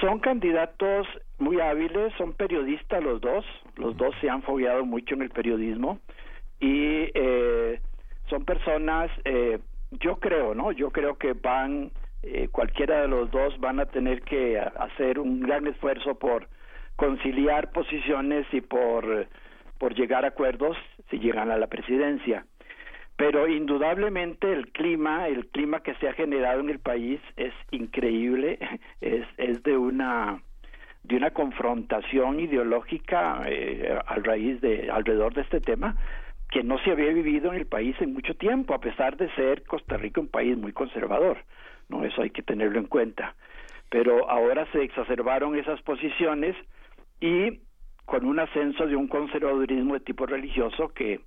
son 0.00 0.18
candidatos 0.20 1.06
muy 1.38 1.60
hábiles, 1.60 2.14
son 2.16 2.32
periodistas 2.32 3.02
los 3.02 3.20
dos, 3.20 3.44
los 3.76 3.94
dos 3.98 4.14
se 4.22 4.30
han 4.30 4.42
fogueado 4.42 4.86
mucho 4.86 5.14
en 5.14 5.20
el 5.20 5.30
periodismo 5.30 5.98
y 6.58 7.10
eh, 7.12 7.80
son 8.30 8.46
personas, 8.46 9.10
eh, 9.26 9.58
yo 9.90 10.16
creo, 10.16 10.54
¿no? 10.54 10.72
Yo 10.72 10.90
creo 10.90 11.18
que 11.18 11.34
van, 11.34 11.90
eh, 12.22 12.48
cualquiera 12.50 13.02
de 13.02 13.08
los 13.08 13.30
dos 13.30 13.60
van 13.60 13.78
a 13.78 13.84
tener 13.84 14.22
que 14.22 14.58
hacer 14.58 15.18
un 15.18 15.40
gran 15.40 15.66
esfuerzo 15.66 16.14
por 16.14 16.48
conciliar 16.98 17.70
posiciones 17.70 18.44
y 18.52 18.60
por, 18.60 19.28
por 19.78 19.94
llegar 19.94 20.24
a 20.24 20.28
acuerdos 20.28 20.76
si 21.08 21.20
llegan 21.20 21.48
a 21.52 21.56
la 21.56 21.68
presidencia. 21.68 22.44
Pero 23.16 23.46
indudablemente 23.46 24.52
el 24.52 24.72
clima, 24.72 25.28
el 25.28 25.46
clima 25.46 25.80
que 25.80 25.94
se 25.94 26.08
ha 26.08 26.12
generado 26.14 26.58
en 26.58 26.70
el 26.70 26.80
país 26.80 27.20
es 27.36 27.54
increíble, 27.70 28.58
es, 29.00 29.24
es 29.36 29.62
de 29.62 29.78
una 29.78 30.42
de 31.04 31.16
una 31.16 31.30
confrontación 31.30 32.40
ideológica 32.40 33.42
eh, 33.46 33.96
a 34.04 34.16
raíz 34.16 34.60
de 34.60 34.90
alrededor 34.90 35.32
de 35.34 35.42
este 35.42 35.60
tema 35.60 35.96
que 36.50 36.64
no 36.64 36.78
se 36.80 36.90
había 36.90 37.12
vivido 37.12 37.52
en 37.52 37.60
el 37.60 37.66
país 37.66 37.94
en 38.00 38.12
mucho 38.12 38.34
tiempo, 38.34 38.74
a 38.74 38.80
pesar 38.80 39.16
de 39.16 39.30
ser 39.36 39.62
Costa 39.62 39.96
Rica 39.96 40.20
un 40.20 40.28
país 40.28 40.58
muy 40.58 40.72
conservador. 40.72 41.38
No, 41.88 42.04
eso 42.04 42.22
hay 42.22 42.30
que 42.30 42.42
tenerlo 42.42 42.80
en 42.80 42.86
cuenta. 42.86 43.36
Pero 43.88 44.28
ahora 44.28 44.66
se 44.72 44.82
exacerbaron 44.82 45.56
esas 45.56 45.80
posiciones 45.82 46.56
y 47.20 47.60
con 48.04 48.24
un 48.24 48.38
ascenso 48.40 48.86
de 48.86 48.96
un 48.96 49.08
conservadurismo 49.08 49.94
de 49.94 50.00
tipo 50.00 50.26
religioso 50.26 50.88
que 50.88 51.20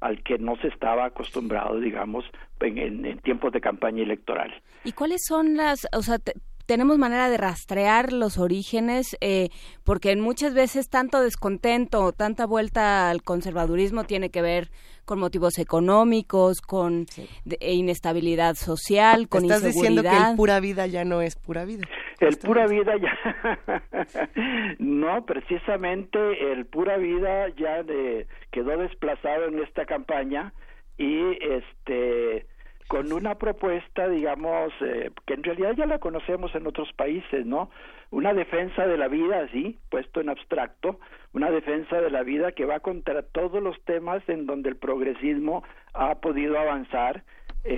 al 0.00 0.22
que 0.22 0.38
no 0.38 0.56
se 0.56 0.68
estaba 0.68 1.06
acostumbrado, 1.06 1.78
digamos, 1.80 2.24
en, 2.60 3.18
tiempos 3.20 3.52
de 3.52 3.60
campaña 3.60 4.02
electoral. 4.02 4.52
¿Y 4.84 4.92
cuáles 4.92 5.24
son 5.24 5.56
las, 5.56 5.86
o 5.96 6.02
sea, 6.02 6.18
te- 6.18 6.34
tenemos 6.66 6.98
manera 6.98 7.28
de 7.28 7.36
rastrear 7.36 8.12
los 8.12 8.38
orígenes? 8.38 9.16
Eh, 9.20 9.48
porque 9.84 10.10
en 10.12 10.20
muchas 10.20 10.54
veces 10.54 10.88
tanto 10.88 11.20
descontento 11.20 12.00
o 12.02 12.12
tanta 12.12 12.46
vuelta 12.46 13.10
al 13.10 13.22
conservadurismo 13.22 14.04
tiene 14.04 14.30
que 14.30 14.42
ver 14.42 14.70
con 15.04 15.18
motivos 15.18 15.58
económicos, 15.58 16.60
con 16.60 17.06
de- 17.44 17.58
e 17.60 17.74
inestabilidad 17.74 18.54
social, 18.54 19.28
con 19.28 19.44
Estás 19.44 19.62
diciendo 19.62 20.02
que 20.02 20.08
el 20.08 20.36
pura 20.36 20.60
vida 20.60 20.86
ya 20.86 21.04
no 21.04 21.20
es 21.20 21.36
pura 21.36 21.64
vida. 21.64 21.86
El 22.20 22.36
pura 22.38 22.66
vida 22.66 22.92
ya, 22.96 23.12
no, 24.78 25.24
precisamente 25.26 26.18
el 26.52 26.64
pura 26.66 26.96
vida 26.96 27.48
ya 27.56 27.82
de, 27.82 28.26
quedó 28.50 28.78
desplazado 28.78 29.46
en 29.46 29.58
esta 29.62 29.84
campaña 29.84 30.52
y 30.96 31.18
este 31.42 32.46
con 32.88 33.12
una 33.12 33.36
propuesta, 33.36 34.08
digamos, 34.08 34.72
eh, 34.80 35.10
que 35.26 35.34
en 35.34 35.42
realidad 35.42 35.74
ya 35.76 35.86
la 35.86 35.98
conocemos 35.98 36.54
en 36.54 36.66
otros 36.66 36.92
países, 36.92 37.46
¿no? 37.46 37.70
Una 38.10 38.34
defensa 38.34 38.86
de 38.86 38.98
la 38.98 39.08
vida, 39.08 39.40
así, 39.40 39.78
puesto 39.90 40.20
en 40.20 40.28
abstracto, 40.28 41.00
una 41.32 41.50
defensa 41.50 42.00
de 42.00 42.10
la 42.10 42.22
vida 42.22 42.52
que 42.52 42.64
va 42.64 42.80
contra 42.80 43.22
todos 43.22 43.62
los 43.62 43.80
temas 43.84 44.22
en 44.28 44.46
donde 44.46 44.68
el 44.68 44.76
progresismo 44.76 45.64
ha 45.92 46.16
podido 46.16 46.58
avanzar. 46.58 47.24
Eh, 47.64 47.72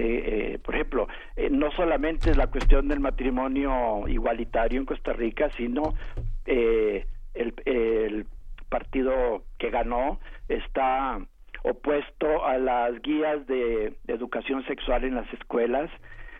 eh, 0.55 0.59
por 0.65 0.75
ejemplo, 0.75 1.09
eh, 1.37 1.49
no 1.49 1.71
solamente 1.71 2.31
es 2.31 2.37
la 2.37 2.49
cuestión 2.49 2.89
del 2.89 2.99
matrimonio 3.01 4.09
igualitario 4.09 4.81
en 4.81 4.87
Costa 4.87 5.13
Rica, 5.13 5.49
sino 5.57 5.95
eh, 6.45 7.07
el, 7.35 7.55
el 7.65 8.27
partido 8.69 9.45
que 9.59 9.71
ganó 9.71 10.19
está 10.49 11.21
opuesto 11.67 12.45
a 12.45 12.59
las 12.59 13.01
guías 13.03 13.47
de, 13.47 13.95
educación 14.07 14.65
sexual 14.67 15.05
en 15.05 15.17
las 15.17 15.33
escuelas, 15.33 15.91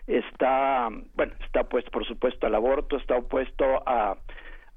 está, 0.07 0.87
bueno, 1.15 1.33
está 1.45 1.61
opuesto 1.61 1.91
por 1.91 2.05
supuesto 2.05 2.47
al 2.47 2.55
aborto, 2.55 2.97
está 2.97 3.17
opuesto 3.17 3.65
a, 3.85 4.17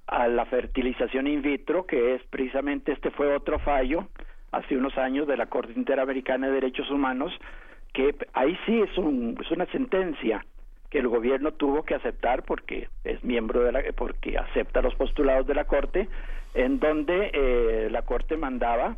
a 0.09 0.29
la 0.29 0.45
fertilización 0.47 1.29
in 1.29 1.43
vitro, 1.43 1.87
que 1.87 2.15
es 2.17 2.23
precisamente 2.25 2.93
este 2.93 3.11
fue 3.11 3.35
otro 3.35 3.61
fallo 3.61 4.09
hace 4.51 4.77
unos 4.77 4.99
años 4.99 5.29
de 5.29 5.37
la 5.37 5.47
Corte 5.47 5.73
Interamericana 5.77 6.49
de 6.49 6.55
Derechos 6.55 6.91
Humanos, 6.91 7.33
que 7.93 8.15
ahí 8.33 8.59
sí 8.67 8.81
es, 8.81 8.99
un, 8.99 9.39
es 9.41 9.51
una 9.53 9.67
sentencia 9.67 10.45
que 10.91 10.99
el 10.99 11.07
gobierno 11.07 11.53
tuvo 11.53 11.85
que 11.85 11.95
aceptar 11.95 12.43
porque 12.43 12.89
es 13.05 13.23
miembro 13.23 13.63
de 13.63 13.71
la 13.71 13.83
porque 13.97 14.37
acepta 14.37 14.83
los 14.83 14.97
postulados 14.97 15.47
de 15.47 15.55
la 15.55 15.65
corte 15.67 16.09
en 16.55 16.81
donde 16.81 17.31
eh, 17.33 17.89
la 17.93 18.03
corte 18.03 18.37
mandaba 18.37 18.97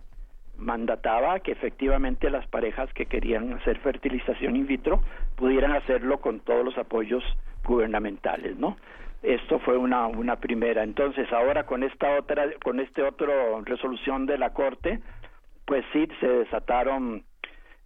mandataba 0.63 1.41
que 1.41 1.53
efectivamente 1.53 2.31
las 2.31 2.47
parejas 2.47 2.93
que 2.95 3.07
querían 3.07 3.53
hacer 3.55 3.79
fertilización 3.81 4.57
in 4.57 4.67
vitro 4.67 5.03
pudieran 5.37 5.73
hacerlo 5.73 6.21
con 6.21 6.41
todos 6.41 6.65
los 6.65 6.79
apoyos 6.79 7.23
gubernamentales, 7.65 8.57
¿no? 8.57 8.77
Esto 9.23 9.59
fue 9.61 9.77
una 9.77 10.07
una 10.07 10.37
primera. 10.37 10.83
Entonces, 10.83 11.33
ahora 11.33 11.65
con 11.65 11.83
esta 11.83 12.19
otra 12.19 12.47
con 12.63 12.81
este 12.81 13.03
otro 13.03 13.61
resolución 13.65 14.27
de 14.27 14.39
la 14.39 14.51
Corte, 14.53 15.01
pues 15.65 15.85
sí 15.93 16.09
se 16.21 16.29
desataron 16.29 17.25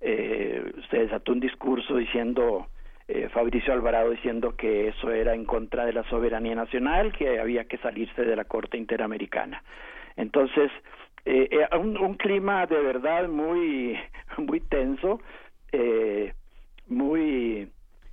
eh, 0.01 0.73
se 0.91 0.99
desató 0.99 1.33
un 1.33 1.41
discurso 1.41 1.97
diciendo 1.97 2.69
eh, 3.09 3.29
Fabricio 3.33 3.73
Alvarado 3.73 4.11
diciendo 4.11 4.57
que 4.57 4.89
eso 4.89 5.11
era 5.11 5.35
en 5.35 5.45
contra 5.45 5.85
de 5.85 5.93
la 5.93 6.03
soberanía 6.05 6.55
nacional, 6.55 7.13
que 7.13 7.39
había 7.39 7.65
que 7.65 7.79
salirse 7.79 8.23
de 8.23 8.35
la 8.35 8.45
Corte 8.45 8.79
Interamericana. 8.79 9.63
Entonces, 10.17 10.73
eh, 11.27 11.49
eh, 11.51 11.77
un, 11.77 11.99
un, 11.99 12.15
clima 12.15 12.67
de 12.67 12.81
verdad 12.81 13.29
muy 13.29 13.99
muy 14.39 14.61
tenso 14.61 15.21
eh, 15.73 16.33
muy 16.87 17.69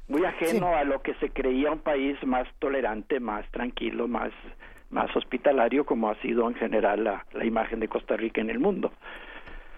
muy 0.07 0.25
ajeno 0.25 0.67
sí. 0.67 0.73
a 0.75 0.83
lo 0.83 1.01
que 1.01 1.13
se 1.15 1.29
creía 1.29 1.71
un 1.71 1.79
país 1.79 2.17
más 2.25 2.47
tolerante 2.57 3.19
más 3.19 3.49
tranquilo 3.51 4.07
más 4.07 4.31
más 4.89 5.15
hospitalario 5.15 5.85
como 5.85 6.09
ha 6.09 6.15
sido 6.21 6.47
en 6.49 6.55
general 6.55 7.03
la, 7.03 7.25
la 7.33 7.45
imagen 7.45 7.79
de 7.79 7.87
Costa 7.87 8.17
Rica 8.17 8.41
en 8.41 8.49
el 8.49 8.59
mundo 8.59 8.91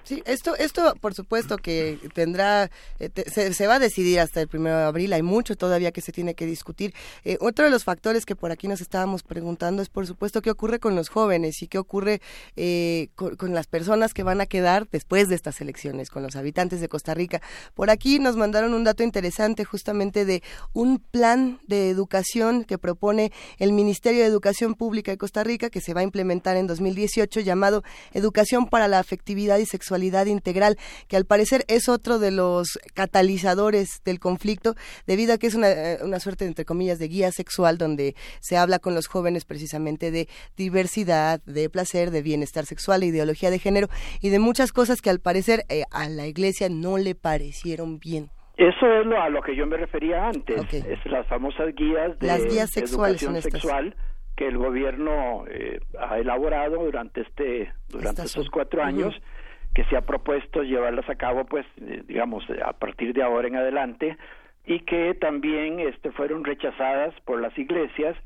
Sí, 0.05 0.21
esto, 0.27 0.55
esto 0.55 0.93
por 1.01 1.15
supuesto 1.15 1.57
que 1.57 1.97
tendrá, 2.13 2.69
eh, 2.99 3.09
te, 3.09 3.27
se, 3.27 3.55
se, 3.55 3.65
va 3.65 3.75
a 3.75 3.79
decidir 3.79 4.19
hasta 4.19 4.39
el 4.39 4.47
primero 4.47 4.77
de 4.77 4.83
abril, 4.83 5.11
hay 5.13 5.23
mucho 5.23 5.55
todavía 5.55 5.91
que 5.91 6.01
se 6.01 6.11
tiene 6.11 6.35
que 6.35 6.45
discutir. 6.45 6.93
Eh, 7.23 7.37
otro 7.41 7.65
de 7.65 7.71
los 7.71 7.83
factores 7.83 8.23
que 8.23 8.35
por 8.35 8.51
aquí 8.51 8.67
nos 8.67 8.81
estábamos 8.81 9.23
preguntando 9.23 9.81
es 9.81 9.89
por 9.89 10.05
supuesto 10.05 10.43
qué 10.43 10.51
ocurre 10.51 10.79
con 10.79 10.95
los 10.95 11.09
jóvenes 11.09 11.59
y 11.63 11.67
qué 11.67 11.79
ocurre 11.79 12.21
eh, 12.55 13.07
con, 13.15 13.35
con, 13.35 13.55
las 13.55 13.65
personas 13.65 14.13
que 14.13 14.21
van 14.21 14.41
a 14.41 14.45
quedar 14.45 14.87
después 14.91 15.27
de 15.27 15.33
estas 15.33 15.59
elecciones, 15.59 16.11
con 16.11 16.21
los 16.21 16.35
habitantes 16.35 16.81
de 16.81 16.87
Costa 16.87 17.15
Rica. 17.15 17.41
Por 17.73 17.89
aquí 17.89 18.19
nos 18.19 18.35
mandaron 18.35 18.75
un 18.75 18.83
dato 18.83 19.01
interesante 19.01 19.65
justamente 19.65 20.23
de 20.23 20.43
un 20.73 20.99
plan 20.99 21.59
de 21.65 21.89
educación 21.89 22.63
que 22.63 22.77
propone 22.77 23.31
el 23.57 23.71
Ministerio 23.71 24.21
de 24.21 24.27
Educación 24.27 24.75
Pública 24.75 25.09
de 25.09 25.17
Costa 25.17 25.43
Rica 25.43 25.71
que 25.71 25.81
se 25.81 25.95
va 25.95 26.01
a 26.01 26.03
implementar 26.03 26.57
en 26.57 26.67
2018 26.67 27.39
llamado 27.39 27.83
Educación 28.13 28.67
para 28.67 28.87
la 28.87 28.99
Afectividad 28.99 29.57
y 29.57 29.65
Sexualidad 29.65 29.94
sexualidad 29.95 30.25
integral, 30.25 30.75
que 31.07 31.15
al 31.15 31.25
parecer 31.25 31.63
es 31.67 31.87
otro 31.87 32.19
de 32.19 32.31
los 32.31 32.79
catalizadores 32.93 34.01
del 34.03 34.19
conflicto, 34.19 34.73
debido 35.07 35.33
a 35.33 35.37
que 35.37 35.47
es 35.47 35.55
una, 35.55 35.67
una 36.03 36.19
suerte, 36.19 36.45
entre 36.45 36.65
comillas, 36.65 36.99
de 36.99 37.07
guía 37.07 37.31
sexual, 37.31 37.77
donde 37.77 38.15
se 38.41 38.57
habla 38.57 38.79
con 38.79 38.93
los 38.93 39.07
jóvenes 39.07 39.45
precisamente 39.45 40.11
de 40.11 40.27
diversidad, 40.57 41.41
de 41.45 41.69
placer, 41.69 42.11
de 42.11 42.21
bienestar 42.21 42.65
sexual, 42.65 42.99
de 43.01 43.07
ideología 43.07 43.49
de 43.49 43.59
género 43.59 43.87
y 44.21 44.29
de 44.29 44.39
muchas 44.39 44.71
cosas 44.73 45.01
que 45.01 45.09
al 45.09 45.19
parecer 45.19 45.63
eh, 45.69 45.83
a 45.91 46.09
la 46.09 46.27
iglesia 46.27 46.67
no 46.69 46.97
le 46.97 47.15
parecieron 47.15 47.99
bien. 47.99 48.29
Eso 48.57 48.85
es 48.87 49.05
lo, 49.05 49.21
a 49.21 49.29
lo 49.29 49.41
que 49.41 49.55
yo 49.55 49.65
me 49.65 49.77
refería 49.77 50.27
antes, 50.27 50.59
okay. 50.61 50.83
es 50.87 51.05
las 51.05 51.27
famosas 51.27 51.73
guías 51.75 52.17
de 52.19 52.27
las 52.27 52.43
guías 52.45 52.69
sexuales 52.71 53.21
educación 53.21 53.51
sexual 53.51 53.95
que 54.35 54.47
el 54.47 54.57
gobierno 54.57 55.45
eh, 55.47 55.79
ha 55.97 56.17
elaborado 56.17 56.83
durante 56.83 57.21
este 57.21 57.71
durante 57.87 58.23
estos 58.23 58.49
cuatro 58.49 58.83
años. 58.83 59.15
Uh 59.15 59.17
-huh 59.17 59.34
que 59.75 59.83
se 59.85 59.97
ha 59.97 60.01
propuesto 60.01 60.63
llevarlas 60.63 61.07
a 61.09 61.15
cabo, 61.15 61.45
pues, 61.45 61.65
eh, 61.81 62.01
digamos, 62.07 62.43
a 62.65 62.73
partir 62.73 63.13
de 63.13 63.21
ahora 63.21 63.47
en 63.47 63.57
adelante, 63.57 64.17
y 64.65 64.79
que 64.79 65.13
también 65.13 65.79
este, 65.79 66.11
fueron 66.11 66.43
rechazadas 66.43 67.13
por 67.25 67.39
las 67.39 67.55
iglesias 67.57 68.17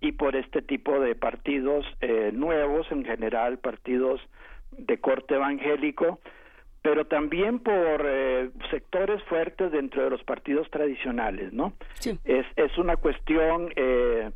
y 0.00 0.12
por 0.12 0.36
este 0.36 0.62
tipo 0.62 1.00
de 1.00 1.16
partidos 1.16 1.84
eh, 2.00 2.30
nuevos, 2.32 2.86
en 2.92 3.04
general 3.04 3.58
partidos 3.58 4.20
de 4.70 5.00
corte 5.00 5.34
evangélico, 5.34 6.20
pero 6.82 7.06
también 7.06 7.58
por 7.58 8.04
eh, 8.04 8.50
sectores 8.70 9.22
fuertes 9.24 9.72
dentro 9.72 10.04
de 10.04 10.10
los 10.10 10.22
partidos 10.22 10.70
tradicionales, 10.70 11.52
¿no? 11.52 11.72
Sí. 11.94 12.18
Es, 12.24 12.46
es 12.56 12.76
una 12.78 12.96
cuestión 12.96 13.72
eh, 13.74 14.30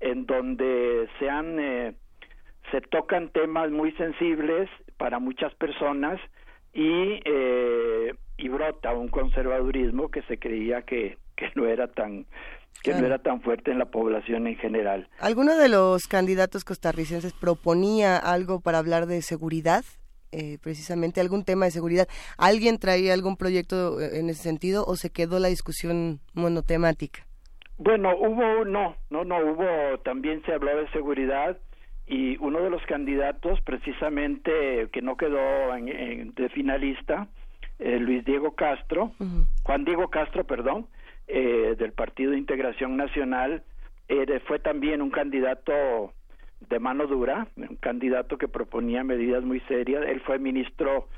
en 0.00 0.26
donde 0.26 1.08
se 1.18 1.28
han 1.28 1.58
eh, 1.58 1.94
se 2.70 2.80
tocan 2.80 3.28
temas 3.28 3.70
muy 3.70 3.92
sensibles 3.92 4.70
para 4.96 5.18
muchas 5.18 5.54
personas 5.54 6.20
y, 6.72 7.20
eh, 7.24 8.14
y 8.36 8.48
brota 8.48 8.92
un 8.92 9.08
conservadurismo 9.08 10.10
que 10.10 10.22
se 10.22 10.38
creía 10.38 10.82
que, 10.82 11.18
que 11.36 11.50
no 11.54 11.66
era 11.66 11.88
tan 11.88 12.26
que 12.82 12.90
claro. 12.90 13.00
no 13.00 13.06
era 13.06 13.18
tan 13.22 13.40
fuerte 13.40 13.70
en 13.70 13.78
la 13.78 13.86
población 13.86 14.46
en 14.46 14.56
general. 14.56 15.08
¿Alguno 15.18 15.56
de 15.56 15.68
los 15.68 16.02
candidatos 16.06 16.64
costarricenses 16.64 17.32
proponía 17.32 18.18
algo 18.18 18.60
para 18.60 18.78
hablar 18.78 19.06
de 19.06 19.22
seguridad? 19.22 19.84
Eh, 20.32 20.58
precisamente 20.60 21.20
algún 21.20 21.44
tema 21.44 21.66
de 21.66 21.70
seguridad. 21.70 22.08
¿Alguien 22.36 22.78
traía 22.78 23.14
algún 23.14 23.36
proyecto 23.36 24.00
en 24.00 24.28
ese 24.28 24.42
sentido 24.42 24.84
o 24.84 24.96
se 24.96 25.10
quedó 25.10 25.38
la 25.38 25.46
discusión 25.46 26.18
monotemática? 26.34 27.24
Bueno, 27.78 28.10
hubo, 28.16 28.64
no, 28.64 28.96
no, 29.10 29.24
no, 29.24 29.38
hubo, 29.38 29.98
también 30.00 30.42
se 30.44 30.52
habló 30.52 30.76
de 30.76 30.90
seguridad, 30.90 31.56
y 32.06 32.36
uno 32.38 32.60
de 32.60 32.70
los 32.70 32.82
candidatos 32.86 33.60
precisamente 33.62 34.88
que 34.92 35.02
no 35.02 35.16
quedó 35.16 35.74
en, 35.74 35.88
en, 35.88 36.34
de 36.34 36.48
finalista 36.50 37.28
eh, 37.78 37.98
Luis 37.98 38.24
Diego 38.24 38.54
Castro 38.54 39.12
uh 39.18 39.24
-huh. 39.24 39.46
Juan 39.62 39.84
Diego 39.84 40.08
Castro 40.08 40.44
perdón 40.44 40.86
eh, 41.26 41.74
del 41.78 41.92
Partido 41.92 42.32
de 42.32 42.38
Integración 42.38 42.96
Nacional 42.96 43.62
eh, 44.08 44.40
fue 44.46 44.58
también 44.58 45.00
un 45.00 45.10
candidato 45.10 46.12
de 46.68 46.78
mano 46.78 47.06
dura 47.06 47.46
un 47.56 47.76
candidato 47.76 48.36
que 48.36 48.48
proponía 48.48 49.02
medidas 49.02 49.42
muy 49.42 49.60
serias 49.60 50.04
él 50.06 50.20
fue 50.20 50.38
ministro 50.38 51.08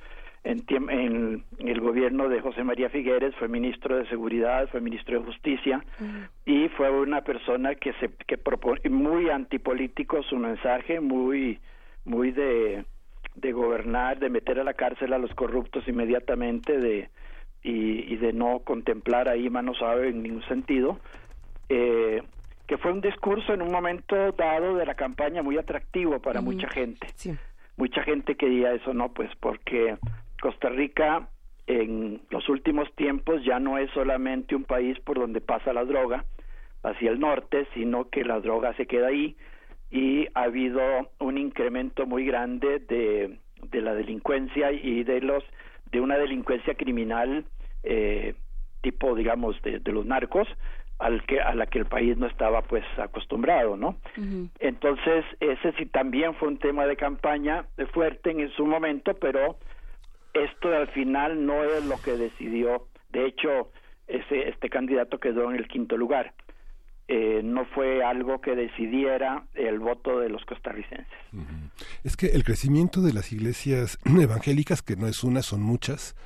en, 0.47 0.64
en, 0.90 1.44
el 1.59 1.81
gobierno 1.81 2.28
de 2.28 2.40
José 2.40 2.62
María 2.62 2.89
Figueres, 2.89 3.35
fue 3.36 3.48
ministro 3.48 3.97
de 3.97 4.06
Seguridad, 4.09 4.68
fue 4.68 4.81
ministro 4.81 5.18
de 5.18 5.27
Justicia 5.27 5.85
uh 6.01 6.05
-huh. 6.05 6.28
y 6.44 6.68
fue 6.70 6.89
una 6.90 7.23
persona 7.23 7.74
que 7.74 7.93
se 7.94 8.10
que 8.27 8.39
propone 8.39 8.89
muy 8.89 9.28
antipolítico 9.31 10.23
su 10.23 10.36
mensaje, 10.36 11.01
muy 11.01 11.59
muy 12.05 12.31
de 12.31 12.85
de 13.35 13.52
gobernar, 13.52 14.18
de 14.18 14.31
meter 14.31 14.59
a 14.60 14.64
la 14.64 14.74
cárcel 14.74 15.12
a 15.12 15.18
los 15.18 15.35
corruptos 15.35 15.86
inmediatamente, 15.89 16.78
de 16.78 17.09
y, 17.62 18.12
y 18.12 18.16
de 18.16 18.32
no 18.32 18.60
contemplar 18.60 19.28
ahí 19.28 19.51
mano 19.51 19.74
suave 19.74 20.09
en 20.10 20.23
ningún 20.23 20.44
sentido. 20.44 20.98
Eh, 21.68 22.23
que 22.68 22.78
fue 22.78 22.93
un 22.93 23.01
discurso 23.01 23.52
en 23.52 23.62
un 23.62 23.70
momento 23.70 24.32
dado 24.32 24.77
de 24.77 24.86
la 24.86 24.94
campaña 24.94 25.43
muy 25.43 25.56
atractivo 25.59 26.20
para 26.20 26.40
uh 26.40 26.43
-huh. 26.43 26.55
mucha 26.55 26.68
gente. 26.68 27.09
Sí. 27.16 27.35
Mucha 27.77 28.02
gente 28.02 28.36
quería 28.36 28.73
eso, 28.73 28.94
¿no? 28.94 29.12
Pues 29.12 29.31
porque 29.39 29.97
Costa 30.47 30.68
Rica 30.68 31.28
en 31.66 32.20
los 32.31 32.48
últimos 32.48 32.94
tiempos 32.94 33.43
ya 33.44 33.59
no 33.59 33.78
es 33.78 33.90
solamente 33.90 34.55
un 34.55 34.62
país 34.62 34.97
por 35.01 35.18
donde 35.18 35.40
pasa 35.40 35.73
la 35.73 35.85
droga 35.85 36.24
hacia 36.85 37.10
el 37.10 37.18
norte, 37.18 37.66
sino 37.74 38.09
que 38.10 38.23
la 38.24 38.39
droga 38.39 38.73
se 38.77 38.86
queda 38.86 39.09
ahí 39.09 39.35
y 39.90 40.28
ha 40.35 40.44
habido 40.44 40.81
un 41.18 41.36
incremento 41.36 42.06
muy 42.06 42.24
grande 42.24 42.78
de, 42.78 43.40
de 43.60 43.81
la 43.81 43.94
delincuencia 43.94 44.70
y 44.70 45.02
de 45.02 45.20
los 45.20 45.43
de 45.90 46.01
una 46.01 46.16
delincuencia 46.16 46.74
criminal 46.74 47.44
eh, 47.82 48.35
tipo 48.82 49.16
digamos 49.16 49.60
de, 49.62 49.81
de, 49.81 49.90
los 49.90 50.06
narcos 50.06 50.47
al 51.01 51.27
que 51.27 51.40
a 51.40 51.56
la 51.56 51.66
que 51.66 51.81
el 51.81 51.86
país 51.86 52.16
no 52.16 52.28
estaba 52.28 52.62
pues 52.62 52.85
acostumbrado, 52.98 53.77
¿no? 53.77 53.97
Entonces, 54.60 55.24
ese 55.40 55.73
sí 55.73 55.86
también 55.86 56.35
fue 56.36 56.47
un 56.47 56.59
tema 56.59 56.86
de 56.86 56.97
campaña 56.97 57.64
fuerte 57.93 58.31
en 58.31 58.48
su 58.52 58.64
momento, 58.64 59.12
pero 59.14 59.56
esto 60.45 60.69
al 60.69 60.89
final 60.89 61.45
no 61.45 61.65
es 61.65 61.85
lo 61.85 62.01
que 62.01 62.13
decidió. 62.13 62.89
De 63.11 63.27
hecho, 63.27 63.71
ese 64.07 64.49
este 64.49 64.69
candidato 64.69 65.19
quedó 65.19 65.51
en 65.51 65.57
el 65.57 65.69
quinto 65.69 65.97
lugar. 65.97 66.35
Eh, 67.09 67.41
no 67.45 67.65
fue 67.67 68.03
algo 68.03 68.41
que 68.41 68.57
decidiera 68.57 69.47
el 69.55 69.79
voto 69.79 70.19
de 70.19 70.29
los 70.29 70.45
costarricenses. 70.45 71.07
Es 72.03 72.17
que 72.17 72.27
el 72.27 72.43
crecimiento 72.43 73.01
de 73.01 73.13
las 73.13 73.33
iglesias 73.33 73.97
evangélicas, 74.05 74.83
que 74.83 74.97
no 74.97 75.07
es 75.07 75.23
una, 75.23 75.43
son 75.43 75.63
muchas, 75.63 76.17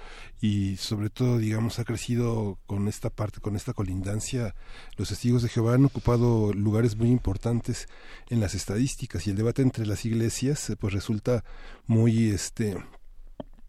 y 0.40 0.76
sobre 0.76 1.10
todo, 1.10 1.36
digamos, 1.36 1.78
ha 1.78 1.84
crecido 1.84 2.56
con 2.64 2.88
esta 2.88 3.10
parte, 3.10 3.40
con 3.40 3.56
esta 3.56 3.74
colindancia. 3.74 4.54
Los 4.96 5.10
testigos 5.10 5.42
de 5.42 5.50
Jehová 5.50 5.74
han 5.74 5.84
ocupado 5.84 6.54
lugares 6.54 6.96
muy 6.96 7.10
importantes 7.10 7.86
en 8.30 8.40
las 8.40 8.54
estadísticas 8.54 9.26
y 9.26 9.30
el 9.30 9.36
debate 9.36 9.60
entre 9.60 9.84
las 9.84 10.06
iglesias, 10.06 10.74
pues 10.80 10.94
resulta 10.94 11.44
muy, 11.86 12.30
este, 12.30 12.78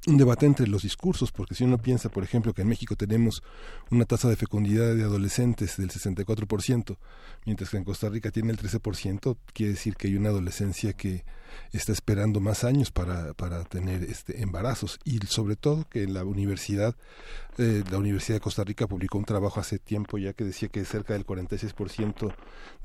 un 0.07 0.17
debate 0.17 0.45
entre 0.45 0.67
los 0.67 0.81
discursos, 0.81 1.31
porque 1.31 1.53
si 1.53 1.63
uno 1.63 1.77
piensa, 1.77 2.09
por 2.09 2.23
ejemplo, 2.23 2.53
que 2.53 2.63
en 2.63 2.67
México 2.67 2.95
tenemos 2.95 3.43
una 3.91 4.05
tasa 4.05 4.29
de 4.29 4.35
fecundidad 4.35 4.95
de 4.95 5.03
adolescentes 5.03 5.77
del 5.77 5.91
64%, 5.91 6.97
mientras 7.45 7.69
que 7.69 7.77
en 7.77 7.83
Costa 7.83 8.09
Rica 8.09 8.31
tiene 8.31 8.51
el 8.51 8.57
13%, 8.57 9.37
quiere 9.53 9.73
decir 9.73 9.95
que 9.95 10.07
hay 10.07 10.15
una 10.15 10.29
adolescencia 10.29 10.93
que 10.93 11.23
está 11.71 11.91
esperando 11.91 12.39
más 12.39 12.63
años 12.63 12.91
para, 12.91 13.33
para 13.33 13.63
tener 13.63 14.03
este 14.03 14.41
embarazos 14.41 14.99
y 15.03 15.19
sobre 15.27 15.55
todo 15.55 15.85
que 15.89 16.03
en 16.03 16.13
la 16.13 16.23
universidad 16.23 16.95
eh, 17.57 17.83
la 17.91 17.97
Universidad 17.97 18.37
de 18.37 18.41
Costa 18.41 18.63
Rica 18.63 18.87
publicó 18.87 19.17
un 19.17 19.25
trabajo 19.25 19.59
hace 19.59 19.77
tiempo 19.77 20.17
ya 20.17 20.33
que 20.33 20.43
decía 20.43 20.69
que 20.69 20.85
cerca 20.85 21.13
del 21.13 21.25
46% 21.25 22.33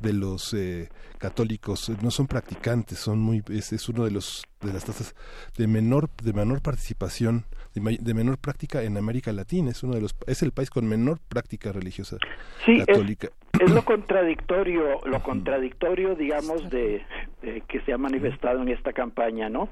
de 0.00 0.12
los 0.12 0.52
eh, 0.54 0.88
católicos 1.18 1.90
no 2.02 2.10
son 2.10 2.26
practicantes, 2.26 2.98
son 2.98 3.18
muy 3.20 3.42
es, 3.48 3.72
es 3.72 3.88
uno 3.88 4.04
de 4.04 4.10
los 4.10 4.44
de 4.60 4.72
las 4.72 4.84
tasas 4.84 5.14
de 5.56 5.66
menor 5.66 6.10
de 6.22 6.32
menor 6.32 6.62
participación 6.62 7.44
de, 7.74 7.98
de 8.00 8.14
menor 8.14 8.38
práctica 8.38 8.82
en 8.82 8.96
América 8.96 9.32
Latina, 9.32 9.70
es 9.70 9.82
uno 9.82 9.94
de 9.94 10.00
los 10.00 10.16
es 10.26 10.42
el 10.42 10.52
país 10.52 10.70
con 10.70 10.86
menor 10.86 11.20
práctica 11.28 11.72
religiosa 11.72 12.16
Sí, 12.64 12.78
católica. 12.78 13.28
Es 13.28 13.45
lo 13.60 13.84
contradictorio, 13.84 15.00
lo 15.04 15.22
contradictorio, 15.22 16.14
digamos, 16.14 16.68
de, 16.70 17.04
de 17.42 17.62
que 17.62 17.80
se 17.80 17.92
ha 17.92 17.98
manifestado 17.98 18.62
en 18.62 18.68
esta 18.68 18.92
campaña, 18.92 19.48
¿no? 19.48 19.68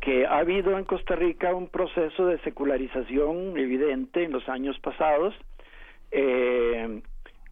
Que 0.00 0.26
ha 0.26 0.38
habido 0.38 0.78
en 0.78 0.84
Costa 0.84 1.14
Rica 1.14 1.54
un 1.54 1.68
proceso 1.68 2.26
de 2.26 2.38
secularización 2.40 3.56
evidente 3.56 4.24
en 4.24 4.32
los 4.32 4.48
años 4.48 4.78
pasados, 4.80 5.34
eh, 6.10 7.02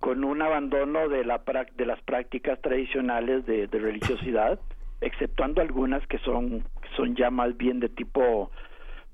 con 0.00 0.24
un 0.24 0.42
abandono 0.42 1.08
de, 1.08 1.24
la, 1.24 1.40
de 1.76 1.86
las 1.86 2.00
prácticas 2.02 2.60
tradicionales 2.60 3.44
de, 3.46 3.66
de 3.66 3.78
religiosidad, 3.78 4.58
exceptuando 5.00 5.60
algunas 5.60 6.06
que 6.06 6.18
son, 6.18 6.60
que 6.60 6.88
son 6.96 7.14
ya 7.14 7.30
más 7.30 7.56
bien 7.56 7.80
de 7.80 7.88
tipo 7.88 8.50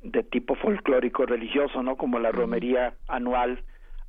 de 0.03 0.23
tipo 0.23 0.55
folclórico 0.55 1.27
religioso, 1.27 1.83
¿no? 1.83 1.97
Como 1.97 2.19
la 2.21 2.31
romería 2.31 2.95
anual 3.09 3.61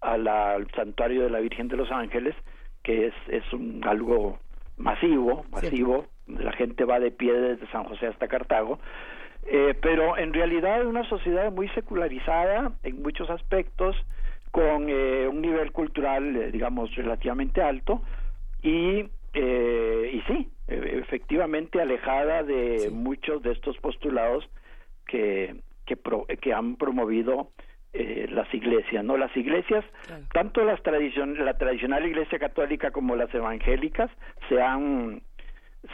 a 0.02 0.18
la- 0.18 0.53
al 0.53 0.69
santuario 0.72 1.24
de 1.24 1.30
la 1.30 1.40
Virgen 1.40 1.68
de 1.68 1.78
los 1.78 1.91
Ángeles, 1.91 2.36
que 2.84 3.07
es, 3.07 3.14
es 3.28 3.44
un, 3.53 3.82
algo 3.86 4.40
masivo, 4.78 5.45
masivo, 5.52 6.06
la 6.28 6.52
gente 6.53 6.84
va 6.86 6.99
de 6.99 7.11
pie 7.11 7.34
desde 7.34 7.68
San 7.72 7.84
José 7.86 8.07
hasta 8.07 8.28
Cartago, 8.28 8.80
eh, 9.48 9.74
pero 9.82 10.18
en 10.18 10.34
realidad 10.34 10.82
es 10.82 10.86
una 10.86 11.07
sociedad 11.07 11.52
muy 11.52 11.68
secularizada 11.69 12.74
en 12.84 13.02
muchos 13.02 13.30
aspectos, 13.30 13.95
con 14.52 14.88
eh, 14.90 15.28
un 15.28 15.41
nivel 15.41 15.72
cultural, 15.72 16.36
eh, 16.36 16.52
digamos, 16.52 16.94
relativamente 16.95 17.61
alto, 17.61 18.02
y, 18.61 19.06
eh, 19.34 20.11
y 20.14 20.22
sí, 20.32 20.49
eh, 20.68 20.99
efectivamente 21.02 21.82
alejada 21.82 22.44
de 22.44 22.90
muchos 22.91 23.41
de 23.44 23.52
estos 23.52 23.78
postulados 23.78 24.49
que, 25.07 25.56
que, 25.86 25.95
pro- 25.98 26.26
que 26.41 26.53
han 26.53 26.76
promovido 26.76 27.52
eh, 27.99 28.28
las 28.30 28.53
iglesias, 28.53 29.03
¿no? 29.03 29.18
Las 29.18 29.36
iglesias, 29.36 29.84
tanto 30.32 30.64
las 30.64 30.82
tradicion 30.84 31.44
la 31.44 31.57
tradicional 31.57 32.06
iglesia 32.06 32.38
católica 32.38 32.91
como 32.91 33.15
las 33.15 33.34
evangélicas, 33.34 34.11
se 34.48 34.61
han, 34.61 35.24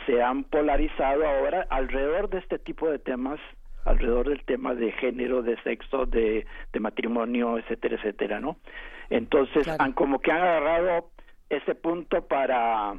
se 0.05 0.21
han 0.21 0.43
polarizado 0.43 1.25
ahora 1.25 1.65
alrededor 1.69 2.29
de 2.29 2.39
este 2.39 2.59
tipo 2.59 2.89
de 2.89 2.99
temas, 2.99 3.39
alrededor 3.85 4.27
del 4.27 4.43
tema 4.43 4.75
de 4.75 4.91
género, 4.91 5.43
de 5.43 5.55
sexo, 5.63 6.05
de, 6.05 6.45
de 6.73 6.79
matrimonio, 6.81 7.57
etcétera, 7.57 7.95
etcétera, 7.95 8.39
¿no? 8.41 8.57
Entonces, 9.09 9.65
han 9.79 9.93
como 9.93 10.19
que 10.19 10.31
han 10.33 10.41
agarrado 10.41 11.09
ese 11.49 11.73
punto 11.73 12.27
para, 12.27 12.95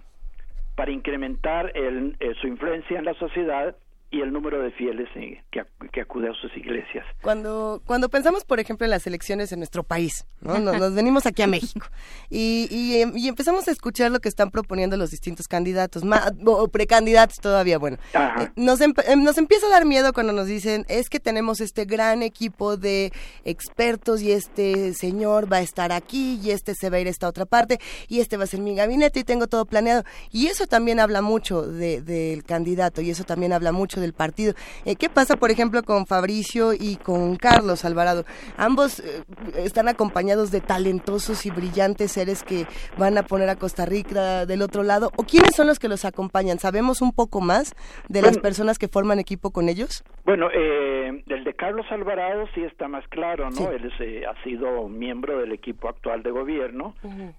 para 0.76 0.90
incrementar 0.90 1.72
el, 1.76 2.16
eh, 2.20 2.32
su 2.40 2.46
influencia 2.46 2.98
en 2.98 3.04
la 3.04 3.14
sociedad 3.14 3.76
y 4.14 4.20
el 4.20 4.32
número 4.32 4.62
de 4.62 4.70
fieles 4.70 5.08
eh, 5.16 5.42
que, 5.50 5.60
ac- 5.62 5.90
que 5.92 6.00
acude 6.02 6.28
a 6.28 6.32
sus 6.40 6.56
iglesias. 6.56 7.04
Cuando, 7.22 7.82
cuando 7.84 8.08
pensamos, 8.08 8.44
por 8.44 8.60
ejemplo, 8.60 8.84
en 8.84 8.90
las 8.90 9.06
elecciones 9.06 9.50
en 9.52 9.58
nuestro 9.58 9.82
país, 9.82 10.24
¿no? 10.40 10.58
nos, 10.58 10.78
nos 10.78 10.94
venimos 10.94 11.26
aquí 11.26 11.42
a 11.42 11.46
México 11.48 11.86
y, 12.30 12.68
y, 12.70 13.00
em- 13.00 13.16
y 13.16 13.26
empezamos 13.28 13.66
a 13.66 13.72
escuchar 13.72 14.10
lo 14.12 14.20
que 14.20 14.28
están 14.28 14.50
proponiendo 14.50 14.96
los 14.96 15.10
distintos 15.10 15.48
candidatos, 15.48 16.04
ma- 16.04 16.30
o 16.46 16.68
precandidatos 16.68 17.38
todavía, 17.38 17.78
bueno. 17.78 17.96
Eh, 18.14 18.48
Nos, 18.56 18.80
em- 18.80 18.94
nos 19.18 19.36
empieza 19.38 19.66
a 19.66 19.70
dar 19.70 19.84
miedo 19.84 20.12
cuando 20.12 20.32
nos 20.32 20.46
dicen, 20.46 20.84
es 20.88 21.08
que 21.08 21.18
tenemos 21.20 21.60
este 21.60 21.84
gran 21.84 22.22
equipo 22.22 22.76
de 22.76 23.12
expertos 23.44 24.22
y 24.22 24.32
este 24.32 24.94
señor 24.94 25.52
va 25.52 25.56
a 25.58 25.62
estar 25.62 25.92
aquí 25.92 26.38
y 26.42 26.50
este 26.50 26.74
se 26.74 26.90
va 26.90 26.96
a 26.98 27.00
ir 27.00 27.06
a 27.06 27.10
esta 27.10 27.28
otra 27.28 27.46
parte 27.46 27.78
y 28.08 28.20
este 28.20 28.36
va 28.36 28.44
a 28.44 28.46
ser 28.46 28.60
mi 28.60 28.74
gabinete 28.74 29.20
y 29.20 29.24
tengo 29.24 29.46
todo 29.46 29.64
planeado. 29.64 30.04
Y 30.30 30.46
eso 30.46 30.66
también 30.66 31.00
habla 31.00 31.22
mucho 31.22 31.62
de- 31.66 32.00
del 32.02 32.44
candidato 32.44 33.00
y 33.00 33.10
eso 33.10 33.24
también 33.24 33.52
habla 33.52 33.72
mucho 33.72 34.00
del 34.04 34.12
partido. 34.12 34.54
Eh, 34.84 34.96
¿Qué 34.96 35.08
pasa, 35.08 35.36
por 35.36 35.50
ejemplo, 35.50 35.82
con 35.82 36.06
Fabricio 36.06 36.72
y 36.72 36.96
con 36.96 37.36
Carlos 37.36 37.84
Alvarado? 37.84 38.24
Ambos 38.56 39.00
eh, 39.00 39.24
están 39.56 39.88
acompañados 39.88 40.50
de 40.50 40.60
talentosos 40.60 41.46
y 41.46 41.50
brillantes 41.50 42.12
seres 42.12 42.42
que 42.42 42.66
van 42.98 43.18
a 43.18 43.22
poner 43.22 43.48
a 43.48 43.56
Costa 43.56 43.86
Rica 43.86 44.46
del 44.46 44.62
otro 44.62 44.82
lado. 44.82 45.10
¿O 45.16 45.24
quiénes 45.24 45.54
son 45.56 45.66
los 45.66 45.78
que 45.78 45.88
los 45.88 46.04
acompañan? 46.04 46.58
¿Sabemos 46.58 47.02
un 47.02 47.12
poco 47.12 47.40
más 47.40 47.74
de 48.08 48.22
las 48.22 48.38
personas 48.38 48.78
que 48.78 48.88
forman 48.88 49.18
equipo 49.18 49.50
con 49.50 49.68
ellos? 49.68 50.04
Bueno, 50.24 50.48
eh, 50.52 51.22
el 51.26 51.44
de 51.44 51.54
Carlos 51.54 51.86
Alvarado 51.90 52.46
sí 52.54 52.62
está 52.62 52.88
más 52.88 53.06
claro, 53.08 53.50
¿no? 53.50 53.56
Sí. 53.56 53.64
Él 53.64 53.84
es, 53.86 54.00
eh, 54.00 54.26
ha 54.26 54.42
sido 54.42 54.88
miembro 54.88 55.38
del 55.38 55.52
equipo 55.52 55.88
actual 55.88 56.22
de 56.22 56.30
gobierno, 56.30 56.94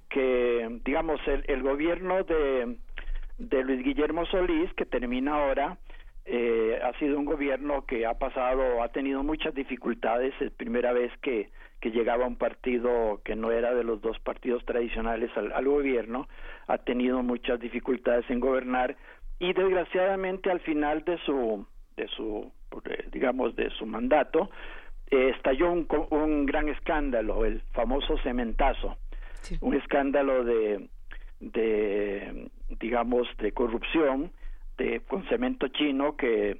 que, 0.09 0.79
digamos, 0.85 1.19
el, 1.27 1.43
el 1.47 1.61
gobierno 1.61 2.23
de, 2.23 2.77
de 3.37 3.63
Luis 3.63 3.83
Guillermo 3.83 4.25
Solís, 4.25 4.71
que 4.73 4.85
termina 4.85 5.35
ahora, 5.35 5.77
eh, 6.25 6.79
ha 6.83 6.97
sido 6.97 7.19
un 7.19 7.25
gobierno 7.25 7.85
que 7.85 8.05
ha 8.05 8.15
pasado, 8.15 8.81
ha 8.81 8.89
tenido 8.89 9.23
muchas 9.23 9.53
dificultades, 9.53 10.33
es 10.39 10.51
primera 10.51 10.91
vez 10.91 11.11
que, 11.21 11.51
que 11.79 11.91
llegaba 11.91 12.25
un 12.25 12.35
partido 12.35 13.21
que 13.23 13.35
no 13.35 13.51
era 13.51 13.73
de 13.75 13.83
los 13.83 14.01
dos 14.01 14.17
partidos 14.19 14.65
tradicionales 14.65 15.29
al, 15.37 15.51
al 15.51 15.65
gobierno, 15.65 16.27
ha 16.67 16.79
tenido 16.79 17.21
muchas 17.21 17.59
dificultades 17.59 18.25
en 18.29 18.39
gobernar 18.39 18.95
y 19.39 19.53
desgraciadamente 19.53 20.49
al 20.49 20.61
final 20.61 21.03
de 21.03 21.17
su 21.19 21.65
de 21.95 22.07
su 22.07 22.51
eh, 22.85 23.07
digamos 23.11 23.55
de 23.55 23.69
su 23.71 23.85
mandato 23.85 24.49
eh, 25.11 25.31
estalló 25.35 25.71
un, 25.71 25.87
un 26.09 26.45
gran 26.45 26.69
escándalo 26.69 27.45
el 27.45 27.61
famoso 27.73 28.17
cementazo. 28.19 28.97
Un 29.61 29.75
escándalo 29.75 30.43
de 30.43 30.89
de 31.39 32.49
digamos 32.79 33.27
de 33.37 33.51
corrupción 33.51 34.31
de 34.77 35.01
con 35.01 35.27
cemento 35.27 35.67
chino 35.69 36.15
que 36.15 36.59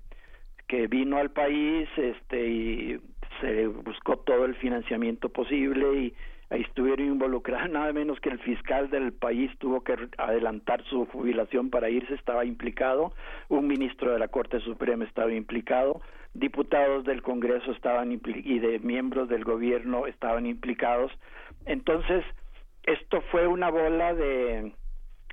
que 0.67 0.87
vino 0.87 1.17
al 1.17 1.31
país 1.31 1.87
este 1.95 2.47
y 2.47 2.99
se 3.41 3.67
buscó 3.67 4.17
todo 4.17 4.45
el 4.45 4.55
financiamiento 4.55 5.29
posible 5.29 5.99
y 5.99 6.13
ahí 6.49 6.61
estuvieron 6.61 7.07
involucrados. 7.07 7.69
Nada 7.71 7.91
menos 7.93 8.19
que 8.19 8.29
el 8.29 8.39
fiscal 8.39 8.89
del 8.89 9.13
país 9.13 9.51
tuvo 9.59 9.83
que 9.83 9.95
adelantar 10.17 10.83
su 10.85 11.05
jubilación 11.07 11.69
para 11.69 11.89
irse 11.89 12.13
estaba 12.13 12.45
implicado. 12.45 13.13
Un 13.49 13.67
ministro 13.67 14.11
de 14.13 14.19
la 14.19 14.27
Corte 14.27 14.59
Suprema 14.61 15.05
estaba 15.05 15.33
implicado. 15.33 16.01
Diputados 16.33 17.05
del 17.05 17.21
Congreso 17.21 17.71
estaban 17.71 18.11
y 18.11 18.59
de 18.59 18.79
miembros 18.79 19.29
del 19.29 19.43
gobierno 19.43 20.07
estaban 20.07 20.45
implicados. 20.45 21.11
Entonces 21.65 22.25
esto 22.83 23.21
fue 23.31 23.47
una 23.47 23.69
bola 23.69 24.13
de 24.13 24.73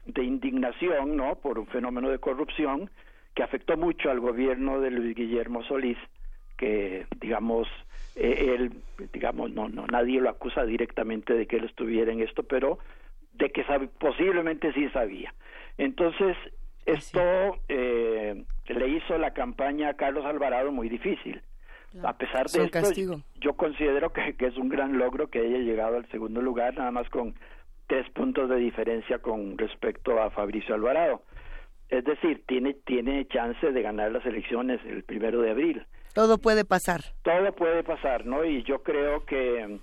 de 0.06 0.24
indignación, 0.24 1.16
¿no? 1.16 1.36
Por 1.36 1.58
un 1.58 1.66
fenómeno 1.66 2.08
de 2.10 2.18
corrupción 2.18 2.90
que 3.34 3.42
afectó 3.42 3.76
mucho 3.76 4.10
al 4.10 4.20
gobierno 4.20 4.80
de 4.80 4.90
Luis 4.90 5.14
Guillermo 5.16 5.62
Solís, 5.64 5.98
que 6.56 7.06
digamos 7.20 7.68
eh, 8.16 8.54
él, 8.56 8.72
digamos, 9.12 9.50
no, 9.52 9.68
no, 9.68 9.86
nadie 9.86 10.20
lo 10.20 10.28
acusa 10.28 10.64
directamente 10.64 11.34
de 11.34 11.46
que 11.46 11.56
él 11.56 11.64
estuviera 11.64 12.12
en 12.12 12.20
esto, 12.20 12.42
pero 12.42 12.78
de 13.34 13.50
que 13.50 13.64
sabe, 13.64 13.88
posiblemente 13.98 14.72
sí 14.74 14.88
sabía. 14.90 15.32
Entonces 15.78 16.36
esto 16.84 17.20
eh, 17.68 18.44
le 18.66 18.88
hizo 18.88 19.16
la 19.16 19.32
campaña 19.32 19.90
a 19.90 19.94
Carlos 19.94 20.24
Alvarado 20.26 20.72
muy 20.72 20.88
difícil. 20.88 21.40
A 22.02 22.16
pesar 22.16 22.46
Es 22.46 22.52
de 22.52 22.64
esto, 22.64 22.70
castigo. 22.70 23.20
yo 23.40 23.52
considero 23.54 24.12
que, 24.12 24.34
que 24.34 24.46
es 24.46 24.56
un 24.56 24.68
gran 24.70 24.98
logro 24.98 25.28
que 25.28 25.40
haya 25.40 25.58
llegado 25.58 25.96
al 25.96 26.08
segundo 26.10 26.40
lugar, 26.40 26.74
nada 26.76 26.90
más 26.90 27.08
con 27.10 27.34
tres 27.86 28.08
puntos 28.10 28.48
de 28.48 28.56
diferencia 28.56 29.18
con 29.18 29.58
respecto 29.58 30.20
a 30.22 30.30
Fabricio 30.30 30.74
Alvarado. 30.74 31.22
Es 31.88 32.04
decir, 32.04 32.42
tiene, 32.46 32.74
tiene 32.74 33.26
chance 33.28 33.70
de 33.70 33.82
ganar 33.82 34.12
las 34.12 34.24
elecciones 34.24 34.80
el 34.86 35.02
primero 35.04 35.40
de 35.42 35.50
abril. 35.50 35.84
Todo 36.14 36.38
puede 36.38 36.64
pasar. 36.64 37.00
Todo 37.22 37.52
puede 37.52 37.82
pasar, 37.82 38.24
¿no? 38.26 38.44
Y 38.44 38.62
yo 38.64 38.82
creo 38.82 39.24
que 39.26 39.78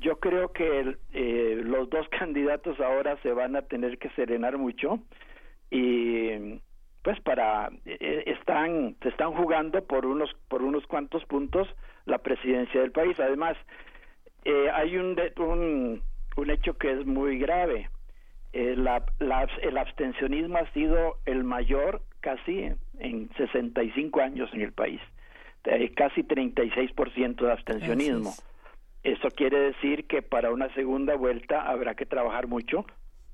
yo 0.00 0.16
creo 0.18 0.50
que 0.52 0.80
el- 0.80 0.98
eh, 1.12 1.60
los 1.62 1.90
dos 1.90 2.08
candidatos 2.18 2.78
ahora 2.80 3.16
se 3.22 3.32
van 3.32 3.56
a 3.56 3.62
tener 3.62 3.98
que 3.98 4.10
serenar 4.10 4.56
mucho 4.58 5.00
y 5.70 6.58
pues 7.02 7.18
para 7.20 7.70
eh, 7.86 8.24
están 8.26 8.96
se 9.02 9.08
están 9.08 9.32
jugando 9.32 9.82
por 9.84 10.06
unos 10.06 10.30
por 10.48 10.62
unos 10.62 10.86
cuantos 10.86 11.24
puntos 11.26 11.68
la 12.06 12.18
presidencia 12.18 12.80
del 12.80 12.92
país. 12.92 13.18
Además 13.20 13.56
eh, 14.44 14.70
hay 14.72 14.96
un, 14.96 15.14
de- 15.14 15.32
un 15.38 16.02
un 16.36 16.50
hecho 16.50 16.74
que 16.78 16.92
es 16.92 17.06
muy 17.06 17.38
grave. 17.38 17.88
Eh, 18.52 18.74
la- 18.76 19.04
la- 19.18 19.48
el 19.62 19.78
abstencionismo 19.78 20.58
ha 20.58 20.70
sido 20.72 21.16
el 21.26 21.44
mayor 21.44 22.02
casi 22.20 22.70
en 22.98 23.30
65 23.36 24.20
años 24.20 24.50
en 24.52 24.60
el 24.62 24.72
país. 24.72 25.00
Eh, 25.64 25.92
casi 25.94 26.22
36% 26.22 27.44
de 27.46 27.52
abstencionismo. 27.52 28.32
Eso 29.02 29.28
quiere 29.30 29.58
decir 29.58 30.06
que 30.06 30.20
para 30.22 30.50
una 30.50 30.72
segunda 30.74 31.14
vuelta 31.16 31.62
habrá 31.62 31.94
que 31.94 32.06
trabajar 32.06 32.46
mucho 32.48 32.84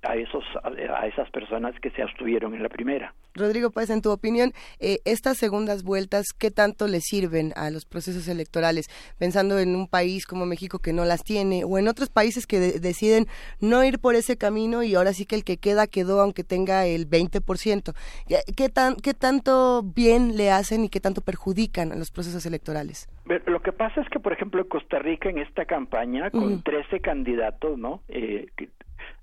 a 0.09 0.17
esos 0.17 0.45
a 0.63 1.07
esas 1.07 1.31
personas 1.31 1.75
que 1.81 1.91
se 1.91 2.03
abstuvieron 2.03 2.55
en 2.55 2.63
la 2.63 2.69
primera. 2.69 3.15
Rodrigo 3.35 3.71
Páez, 3.71 3.91
en 3.91 4.01
tu 4.01 4.11
opinión, 4.11 4.53
eh, 4.81 4.99
estas 5.05 5.37
segundas 5.37 5.83
vueltas, 5.83 6.27
¿qué 6.39 6.51
tanto 6.51 6.89
le 6.89 7.01
sirven 7.03 7.53
a 7.55 7.71
los 7.71 7.85
procesos 7.85 8.29
electorales? 8.29 8.87
Pensando 9.19 9.59
en 9.59 9.77
un 9.77 9.89
país 9.89 10.27
como 10.27 10.47
México 10.47 10.79
que 10.79 10.95
no 10.95 11.05
las 11.05 11.23
tiene, 11.23 11.63
o 11.65 11.77
en 11.79 11.87
otros 11.89 12.09
países 12.09 12.47
que 12.47 12.59
de- 12.61 12.81
deciden 12.81 13.27
no 13.61 13.85
ir 13.85 13.99
por 13.99 14.15
ese 14.15 14.39
camino 14.39 14.83
y 14.83 14.95
ahora 14.95 15.13
sí 15.13 15.27
que 15.27 15.35
el 15.35 15.45
que 15.45 15.59
queda 15.59 15.87
quedó 15.87 16.21
aunque 16.23 16.45
tenga 16.45 16.87
el 16.87 17.07
20%. 17.07 17.93
Ya, 18.27 18.39
¿Qué, 18.57 18.69
tan, 18.71 18.97
¿Qué 18.97 19.13
tanto 19.13 19.83
bien 19.83 20.37
le 20.37 20.51
hacen 20.51 20.85
y 20.85 20.89
qué 20.89 21.01
tanto 21.01 21.21
perjudican 21.21 21.93
a 21.93 21.97
los 21.97 22.11
procesos 22.11 22.47
electorales? 22.47 23.09
Lo 23.47 23.61
que 23.61 23.73
pasa 23.73 24.01
es 24.01 24.09
que, 24.09 24.19
por 24.21 24.33
ejemplo, 24.33 24.63
en 24.63 24.69
Costa 24.69 24.99
Rica, 24.99 25.29
en 25.29 25.39
esta 25.39 25.67
campaña, 25.67 26.31
con 26.31 26.55
Ujú. 26.55 26.63
13 26.63 27.01
candidatos, 27.01 27.77
¿no? 27.77 28.03
Eh, 28.09 28.47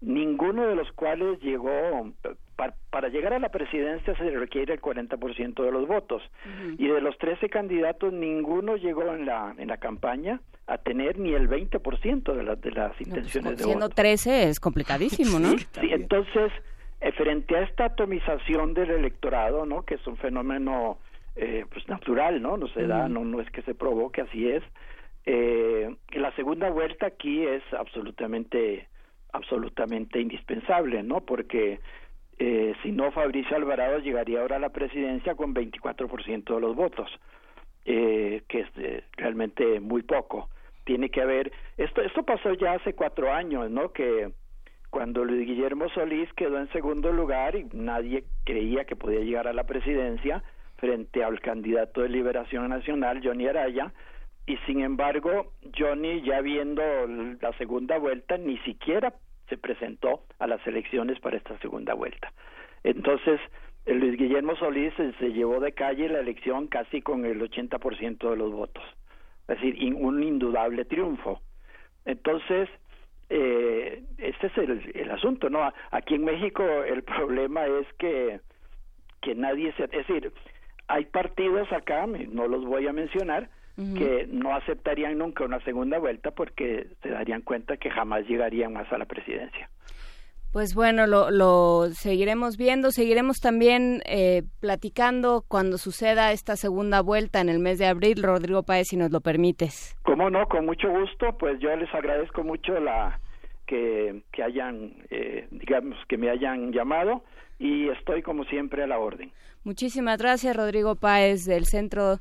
ninguno 0.01 0.68
de 0.68 0.76
los 0.76 0.91
cuales 0.93 1.39
llegó, 1.41 2.11
pa- 2.55 2.73
para 2.89 3.10
llegar 3.10 3.34
a 3.34 3.39
la 3.39 3.49
presidencia 3.49 4.15
se 4.18 4.30
requiere 4.31 4.73
el 4.73 4.81
40% 4.81 5.64
de 5.64 5.72
los 5.72 5.88
votos. 5.88 6.22
Y 6.77 6.88
de 6.88 7.01
los 7.01 7.18
13 7.18 7.49
candidatos, 7.49 8.11
ninguno 8.14 8.76
llegó 8.77 9.03
en 9.14 9.26
la, 9.26 9.53
en 9.57 9.68
la 9.68 9.77
campaña 9.77 10.39
a 10.68 10.77
tener 10.77 11.18
ni 11.19 11.34
el 11.34 11.49
20% 11.49 12.34
de, 12.34 12.43
las 12.43 12.61
de 12.61 12.72
las 12.72 12.99
intenciones 13.01 13.57
de 13.57 13.64
Siendo 13.64 13.85
voto. 13.88 13.95
13 13.95 14.49
es 14.49 14.60
complicadísimo, 14.60 15.39
¿no? 15.39 15.49
Sí, 15.81 15.89
entonces, 15.91 16.51
eh, 17.01 17.11
frente 17.11 17.57
a 17.57 17.64
esta 17.64 17.85
atomización 17.85 18.73
del 18.73 18.91
electorado, 18.91 19.65
¿no? 19.65 19.84
Que 19.84 19.95
es 19.95 20.07
un 20.07 20.15
fenómeno 20.18 20.99
eh, 21.35 21.65
pues 21.72 21.88
natural, 21.89 22.41
¿no? 22.41 22.55
No 22.57 22.68
se 22.69 22.88
da, 22.88 23.10
no, 23.10 23.26
no 23.26 23.41
es 23.41 23.49
que 23.51 23.61
se 23.64 23.73
provoque, 23.76 24.22
así 24.22 24.47
es. 24.49 24.64
Eh, 25.26 25.93
la 26.14 26.34
segunda 26.35 26.69
vuelta 26.69 27.07
aquí 27.07 27.45
es 27.45 27.64
absolutamente, 27.73 28.88
absolutamente 29.34 30.22
indispensable, 30.22 31.03
¿no? 31.03 31.22
Porque 31.22 31.80
eh, 32.39 32.73
si 32.81 32.91
no, 32.91 33.11
Fabricio 33.11 33.55
Alvarado 33.55 33.99
llegaría 33.99 34.41
ahora 34.41 34.55
a 34.55 34.60
la 34.60 34.69
presidencia 34.69 35.35
con 35.35 35.53
24% 35.53 36.55
de 36.55 36.61
los 36.61 36.76
votos, 36.76 37.10
eh, 37.85 38.43
que 38.47 38.61
es 38.61 38.68
eh, 38.77 39.03
realmente 39.18 39.80
muy 39.80 40.03
poco. 40.03 40.49
Tiene 40.85 41.10
que 41.10 41.22
haber, 41.22 41.51
esto, 41.77 42.01
esto 42.01 42.23
pasó 42.23 42.53
ya 42.53 42.73
hace 42.73 42.93
cuatro 42.93 43.31
años, 43.31 43.69
¿no? 43.69 43.91
Que 43.91 44.31
cuando 44.89 45.23
Luis 45.26 45.47
Guillermo 45.47 45.89
Solís 45.89 46.31
quedó 46.34 46.60
en 46.60 46.72
segundo 46.72 47.11
lugar 47.11 47.55
y 47.55 47.65
nadie 47.73 48.26
creía 48.43 48.85
que 48.85 48.95
podía 48.95 49.22
llegar 49.22 49.47
a 49.47 49.53
la 49.53 49.64
presidencia 49.64 50.43
frente 50.77 51.23
al 51.23 51.39
candidato 51.39 52.01
de 52.01 52.10
Liberación 52.10 52.69
Nacional, 52.69 53.22
Johnny 53.23 53.47
Araya, 53.47 53.93
y 54.45 54.57
sin 54.65 54.82
embargo, 54.82 55.53
Johnny 55.78 56.22
ya 56.22 56.41
viendo 56.41 56.84
la 57.41 57.53
segunda 57.57 57.98
vuelta 57.98 58.38
ni 58.38 58.57
siquiera 58.60 59.14
se 59.48 59.57
presentó 59.57 60.24
a 60.40 60.48
las 60.48 60.65
elecciones 60.68 61.20
para 61.20 61.38
esta 61.38 61.57
segunda 61.60 61.94
vuelta. 61.94 62.32
Entonces, 62.84 63.40
Luis 63.86 64.18
Guillermo 64.18 64.56
Solís 64.56 64.94
se, 64.95 65.32
llevó 65.32 65.60
de 65.60 65.74
calle 65.74 66.10
la 66.10 66.20
elección 66.20 66.68
casi 66.68 67.02
con 67.02 67.26
el 67.26 67.41
80% 67.41 68.30
de 68.30 68.36
los 68.36 68.52
votos. 68.52 68.84
Es 69.48 69.60
decir, 69.60 69.94
un 69.95 70.24
indudable 70.24 70.86
triunfo. 70.86 71.41
Entonces, 72.06 72.70
eh, 73.30 74.03
este 74.18 74.48
es 74.48 74.57
el, 74.57 74.91
el 74.94 75.11
asunto, 75.11 75.49
¿no? 75.49 75.72
Aquí 75.91 76.15
en 76.15 76.26
México 76.26 76.64
el 76.84 77.03
problema 77.03 77.65
es 77.65 77.88
que, 77.98 78.40
que 79.22 79.36
nadie 79.36 79.74
se... 79.74 79.86
Es 79.86 79.91
decir, 79.91 80.34
hay 80.88 81.06
partidos 81.06 81.72
acá, 81.72 82.06
no 82.07 82.48
los 82.48 82.65
voy 82.65 82.88
a 82.88 82.94
mencionar, 82.94 83.49
Que 83.76 84.28
no 84.30 84.54
aceptarían 84.56 85.18
nunca 85.18 85.44
una 85.44 85.60
segunda 85.64 85.98
vuelta 85.98 86.30
porque 86.30 86.90
se 87.02 87.10
darían 87.10 87.41
cuenta 87.41 87.78
que 87.78 87.90
jamás 87.90 88.28
llegarían 88.28 88.72
más 88.74 88.91
a 88.94 89.00
la 89.00 89.06
presidencia. 89.06 89.68
Pues 90.52 90.76
bueno, 90.76 91.08
lo, 91.08 91.32
lo 91.32 91.88
seguiremos 91.94 92.58
viendo, 92.58 92.91
seguiremos 92.91 93.40
también 93.40 94.04
eh, 94.06 94.44
platicando 94.60 95.44
cuando 95.48 95.80
suceda 95.80 96.32
esta 96.32 96.56
segunda 96.56 97.02
vuelta 97.02 97.41
en 97.41 97.50
el 97.50 97.58
mes 97.58 97.80
de 97.80 97.88
abril, 97.88 98.22
Rodrigo 98.22 98.62
Páez, 98.62 98.90
si 98.90 98.95
nos 98.95 99.10
lo 99.10 99.20
permites. 99.20 99.95
Como 100.04 100.30
no, 100.30 100.48
con 100.48 100.68
mucho 100.68 100.91
gusto, 100.91 101.36
pues 101.40 101.60
yo 101.60 101.76
les 101.76 101.91
agradezco 101.91 102.44
mucho 102.44 102.80
la 102.80 103.20
que, 103.66 104.22
que 104.32 104.44
hayan, 104.44 104.94
eh, 105.10 105.48
digamos, 105.50 105.98
que 106.08 106.20
me 106.20 106.30
hayan 106.30 106.72
llamado 106.72 107.24
y 107.58 107.90
estoy 107.90 108.22
como 108.22 108.44
siempre 108.44 108.84
a 108.84 108.88
la 108.88 109.00
orden. 109.00 109.32
Muchísimas 109.64 110.20
gracias, 110.20 110.56
Rodrigo 110.56 110.95
Páez, 110.98 111.45
del 111.45 111.66
Centro 111.66 112.20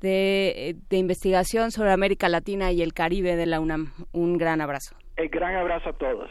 de, 0.00 0.76
de 0.88 0.96
Investigación 0.96 1.70
sobre 1.72 1.92
América 1.92 2.28
Latina 2.28 2.72
y 2.72 2.82
el 2.82 2.92
Caribe 2.94 3.36
de 3.36 3.46
la 3.46 3.60
UNAM. 3.60 3.92
Un 4.12 4.38
gran 4.38 4.60
abrazo. 4.60 4.94
El 5.16 5.28
gran 5.28 5.54
abrazo 5.56 5.90
a 5.90 5.92
todos. 5.92 6.30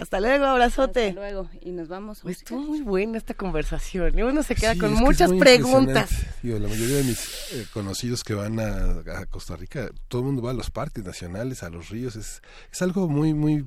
Hasta 0.00 0.20
luego, 0.20 0.44
abrazote. 0.44 1.08
Hasta 1.08 1.20
luego, 1.20 1.50
y 1.60 1.72
nos 1.72 1.88
vamos. 1.88 2.24
Estuvo 2.24 2.60
muy 2.60 2.82
buena 2.82 3.18
esta 3.18 3.34
conversación. 3.34 4.16
Y 4.16 4.22
uno 4.22 4.44
se 4.44 4.54
queda 4.54 4.74
Sí, 4.74 4.78
con 4.78 4.94
que 4.94 5.00
muchas 5.00 5.30
muy 5.30 5.40
preguntas. 5.40 6.26
Digo, 6.42 6.58
la 6.60 6.68
mayoría 6.68 6.98
de 6.98 7.02
mis 7.04 7.52
eh, 7.52 7.66
conocidos 7.72 8.22
que 8.22 8.34
van 8.34 8.60
a, 8.60 9.00
a 9.18 9.26
Costa 9.26 9.56
Rica, 9.56 9.90
todo 10.06 10.20
el 10.20 10.26
mundo 10.26 10.42
va 10.42 10.52
a 10.52 10.54
los 10.54 10.70
parques 10.70 11.04
nacionales, 11.04 11.64
a 11.64 11.68
los 11.70 11.88
ríos. 11.90 12.14
Es, 12.14 12.42
es 12.72 12.82
algo 12.82 13.08
muy, 13.08 13.34
muy. 13.34 13.64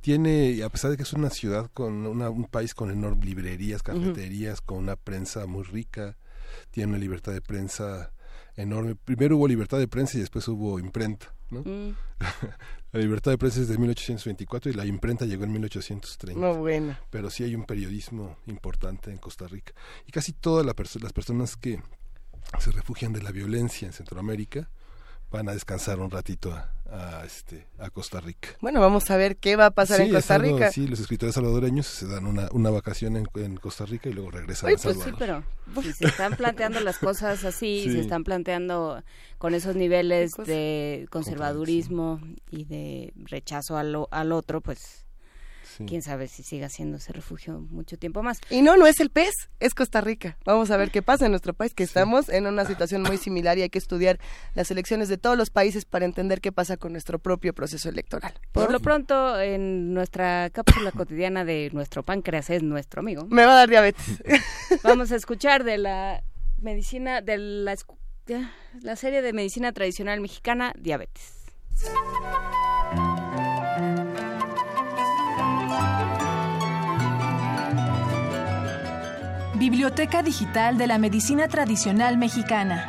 Tiene, 0.00 0.50
y 0.50 0.62
a 0.62 0.68
pesar 0.68 0.90
de 0.90 0.96
que 0.96 1.04
es 1.04 1.12
una 1.12 1.30
ciudad 1.30 1.70
con 1.72 2.06
una- 2.06 2.28
un 2.30 2.44
país 2.46 2.74
con 2.74 2.90
enormes 2.90 3.24
librerías, 3.24 3.82
cafeterías, 3.84 4.60
con 4.60 4.78
una 4.78 4.96
prensa 4.96 5.46
muy 5.46 5.62
rica, 5.62 6.16
tiene 6.70 6.90
una 6.90 6.98
libertad 6.98 7.32
de 7.32 7.40
prensa 7.40 8.12
enorme. 8.56 8.94
Primero 8.96 9.36
hubo 9.36 9.48
libertad 9.48 9.78
de 9.78 9.88
prensa 9.88 10.16
y 10.18 10.20
después 10.20 10.46
hubo 10.48 10.78
imprenta, 10.78 11.34
¿no? 11.50 11.60
Mm. 11.60 11.94
La 12.92 12.98
libertad 12.98 13.30
de 13.30 13.38
prensa 13.38 13.60
es 13.60 13.68
de 13.68 13.78
1824 13.78 14.72
y 14.72 14.74
la 14.74 14.84
imprenta 14.84 15.24
llegó 15.24 15.44
en 15.44 15.52
1830. 15.52 16.40
No, 16.40 16.54
bueno. 16.56 16.96
Pero 17.10 17.30
sí 17.30 17.44
hay 17.44 17.54
un 17.54 17.64
periodismo 17.64 18.36
importante 18.46 19.12
en 19.12 19.18
Costa 19.18 19.46
Rica. 19.46 19.72
Y 20.08 20.10
casi 20.10 20.32
todas 20.32 20.66
la 20.66 20.74
perso- 20.74 21.00
las 21.00 21.12
personas 21.12 21.56
que 21.56 21.80
se 22.58 22.72
refugian 22.72 23.12
de 23.12 23.22
la 23.22 23.30
violencia 23.30 23.86
en 23.86 23.92
Centroamérica 23.92 24.68
van 25.30 25.48
a 25.48 25.52
descansar 25.52 26.00
un 26.00 26.10
ratito 26.10 26.52
a, 26.52 26.70
a, 26.90 27.24
este, 27.24 27.68
a 27.78 27.88
Costa 27.90 28.20
Rica. 28.20 28.48
Bueno, 28.60 28.80
vamos 28.80 29.10
a 29.10 29.16
ver 29.16 29.36
qué 29.36 29.54
va 29.56 29.66
a 29.66 29.70
pasar 29.70 29.98
Sí, 29.98 30.02
en 30.04 30.12
Costa 30.12 30.34
algo- 30.34 30.56
Rica. 30.56 30.72
sí, 30.72 30.86
los 30.88 30.98
escritores 31.00 31.34
salvadoreños 31.36 31.86
se 31.86 32.06
dan 32.08 32.26
una, 32.26 32.48
una 32.52 32.70
vacación 32.70 33.16
en, 33.16 33.28
en 33.36 33.56
Costa 33.56 33.86
Rica 33.86 34.08
y 34.08 34.12
luego 34.12 34.32
regresan 34.32 34.66
Oye, 34.68 34.76
a 34.76 34.82
pues 34.82 34.96
Salvador. 34.98 35.14
sí, 35.14 35.42
pero 35.74 35.82
si 35.82 35.92
se 35.98 36.06
están 36.06 36.34
planteando 36.36 36.80
las 36.80 36.98
cosas 36.98 37.44
así, 37.44 37.80
Sí. 37.84 37.92
se 37.92 38.00
están 38.00 38.24
planteando 38.24 39.02
con 39.38 39.54
esos 39.54 39.76
niveles 39.76 40.32
de 40.36 41.06
conservadurismo 41.10 42.20
y 42.50 42.64
de 42.64 43.12
rechazo 43.16 43.76
al, 43.76 43.96
al 44.10 44.32
otro, 44.32 44.60
pues 44.60 45.06
quién 45.86 46.02
sabe 46.02 46.28
si 46.28 46.42
siga 46.42 46.68
siendo 46.68 46.98
ese 46.98 47.12
refugio 47.12 47.60
mucho 47.70 47.98
tiempo 47.98 48.22
más. 48.22 48.40
Y 48.50 48.62
no, 48.62 48.76
no 48.76 48.86
es 48.86 49.00
el 49.00 49.10
pez, 49.10 49.34
es 49.58 49.74
Costa 49.74 50.00
Rica. 50.00 50.36
Vamos 50.44 50.70
a 50.70 50.76
ver 50.76 50.90
qué 50.90 51.02
pasa 51.02 51.26
en 51.26 51.32
nuestro 51.32 51.54
país, 51.54 51.74
que 51.74 51.82
estamos 51.82 52.28
en 52.28 52.46
una 52.46 52.64
situación 52.64 53.02
muy 53.02 53.16
similar 53.16 53.58
y 53.58 53.62
hay 53.62 53.70
que 53.70 53.78
estudiar 53.78 54.18
las 54.54 54.70
elecciones 54.70 55.08
de 55.08 55.18
todos 55.18 55.36
los 55.36 55.50
países 55.50 55.84
para 55.84 56.04
entender 56.04 56.40
qué 56.40 56.52
pasa 56.52 56.76
con 56.76 56.92
nuestro 56.92 57.18
propio 57.18 57.54
proceso 57.54 57.88
electoral. 57.88 58.32
Por 58.52 58.70
lo 58.70 58.80
pronto, 58.80 59.40
en 59.40 59.94
nuestra 59.94 60.50
cápsula 60.50 60.92
cotidiana 60.92 61.44
de 61.44 61.70
nuestro 61.72 62.02
páncreas 62.02 62.50
es 62.50 62.62
nuestro 62.62 63.00
amigo. 63.00 63.26
Me 63.28 63.44
va 63.44 63.52
a 63.52 63.56
dar 63.56 63.68
diabetes. 63.68 64.22
Vamos 64.82 65.12
a 65.12 65.16
escuchar 65.16 65.64
de 65.64 65.78
la 65.78 66.22
medicina, 66.60 67.20
de 67.20 67.38
la, 67.38 67.76
la 68.82 68.96
serie 68.96 69.22
de 69.22 69.32
medicina 69.32 69.72
tradicional 69.72 70.20
mexicana, 70.20 70.72
Diabetes. 70.78 71.40
Biblioteca 79.60 80.22
Digital 80.22 80.78
de 80.78 80.86
la 80.86 80.96
Medicina 80.96 81.46
Tradicional 81.46 82.16
Mexicana. 82.16 82.88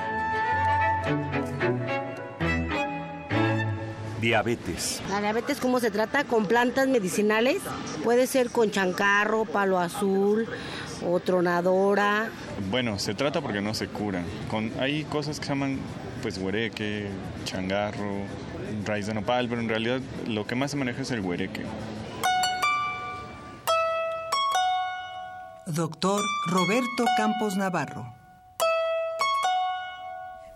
Diabetes. 4.22 5.02
La 5.10 5.19
diabetes, 5.19 5.60
¿cómo 5.60 5.81
se 5.81 5.91
trata? 5.91 6.23
Con 6.23 6.45
plantas 6.45 6.88
medicinales. 6.88 7.57
Puede 8.06 8.26
ser 8.26 8.52
con 8.52 8.72
chancarro, 8.72 9.43
palo 9.43 9.80
azul 9.80 10.48
o 11.06 11.19
tronadora. 11.19 12.30
Bueno, 12.69 12.99
se 12.99 13.15
trata 13.15 13.41
porque 13.41 13.60
no 13.60 13.73
se 13.73 13.88
cura. 13.88 14.23
Con, 14.49 14.72
hay 14.80 15.03
cosas 15.03 15.41
que 15.41 15.48
se 15.48 15.52
llaman 15.52 15.77
pues 16.22 16.38
huereque, 16.38 17.10
changarro, 17.43 18.22
raíz 18.85 19.07
de 19.07 19.14
nopal, 19.14 19.49
pero 19.49 19.60
en 19.60 19.68
realidad 19.68 19.99
lo 20.26 20.48
que 20.48 20.56
más 20.56 20.72
se 20.72 20.77
maneja 20.77 21.02
es 21.02 21.11
el 21.11 21.19
huereque. 21.19 21.64
Doctor 25.76 26.22
Roberto 26.48 27.06
Campos 27.15 27.56
Navarro. 27.56 28.06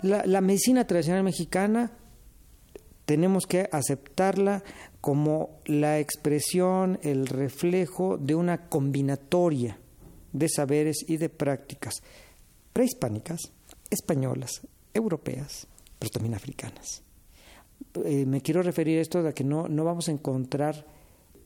La, 0.02 0.42
medicina 0.42 0.86
tradicional 0.86 1.24
mexicana 1.24 1.92
tenemos 3.06 3.46
que 3.46 3.70
aceptarla 3.72 4.62
como 5.00 5.62
la 5.66 6.00
expresión, 6.00 7.00
el 7.02 7.28
reflejo 7.28 8.18
de 8.18 8.36
una 8.36 8.68
combinatoria 8.68 9.80
de 10.34 10.50
saberes 10.50 10.98
y 11.08 11.16
de 11.16 11.30
prácticas 11.30 11.96
prehispánicas, 12.74 13.40
españolas, 13.90 14.68
europeas, 14.94 15.68
pero 15.98 16.10
también 16.10 16.36
africanas. 16.36 17.04
Eh, 18.04 18.26
me 18.26 18.42
quiero 18.42 18.62
referir 18.64 19.00
a 19.00 19.02
esto 19.02 19.24
de 19.24 19.34
que 19.34 19.46
no, 19.46 19.70
no 19.70 19.86
vamos 19.86 20.10
a 20.10 20.12
encontrar 20.12 20.86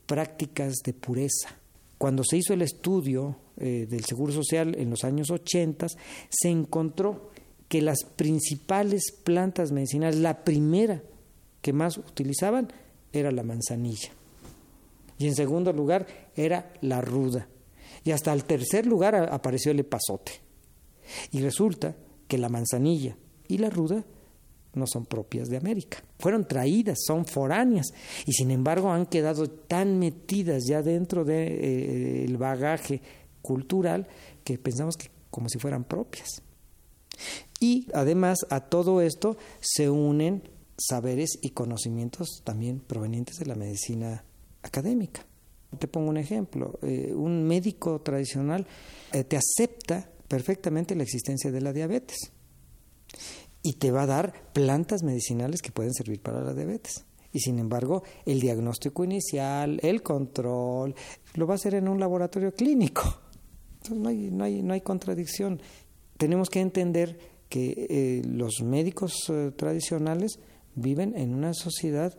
prácticas 0.08 0.74
de 0.84 0.94
pureza. 0.94 1.56
Cuando 2.00 2.24
se 2.24 2.38
hizo 2.38 2.54
el 2.54 2.62
estudio 2.62 3.36
eh, 3.60 3.88
del 3.90 4.06
Seguro 4.06 4.34
Social 4.34 4.76
en 4.78 4.90
los 4.90 5.04
años 5.04 5.30
80, 5.30 5.88
se 6.30 6.50
encontró 6.50 7.30
que 7.68 7.82
las 7.82 8.04
principales 8.04 9.12
plantas 9.24 9.72
medicinales, 9.72 10.20
la 10.20 10.44
primera 10.44 11.04
que 11.62 11.74
más 11.74 11.98
utilizaban 11.98 12.68
era 13.14 13.32
la 13.32 13.44
manzanilla. 13.44 14.10
Y 15.18 15.28
en 15.28 15.36
segundo 15.36 15.72
lugar 15.74 16.08
era 16.36 16.72
la 16.82 17.02
ruda. 17.02 17.48
Y 18.04 18.12
hasta 18.12 18.34
el 18.34 18.46
tercer 18.46 18.86
lugar 18.86 19.16
apareció 19.16 19.72
el 19.72 19.80
epazote. 19.80 20.32
Y 21.32 21.42
resulta 21.42 21.96
que 22.28 22.38
la 22.38 22.50
manzanilla 22.50 23.18
y 23.48 23.58
la 23.58 23.70
ruda 23.70 24.06
no 24.74 24.86
son 24.88 25.06
propias 25.06 25.50
de 25.50 25.58
América. 25.58 26.02
Fueron 26.20 26.48
traídas, 26.48 27.00
son 27.06 27.26
foráneas 27.26 27.88
y 28.26 28.34
sin 28.34 28.52
embargo 28.52 28.92
han 28.92 29.08
quedado 29.08 29.48
tan 29.48 30.00
metidas 30.00 30.64
ya 30.66 30.82
dentro 30.82 31.26
del 31.26 32.38
bagaje 32.38 33.02
cultural 33.42 34.08
que 34.44 34.58
pensamos 34.58 34.98
que 34.98 35.10
como 35.30 35.50
si 35.50 35.60
fueran 35.60 35.84
propias. 35.84 36.42
Y 37.60 37.88
además 37.94 38.40
a 38.50 38.62
todo 38.62 39.02
esto 39.02 39.38
se 39.60 39.90
unen 39.90 40.44
saberes 40.78 41.38
y 41.42 41.50
conocimientos 41.50 42.42
también 42.44 42.80
provenientes 42.80 43.38
de 43.38 43.46
la 43.46 43.56
medicina 43.56 44.24
académica. 44.64 45.26
Te 45.78 45.88
pongo 45.88 46.10
un 46.10 46.18
ejemplo, 46.18 46.80
eh, 46.82 47.14
un 47.14 47.44
médico 47.44 48.02
tradicional 48.02 48.66
eh, 49.12 49.24
te 49.24 49.38
acepta 49.38 50.10
perfectamente 50.28 50.96
la 50.96 51.04
existencia 51.04 51.52
de 51.52 51.62
la 51.62 51.74
diabetes 51.74 52.32
y 53.62 53.74
te 53.74 53.92
va 53.92 54.04
a 54.04 54.08
dar 54.08 54.52
plantas 54.54 55.04
medicinales 55.04 55.62
que 55.62 55.72
pueden 55.72 55.94
servir 55.94 56.22
para 56.22 56.42
la 56.42 56.54
diabetes. 56.54 57.06
Y 57.32 57.40
sin 57.40 57.60
embargo, 57.60 58.04
el 58.26 58.40
diagnóstico 58.40 59.04
inicial, 59.04 59.80
el 59.84 60.02
control, 60.02 60.96
lo 61.36 61.46
va 61.46 61.54
a 61.54 61.56
hacer 61.56 61.76
en 61.76 61.88
un 61.88 62.00
laboratorio 62.00 62.54
clínico. 62.54 63.04
Entonces 63.82 64.04
no 64.04 64.10
hay, 64.10 64.32
no 64.32 64.44
hay, 64.44 64.62
no 64.62 64.74
hay 64.74 64.82
contradicción. 64.82 65.62
Tenemos 66.18 66.50
que 66.50 66.60
entender 66.60 67.18
que 67.50 67.88
eh, 67.90 68.22
los 68.28 68.62
médicos 68.62 69.14
eh, 69.30 69.52
tradicionales 69.56 70.40
viven 70.76 71.18
en 71.18 71.34
una 71.34 71.54
sociedad, 71.54 72.16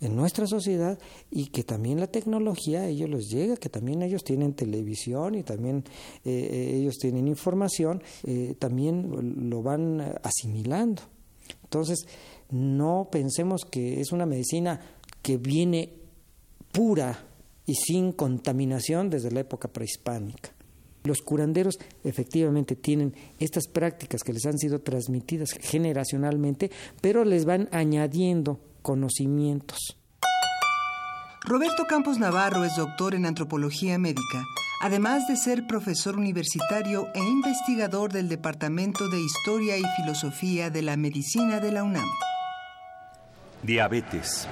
en 0.00 0.16
nuestra 0.16 0.46
sociedad, 0.46 0.98
y 1.30 1.46
que 1.46 1.62
también 1.62 2.00
la 2.00 2.08
tecnología 2.08 2.80
a 2.80 2.88
ellos 2.88 3.08
les 3.08 3.28
llega, 3.28 3.56
que 3.56 3.68
también 3.68 4.02
ellos 4.02 4.24
tienen 4.24 4.54
televisión 4.54 5.34
y 5.36 5.42
también 5.42 5.84
eh, 6.24 6.74
ellos 6.74 6.96
tienen 6.98 7.28
información, 7.28 8.02
también 8.58 9.48
lo 9.48 9.62
van 9.62 10.00
asimilando. 10.22 11.02
Entonces, 11.62 12.06
no 12.50 13.08
pensemos 13.10 13.64
que 13.64 14.00
es 14.00 14.12
una 14.12 14.26
medicina 14.26 14.80
que 15.22 15.36
viene 15.36 15.92
pura 16.72 17.24
y 17.64 17.74
sin 17.74 18.12
contaminación 18.12 19.08
desde 19.10 19.30
la 19.30 19.40
época 19.40 19.68
prehispánica. 19.68 20.55
Los 21.06 21.22
curanderos 21.22 21.78
efectivamente 22.02 22.74
tienen 22.74 23.14
estas 23.38 23.68
prácticas 23.68 24.22
que 24.24 24.32
les 24.32 24.44
han 24.44 24.58
sido 24.58 24.80
transmitidas 24.80 25.50
generacionalmente, 25.60 26.70
pero 27.00 27.24
les 27.24 27.44
van 27.44 27.68
añadiendo 27.70 28.60
conocimientos. 28.82 29.96
Roberto 31.42 31.84
Campos 31.88 32.18
Navarro 32.18 32.64
es 32.64 32.74
doctor 32.76 33.14
en 33.14 33.24
antropología 33.24 33.98
médica, 33.98 34.44
además 34.82 35.28
de 35.28 35.36
ser 35.36 35.68
profesor 35.68 36.16
universitario 36.16 37.06
e 37.14 37.20
investigador 37.20 38.12
del 38.12 38.28
Departamento 38.28 39.08
de 39.08 39.20
Historia 39.20 39.78
y 39.78 39.84
Filosofía 39.96 40.70
de 40.70 40.82
la 40.82 40.96
Medicina 40.96 41.60
de 41.60 41.70
la 41.70 41.84
UNAM. 41.84 42.08
Diabetes. 43.62 44.48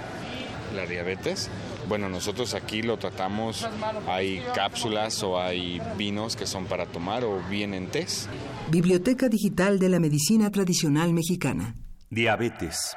La 0.77 0.87
diabetes, 0.87 1.51
bueno, 1.89 2.09
nosotros 2.09 2.55
aquí 2.55 2.83
lo 2.83 2.99
tratamos, 2.99 3.67
hay 4.09 4.43
cápsulas 4.55 5.23
o 5.23 5.41
hay 5.41 5.81
vinos 5.97 6.37
que 6.37 6.47
son 6.47 6.67
para 6.67 6.87
tomar 6.87 7.25
o 7.25 7.41
vienen 7.49 7.89
tés. 7.89 8.29
Biblioteca 8.71 9.29
Digital 9.29 9.79
de 9.79 9.89
la 9.89 10.01
Medicina 10.01 10.51
Tradicional 10.51 11.13
Mexicana. 11.13 11.75
Diabetes. 12.11 12.97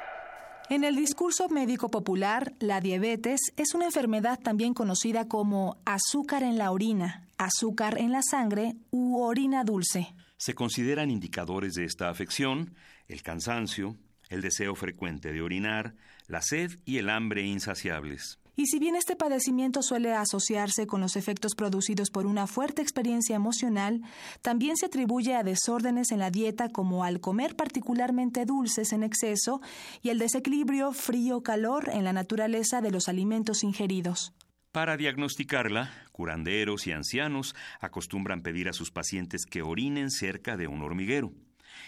En 0.70 0.84
el 0.84 0.96
discurso 0.96 1.48
médico 1.48 1.90
popular, 1.90 2.52
la 2.60 2.80
diabetes 2.80 3.40
es 3.56 3.74
una 3.74 3.86
enfermedad 3.86 4.38
también 4.38 4.74
conocida 4.74 5.26
como 5.26 5.78
azúcar 5.86 6.42
en 6.42 6.58
la 6.58 6.70
orina, 6.70 7.26
azúcar 7.38 7.98
en 7.98 8.12
la 8.12 8.20
sangre 8.22 8.74
u 8.90 9.18
orina 9.18 9.64
dulce. 9.64 10.14
Se 10.36 10.54
consideran 10.54 11.10
indicadores 11.10 11.72
de 11.74 11.84
esta 11.84 12.10
afección 12.10 12.74
el 13.08 13.22
cansancio, 13.22 13.96
el 14.28 14.42
deseo 14.42 14.74
frecuente 14.74 15.32
de 15.32 15.40
orinar, 15.40 15.94
la 16.26 16.42
sed 16.42 16.78
y 16.84 16.98
el 16.98 17.08
hambre 17.08 17.42
insaciables. 17.42 18.38
Y 18.58 18.66
si 18.66 18.80
bien 18.80 18.96
este 18.96 19.14
padecimiento 19.14 19.82
suele 19.82 20.12
asociarse 20.14 20.88
con 20.88 21.00
los 21.00 21.14
efectos 21.14 21.54
producidos 21.54 22.10
por 22.10 22.26
una 22.26 22.48
fuerte 22.48 22.82
experiencia 22.82 23.36
emocional, 23.36 24.02
también 24.42 24.76
se 24.76 24.86
atribuye 24.86 25.36
a 25.36 25.44
desórdenes 25.44 26.10
en 26.10 26.18
la 26.18 26.32
dieta 26.32 26.68
como 26.68 27.04
al 27.04 27.20
comer 27.20 27.54
particularmente 27.54 28.46
dulces 28.46 28.92
en 28.92 29.04
exceso 29.04 29.60
y 30.02 30.08
el 30.08 30.18
desequilibrio 30.18 30.92
frío-calor 30.92 31.88
en 31.92 32.02
la 32.02 32.12
naturaleza 32.12 32.80
de 32.80 32.90
los 32.90 33.08
alimentos 33.08 33.62
ingeridos. 33.62 34.32
Para 34.72 34.96
diagnosticarla, 34.96 35.92
curanderos 36.10 36.88
y 36.88 36.90
ancianos 36.90 37.54
acostumbran 37.78 38.42
pedir 38.42 38.68
a 38.68 38.72
sus 38.72 38.90
pacientes 38.90 39.46
que 39.46 39.62
orinen 39.62 40.10
cerca 40.10 40.56
de 40.56 40.66
un 40.66 40.82
hormiguero. 40.82 41.32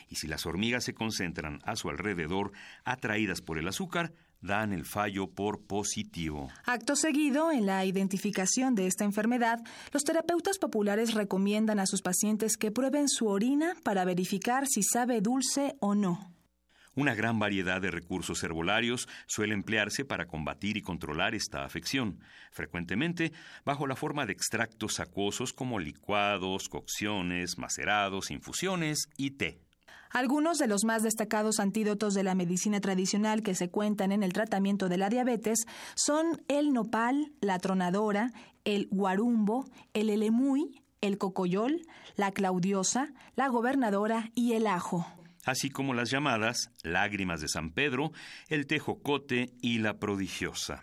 Y 0.08 0.16
si 0.16 0.28
las 0.28 0.46
hormigas 0.46 0.84
se 0.84 0.94
concentran 0.94 1.58
a 1.64 1.74
su 1.74 1.88
alrededor, 1.88 2.52
atraídas 2.84 3.40
por 3.40 3.58
el 3.58 3.66
azúcar, 3.66 4.12
dan 4.40 4.72
el 4.72 4.84
fallo 4.84 5.28
por 5.28 5.66
positivo. 5.66 6.50
Acto 6.64 6.96
seguido, 6.96 7.52
en 7.52 7.66
la 7.66 7.84
identificación 7.84 8.74
de 8.74 8.86
esta 8.86 9.04
enfermedad, 9.04 9.60
los 9.92 10.04
terapeutas 10.04 10.58
populares 10.58 11.14
recomiendan 11.14 11.78
a 11.78 11.86
sus 11.86 12.02
pacientes 12.02 12.56
que 12.56 12.70
prueben 12.70 13.08
su 13.08 13.26
orina 13.26 13.74
para 13.82 14.04
verificar 14.04 14.66
si 14.66 14.82
sabe 14.82 15.20
dulce 15.20 15.76
o 15.80 15.94
no. 15.94 16.32
Una 16.96 17.14
gran 17.14 17.38
variedad 17.38 17.80
de 17.80 17.92
recursos 17.92 18.42
herbolarios 18.42 19.08
suele 19.26 19.54
emplearse 19.54 20.04
para 20.04 20.26
combatir 20.26 20.76
y 20.76 20.82
controlar 20.82 21.36
esta 21.36 21.64
afección, 21.64 22.18
frecuentemente 22.50 23.32
bajo 23.64 23.86
la 23.86 23.94
forma 23.94 24.26
de 24.26 24.32
extractos 24.32 24.98
acuosos 24.98 25.52
como 25.52 25.78
licuados, 25.78 26.68
cocciones, 26.68 27.58
macerados, 27.58 28.32
infusiones 28.32 29.08
y 29.16 29.30
té. 29.30 29.60
Algunos 30.10 30.58
de 30.58 30.66
los 30.66 30.84
más 30.84 31.02
destacados 31.02 31.60
antídotos 31.60 32.14
de 32.14 32.24
la 32.24 32.34
medicina 32.34 32.80
tradicional 32.80 33.42
que 33.42 33.54
se 33.54 33.70
cuentan 33.70 34.10
en 34.10 34.22
el 34.22 34.32
tratamiento 34.32 34.88
de 34.88 34.98
la 34.98 35.08
diabetes 35.08 35.66
son 35.94 36.42
el 36.48 36.72
nopal, 36.72 37.32
la 37.40 37.58
tronadora, 37.60 38.32
el 38.64 38.88
guarumbo, 38.90 39.66
el 39.94 40.10
elemuy, 40.10 40.82
el 41.00 41.16
cocoyol, 41.16 41.80
la 42.16 42.32
claudiosa, 42.32 43.12
la 43.36 43.48
gobernadora 43.48 44.30
y 44.34 44.54
el 44.54 44.66
ajo. 44.66 45.06
Así 45.44 45.70
como 45.70 45.94
las 45.94 46.10
llamadas 46.10 46.70
lágrimas 46.82 47.40
de 47.40 47.48
San 47.48 47.70
Pedro, 47.70 48.12
el 48.48 48.66
tejocote 48.66 49.54
y 49.62 49.78
la 49.78 49.98
prodigiosa. 49.98 50.82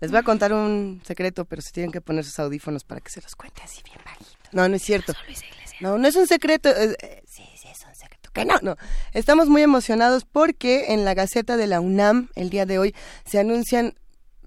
Les 0.00 0.10
voy 0.10 0.20
a 0.20 0.22
contar 0.22 0.52
un 0.52 1.02
secreto, 1.04 1.44
pero 1.44 1.60
se 1.62 1.72
tienen 1.72 1.90
que 1.92 2.00
poner 2.00 2.24
sus 2.24 2.38
audífonos 2.38 2.84
para 2.84 3.00
que 3.00 3.10
se 3.10 3.20
los 3.20 3.34
cuente 3.34 3.62
así 3.62 3.82
bien 3.84 3.98
bajito. 4.04 4.30
No, 4.52 4.68
no 4.68 4.76
es 4.76 4.82
cierto. 4.82 5.12
No, 5.80 5.98
no 5.98 6.06
es 6.08 6.16
un 6.16 6.26
secreto. 6.26 6.68
es- 6.70 6.96
eh, 7.02 7.22
sí, 7.26 7.42
sí, 7.56 7.68
es 7.68 7.84
un 7.86 7.94
secreto. 7.94 8.30
Que 8.32 8.44
no, 8.44 8.54
no. 8.62 8.76
Estamos 9.12 9.48
muy 9.48 9.62
emocionados 9.62 10.24
porque 10.24 10.92
en 10.92 11.04
la 11.04 11.14
Gaceta 11.14 11.56
de 11.56 11.66
la 11.66 11.80
UNAM, 11.80 12.28
el 12.36 12.50
día 12.50 12.66
de 12.66 12.78
hoy, 12.78 12.94
se 13.24 13.38
anuncian, 13.40 13.94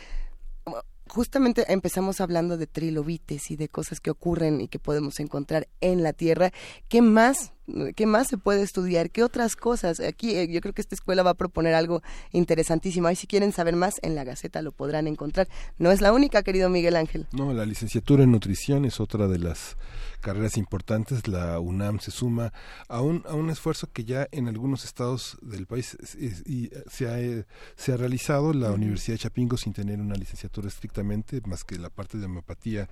Justamente 1.14 1.72
empezamos 1.72 2.22
hablando 2.22 2.57
de 2.57 2.65
trilobites 2.65 3.52
y 3.52 3.56
de 3.56 3.69
cosas 3.69 3.99
que 3.99 4.10
ocurren 4.10 4.61
y 4.61 4.68
que 4.68 4.80
podemos 4.80 5.19
encontrar 5.19 5.68
en 5.80 6.02
la 6.02 6.11
Tierra. 6.11 6.52
¿Qué 6.90 7.03
más? 7.03 7.53
¿Qué 7.95 8.07
más 8.07 8.30
se 8.30 8.40
puede 8.40 8.64
estudiar? 8.64 9.11
¿Qué 9.11 9.22
otras 9.22 9.56
cosas? 9.56 9.99
Aquí 9.99 10.35
eh, 10.35 10.52
yo 10.52 10.60
creo 10.60 10.73
que 10.73 10.81
esta 10.81 10.95
escuela 10.95 11.22
va 11.22 11.30
a 11.30 11.35
proponer 11.35 11.76
algo 11.76 12.02
interesantísimo. 12.31 13.07
Ahí 13.07 13.15
si 13.15 13.27
quieren 13.27 13.52
saber 13.52 13.76
más, 13.76 13.99
en 14.02 14.15
la 14.15 14.23
Gaceta 14.23 14.64
lo 14.64 14.72
podrán 14.72 15.06
encontrar. 15.06 15.48
No 15.77 15.91
es 15.91 16.02
la 16.02 16.14
única, 16.14 16.41
querido 16.41 16.68
Miguel 16.69 16.95
Ángel. 16.95 17.27
No, 17.31 17.53
la 17.53 17.68
licenciatura 17.68 18.23
en 18.23 18.31
nutrición 18.31 18.84
es 18.84 18.99
otra 18.99 19.27
de 19.27 19.38
las 19.38 19.77
carreras 20.24 20.58
importantes. 20.58 21.28
La 21.28 21.60
UNAM 21.60 22.00
se 22.00 22.10
suma 22.10 22.52
a 22.88 23.02
un, 23.02 23.24
a 23.28 23.36
un 23.36 23.52
esfuerzo 23.52 23.91
que 23.94 24.06
ya 24.06 24.28
en 24.32 24.48
algunos 24.48 24.86
estados 24.86 25.38
del 25.44 25.68
país 25.68 25.95
es- 26.02 26.16
es- 26.16 26.44
y, 26.48 26.66
eh, 26.74 26.84
se, 26.90 27.08
ha, 27.08 27.20
eh, 27.20 27.45
se 27.76 27.94
ha 27.94 27.98
realizado. 27.98 28.54
La. 28.54 28.72
Universidad 28.72 29.16
de 29.16 29.20
Chapingo, 29.20 29.58
sin 29.58 29.74
tener 29.74 30.00
una 30.02 30.16
licenciatura 30.16 30.68
estrictamente, 30.68 31.41
más 31.45 31.64
que 31.64 31.78
la 31.78 31.90
parte 31.91 32.18
de 32.18 32.26
homeopatía, 32.26 32.90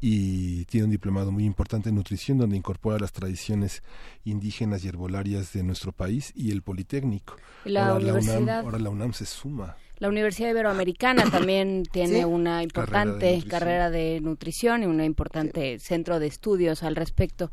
y 0.00 0.64
tiene 0.66 0.84
un 0.84 0.90
diplomado 0.90 1.32
muy 1.32 1.44
importante 1.44 1.88
en 1.88 1.94
nutrición, 1.96 2.38
donde 2.38 2.56
incorpora 2.56 2.98
las 2.98 3.12
tradiciones 3.12 3.82
indígenas 4.24 4.84
y 4.84 4.88
herbolarias 4.88 5.52
de 5.52 5.62
nuestro 5.62 5.92
país 5.92 6.32
y 6.36 6.50
el 6.50 6.62
Politécnico. 6.62 7.36
La 7.64 7.88
ahora, 7.88 8.04
UNAM, 8.14 8.44
ahora 8.64 8.78
la 8.78 8.90
UNAM 8.90 9.12
se 9.14 9.26
suma. 9.26 9.76
La 9.98 10.08
Universidad 10.08 10.50
Iberoamericana 10.50 11.24
también 11.30 11.84
tiene 11.90 12.18
Sí. 12.18 12.24
una 12.24 12.62
importante 12.62 13.42
carrera 13.48 13.90
de 13.90 14.20
nutrición 14.20 14.82
y 14.82 14.86
un 14.86 15.02
importante 15.02 15.78
centro 15.78 16.18
de 16.18 16.26
estudios 16.26 16.82
al 16.82 16.96
respecto. 16.96 17.50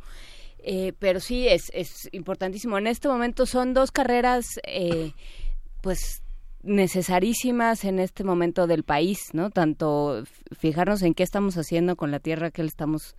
Eh, 0.65 0.93
pero 0.99 1.19
sí, 1.19 1.47
es, 1.47 1.69
es 1.73 2.07
importantísimo. 2.13 2.77
En 2.77 2.87
este 2.87 3.07
momento 3.09 3.45
son 3.45 3.73
dos 3.73 3.91
carreras, 3.91 4.45
eh, 4.65 5.11
pues 5.81 6.21
necesarísimas 6.63 7.83
en 7.83 7.99
este 7.99 8.23
momento 8.23 8.67
del 8.67 8.83
país, 8.83 9.19
¿no? 9.33 9.49
Tanto 9.49 10.23
fijarnos 10.57 11.01
en 11.01 11.13
qué 11.13 11.23
estamos 11.23 11.57
haciendo 11.57 11.95
con 11.97 12.11
la 12.11 12.19
tierra 12.19 12.51
que 12.51 12.63
le 12.63 12.69
estamos, 12.69 13.15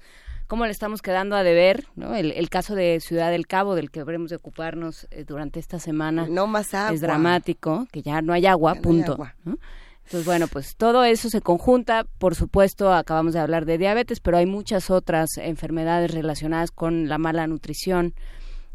cómo 0.47 0.65
le 0.67 0.73
estamos 0.73 1.03
quedando 1.03 1.37
a 1.37 1.43
deber, 1.43 1.87
¿no? 1.97 2.15
El, 2.15 2.33
el 2.33 2.49
caso 2.51 2.75
de 2.75 3.01
Ciudad 3.01 3.31
del 3.31 3.47
Cabo, 3.47 3.75
del 3.75 3.91
que 3.91 4.01
habremos 4.01 4.31
de 4.31 4.37
ocuparnos 4.37 5.07
eh, 5.11 5.25
durante 5.25 5.59
esta 5.61 5.79
semana, 5.79 6.27
No 6.29 6.47
más 6.47 6.75
agua. 6.75 6.95
es 6.95 7.01
dramático, 7.01 7.87
que 7.93 8.03
ya 8.03 8.23
no 8.23 8.33
hay 8.33 8.47
agua, 8.47 8.73
no 8.73 8.77
hay 8.77 8.83
punto. 8.83 9.13
agua. 9.13 9.35
¿no? 9.45 9.59
Entonces, 10.05 10.27
bueno, 10.27 10.49
pues 10.49 10.77
todo 10.77 11.03
eso 11.05 11.31
se 11.31 11.41
conjunta. 11.41 12.05
Por 12.19 12.35
supuesto, 12.35 12.93
acabamos 12.93 13.33
de 13.33 13.41
hablar 13.41 13.65
de 13.65 13.79
diabetes, 13.79 14.21
pero 14.21 14.37
hay 14.37 14.45
muchas 14.47 14.91
otras 14.91 15.39
enfermedades 15.39 16.11
relacionadas 16.13 16.71
con 16.71 17.09
la 17.09 17.17
mala 17.17 17.47
nutrición, 17.47 18.15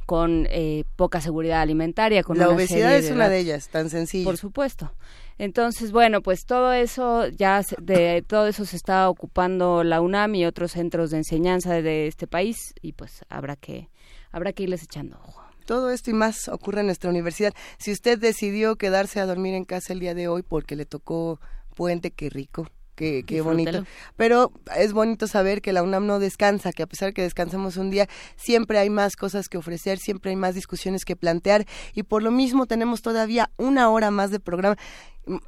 con 0.07 0.47
eh, 0.49 0.85
poca 0.95 1.21
seguridad 1.21 1.61
alimentaria, 1.61 2.23
con 2.23 2.39
la 2.39 2.49
obesidad 2.49 2.95
es 2.95 3.11
una 3.11 3.29
de 3.29 3.37
ellas, 3.37 3.69
tan 3.69 3.91
sencillo. 3.91 4.25
Por 4.25 4.37
supuesto. 4.37 4.91
Entonces, 5.39 5.91
bueno, 5.91 6.21
pues 6.21 6.45
todo 6.45 6.73
eso 6.73 7.27
ya 7.29 7.63
se- 7.63 7.77
de 7.81 8.21
todo 8.21 8.45
eso 8.47 8.65
se 8.65 8.75
está 8.75 9.09
ocupando 9.09 9.83
la 9.83 10.01
UNAM 10.01 10.35
y 10.35 10.45
otros 10.45 10.73
centros 10.73 11.09
de 11.11 11.17
enseñanza 11.17 11.81
de 11.81 12.07
este 12.07 12.27
país 12.27 12.73
y 12.81 12.91
pues 12.91 13.23
habrá 13.29 13.55
que 13.55 13.89
habrá 14.31 14.53
que 14.53 14.63
irles 14.63 14.83
echando 14.83 15.17
ojo. 15.25 15.41
Todo 15.65 15.91
esto 15.91 16.09
y 16.11 16.13
más 16.13 16.47
ocurre 16.49 16.81
en 16.81 16.87
nuestra 16.87 17.09
universidad. 17.09 17.53
Si 17.77 17.91
usted 17.91 18.19
decidió 18.19 18.75
quedarse 18.75 19.19
a 19.19 19.25
dormir 19.25 19.53
en 19.53 19.65
casa 19.65 19.93
el 19.93 19.99
día 19.99 20.13
de 20.13 20.27
hoy 20.27 20.41
porque 20.43 20.75
le 20.75 20.85
tocó 20.85 21.39
puente, 21.75 22.11
qué 22.11 22.29
rico. 22.29 22.67
Qué, 22.95 23.23
qué 23.25 23.39
bonito. 23.39 23.85
Pero 24.17 24.51
es 24.75 24.91
bonito 24.91 25.25
saber 25.27 25.61
que 25.61 25.71
la 25.71 25.83
UNAM 25.83 26.05
no 26.05 26.19
descansa, 26.19 26.73
que 26.73 26.83
a 26.83 26.87
pesar 26.87 27.13
que 27.13 27.21
descansamos 27.21 27.77
un 27.77 27.91
día, 27.91 28.09
siempre 28.35 28.77
hay 28.77 28.89
más 28.89 29.15
cosas 29.15 29.47
que 29.47 29.57
ofrecer, 29.57 29.99
siempre 29.99 30.31
hay 30.31 30.35
más 30.35 30.53
discusiones 30.53 31.05
que 31.05 31.15
plantear 31.15 31.65
y 31.93 32.03
por 32.03 32.23
lo 32.23 32.31
mismo 32.31 32.65
tenemos 32.65 33.01
todavía 33.01 33.51
una 33.55 33.89
hora 33.89 34.11
más 34.11 34.31
de 34.31 34.41
programa. 34.41 34.75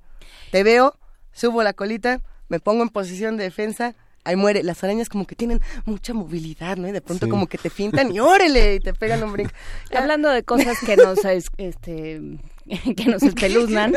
Te 0.51 0.63
veo, 0.63 0.97
subo 1.33 1.61
la 1.63 1.73
colita, 1.73 2.21
me 2.47 2.59
pongo 2.59 2.81
en 2.83 2.89
posición 2.89 3.37
de 3.37 3.43
defensa, 3.43 3.95
ahí 4.25 4.35
muere. 4.35 4.61
Las 4.63 4.83
arañas 4.83 5.07
como 5.07 5.25
que 5.25 5.35
tienen 5.35 5.61
mucha 5.85 6.13
movilidad, 6.13 6.75
¿no? 6.77 6.87
Y 6.87 6.91
de 6.91 7.01
pronto 7.01 7.25
Sí. 7.25 7.29
como 7.29 7.47
que 7.47 7.57
te 7.57 7.69
fintan 7.69 8.13
y 8.13 8.19
órale, 8.19 8.75
y 8.75 8.79
te 8.81 8.93
pegan 8.93 9.23
un 9.23 9.31
brinco. 9.31 9.51
Hablando 9.97 10.29
de 10.29 10.43
cosas 10.43 10.77
que 10.85 10.97
nos, 10.97 11.23
es- 11.25 11.49
este, 11.57 12.21
que 12.97 13.05
nos 13.05 13.23
espeluznan 13.23 13.93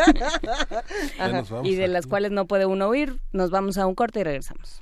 nos 1.32 1.52
y 1.64 1.74
de 1.74 1.84
a- 1.84 1.88
las 1.88 2.06
cuales 2.06 2.30
no 2.30 2.46
puede 2.46 2.66
uno 2.66 2.88
huir, 2.88 3.18
nos 3.32 3.50
vamos 3.50 3.76
a 3.78 3.86
un 3.86 3.94
corte 3.94 4.20
y 4.20 4.22
regresamos. 4.24 4.80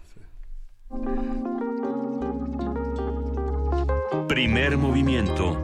Primer 4.28 4.76
movimiento. 4.76 5.62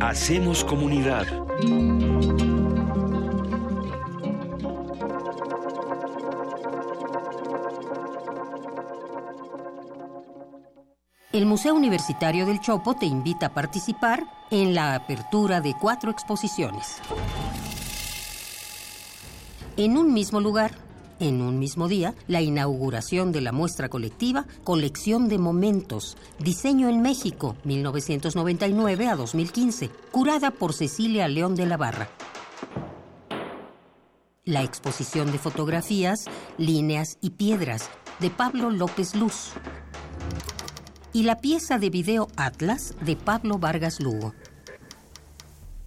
Hacemos 0.00 0.64
comunidad. 0.64 1.26
El 11.34 11.46
Museo 11.46 11.74
Universitario 11.74 12.46
del 12.46 12.60
Chopo 12.60 12.94
te 12.94 13.06
invita 13.06 13.46
a 13.46 13.54
participar 13.54 14.24
en 14.52 14.72
la 14.72 14.94
apertura 14.94 15.60
de 15.60 15.74
cuatro 15.74 16.12
exposiciones. 16.12 16.98
En 19.76 19.96
un 19.96 20.14
mismo 20.14 20.38
lugar, 20.38 20.70
en 21.18 21.42
un 21.42 21.58
mismo 21.58 21.88
día, 21.88 22.14
la 22.28 22.40
inauguración 22.40 23.32
de 23.32 23.40
la 23.40 23.50
muestra 23.50 23.88
colectiva 23.88 24.46
Colección 24.62 25.28
de 25.28 25.38
Momentos, 25.38 26.16
Diseño 26.38 26.88
en 26.88 27.02
México, 27.02 27.56
1999 27.64 29.08
a 29.08 29.16
2015, 29.16 29.90
curada 30.12 30.52
por 30.52 30.72
Cecilia 30.72 31.26
León 31.26 31.56
de 31.56 31.66
la 31.66 31.76
Barra. 31.76 32.08
La 34.44 34.62
exposición 34.62 35.32
de 35.32 35.38
fotografías, 35.38 36.26
líneas 36.58 37.18
y 37.20 37.30
piedras, 37.30 37.90
de 38.20 38.30
Pablo 38.30 38.70
López 38.70 39.16
Luz. 39.16 39.50
Y 41.14 41.22
la 41.22 41.36
pieza 41.36 41.78
de 41.78 41.90
video 41.90 42.26
Atlas, 42.36 42.96
de 43.00 43.14
Pablo 43.14 43.58
Vargas 43.58 44.00
Lugo. 44.00 44.34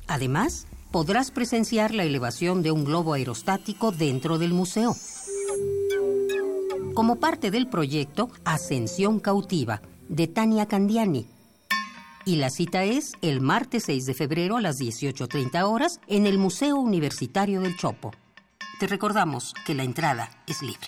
Además, 0.07 0.67
podrás 0.89 1.31
presenciar 1.31 1.93
la 1.93 2.05
elevación 2.05 2.63
de 2.63 2.71
un 2.71 2.85
globo 2.85 3.11
aerostático 3.11 3.91
dentro 3.91 4.37
del 4.37 4.53
museo. 4.53 4.95
Como 6.93 7.17
parte 7.17 7.51
del 7.51 7.67
proyecto 7.67 8.29
Ascensión 8.45 9.19
Cautiva, 9.19 9.81
de 10.07 10.27
Tania 10.27 10.65
Candiani. 10.65 11.27
Y 12.25 12.37
la 12.37 12.49
cita 12.49 12.85
es 12.85 13.11
el 13.21 13.41
martes 13.41 13.83
6 13.83 14.05
de 14.05 14.13
febrero 14.13 14.55
a 14.55 14.61
las 14.61 14.79
18.30 14.79 15.61
horas 15.63 15.99
en 16.07 16.25
el 16.25 16.37
Museo 16.37 16.77
Universitario 16.77 17.59
del 17.59 17.75
Chopo. 17.75 18.13
Te 18.79 18.87
recordamos 18.87 19.53
que 19.65 19.75
la 19.75 19.83
entrada 19.83 20.29
es 20.47 20.61
libre. 20.61 20.87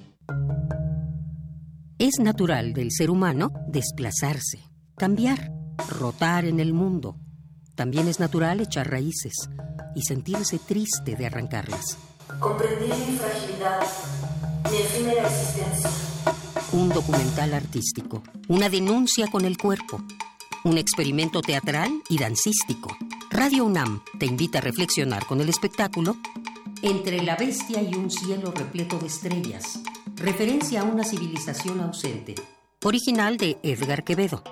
Es 2.01 2.17
natural 2.17 2.73
del 2.73 2.91
ser 2.91 3.11
humano 3.11 3.51
desplazarse, 3.67 4.57
cambiar, 4.97 5.51
rotar 5.87 6.45
en 6.45 6.59
el 6.59 6.73
mundo. 6.73 7.15
También 7.75 8.07
es 8.07 8.19
natural 8.19 8.59
echar 8.59 8.89
raíces 8.89 9.33
y 9.93 10.01
sentirse 10.01 10.57
triste 10.57 11.15
de 11.15 11.27
arrancarlas. 11.27 11.99
Comprendí 12.39 12.87
mi 12.87 13.17
fragilidad, 13.17 13.81
mi 14.71 14.77
efímera 14.77 15.27
existencia. 15.27 15.91
Un 16.73 16.89
documental 16.89 17.53
artístico, 17.53 18.23
una 18.47 18.67
denuncia 18.67 19.27
con 19.27 19.45
el 19.45 19.59
cuerpo, 19.59 20.03
un 20.63 20.79
experimento 20.79 21.41
teatral 21.41 21.91
y 22.09 22.17
dancístico. 22.17 22.97
Radio 23.29 23.63
UNAM 23.65 24.01
te 24.17 24.25
invita 24.25 24.57
a 24.57 24.61
reflexionar 24.61 25.27
con 25.27 25.39
el 25.39 25.49
espectáculo 25.49 26.17
Entre 26.83 27.21
la 27.21 27.35
bestia 27.35 27.81
y 27.81 27.93
un 27.93 28.09
cielo 28.09 28.51
repleto 28.51 28.97
de 28.97 29.05
estrellas. 29.05 29.79
Referencia 30.15 30.81
a 30.81 30.83
una 30.83 31.03
civilización 31.03 31.79
ausente. 31.79 32.33
Original 32.83 33.37
de 33.37 33.59
Edgar 33.61 34.03
Quevedo. 34.03 34.43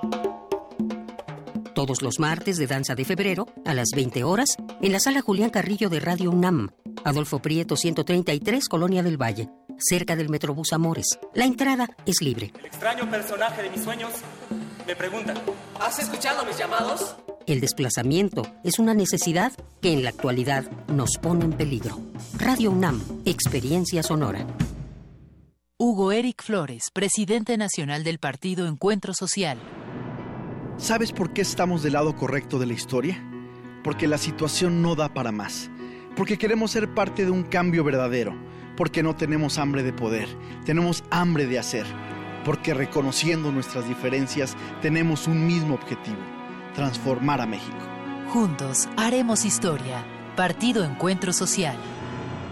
Todos 1.74 2.04
los 2.04 2.20
martes 2.20 2.58
de 2.58 2.68
Danza 2.68 2.94
de 2.94 3.06
Febrero, 3.06 3.48
a 3.66 3.74
las 3.74 3.90
20 3.96 4.24
horas, 4.24 4.58
en 4.82 4.92
la 4.92 5.00
sala 5.00 5.22
Julián 5.22 5.50
Carrillo 5.50 5.90
de 5.90 6.00
Radio 6.00 6.30
UNAM. 6.30 6.70
Adolfo 7.04 7.40
Prieto 7.40 7.76
133, 7.76 8.68
Colonia 8.70 9.02
del 9.02 9.20
Valle, 9.20 9.50
cerca 9.80 10.16
del 10.16 10.30
Metrobús 10.30 10.72
Amores. 10.74 11.20
La 11.34 11.46
entrada 11.46 11.90
es 12.06 12.22
libre. 12.22 12.54
El 12.60 12.66
extraño 12.66 13.10
personaje 13.10 13.64
de 13.64 13.70
mis 13.72 13.84
sueños 13.84 14.12
me 14.86 14.96
pregunta, 14.96 15.34
¿has 15.80 15.98
escuchado 15.98 16.46
mis 16.46 16.58
llamados? 16.58 17.16
El 17.50 17.62
desplazamiento 17.62 18.44
es 18.64 18.78
una 18.78 18.94
necesidad 18.94 19.52
que 19.82 19.92
en 19.92 20.04
la 20.04 20.12
actualidad 20.12 20.70
nos 20.88 21.18
pone 21.20 21.46
en 21.46 21.54
peligro. 21.54 21.98
Radio 22.38 22.70
UNAM, 22.70 23.02
experiencia 23.26 24.04
sonora. 24.04 24.46
Hugo 25.76 26.12
Eric 26.12 26.44
Flores, 26.44 26.92
presidente 26.94 27.58
nacional 27.58 28.04
del 28.04 28.20
partido 28.20 28.68
Encuentro 28.68 29.16
Social. 29.16 29.58
¿Sabes 30.78 31.12
por 31.12 31.34
qué 31.34 31.42
estamos 31.42 31.82
del 31.82 31.94
lado 31.94 32.16
correcto 32.16 32.60
de 32.60 32.68
la 32.68 32.74
historia? 32.74 33.20
Porque 33.84 34.08
la 34.08 34.20
situación 34.20 34.84
no 34.84 34.94
da 34.94 35.16
para 35.16 35.32
más. 35.32 35.72
Porque 36.16 36.38
queremos 36.38 36.70
ser 36.70 36.94
parte 36.94 37.26
de 37.26 37.32
un 37.32 37.42
cambio 37.42 37.84
verdadero. 37.84 38.36
Porque 38.78 39.02
no 39.02 39.16
tenemos 39.16 39.58
hambre 39.58 39.82
de 39.82 39.92
poder, 39.92 40.30
tenemos 40.68 41.04
hambre 41.10 41.48
de 41.48 41.58
hacer. 41.58 41.88
Porque 42.46 42.76
reconociendo 42.76 43.52
nuestras 43.52 43.88
diferencias 43.88 44.56
tenemos 44.84 45.28
un 45.28 45.48
mismo 45.48 45.74
objetivo, 45.74 46.20
transformar 46.80 47.42
a 47.42 47.46
México. 47.46 47.78
Juntos 48.30 48.88
haremos 48.96 49.44
historia. 49.44 50.06
Partido 50.38 50.86
Encuentro 50.86 51.34
Social. 51.34 51.76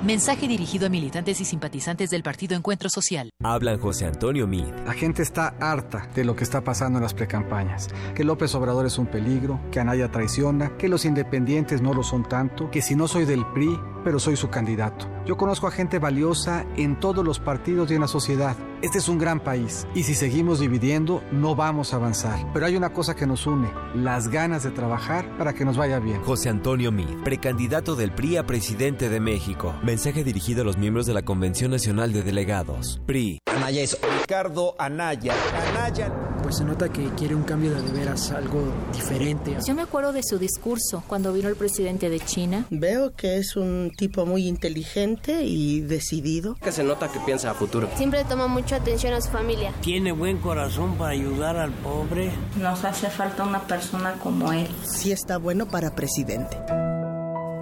Mensaje 0.03 0.49
dirigido 0.49 0.87
a 0.87 0.89
militantes 0.89 1.39
y 1.39 1.45
simpatizantes 1.45 2.09
del 2.09 2.23
Partido 2.23 2.53
Encuentro 2.53 2.89
Social. 2.89 3.29
Hablan 3.41 3.79
José 3.79 4.05
Antonio 4.05 4.45
Mid. 4.45 4.65
La 4.85 4.91
gente 4.91 5.21
está 5.21 5.55
harta 5.61 6.09
de 6.13 6.25
lo 6.25 6.35
que 6.35 6.43
está 6.43 6.61
pasando 6.61 6.99
en 6.99 7.03
las 7.03 7.13
precampañas. 7.13 7.87
Que 8.15 8.25
López 8.25 8.53
Obrador 8.53 8.85
es 8.85 8.97
un 8.97 9.07
peligro, 9.07 9.61
que 9.71 9.79
Anaya 9.79 10.11
traiciona, 10.11 10.75
que 10.75 10.89
los 10.89 11.05
independientes 11.05 11.81
no 11.81 11.93
lo 11.93 12.03
son 12.03 12.27
tanto, 12.27 12.69
que 12.69 12.81
si 12.81 12.97
no 12.97 13.07
soy 13.07 13.23
del 13.23 13.45
PRI, 13.53 13.79
pero 14.03 14.19
soy 14.19 14.35
su 14.35 14.49
candidato. 14.49 15.07
Yo 15.27 15.35
conozco 15.35 15.67
a 15.67 15.71
gente 15.71 15.99
valiosa 15.99 16.65
en 16.77 16.97
todos 17.01 17.25
los 17.25 17.39
partidos 17.39 17.91
y 17.91 17.95
en 17.95 17.99
la 17.99 18.07
sociedad. 18.07 18.55
Este 18.81 18.99
es 18.99 19.09
un 19.09 19.17
gran 19.17 19.41
país 19.41 19.85
y 19.93 20.03
si 20.03 20.15
seguimos 20.15 20.61
dividiendo 20.61 21.21
no 21.33 21.53
vamos 21.53 21.91
a 21.91 21.97
avanzar. 21.97 22.39
Pero 22.53 22.65
hay 22.65 22.77
una 22.77 22.93
cosa 22.93 23.13
que 23.13 23.27
nos 23.27 23.45
une, 23.45 23.69
las 23.93 24.29
ganas 24.29 24.63
de 24.63 24.71
trabajar 24.71 25.37
para 25.37 25.51
que 25.51 25.65
nos 25.65 25.75
vaya 25.75 25.99
bien. 25.99 26.21
José 26.21 26.47
Antonio 26.47 26.93
Mid, 26.93 27.09
precandidato 27.25 27.97
del 27.97 28.13
PRI 28.13 28.37
a 28.37 28.45
presidente 28.45 29.09
de 29.09 29.19
México. 29.19 29.75
Mensaje 29.83 30.23
dirigido 30.23 30.61
a 30.61 30.65
los 30.65 30.77
miembros 30.77 31.05
de 31.05 31.13
la 31.13 31.23
Convención 31.23 31.71
Nacional 31.71 32.13
de 32.13 32.23
Delegados. 32.23 33.01
PRI. 33.05 33.39
Anaya 33.47 33.81
es 33.81 33.97
Ricardo 34.21 34.75
Anaya. 34.77 35.33
Anaya. 35.71 36.13
Pues 36.43 36.57
se 36.57 36.63
nota 36.63 36.87
que 36.89 37.09
quiere 37.15 37.33
un 37.33 37.43
cambio 37.43 37.73
de, 37.73 37.81
de 37.81 37.91
veras, 37.91 38.31
algo 38.31 38.61
diferente. 38.93 39.57
Yo 39.65 39.73
me 39.73 39.81
acuerdo 39.81 40.13
de 40.13 40.21
su 40.23 40.37
discurso 40.37 41.03
cuando 41.07 41.33
vino 41.33 41.49
el 41.49 41.55
presidente 41.55 42.09
de 42.09 42.19
China. 42.19 42.65
Veo 42.69 43.13
que 43.15 43.37
es 43.37 43.55
un 43.55 43.91
tipo 43.97 44.25
muy 44.25 44.47
inteligente 44.47 45.16
y 45.27 45.81
decidido. 45.81 46.55
Que 46.55 46.71
se 46.71 46.83
nota 46.83 47.11
que 47.11 47.19
piensa 47.19 47.51
a 47.51 47.53
futuro. 47.53 47.89
Siempre 47.97 48.23
toma 48.25 48.47
mucha 48.47 48.77
atención 48.77 49.13
a 49.13 49.21
su 49.21 49.29
familia. 49.29 49.73
Tiene 49.81 50.11
buen 50.11 50.37
corazón 50.37 50.97
para 50.97 51.11
ayudar 51.11 51.57
al 51.57 51.71
pobre. 51.71 52.31
Nos 52.57 52.83
hace 52.83 53.09
falta 53.09 53.43
una 53.43 53.61
persona 53.67 54.13
como 54.13 54.51
él. 54.51 54.67
Sí 54.83 55.11
está 55.11 55.37
bueno 55.37 55.67
para 55.67 55.95
presidente. 55.95 56.57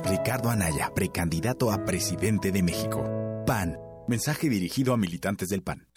Ricardo 0.05 0.49
Anaya, 0.49 0.91
precandidato 0.93 1.71
a 1.71 1.83
presidente 1.83 2.51
de 2.51 2.61
México. 2.61 3.03
PAN. 3.45 3.77
Mensaje 4.07 4.49
dirigido 4.49 4.93
a 4.93 4.97
militantes 4.97 5.49
del 5.49 5.63
PAN. 5.63 5.87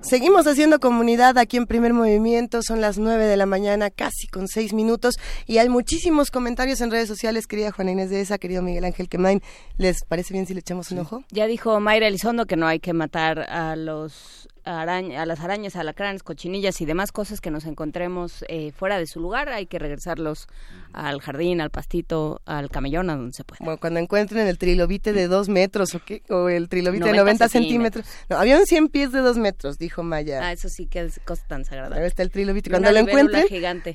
Seguimos 0.00 0.46
haciendo 0.46 0.78
comunidad 0.80 1.36
aquí 1.36 1.58
en 1.58 1.66
Primer 1.66 1.92
Movimiento, 1.92 2.62
son 2.62 2.80
las 2.80 2.96
9 2.96 3.26
de 3.26 3.36
la 3.36 3.44
mañana, 3.44 3.90
casi 3.90 4.26
con 4.26 4.48
6 4.48 4.72
minutos, 4.72 5.16
y 5.46 5.58
hay 5.58 5.68
muchísimos 5.68 6.30
comentarios 6.30 6.80
en 6.80 6.90
redes 6.90 7.08
sociales, 7.08 7.46
querida 7.46 7.72
Juana 7.72 7.90
Inés 7.90 8.08
de 8.08 8.22
esa, 8.22 8.38
querido 8.38 8.62
Miguel 8.62 8.86
Ángel 8.86 9.10
Quemain. 9.10 9.42
¿Les 9.76 9.98
parece 10.08 10.32
bien 10.32 10.46
si 10.46 10.54
le 10.54 10.60
echamos 10.60 10.90
un 10.92 11.00
ojo? 11.00 11.24
Ya 11.30 11.46
dijo 11.46 11.78
Mayra 11.78 12.06
Elizondo 12.06 12.46
que 12.46 12.56
no 12.56 12.66
hay 12.66 12.80
que 12.80 12.94
matar 12.94 13.40
a 13.50 13.76
los 13.76 14.48
a 14.68 15.26
las 15.26 15.40
arañas, 15.40 15.76
alacranes, 15.76 16.22
cochinillas 16.22 16.80
y 16.80 16.84
demás 16.84 17.10
cosas 17.10 17.40
que 17.40 17.50
nos 17.50 17.64
encontremos 17.64 18.44
eh, 18.48 18.72
fuera 18.72 18.98
de 18.98 19.06
su 19.06 19.20
lugar, 19.20 19.48
hay 19.48 19.66
que 19.66 19.78
regresarlos 19.78 20.46
al 20.92 21.20
jardín, 21.20 21.60
al 21.60 21.70
pastito, 21.70 22.42
al 22.44 22.70
camellón, 22.70 23.10
a 23.10 23.16
donde 23.16 23.32
se 23.32 23.44
pueda. 23.44 23.64
Bueno, 23.64 23.80
cuando 23.80 24.00
encuentren 24.00 24.46
el 24.46 24.58
trilobite 24.58 25.12
de 25.12 25.26
dos 25.26 25.48
metros 25.48 25.94
¿o 25.94 26.00
qué? 26.04 26.22
O 26.28 26.48
el 26.48 26.68
trilobite 26.68 27.04
de 27.04 27.16
90 27.16 27.48
centímetros. 27.48 28.04
No, 28.28 28.36
había 28.36 28.58
un 28.58 28.66
100 28.66 28.88
pies 28.88 29.12
de 29.12 29.20
dos 29.20 29.38
metros, 29.38 29.78
dijo 29.78 30.02
Maya. 30.02 30.40
Ah, 30.42 30.52
eso 30.52 30.68
sí 30.68 30.86
que 30.86 31.00
es 31.00 31.20
cosa 31.24 31.46
tan 31.46 31.64
sagrada. 31.64 31.96
Ahí 31.96 32.04
está 32.04 32.22
el 32.22 32.30
trilobite. 32.30 32.70
Cuando 32.70 32.90
lo 32.92 32.98
encuentren, 32.98 33.46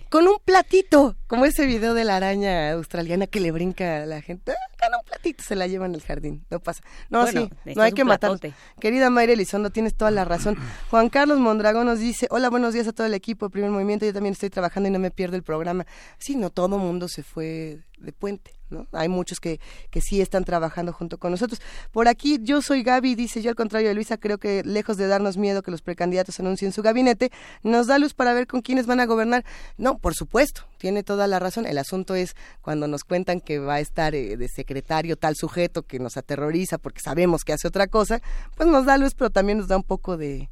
con 0.10 0.28
un 0.28 0.38
platito, 0.44 1.16
como 1.28 1.46
ese 1.46 1.66
video 1.66 1.94
de 1.94 2.04
la 2.04 2.16
araña 2.16 2.72
australiana 2.72 3.28
que 3.28 3.40
le 3.40 3.52
brinca 3.52 4.04
a 4.04 4.06
la 4.06 4.22
gente. 4.22 4.52
Ah, 4.52 4.74
con 4.80 5.00
un 5.00 5.06
platito 5.06 5.44
se 5.44 5.56
la 5.56 5.68
llevan 5.68 5.94
al 5.94 6.02
jardín, 6.02 6.46
no 6.50 6.60
pasa. 6.60 6.84
No, 7.10 7.28
sí, 7.28 7.50
no 7.76 7.82
hay 7.82 7.92
que 7.92 8.04
matar. 8.04 8.40
Querida 8.80 9.10
Mayra 9.10 9.34
Elizondo, 9.34 9.70
tienes 9.70 9.96
toda 9.96 10.12
la 10.12 10.26
razón. 10.26 10.58
Juan 10.90 11.10
Carlos 11.10 11.40
Mondragón 11.40 11.86
nos 11.86 12.00
dice, 12.00 12.28
hola, 12.30 12.50
buenos 12.50 12.74
días 12.74 12.88
a 12.88 12.94
todo 12.94 13.08
el 13.08 13.14
equipo 13.14 13.50
Primer 13.50 13.72
Movimiento, 13.72 14.06
yo 14.06 14.14
también 14.14 14.34
estoy 14.34 14.50
trabajando 14.50 14.90
y 14.90 14.92
no 14.92 15.00
me 15.00 15.12
pierdo 15.12 15.36
el 15.36 15.44
programa. 15.44 15.86
Sí, 16.18 16.36
no 16.36 16.50
todo 16.50 16.78
mundo 16.78 17.08
se 17.08 17.24
fue 17.24 17.80
de 17.98 18.12
puente, 18.14 18.54
Hay 18.92 19.10
muchos 19.10 19.40
que, 19.40 19.60
que 19.90 20.02
sí 20.02 20.22
están 20.22 20.44
trabajando 20.44 20.94
junto 20.94 21.18
con 21.18 21.32
nosotros. 21.32 21.62
Por 21.92 22.08
aquí, 22.08 22.40
yo 22.42 22.62
soy 22.62 22.84
Gaby, 22.84 23.16
dice 23.16 23.42
yo 23.42 23.50
al 23.50 23.56
contrario 23.56 23.90
de 23.90 23.96
Luisa, 23.96 24.18
creo 24.18 24.38
que 24.38 24.64
lejos 24.64 24.98
de 24.98 25.08
darnos 25.08 25.38
miedo 25.38 25.62
que 25.62 25.72
los 25.72 25.82
precandidatos 25.82 26.40
anuncien 26.40 26.72
su 26.72 26.82
gabinete, 26.82 27.32
nos 27.64 27.88
da 27.88 27.98
luz 27.98 28.14
para 28.14 28.34
ver 28.34 28.48
con 28.48 28.62
quiénes 28.62 28.86
van 28.86 29.00
a 29.00 29.06
gobernar. 29.06 29.46
No, 29.78 29.98
por 29.98 30.14
supuesto, 30.16 30.64
tiene 30.78 31.04
toda 31.04 31.28
la 31.28 31.40
razón. 31.40 31.66
El 31.66 31.78
asunto 31.78 32.16
es 32.16 32.36
cuando 32.62 32.88
nos 32.88 33.04
cuentan 33.04 33.42
que 33.42 33.60
va 33.60 33.76
a 33.76 33.80
estar 33.80 34.16
eh, 34.16 34.38
de 34.38 34.48
secretario 34.48 35.16
tal 35.18 35.36
sujeto 35.36 35.84
que 35.84 36.00
nos 36.00 36.18
aterroriza 36.18 36.78
porque 36.78 37.02
sabemos 37.02 37.44
que 37.44 37.54
hace 37.54 37.68
otra 37.68 37.88
cosa, 37.88 38.22
pues 38.56 38.70
nos 38.70 38.86
da 38.86 38.98
luz, 38.98 39.14
pero 39.16 39.30
también 39.30 39.58
nos 39.58 39.68
da 39.68 39.78
un 39.78 39.84
poco 39.84 40.18
de 40.18 40.50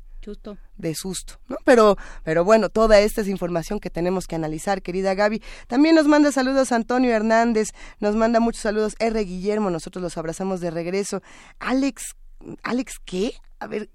de 0.77 0.95
susto, 0.95 1.39
¿no? 1.47 1.57
Pero, 1.65 1.97
pero 2.23 2.43
bueno, 2.43 2.69
toda 2.69 2.99
esta 2.99 3.21
es 3.21 3.27
información 3.27 3.79
que 3.79 3.89
tenemos 3.89 4.27
que 4.27 4.35
analizar, 4.35 4.81
querida 4.81 5.13
Gaby. 5.13 5.41
También 5.67 5.95
nos 5.95 6.07
manda 6.07 6.31
saludos 6.31 6.71
Antonio 6.71 7.11
Hernández, 7.11 7.69
nos 7.99 8.15
manda 8.15 8.39
muchos 8.39 8.61
saludos 8.61 8.95
R. 8.99 9.23
Guillermo, 9.23 9.69
nosotros 9.69 10.01
los 10.01 10.17
abrazamos 10.17 10.61
de 10.61 10.71
regreso. 10.71 11.21
Alex, 11.59 12.15
¿Alex 12.63 12.93
qué? 13.05 13.33
A 13.59 13.67
ver, 13.67 13.89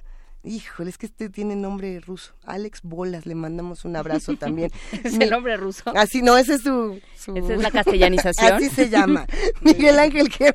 Híjole, 0.47 0.91
es 0.91 0.97
que 0.97 1.07
este 1.07 1.29
tiene 1.29 1.57
nombre 1.57 1.99
ruso. 1.99 2.33
Alex 2.45 2.79
Bolas, 2.85 3.27
le 3.27 3.35
mandamos 3.35 3.85
un 3.85 3.97
abrazo 3.97 4.37
también. 4.39 4.71
¿Es 5.03 5.19
el 5.19 5.29
nombre 5.29 5.57
ruso? 5.57 5.91
Así, 5.97 6.23
no, 6.23 6.39
ese 6.39 6.55
es 6.55 6.63
su... 6.63 7.01
Esa 7.35 7.55
es 7.55 7.61
la 7.61 7.73
castellanización. 7.73 8.53
Así 8.53 8.71
se 8.71 8.89
llama. 8.89 9.27
Miguel 9.63 9.99
Ángel 9.99 10.29
que 10.29 10.55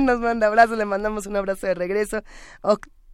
nos 0.00 0.20
manda 0.20 0.46
abrazo, 0.46 0.76
le 0.76 0.84
mandamos 0.84 1.26
un 1.26 1.34
abrazo 1.34 1.66
de 1.66 1.74
regreso. 1.74 2.22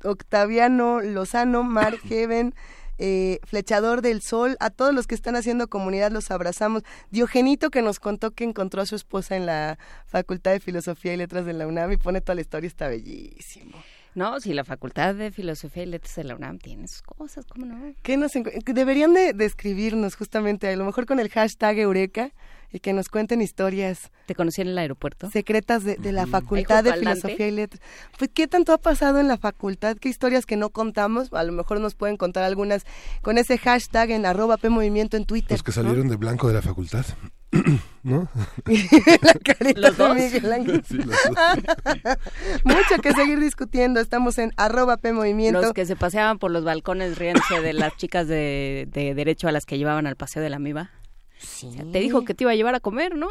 Octaviano 0.05 1.01
Lozano, 1.01 1.63
Mar 1.63 1.99
Heaven, 2.09 2.55
eh, 2.99 3.39
Flechador 3.45 4.03
del 4.03 4.23
Sol, 4.23 4.57
a 4.61 4.71
todos 4.71 4.93
los 4.93 5.07
que 5.07 5.15
están 5.15 5.37
haciendo 5.37 5.69
comunidad 5.69 6.11
los 6.11 6.31
abrazamos. 6.31 6.83
Diogenito 7.11 7.71
que 7.71 7.83
nos 7.83 8.01
contó 8.01 8.33
que 8.33 8.45
encontró 8.45 8.83
a 8.83 8.87
su 8.87 8.97
esposa 8.97 9.37
en 9.37 9.47
la 9.47 9.79
Facultad 10.07 10.53
de 10.53 10.61
Filosofía 10.61 11.15
y 11.15 11.17
Letras 11.17 11.47
de 11.47 11.53
la 11.53 11.67
UNAM 11.67 11.93
y 11.93 11.97
pone 11.97 12.21
toda 12.21 12.35
la 12.35 12.41
historia, 12.41 12.67
está 12.67 12.89
bellísimo. 12.89 13.79
No, 14.15 14.41
si 14.41 14.53
la 14.53 14.65
Facultad 14.65 15.15
de 15.15 15.31
Filosofía 15.31 15.85
y 15.85 15.87
Letras 15.87 16.17
de 16.17 16.25
la 16.25 16.35
UNAM 16.35 16.59
tiene 16.59 16.89
sus 16.89 17.03
cosas, 17.03 17.47
¿cómo 17.47 17.67
no? 17.67 17.95
¿Qué 18.03 18.17
nos 18.17 18.33
deberían 18.33 19.15
de, 19.15 19.33
de 19.33 19.45
escribirnos 19.45 20.17
justamente, 20.17 20.69
a 20.69 20.77
lo 20.77 20.85
mejor 20.85 21.07
con 21.07 21.21
el 21.21 21.29
hashtag 21.29 21.79
Eureka, 21.79 22.33
y 22.73 22.81
que 22.81 22.93
nos 22.93 23.09
cuenten 23.09 23.41
historias. 23.41 24.11
¿Te 24.27 24.35
conocí 24.35 24.61
en 24.61 24.69
el 24.69 24.79
aeropuerto? 24.79 25.31
Secretas 25.31 25.85
de, 25.85 25.97
la 26.13 26.27
Facultad 26.27 26.85
de 26.85 26.95
Filosofía 26.95 27.49
y 27.49 27.51
Letras. 27.51 27.83
Pues, 28.19 28.31
¿qué 28.33 28.47
tanto 28.47 28.73
ha 28.73 28.79
pasado 28.79 29.21
en 29.21 29.29
la 29.29 29.39
facultad? 29.39 29.97
¿Qué 29.97 30.09
historias 30.09 30.47
que 30.47 30.57
no 30.57 30.71
contamos? 30.71 31.33
A 31.33 31.45
lo 31.45 31.53
mejor 31.53 31.81
nos 31.81 31.95
pueden 31.95 32.17
contar 32.17 32.45
algunas 32.45 32.85
con 33.23 33.39
ese 33.39 33.59
hashtag 33.59 34.11
en 34.11 34.27
arroba 34.27 34.57
P 34.57 34.69
Movimiento 34.69 35.17
en 35.17 35.25
Twitter. 35.25 35.53
Los 35.53 35.63
que 35.63 35.73
salieron 35.73 36.09
de 36.09 36.17
blanco 36.17 36.49
de 36.49 36.55
la 36.55 36.63
facultad. 36.63 37.07
¿No? 38.03 38.29
la 39.23 39.33
carita 39.43 39.81
¿Los 39.81 40.15
Miguel 40.15 40.53
Ángel. 40.53 40.83
Mucho 42.65 43.03
que 43.03 43.13
seguir 43.13 43.41
discutiendo. 43.41 44.01
Estamos 44.01 44.37
en 44.39 44.53
arroba 44.57 44.99
P 44.99 45.13
Movimiento. 45.13 45.63
Los 45.63 45.73
que 45.73 45.87
se 45.87 45.97
paseaban 45.97 46.39
por 46.39 46.51
los 46.51 46.65
balcones 46.65 47.17
riéndose 47.17 47.61
de 47.61 47.73
las 47.73 47.97
chicas 47.97 48.29
de, 48.29 48.87
de 48.93 49.15
derecho 49.15 49.49
a 49.49 49.53
las 49.53 49.65
que 49.65 49.79
llevaban 49.79 50.07
al 50.07 50.17
paseo 50.17 50.43
de 50.43 50.51
la 50.51 50.59
MIBA 50.59 50.91
te 51.93 52.01
dijo 52.01 52.25
que 52.25 52.35
te 52.35 52.45
iba 52.45 52.53
a 52.53 52.55
llevar 52.55 52.75
a 52.75 52.81
comer, 52.81 53.17
¿no? 53.17 53.29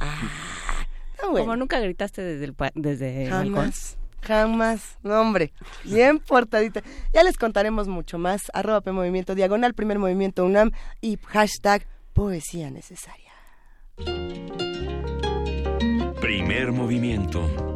ah, 0.00 0.86
Como 1.20 1.56
nunca 1.56 1.80
gritaste 1.80 2.22
desde 2.22 2.44
el, 2.44 2.54
desde 2.74 3.26
Jamás. 3.28 3.96
Jamás, 4.22 4.98
no 5.02 5.20
hombre, 5.20 5.52
bien 5.84 6.20
portadita. 6.20 6.82
Ya 7.12 7.24
les 7.24 7.36
contaremos 7.36 7.88
mucho 7.88 8.18
más. 8.18 8.42
Arroba 8.54 8.80
P 8.80 8.92
Movimiento 8.92 9.34
Diagonal, 9.34 9.74
primer 9.74 9.98
movimiento 9.98 10.44
UNAM 10.44 10.70
y 11.00 11.18
hashtag 11.26 11.86
Poesía 12.12 12.70
Necesaria. 12.70 13.32
Primer 16.20 16.70
movimiento. 16.72 17.71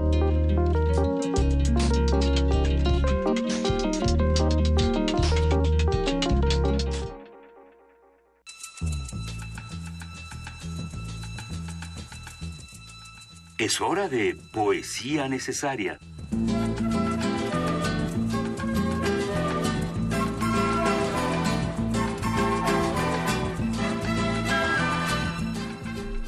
Es 13.59 13.81
hora 13.81 14.07
de 14.11 14.37
poesía 14.53 15.31
necesaria. 15.31 15.99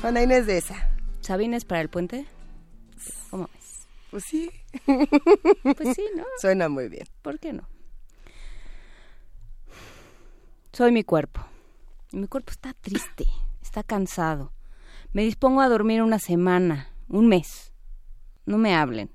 Juana 0.00 0.22
Inés 0.22 0.46
de 0.46 0.56
esa. 0.56 0.90
¿Sabines 1.20 1.66
para 1.66 1.82
el 1.82 1.90
puente? 1.90 2.24
¿Cómo 3.28 3.50
ves? 3.52 3.86
Pues 4.10 4.24
sí. 4.24 4.50
Pues 4.86 5.94
sí, 5.94 6.04
¿no? 6.16 6.24
Suena 6.40 6.70
muy 6.70 6.88
bien. 6.88 7.06
¿Por 7.20 7.38
qué 7.38 7.52
no? 7.52 7.68
Soy 10.72 10.92
mi 10.92 11.04
cuerpo. 11.04 11.44
mi 12.12 12.26
cuerpo 12.26 12.52
está 12.52 12.72
triste, 12.72 13.26
está 13.60 13.82
cansado. 13.82 14.50
Me 15.12 15.24
dispongo 15.24 15.60
a 15.60 15.68
dormir 15.68 16.02
una 16.02 16.18
semana, 16.18 16.88
un 17.08 17.26
mes. 17.26 17.72
No 18.46 18.58
me 18.58 18.74
hablen. 18.74 19.10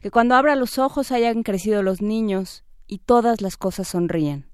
Que 0.00 0.10
cuando 0.10 0.34
abra 0.34 0.56
los 0.56 0.78
ojos 0.78 1.12
hayan 1.12 1.42
crecido 1.42 1.82
los 1.82 2.02
niños 2.02 2.64
y 2.86 2.98
todas 2.98 3.40
las 3.40 3.56
cosas 3.56 3.88
sonríen. 3.88 4.46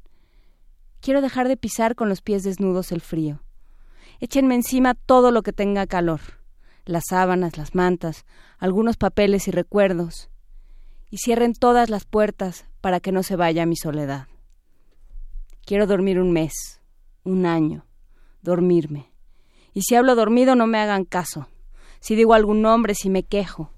Quiero 1.00 1.22
dejar 1.22 1.48
de 1.48 1.56
pisar 1.56 1.94
con 1.94 2.08
los 2.08 2.22
pies 2.22 2.42
desnudos 2.42 2.92
el 2.92 3.00
frío. 3.00 3.42
Échenme 4.20 4.54
encima 4.54 4.94
todo 4.94 5.30
lo 5.30 5.42
que 5.42 5.52
tenga 5.52 5.86
calor, 5.86 6.20
las 6.84 7.04
sábanas, 7.08 7.56
las 7.56 7.74
mantas, 7.74 8.26
algunos 8.58 8.96
papeles 8.98 9.48
y 9.48 9.50
recuerdos, 9.50 10.28
y 11.10 11.16
cierren 11.16 11.54
todas 11.54 11.88
las 11.88 12.04
puertas 12.04 12.66
para 12.82 13.00
que 13.00 13.12
no 13.12 13.22
se 13.22 13.36
vaya 13.36 13.66
mi 13.66 13.76
soledad. 13.76 14.28
Quiero 15.64 15.86
dormir 15.86 16.20
un 16.20 16.32
mes, 16.32 16.82
un 17.24 17.46
año, 17.46 17.86
dormirme. 18.42 19.10
Y 19.72 19.82
si 19.82 19.94
hablo 19.94 20.14
dormido 20.14 20.54
no 20.54 20.66
me 20.66 20.78
hagan 20.78 21.04
caso 21.04 21.48
si 22.00 22.16
digo 22.16 22.34
algún 22.34 22.62
nombre, 22.62 22.94
si 22.94 23.10
me 23.10 23.22
quejo. 23.22 23.70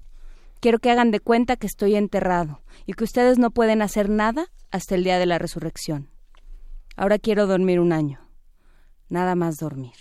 Quiero 0.59 0.79
que 0.79 0.89
hagan 0.89 1.11
de 1.11 1.19
cuenta 1.19 1.57
que 1.57 1.67
estoy 1.67 1.95
enterrado 1.95 2.61
y 2.85 2.93
que 2.93 3.03
ustedes 3.03 3.37
no 3.37 3.51
pueden 3.51 3.81
hacer 3.81 4.09
nada 4.09 4.47
hasta 4.71 4.95
el 4.95 5.03
día 5.03 5.19
de 5.19 5.25
la 5.25 5.37
resurrección. 5.37 6.09
Ahora 6.95 7.19
quiero 7.19 7.47
dormir 7.47 7.79
un 7.79 7.91
año. 7.91 8.19
Nada 9.09 9.35
más 9.35 9.57
dormir. 9.57 9.93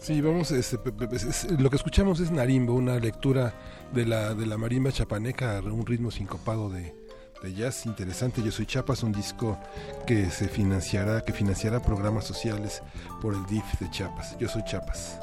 Sí, 0.00 0.22
vamos, 0.22 0.50
este, 0.50 0.78
lo 1.58 1.68
que 1.68 1.76
escuchamos 1.76 2.20
es 2.20 2.30
Narimbo, 2.30 2.72
una 2.72 2.98
lectura 2.98 3.52
de 3.92 4.06
la, 4.06 4.34
de 4.34 4.46
la 4.46 4.56
marimba 4.56 4.90
chapaneca, 4.90 5.60
un 5.60 5.84
ritmo 5.84 6.10
sincopado 6.10 6.70
de, 6.70 6.94
de 7.42 7.54
jazz 7.54 7.84
interesante. 7.84 8.42
Yo 8.42 8.50
soy 8.50 8.64
Chiapas, 8.64 9.02
un 9.02 9.12
disco 9.12 9.58
que 10.06 10.30
se 10.30 10.48
financiará, 10.48 11.20
que 11.20 11.34
financiará 11.34 11.82
programas 11.82 12.24
sociales 12.24 12.82
por 13.20 13.34
el 13.34 13.44
DIF 13.44 13.78
de 13.78 13.90
Chiapas. 13.90 14.38
Yo 14.38 14.48
soy 14.48 14.64
Chiapas. 14.64 15.18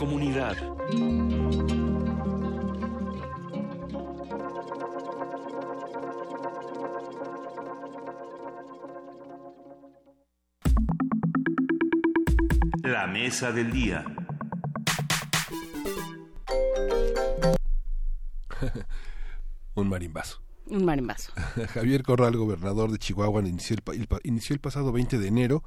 Comunidad. 0.00 0.56
La 12.82 13.06
mesa 13.08 13.52
del 13.52 13.70
día. 13.70 14.06
Un 19.74 19.90
marimbazo. 19.90 20.49
Un 20.70 20.84
marimbazo. 20.84 21.32
Javier 21.74 22.02
Corral, 22.02 22.36
gobernador 22.36 22.90
de 22.92 22.98
Chihuahua, 22.98 23.40
inició 23.40 23.76
el, 23.76 24.08
inició 24.22 24.54
el 24.54 24.60
pasado 24.60 24.92
20 24.92 25.18
de 25.18 25.26
enero 25.28 25.64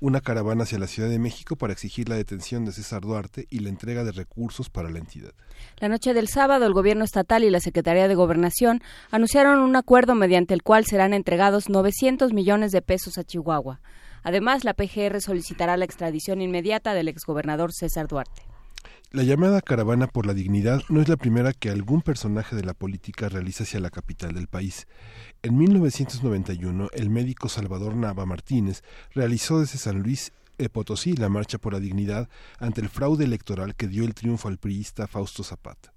una 0.00 0.20
caravana 0.20 0.64
hacia 0.64 0.78
la 0.78 0.88
Ciudad 0.88 1.08
de 1.08 1.18
México 1.18 1.54
para 1.56 1.72
exigir 1.72 2.08
la 2.08 2.16
detención 2.16 2.64
de 2.64 2.72
César 2.72 3.02
Duarte 3.02 3.46
y 3.50 3.60
la 3.60 3.68
entrega 3.68 4.02
de 4.02 4.12
recursos 4.12 4.68
para 4.68 4.90
la 4.90 4.98
entidad. 4.98 5.32
La 5.78 5.88
noche 5.88 6.12
del 6.12 6.28
sábado, 6.28 6.66
el 6.66 6.72
gobierno 6.72 7.04
estatal 7.04 7.44
y 7.44 7.50
la 7.50 7.60
Secretaría 7.60 8.08
de 8.08 8.14
Gobernación 8.14 8.82
anunciaron 9.10 9.60
un 9.60 9.76
acuerdo 9.76 10.14
mediante 10.14 10.54
el 10.54 10.62
cual 10.62 10.84
serán 10.86 11.14
entregados 11.14 11.68
900 11.68 12.32
millones 12.32 12.72
de 12.72 12.82
pesos 12.82 13.16
a 13.16 13.24
Chihuahua. 13.24 13.80
Además, 14.24 14.64
la 14.64 14.74
PGR 14.74 15.20
solicitará 15.20 15.76
la 15.76 15.84
extradición 15.84 16.40
inmediata 16.40 16.94
del 16.94 17.08
exgobernador 17.08 17.72
César 17.72 18.08
Duarte. 18.08 18.51
La 19.12 19.24
llamada 19.24 19.60
Caravana 19.60 20.06
por 20.06 20.24
la 20.24 20.32
Dignidad 20.32 20.80
no 20.88 21.02
es 21.02 21.08
la 21.10 21.18
primera 21.18 21.52
que 21.52 21.68
algún 21.68 22.00
personaje 22.00 22.56
de 22.56 22.64
la 22.64 22.72
política 22.72 23.28
realiza 23.28 23.64
hacia 23.64 23.78
la 23.78 23.90
capital 23.90 24.32
del 24.32 24.46
país. 24.46 24.86
En 25.42 25.58
1991, 25.58 26.88
el 26.94 27.10
médico 27.10 27.50
Salvador 27.50 27.94
Nava 27.94 28.24
Martínez 28.24 28.82
realizó 29.14 29.60
desde 29.60 29.76
San 29.76 30.02
Luis 30.02 30.32
Potosí 30.72 31.14
la 31.14 31.28
Marcha 31.28 31.58
por 31.58 31.74
la 31.74 31.80
Dignidad 31.80 32.30
ante 32.58 32.80
el 32.80 32.88
fraude 32.88 33.26
electoral 33.26 33.74
que 33.74 33.86
dio 33.86 34.04
el 34.04 34.14
triunfo 34.14 34.48
al 34.48 34.56
priista 34.56 35.06
Fausto 35.06 35.44
Zapata. 35.44 35.92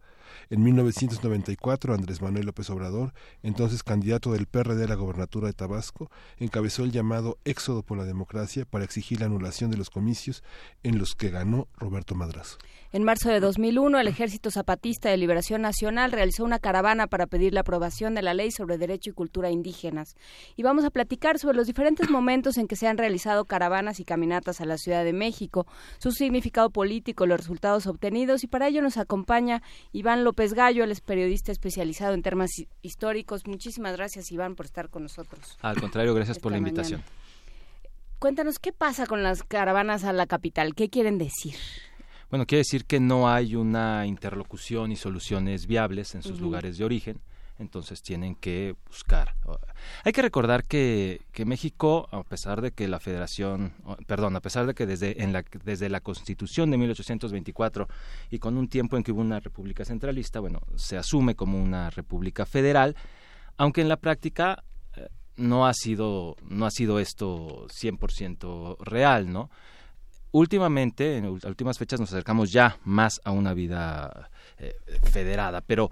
En 0.49 0.63
1994, 0.63 1.93
Andrés 1.93 2.21
Manuel 2.21 2.45
López 2.45 2.69
Obrador, 2.69 3.13
entonces 3.43 3.83
candidato 3.83 4.31
del 4.31 4.45
PRD 4.45 4.83
a 4.83 4.87
la 4.87 4.95
gobernatura 4.95 5.47
de 5.47 5.53
Tabasco, 5.53 6.09
encabezó 6.37 6.83
el 6.83 6.91
llamado 6.91 7.37
Éxodo 7.45 7.83
por 7.83 7.97
la 7.97 8.05
Democracia 8.05 8.65
para 8.65 8.85
exigir 8.85 9.19
la 9.19 9.27
anulación 9.27 9.71
de 9.71 9.77
los 9.77 9.89
comicios 9.89 10.43
en 10.83 10.99
los 10.99 11.15
que 11.15 11.29
ganó 11.29 11.67
Roberto 11.77 12.15
Madrazo. 12.15 12.57
En 12.91 13.03
marzo 13.03 13.29
de 13.29 13.41
2001, 13.41 13.99
el 13.99 14.07
Ejército 14.07 14.51
Zapatista 14.51 15.09
de 15.09 15.17
Liberación 15.17 15.61
Nacional 15.61 16.13
realizó 16.13 16.45
una 16.45 16.59
caravana 16.59 17.07
para 17.07 17.27
pedir 17.27 17.53
la 17.53 17.59
aprobación 17.59 18.15
de 18.15 18.21
la 18.21 18.33
Ley 18.33 18.51
sobre 18.51 18.77
Derecho 18.77 19.09
y 19.09 19.13
Cultura 19.13 19.49
Indígenas. 19.49 20.15
Y 20.55 20.63
vamos 20.63 20.85
a 20.85 20.91
platicar 20.91 21.37
sobre 21.37 21.57
los 21.57 21.67
diferentes 21.67 22.09
momentos 22.09 22.57
en 22.57 22.67
que 22.67 22.77
se 22.77 22.87
han 22.87 22.97
realizado 22.97 23.43
caravanas 23.43 23.99
y 23.99 24.05
caminatas 24.05 24.61
a 24.61 24.65
la 24.65 24.77
Ciudad 24.77 25.03
de 25.03 25.11
México, 25.11 25.67
su 25.97 26.11
significado 26.11 26.69
político, 26.69 27.25
los 27.25 27.39
resultados 27.39 27.85
obtenidos. 27.85 28.45
Y 28.45 28.47
para 28.47 28.67
ello 28.69 28.81
nos 28.81 28.97
acompaña 28.97 29.61
Iván 29.91 30.23
López 30.25 30.53
Gallo, 30.53 30.83
él 30.83 30.91
es 30.91 30.99
periodista 30.99 31.53
especializado 31.53 32.13
en 32.13 32.21
temas 32.21 32.49
históricos. 32.81 33.47
Muchísimas 33.47 33.95
gracias, 33.95 34.31
Iván, 34.31 34.55
por 34.55 34.65
estar 34.65 34.89
con 34.89 35.03
nosotros. 35.03 35.57
Al 35.61 35.79
contrario, 35.79 36.13
gracias 36.13 36.39
por 36.39 36.51
la 36.51 36.57
invitación. 36.57 37.01
cuéntanos 38.19 38.59
qué 38.59 38.73
pasa 38.73 39.05
con 39.05 39.23
las 39.23 39.43
caravanas 39.43 40.03
a 40.03 40.11
la 40.11 40.25
capital, 40.25 40.75
qué 40.75 40.89
quieren 40.89 41.17
decir. 41.17 41.55
Bueno, 42.29 42.45
quiere 42.45 42.61
decir 42.61 42.85
que 42.85 42.99
no 42.99 43.29
hay 43.29 43.55
una 43.55 44.07
interlocución 44.07 44.91
y 44.91 44.95
soluciones 44.95 45.67
viables 45.67 46.15
en 46.15 46.23
sus 46.23 46.41
lugares 46.41 46.77
de 46.77 46.83
origen 46.83 47.21
entonces 47.57 48.01
tienen 48.01 48.35
que 48.35 48.75
buscar. 48.87 49.35
Hay 50.03 50.11
que 50.11 50.21
recordar 50.21 50.65
que, 50.65 51.21
que, 51.31 51.45
México, 51.45 52.07
a 52.11 52.23
pesar 52.23 52.61
de 52.61 52.71
que 52.71 52.87
la 52.87 52.99
Federación, 52.99 53.73
perdón, 54.07 54.35
a 54.35 54.41
pesar 54.41 54.65
de 54.65 54.73
que 54.73 54.85
desde, 54.85 55.23
en 55.23 55.31
la, 55.31 55.43
desde 55.63 55.89
la 55.89 56.01
Constitución 56.01 56.71
de 56.71 56.77
1824 56.77 57.87
y 58.31 58.39
con 58.39 58.57
un 58.57 58.67
tiempo 58.67 58.97
en 58.97 59.03
que 59.03 59.11
hubo 59.11 59.21
una 59.21 59.39
república 59.39 59.85
centralista, 59.85 60.39
bueno, 60.39 60.61
se 60.75 60.97
asume 60.97 61.35
como 61.35 61.61
una 61.61 61.89
república 61.89 62.45
federal, 62.45 62.95
aunque 63.57 63.81
en 63.81 63.89
la 63.89 63.97
práctica 63.97 64.63
eh, 64.95 65.07
no 65.37 65.65
ha 65.65 65.73
sido 65.73 66.35
no 66.43 66.65
ha 66.65 66.71
sido 66.71 66.99
esto 66.99 67.67
100% 67.67 68.77
real, 68.79 69.31
¿no? 69.31 69.49
Últimamente, 70.31 71.15
en 71.15 71.27
últimas 71.27 71.77
fechas 71.77 71.97
nos 71.97 72.11
acercamos 72.11 72.51
ya 72.51 72.77
más 72.83 73.21
a 73.23 73.31
una 73.31 73.53
vida 73.53 74.29
eh, 74.57 74.75
federada, 75.03 75.61
pero 75.61 75.89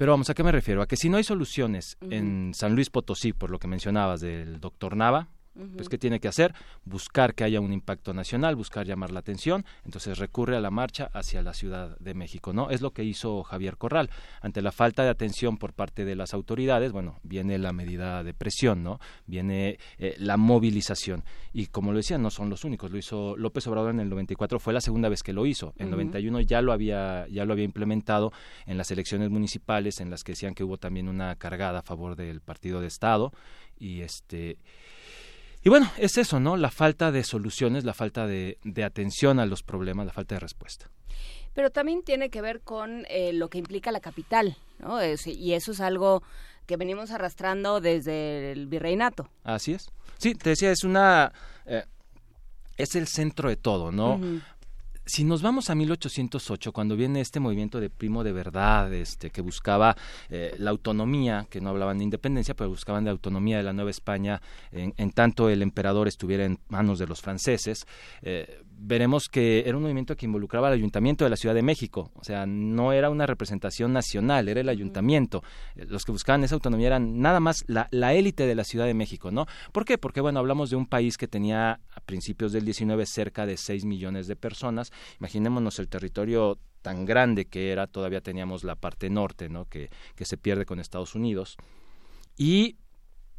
pero 0.00 0.12
vamos, 0.12 0.30
¿a 0.30 0.34
qué 0.34 0.42
me 0.42 0.50
refiero? 0.50 0.80
A 0.80 0.88
que 0.88 0.96
si 0.96 1.10
no 1.10 1.18
hay 1.18 1.24
soluciones 1.24 1.98
en 2.00 2.54
San 2.54 2.74
Luis 2.74 2.88
Potosí, 2.88 3.34
por 3.34 3.50
lo 3.50 3.58
que 3.58 3.68
mencionabas 3.68 4.22
del 4.22 4.58
doctor 4.58 4.96
Nava, 4.96 5.28
pues, 5.76 5.88
¿qué 5.88 5.98
tiene 5.98 6.20
que 6.20 6.28
hacer? 6.28 6.54
Buscar 6.84 7.34
que 7.34 7.44
haya 7.44 7.60
un 7.60 7.72
impacto 7.72 8.14
nacional, 8.14 8.56
buscar 8.56 8.86
llamar 8.86 9.10
la 9.10 9.20
atención, 9.20 9.64
entonces 9.84 10.18
recurre 10.18 10.56
a 10.56 10.60
la 10.60 10.70
marcha 10.70 11.10
hacia 11.12 11.42
la 11.42 11.54
Ciudad 11.54 11.98
de 11.98 12.14
México, 12.14 12.52
¿no? 12.52 12.70
Es 12.70 12.80
lo 12.80 12.92
que 12.92 13.04
hizo 13.04 13.42
Javier 13.42 13.76
Corral. 13.76 14.10
Ante 14.40 14.62
la 14.62 14.72
falta 14.72 15.02
de 15.02 15.10
atención 15.10 15.56
por 15.56 15.72
parte 15.72 16.04
de 16.04 16.16
las 16.16 16.34
autoridades, 16.34 16.92
bueno, 16.92 17.18
viene 17.22 17.58
la 17.58 17.72
medida 17.72 18.22
de 18.22 18.34
presión, 18.34 18.82
¿no? 18.82 19.00
Viene 19.26 19.78
eh, 19.98 20.14
la 20.18 20.36
movilización. 20.36 21.24
Y 21.52 21.66
como 21.66 21.92
lo 21.92 21.98
decía, 21.98 22.18
no 22.18 22.30
son 22.30 22.48
los 22.48 22.64
únicos. 22.64 22.90
Lo 22.90 22.98
hizo 22.98 23.36
López 23.36 23.66
Obrador 23.66 23.90
en 23.90 24.00
el 24.00 24.08
94, 24.08 24.58
fue 24.60 24.72
la 24.72 24.80
segunda 24.80 25.08
vez 25.08 25.22
que 25.22 25.32
lo 25.32 25.46
hizo. 25.46 25.74
En 25.76 25.86
el 25.86 25.90
91 25.92 26.40
ya 26.42 26.62
lo 26.62 26.72
había 26.72 27.26
ya 27.28 27.44
lo 27.44 27.52
había 27.52 27.64
implementado 27.64 28.32
en 28.66 28.76
las 28.76 28.90
elecciones 28.90 29.30
municipales 29.30 30.00
en 30.00 30.10
las 30.10 30.24
que 30.24 30.32
decían 30.32 30.54
que 30.54 30.64
hubo 30.64 30.78
también 30.78 31.08
una 31.08 31.36
cargada 31.36 31.80
a 31.80 31.82
favor 31.82 32.16
del 32.16 32.40
partido 32.40 32.80
de 32.80 32.86
Estado 32.86 33.32
y 33.78 34.02
este 34.02 34.58
y 35.62 35.68
bueno, 35.68 35.90
es 35.98 36.16
eso, 36.16 36.40
¿no? 36.40 36.56
La 36.56 36.70
falta 36.70 37.12
de 37.12 37.22
soluciones, 37.22 37.84
la 37.84 37.94
falta 37.94 38.26
de, 38.26 38.58
atención 38.84 39.38
a 39.38 39.46
los 39.46 39.62
problemas, 39.62 40.06
la 40.06 40.12
falta 40.12 40.36
de 40.36 40.40
respuesta. 40.40 40.90
Pero 41.52 41.70
también 41.70 42.02
tiene 42.02 42.30
que 42.30 42.40
ver 42.40 42.60
con 42.60 43.04
eh, 43.08 43.32
lo 43.32 43.48
que 43.48 43.58
implica 43.58 43.92
la 43.92 44.00
capital, 44.00 44.56
¿no? 44.78 44.98
y 45.02 45.52
eso 45.52 45.72
es 45.72 45.80
algo 45.80 46.22
que 46.66 46.76
venimos 46.76 47.10
arrastrando 47.10 47.80
desde 47.80 48.52
el 48.52 48.68
virreinato. 48.68 49.28
Así 49.42 49.72
es. 49.72 49.90
Sí, 50.18 50.34
te 50.34 50.50
decía, 50.50 50.70
es 50.70 50.84
una... 50.84 51.32
Eh, 51.66 51.84
es 52.76 52.94
el 52.94 53.08
centro 53.08 53.48
de 53.48 53.56
todo, 53.56 53.92
¿no? 53.92 54.20
Si 55.06 55.24
nos 55.24 55.42
vamos 55.42 55.70
a 55.70 55.74
1808, 55.74 56.72
cuando 56.72 56.96
viene 56.96 57.20
este 57.20 57.40
movimiento 57.40 57.80
de 57.80 57.90
primo 57.90 58.22
de 58.22 58.32
verdad, 58.32 58.92
este, 58.92 59.30
que 59.30 59.40
buscaba 59.40 59.96
eh, 60.28 60.54
la 60.58 60.70
autonomía, 60.70 61.46
que 61.50 61.60
no 61.60 61.70
hablaban 61.70 61.98
de 61.98 62.04
independencia, 62.04 62.54
pero 62.54 62.70
buscaban 62.70 63.04
de 63.04 63.10
autonomía 63.10 63.56
de 63.56 63.62
la 63.62 63.72
Nueva 63.72 63.90
España, 63.90 64.40
en, 64.72 65.10
tanto 65.12 65.48
el 65.48 65.62
emperador 65.62 66.06
estuviera 66.06 66.44
en 66.44 66.58
manos 66.68 66.98
de 66.98 67.06
los 67.06 67.20
franceses, 67.20 67.86
eh, 68.22 68.62
veremos 68.82 69.28
que 69.28 69.64
era 69.66 69.76
un 69.76 69.82
movimiento 69.82 70.16
que 70.16 70.26
involucraba 70.26 70.68
al 70.68 70.74
ayuntamiento 70.74 71.24
de 71.24 71.30
la 71.30 71.36
Ciudad 71.36 71.54
de 71.54 71.62
México, 71.62 72.10
o 72.14 72.24
sea, 72.24 72.46
no 72.46 72.92
era 72.92 73.10
una 73.10 73.26
representación 73.26 73.92
nacional, 73.92 74.48
era 74.48 74.60
el 74.60 74.68
ayuntamiento. 74.68 75.42
Eh, 75.76 75.84
los 75.86 76.04
que 76.04 76.12
buscaban 76.12 76.42
esa 76.44 76.54
autonomía 76.54 76.88
eran 76.88 77.20
nada 77.20 77.40
más 77.40 77.64
la, 77.66 77.88
élite 78.14 78.46
de 78.46 78.54
la 78.54 78.64
Ciudad 78.64 78.86
de 78.86 78.94
México, 78.94 79.30
¿no? 79.30 79.46
¿Por 79.72 79.84
qué? 79.84 79.98
Porque, 79.98 80.20
bueno, 80.20 80.40
hablamos 80.40 80.70
de 80.70 80.76
un 80.76 80.86
país 80.86 81.18
que 81.18 81.28
tenía 81.28 81.80
a 81.94 82.00
principios 82.00 82.52
del 82.52 82.64
19 82.64 83.04
cerca 83.06 83.46
de 83.46 83.56
6 83.56 83.84
millones 83.84 84.26
de 84.26 84.36
personas. 84.36 84.92
Imaginémonos 85.18 85.78
el 85.78 85.88
territorio 85.88 86.58
tan 86.82 87.04
grande 87.04 87.44
que 87.44 87.72
era, 87.72 87.86
todavía 87.86 88.22
teníamos 88.22 88.64
la 88.64 88.76
parte 88.76 89.10
norte, 89.10 89.48
¿no? 89.50 89.66
Que, 89.66 89.90
que 90.16 90.24
se 90.24 90.38
pierde 90.38 90.64
con 90.64 90.80
Estados 90.80 91.14
Unidos. 91.14 91.56
Y 92.36 92.76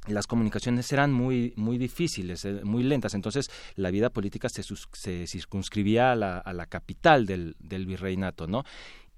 las 0.07 0.25
comunicaciones 0.27 0.91
eran 0.91 1.11
muy 1.13 1.53
muy 1.55 1.77
difíciles, 1.77 2.45
eh, 2.45 2.61
muy 2.63 2.83
lentas, 2.83 3.13
entonces 3.13 3.49
la 3.75 3.91
vida 3.91 4.09
política 4.09 4.49
se, 4.49 4.63
se 4.63 5.27
circunscribía 5.27 6.11
a 6.11 6.15
la, 6.15 6.37
a 6.39 6.53
la 6.53 6.65
capital 6.65 7.25
del, 7.25 7.55
del 7.59 7.85
virreinato, 7.85 8.47
¿no? 8.47 8.63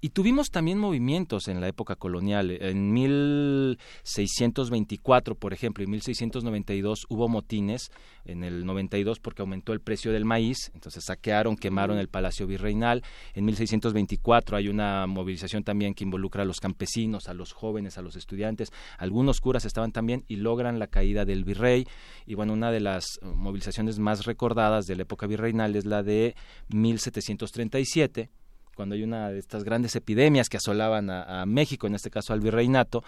Y 0.04 0.10
tuvimos 0.10 0.50
también 0.50 0.76
movimientos 0.76 1.48
en 1.48 1.62
la 1.62 1.68
época 1.68 1.96
colonial. 1.96 2.50
En 2.60 2.92
1624, 2.92 5.34
por 5.34 5.54
ejemplo, 5.54 5.82
y 5.82 5.86
1692 5.86 7.06
hubo 7.08 7.26
motines. 7.26 7.90
En 8.26 8.44
el 8.44 8.66
92 8.66 9.18
porque 9.18 9.40
aumentó 9.40 9.72
el 9.72 9.80
precio 9.80 10.12
del 10.12 10.26
maíz, 10.26 10.70
entonces 10.74 11.04
saquearon, 11.06 11.56
quemaron 11.56 11.96
el 11.96 12.08
Palacio 12.08 12.46
Virreinal. 12.46 13.02
En 13.32 13.46
1624 13.46 14.58
hay 14.58 14.68
una 14.68 15.06
movilización 15.06 15.64
también 15.64 15.94
que 15.94 16.04
involucra 16.04 16.42
a 16.42 16.46
los 16.46 16.60
campesinos, 16.60 17.30
a 17.30 17.32
los 17.32 17.54
jóvenes, 17.54 17.96
a 17.96 18.02
los 18.02 18.14
estudiantes. 18.14 18.74
Algunos 18.98 19.40
curas 19.40 19.64
estaban 19.64 19.92
también 19.92 20.26
y 20.28 20.36
logran 20.36 20.78
la 20.78 20.88
caída 20.88 21.24
del 21.24 21.44
virrey. 21.44 21.86
Y 22.26 22.34
bueno, 22.34 22.52
una 22.52 22.70
de 22.70 22.80
las 22.80 23.06
movilizaciones 23.22 23.98
más 23.98 24.26
recordadas 24.26 24.84
de 24.84 24.96
la 24.96 25.02
época 25.04 25.26
virreinal 25.26 25.74
es 25.76 25.86
la 25.86 26.02
de 26.02 26.36
1737 26.68 28.28
cuando 28.74 28.94
hay 28.94 29.02
una 29.02 29.30
de 29.30 29.38
estas 29.38 29.64
grandes 29.64 29.96
epidemias 29.96 30.48
que 30.48 30.56
asolaban 30.56 31.10
a, 31.10 31.44
México, 31.46 31.86
en 31.86 31.94
este 31.94 32.10
caso 32.10 32.32
al 32.32 32.40
virreinato, 32.40 33.02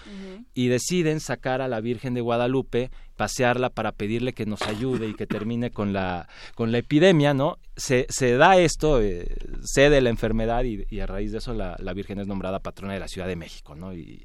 y 0.54 0.68
deciden 0.68 1.20
sacar 1.20 1.60
a 1.60 1.68
la 1.68 1.80
Virgen 1.80 2.14
de 2.14 2.20
Guadalupe, 2.20 2.90
pasearla 3.16 3.70
para 3.70 3.92
pedirle 3.92 4.32
que 4.32 4.46
nos 4.46 4.62
ayude 4.62 5.08
y 5.08 5.14
que 5.14 5.26
termine 5.26 5.70
con 5.70 5.92
la, 5.92 6.28
con 6.54 6.70
la 6.70 6.78
epidemia, 6.78 7.34
¿no? 7.34 7.56
Se, 7.76 8.06
se 8.10 8.36
da 8.36 8.58
esto, 8.58 9.00
eh, 9.00 9.26
cede 9.64 10.00
la 10.00 10.10
enfermedad 10.10 10.64
y, 10.64 11.00
a 11.00 11.06
raíz 11.06 11.32
de 11.32 11.38
eso 11.38 11.54
la, 11.54 11.76
la, 11.78 11.92
Virgen 11.94 12.18
es 12.18 12.26
nombrada 12.26 12.60
patrona 12.60 12.94
de 12.94 13.00
la 13.00 13.08
Ciudad 13.08 13.26
de 13.26 13.36
México, 13.36 13.74
¿no? 13.74 13.94
Y 13.94 14.24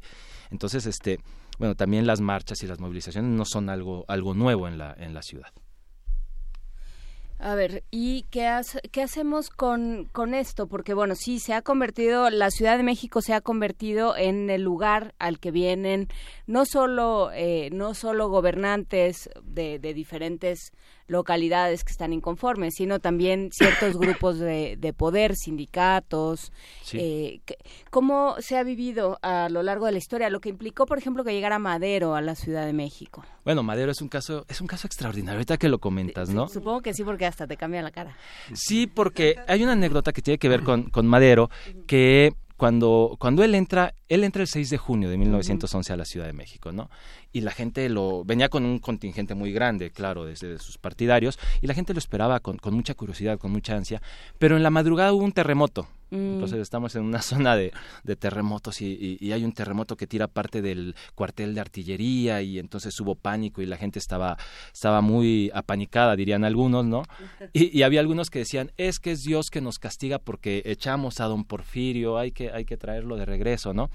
entonces, 0.52 0.86
este, 0.86 1.20
bueno, 1.58 1.76
también 1.76 2.06
las 2.06 2.22
marchas 2.22 2.62
y 2.64 2.68
las 2.68 2.80
movilizaciones 2.80 3.32
no 3.32 3.46
son 3.46 3.70
algo, 3.70 4.06
algo 4.08 4.34
nuevo 4.34 4.68
en 4.68 4.78
la, 4.78 4.96
en 4.98 5.14
la 5.14 5.22
ciudad. 5.22 5.52
A 7.44 7.56
ver, 7.56 7.84
¿y 7.90 8.28
qué, 8.30 8.48
qué 8.92 9.02
hacemos 9.02 9.50
con, 9.50 10.08
con 10.12 10.36
esto? 10.36 10.68
Porque, 10.68 10.94
bueno, 10.94 11.16
sí, 11.16 11.40
se 11.40 11.56
ha 11.56 11.64
convertido, 11.64 12.30
la 12.30 12.52
Ciudad 12.52 12.78
de 12.78 12.84
México 12.84 13.20
se 13.24 13.34
ha 13.34 13.42
convertido 13.42 14.16
en 14.16 14.52
el 14.52 14.62
lugar 14.62 15.16
al 15.18 15.40
que 15.40 15.50
vienen 15.50 16.08
no 16.46 16.68
solo, 16.68 17.32
eh, 17.34 17.72
no 17.74 17.96
solo 17.96 18.30
gobernantes 18.30 19.28
de, 19.44 19.80
de 19.80 19.96
diferentes 19.96 20.72
localidades 21.12 21.84
que 21.84 21.92
están 21.92 22.14
inconformes, 22.14 22.76
sino 22.76 23.00
también 23.00 23.50
ciertos 23.52 23.98
grupos 24.00 24.40
de, 24.40 24.78
de 24.80 24.94
poder, 24.94 25.36
sindicatos. 25.36 26.52
Eh, 26.94 27.42
¿Cómo 27.90 28.36
se 28.40 28.58
ha 28.58 28.64
vivido 28.64 29.20
a 29.22 29.50
lo 29.50 29.62
largo 29.62 29.86
de 29.86 29.92
la 29.92 29.98
historia? 29.98 30.30
Lo 30.30 30.40
que 30.40 30.50
implicó, 30.50 30.86
por 30.86 30.98
ejemplo, 30.98 31.24
que 31.24 31.34
llegara 31.34 31.60
Madero 31.60 32.16
a 32.16 32.22
la 32.22 32.36
Ciudad 32.36 32.66
de 32.66 32.74
México. 32.74 33.24
Bueno, 33.44 33.62
Madero 33.62 33.92
es 33.92 34.02
un 34.02 34.08
caso, 34.08 34.46
es 34.48 34.62
un 34.62 34.68
caso 34.68 34.88
extraordinario, 34.88 35.38
ahorita 35.38 35.58
que 35.58 35.70
lo 35.70 35.80
comentas, 35.80 36.30
¿no? 36.30 36.48
Supongo 36.48 36.82
que 36.82 36.94
sí, 36.94 37.04
porque 37.04 37.26
hasta 37.26 37.46
te 37.46 37.58
cambia 37.58 37.82
la 37.82 37.92
cara. 37.92 38.16
Sí, 38.54 38.88
porque 38.88 39.36
hay 39.48 39.64
una 39.64 39.74
anécdota 39.74 40.14
que 40.14 40.22
tiene 40.22 40.38
que 40.38 40.50
ver 40.50 40.64
con, 40.64 40.90
con 40.90 41.08
Madero, 41.08 41.50
que 41.88 42.34
cuando, 42.62 43.16
cuando 43.18 43.44
él 43.44 43.56
entra, 43.56 43.96
él 44.08 44.24
entra 44.24 44.44
el 44.44 44.48
6 44.48 44.70
de 44.70 44.78
junio 44.78 45.10
de 45.10 45.18
1911 45.18 45.94
a 45.94 45.98
la 45.98 46.06
Ciudad 46.06 46.28
de 46.28 46.34
México, 46.34 46.72
¿no? 46.72 46.92
Y 47.34 47.42
la 47.42 47.50
gente 47.50 47.90
lo 47.90 48.24
venía 48.24 48.50
con 48.50 48.66
un 48.66 48.78
contingente 48.78 49.34
muy 49.34 49.52
grande, 49.52 49.90
claro, 49.90 50.26
desde 50.26 50.60
sus 50.60 50.78
partidarios, 50.78 51.40
y 51.62 51.66
la 51.66 51.74
gente 51.74 51.96
lo 51.96 51.98
esperaba 51.98 52.40
con, 52.40 52.58
con 52.58 52.76
mucha 52.76 52.94
curiosidad, 52.94 53.40
con 53.40 53.52
mucha 53.52 53.76
ansia, 53.76 54.00
pero 54.38 54.58
en 54.58 54.62
la 54.62 54.70
madrugada 54.70 55.12
hubo 55.12 55.24
un 55.24 55.32
terremoto 55.32 55.88
entonces 56.12 56.60
mm. 56.60 56.62
estamos 56.62 56.96
en 56.96 57.04
una 57.04 57.22
zona 57.22 57.56
de, 57.56 57.72
de 58.04 58.16
terremotos 58.16 58.82
y, 58.82 59.18
y, 59.20 59.32
hay 59.32 59.46
un 59.46 59.54
terremoto 59.54 59.96
que 59.96 60.08
tira 60.08 60.28
parte 60.28 60.62
del 60.62 60.96
cuartel 61.16 61.56
de 61.56 61.62
artillería 61.62 62.42
y 62.42 62.60
entonces 62.60 63.00
hubo 63.00 63.16
pánico 63.16 63.62
y 63.62 63.66
la 63.66 63.78
gente 63.78 63.98
estaba, 63.98 64.38
estaba 64.74 65.02
muy 65.02 65.50
apanicada, 65.54 66.16
dirían 66.16 66.44
algunos, 66.44 66.86
¿no? 66.86 67.04
Y, 67.54 67.78
y, 67.78 67.84
había 67.84 68.00
algunos 68.00 68.30
que 68.30 68.40
decían, 68.40 68.72
es 68.78 69.00
que 69.00 69.12
es 69.12 69.24
Dios 69.24 69.50
que 69.50 69.62
nos 69.62 69.78
castiga 69.78 70.20
porque 70.20 70.62
echamos 70.66 71.20
a 71.20 71.26
don 71.26 71.44
Porfirio, 71.44 72.18
hay 72.18 72.32
que, 72.32 72.52
hay 72.52 72.66
que 72.66 72.78
traerlo 72.78 73.18
de 73.18 73.26
regreso, 73.26 73.74
¿no? 73.74 73.90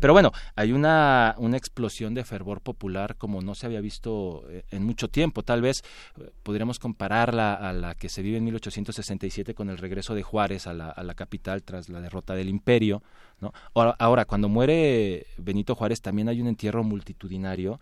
Pero 0.00 0.12
bueno, 0.12 0.32
hay 0.56 0.72
una, 0.72 1.34
una 1.38 1.56
explosión 1.56 2.14
de 2.14 2.24
fervor 2.24 2.60
popular 2.60 3.16
como 3.16 3.40
no 3.40 3.54
se 3.54 3.66
había 3.66 3.80
visto 3.80 4.44
eh, 4.50 4.64
en 4.70 4.84
mucho 4.84 5.08
tiempo. 5.08 5.42
Tal 5.42 5.62
vez 5.62 5.82
eh, 6.18 6.30
podríamos 6.42 6.78
compararla 6.78 7.54
a 7.54 7.72
la 7.72 7.94
que 7.94 8.08
se 8.08 8.22
vive 8.22 8.38
en 8.38 8.44
1867 8.44 9.54
con 9.54 9.70
el 9.70 9.78
regreso 9.78 10.14
de 10.14 10.22
Juárez 10.22 10.66
a 10.66 10.74
la, 10.74 10.90
a 10.90 11.02
la 11.02 11.14
capital 11.14 11.57
tras 11.60 11.88
la 11.88 12.00
derrota 12.00 12.34
del 12.34 12.48
imperio. 12.48 13.02
¿no? 13.40 13.52
Ahora, 13.74 14.24
cuando 14.24 14.48
muere 14.48 15.26
Benito 15.36 15.74
Juárez 15.74 16.00
también 16.00 16.28
hay 16.28 16.40
un 16.40 16.48
entierro 16.48 16.82
multitudinario. 16.84 17.80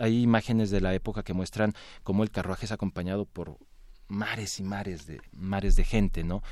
Hay 0.00 0.22
imágenes 0.22 0.70
de 0.70 0.80
la 0.80 0.94
época 0.94 1.22
que 1.22 1.32
muestran 1.32 1.74
cómo 2.02 2.22
el 2.22 2.30
carruaje 2.30 2.66
es 2.66 2.72
acompañado 2.72 3.24
por 3.24 3.56
mares 4.08 4.60
y 4.60 4.62
mares 4.62 5.06
de 5.06 5.20
mares 5.32 5.74
de 5.74 5.84
gente, 5.84 6.22
¿no? 6.22 6.42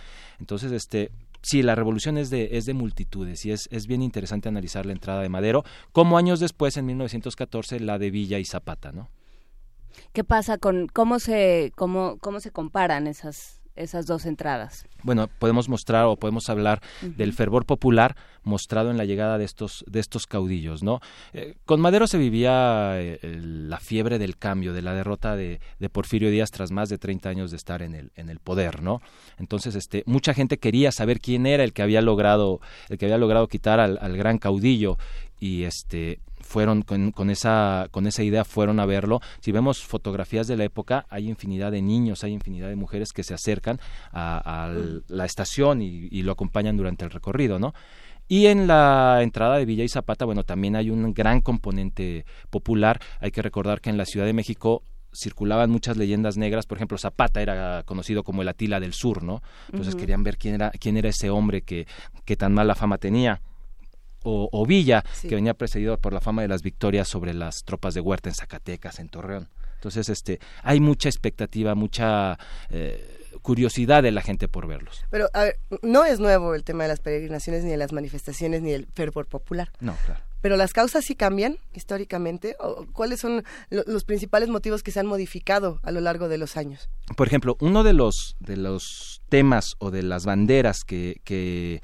Entonces, 0.41 0.73
este 0.73 1.11
sí, 1.43 1.62
la 1.62 1.74
revolución 1.74 2.19
es 2.19 2.31
de, 2.31 2.57
es 2.57 2.65
de 2.65 2.74
multitudes 2.74 3.45
y 3.45 3.53
es, 3.53 3.69
es 3.70 3.86
bien 3.86 4.03
interesante 4.03 4.49
analizar 4.49 4.86
la 4.86 4.93
entrada 4.93 5.23
de 5.23 5.28
Madero, 5.28 5.62
como 5.93 6.19
años 6.19 6.41
después, 6.41 6.77
en 6.77 6.86
1914, 6.86 7.81
la 7.81 7.99
de 7.99 8.11
Villa 8.11 8.39
y 8.39 8.45
Zapata, 8.45 8.93
¿no? 8.93 9.11
¿Qué 10.12 10.24
pasa 10.24 10.59
con 10.59 10.89
cómo 10.89 11.20
se 11.20 11.73
cómo 11.77 12.19
cómo 12.20 12.41
se 12.41 12.51
comparan 12.51 13.07
esas 13.07 13.61
esas 13.77 14.07
dos 14.07 14.27
entradas? 14.27 14.87
Bueno, 15.03 15.29
podemos 15.39 15.69
mostrar 15.69 16.07
o 16.07 16.17
podemos 16.17 16.49
hablar 16.49 16.81
del 17.03 17.33
fervor 17.33 17.67
popular 17.67 18.17
mostrado 18.43 18.91
en 18.91 18.97
la 18.97 19.05
llegada 19.05 19.39
de 19.39 19.45
estos 19.45 19.85
de 19.87 20.01
estos 20.01 20.27
caudillos, 20.27 20.83
¿no? 20.83 21.01
Eh, 21.33 21.55
con 21.65 21.81
Madero 21.81 22.07
se 22.07 22.19
vivía 22.19 23.01
eh, 23.01 23.19
la 23.23 23.79
fiebre 23.81 24.19
del 24.19 24.37
cambio, 24.37 24.73
de 24.73 24.83
la 24.83 24.95
derrota 24.95 25.37
de, 25.37 25.61
Porfirio 25.93 26.31
Díaz 26.31 26.51
tras 26.51 26.71
más 26.73 26.89
de 26.89 26.99
30 26.99 27.29
años 27.29 27.51
de 27.51 27.57
estar 27.57 27.83
en 27.83 27.95
el 27.95 28.13
en 28.17 28.29
el 28.29 28.39
poder, 28.39 28.83
¿no? 28.83 29.01
Entonces, 29.39 29.75
este, 29.75 30.03
mucha 30.07 30.35
gente 30.35 30.59
quería 30.59 30.93
saber 30.93 31.21
quién 31.21 31.47
era 31.47 31.65
el 31.65 31.73
que 31.73 31.83
había 31.83 32.01
logrado 32.01 32.61
el 32.89 32.99
que 32.99 33.07
había 33.07 33.19
logrado 33.19 33.49
quitar 33.49 33.81
al, 33.81 33.99
al 34.01 34.17
gran 34.17 34.39
caudillo 34.39 34.97
y 35.45 35.65
este 35.65 36.21
fueron 36.41 36.81
con, 36.81 37.29
esa 37.29 37.89
con 37.91 38.07
esa 38.07 38.23
idea 38.23 38.47
fueron 38.47 38.81
a 38.81 38.87
verlo. 38.87 39.21
Si 39.41 39.53
vemos 39.53 39.85
fotografías 39.85 40.47
de 40.47 40.57
la 40.57 40.65
época 40.65 41.05
hay 41.11 41.29
infinidad 41.29 41.71
de 41.71 41.83
niños 41.83 42.25
hay 42.25 42.33
infinidad 42.33 42.69
de 42.69 42.77
mujeres 42.77 43.12
que 43.12 43.23
se 43.23 43.35
acercan 43.35 43.79
a, 44.11 44.73
la 45.09 45.25
estación 45.27 45.83
y, 45.83 46.23
lo 46.23 46.33
acompañan 46.33 46.79
durante 46.79 47.05
el 47.05 47.11
recorrido 47.11 47.59
no 47.59 47.75
y 48.27 48.47
en 48.47 48.66
la 48.66 49.19
entrada 49.21 49.59
de 49.59 49.66
Villa 49.66 49.85
y 49.85 49.89
Zapata, 49.91 50.25
bueno, 50.25 50.45
también 50.45 50.77
hay 50.77 50.89
un 50.89 51.12
gran 51.12 51.43
componente 51.43 52.25
popular. 52.49 52.99
Hay 53.21 53.31
que 53.31 53.43
recordar 53.43 53.83
que 53.83 53.91
en 53.91 53.99
la 53.99 54.07
Ciudad 54.07 54.25
de 54.25 54.33
México 54.33 54.83
circulaban 55.12 55.69
muchas 55.69 55.99
leyendas 55.99 56.39
negras, 56.39 56.65
por 56.65 56.79
ejemplo, 56.79 56.97
Zapata 56.97 57.43
era 57.43 57.83
conocido 57.83 58.23
como 58.23 58.41
el 58.41 58.49
Atila 58.49 58.81
del 58.81 58.95
Sur, 58.95 59.23
¿no? 59.23 59.43
Entonces 59.66 59.95
querían 59.95 60.23
ver 60.23 60.39
quién 60.39 60.55
era 60.55 60.71
quién 60.71 60.97
era 60.97 61.11
ese 61.11 61.29
hombre 61.29 61.61
que 61.61 61.87
que 62.25 62.35
tan 62.35 62.55
mala 62.55 62.75
fama 62.75 62.97
tenía 62.97 63.43
o, 64.25 64.67
Villa, 64.67 65.05
que 65.23 65.35
venía 65.35 65.55
precedido 65.55 65.99
por 65.99 66.13
la 66.13 66.21
fama 66.21 66.43
de 66.43 66.49
las 66.49 66.63
victorias 66.63 67.09
sobre 67.09 67.35
las 67.35 67.65
tropas 67.65 67.95
de 67.95 68.01
Huerta 68.01 68.29
en 68.29 68.35
Zacatecas, 68.35 68.99
en 68.99 69.09
Torreón. 69.09 69.49
Entonces, 69.75 70.09
este, 70.09 70.41
hay 70.63 70.81
mucha 70.81 71.09
expectativa, 71.09 71.75
mucha 71.75 72.39
eh, 72.71 73.29
curiosidad 73.43 74.03
de 74.03 74.13
la 74.13 74.23
gente 74.23 74.49
por 74.49 74.67
verlos. 74.67 75.05
Pero, 75.11 75.29
a 75.35 75.45
ver, 75.45 75.61
no 75.83 76.05
es 76.05 76.21
nuevo 76.21 76.55
el 76.55 76.65
tema 76.65 76.85
de 76.85 76.89
las 76.89 77.01
peregrinaciones, 77.01 77.65
ni 77.65 77.71
de 77.71 77.77
las 77.77 77.93
manifestaciones, 77.93 78.63
ni 78.63 78.73
el 78.73 78.87
fervor 78.95 79.27
popular. 79.27 79.71
No, 79.81 79.95
claro. 80.07 80.23
Pero 80.41 80.59
las 80.59 80.75
causas 80.75 81.07
sí 81.07 81.15
cambian 81.15 81.57
históricamente. 81.73 82.55
¿O 82.61 82.87
¿Cuáles 82.93 83.21
son 83.21 83.45
los 83.71 84.05
principales 84.05 84.51
motivos 84.51 84.83
que 84.83 84.91
se 84.91 85.01
han 85.01 85.07
modificado 85.07 85.81
a 85.83 85.91
lo 85.91 86.01
largo 86.01 86.29
de 86.29 86.37
los 86.37 86.59
años? 86.59 86.91
Por 87.17 87.27
ejemplo, 87.27 87.57
uno 87.61 87.83
de 87.83 87.95
los 87.95 88.37
de 88.41 88.59
los 88.59 89.23
temas 89.31 89.75
o 89.79 89.91
de 89.91 90.03
las 90.03 90.27
banderas 90.27 90.85
que, 90.85 91.23
que 91.25 91.81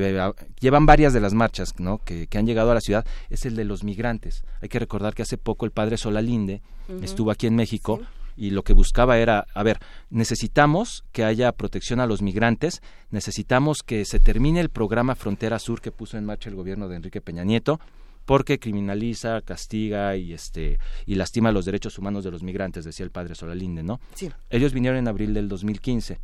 que 0.00 0.32
llevan 0.58 0.86
varias 0.86 1.12
de 1.12 1.20
las 1.20 1.34
marchas 1.34 1.78
¿no? 1.78 1.98
que, 1.98 2.26
han 2.34 2.46
llegado 2.46 2.70
a 2.70 2.74
la 2.74 2.80
ciudad 2.80 3.04
es 3.28 3.44
el 3.44 3.56
de 3.56 3.66
los 3.66 3.84
migrantes. 3.84 4.42
Hay 4.62 4.70
que 4.70 4.78
recordar 4.78 5.14
que 5.14 5.20
hace 5.20 5.36
poco 5.36 5.66
el 5.66 5.70
padre 5.70 5.98
Solalinde 5.98 6.62
estuvo 7.02 7.30
aquí 7.30 7.46
en 7.46 7.56
México 7.56 8.00
y 8.34 8.50
lo 8.50 8.62
que 8.62 8.72
buscaba 8.72 9.18
era, 9.18 9.46
a 9.54 9.62
ver, 9.62 9.80
necesitamos 10.08 11.04
que 11.12 11.24
haya 11.24 11.52
protección 11.52 12.00
a 12.00 12.06
los 12.06 12.22
migrantes, 12.22 12.80
necesitamos 13.10 13.82
que 13.82 14.06
se 14.06 14.18
termine 14.18 14.60
el 14.60 14.70
programa 14.70 15.14
Frontera 15.14 15.58
Sur 15.58 15.82
que 15.82 15.92
puso 15.92 16.16
en 16.16 16.24
marcha 16.24 16.48
el 16.48 16.56
gobierno 16.56 16.88
de 16.88 16.96
Enrique 16.96 17.20
Peña 17.20 17.44
Nieto, 17.44 17.78
porque 18.24 18.58
criminaliza, 18.58 19.42
castiga 19.42 20.16
y 20.16 20.32
este 20.32 20.78
y 21.04 21.16
lastima 21.16 21.52
los 21.52 21.66
derechos 21.66 21.98
humanos 21.98 22.24
de 22.24 22.30
los 22.30 22.42
migrantes, 22.42 22.86
decía 22.86 23.04
el 23.04 23.10
padre 23.10 23.34
Solalinde, 23.34 23.82
¿no? 23.82 24.00
Sí. 24.14 24.30
Ellos 24.48 24.72
vinieron 24.72 24.98
en 24.98 25.08
abril 25.08 25.34
del 25.34 25.48
2015 25.50 26.18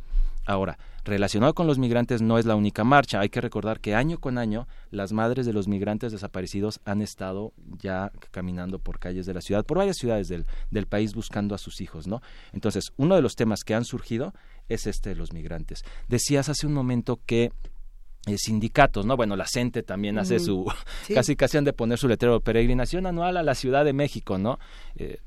Ahora, 0.49 0.79
relacionado 1.05 1.53
con 1.53 1.67
los 1.67 1.77
migrantes 1.77 2.23
no 2.23 2.39
es 2.39 2.45
la 2.47 2.55
única 2.55 2.83
marcha. 2.83 3.19
Hay 3.19 3.29
que 3.29 3.39
recordar 3.39 3.79
que 3.79 3.93
año 3.93 4.17
con 4.17 4.39
año 4.39 4.67
las 4.89 5.13
madres 5.13 5.45
de 5.45 5.53
los 5.53 5.67
migrantes 5.67 6.11
desaparecidos 6.11 6.81
han 6.85 7.03
estado 7.03 7.53
ya 7.77 8.11
caminando 8.31 8.79
por 8.79 8.97
calles 8.97 9.27
de 9.27 9.35
la 9.35 9.41
ciudad, 9.41 9.63
por 9.63 9.77
varias 9.77 9.97
ciudades 9.97 10.27
del, 10.27 10.47
del 10.71 10.87
país 10.87 11.13
buscando 11.13 11.53
a 11.53 11.59
sus 11.59 11.81
hijos, 11.81 12.07
¿no? 12.07 12.23
Entonces, 12.51 12.93
uno 12.97 13.15
de 13.15 13.21
los 13.21 13.35
temas 13.35 13.63
que 13.63 13.75
han 13.75 13.85
surgido 13.85 14.33
es 14.69 14.87
este 14.87 15.09
de 15.09 15.15
los 15.17 15.33
migrantes. 15.33 15.83
Decías 16.07 16.49
hace 16.49 16.65
un 16.65 16.73
momento 16.73 17.19
que 17.27 17.51
eh, 18.25 18.37
sindicatos, 18.39 19.05
¿no? 19.05 19.15
Bueno, 19.17 19.35
la 19.35 19.45
CENTE 19.45 19.83
también 19.83 20.17
hace 20.17 20.39
su, 20.39 20.65
casi 21.13 21.35
casi 21.35 21.57
han 21.57 21.63
de 21.63 21.73
poner 21.73 21.99
su 21.99 22.07
letrero 22.07 22.33
de 22.33 22.39
peregrinación 22.41 23.05
anual 23.05 23.37
a 23.37 23.43
la 23.43 23.53
Ciudad 23.53 23.85
de 23.85 23.93
México, 23.93 24.39
¿no? 24.39 24.57
Eh, 24.95 25.19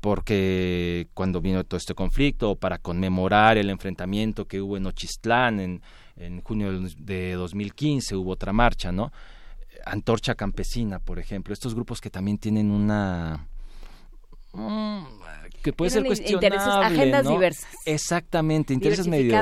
porque 0.00 1.08
cuando 1.14 1.40
vino 1.40 1.62
todo 1.64 1.76
este 1.76 1.94
conflicto, 1.94 2.56
para 2.56 2.78
conmemorar 2.78 3.58
el 3.58 3.70
enfrentamiento 3.70 4.46
que 4.46 4.60
hubo 4.60 4.76
en 4.76 4.86
Ochistlán 4.86 5.60
en, 5.60 5.82
en 6.16 6.40
junio 6.40 6.72
de 6.98 7.34
2015, 7.34 8.16
hubo 8.16 8.32
otra 8.32 8.52
marcha, 8.52 8.92
¿no? 8.92 9.12
Antorcha 9.84 10.34
Campesina, 10.34 10.98
por 10.98 11.18
ejemplo, 11.18 11.52
estos 11.52 11.74
grupos 11.74 12.00
que 12.00 12.10
también 12.10 12.38
tienen 12.38 12.70
una... 12.70 13.46
Mm, 14.52 15.04
que 15.62 15.72
puede 15.72 15.90
ser 15.90 16.04
cuestionable, 16.04 16.56
agendas 16.56 17.28
diversas. 17.28 17.70
Exactamente, 17.86 18.72
intereses 18.72 19.06
medio, 19.06 19.36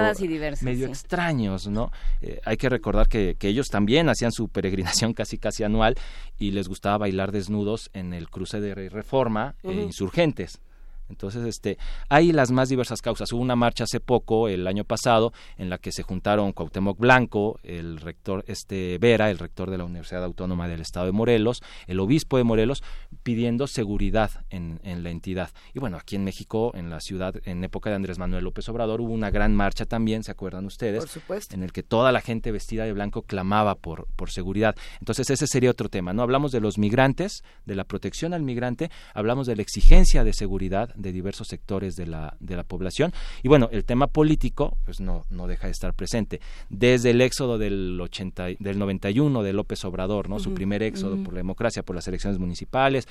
medio 0.62 0.86
extraños, 0.86 1.66
¿no? 1.68 1.90
Eh, 2.22 2.40
hay 2.44 2.56
que 2.56 2.68
recordar 2.68 3.08
que, 3.08 3.36
que, 3.38 3.48
ellos 3.48 3.68
también 3.68 4.08
hacían 4.08 4.32
su 4.32 4.48
peregrinación 4.48 5.12
casi 5.14 5.38
casi 5.38 5.64
anual 5.64 5.96
y 6.38 6.50
les 6.50 6.68
gustaba 6.68 6.98
bailar 6.98 7.32
desnudos 7.32 7.90
en 7.92 8.12
el 8.12 8.28
cruce 8.28 8.60
de 8.60 8.88
Reforma 8.88 9.54
e 9.62 9.72
Insurgentes. 9.72 10.60
Entonces, 11.08 11.44
este, 11.46 11.78
hay 12.08 12.32
las 12.32 12.50
más 12.50 12.68
diversas 12.68 13.02
causas. 13.02 13.32
Hubo 13.32 13.40
una 13.40 13.56
marcha 13.56 13.84
hace 13.84 14.00
poco, 14.00 14.48
el 14.48 14.66
año 14.66 14.84
pasado, 14.84 15.32
en 15.56 15.70
la 15.70 15.78
que 15.78 15.92
se 15.92 16.02
juntaron 16.02 16.52
Cuauhtémoc 16.52 16.98
Blanco, 16.98 17.58
el 17.62 17.98
rector 17.98 18.44
este 18.46 18.98
Vera, 18.98 19.30
el 19.30 19.38
rector 19.38 19.70
de 19.70 19.78
la 19.78 19.84
Universidad 19.84 20.24
Autónoma 20.24 20.68
del 20.68 20.80
Estado 20.80 21.06
de 21.06 21.12
Morelos, 21.12 21.62
el 21.86 22.00
obispo 22.00 22.36
de 22.36 22.44
Morelos, 22.44 22.82
pidiendo 23.22 23.66
seguridad 23.66 24.30
en, 24.50 24.80
en 24.82 25.02
la 25.02 25.10
entidad. 25.10 25.50
Y 25.74 25.78
bueno, 25.78 25.96
aquí 25.96 26.16
en 26.16 26.24
México, 26.24 26.72
en 26.74 26.90
la 26.90 27.00
ciudad, 27.00 27.34
en 27.44 27.64
época 27.64 27.90
de 27.90 27.96
Andrés 27.96 28.18
Manuel 28.18 28.44
López 28.44 28.68
Obrador, 28.68 29.00
hubo 29.00 29.12
una 29.12 29.30
gran 29.30 29.54
marcha 29.54 29.86
también, 29.86 30.22
¿se 30.22 30.30
acuerdan 30.30 30.66
ustedes? 30.66 31.00
Por 31.00 31.08
supuesto. 31.08 31.54
En 31.54 31.62
el 31.62 31.72
que 31.72 31.82
toda 31.82 32.12
la 32.12 32.20
gente 32.20 32.52
vestida 32.52 32.84
de 32.84 32.92
blanco 32.92 33.22
clamaba 33.22 33.74
por, 33.74 34.06
por 34.16 34.30
seguridad. 34.30 34.76
Entonces, 35.00 35.30
ese 35.30 35.46
sería 35.46 35.70
otro 35.70 35.88
tema, 35.88 36.12
¿no? 36.12 36.22
Hablamos 36.22 36.52
de 36.52 36.60
los 36.60 36.78
migrantes, 36.78 37.42
de 37.64 37.74
la 37.74 37.84
protección 37.84 38.34
al 38.34 38.42
migrante, 38.42 38.90
hablamos 39.14 39.46
de 39.46 39.56
la 39.56 39.62
exigencia 39.62 40.24
de 40.24 40.32
seguridad 40.32 40.94
de 40.98 41.12
diversos 41.12 41.48
sectores 41.48 41.96
de 41.96 42.06
la, 42.06 42.36
de 42.40 42.56
la 42.56 42.64
población. 42.64 43.12
Y 43.42 43.48
bueno, 43.48 43.68
el 43.72 43.84
tema 43.84 44.08
político 44.08 44.76
pues 44.84 45.00
no, 45.00 45.24
no 45.30 45.46
deja 45.46 45.66
de 45.66 45.72
estar 45.72 45.94
presente. 45.94 46.40
Desde 46.68 47.10
el 47.10 47.20
éxodo 47.20 47.58
del, 47.58 47.98
80, 48.00 48.48
del 48.58 48.78
91 48.78 49.42
de 49.42 49.52
López 49.52 49.84
Obrador, 49.84 50.28
¿no? 50.28 50.38
su 50.38 50.52
primer 50.54 50.82
éxodo 50.82 51.22
por 51.22 51.32
la 51.32 51.38
democracia, 51.38 51.82
por 51.82 51.96
las 51.96 52.06
elecciones 52.08 52.38
municipales, 52.38 53.08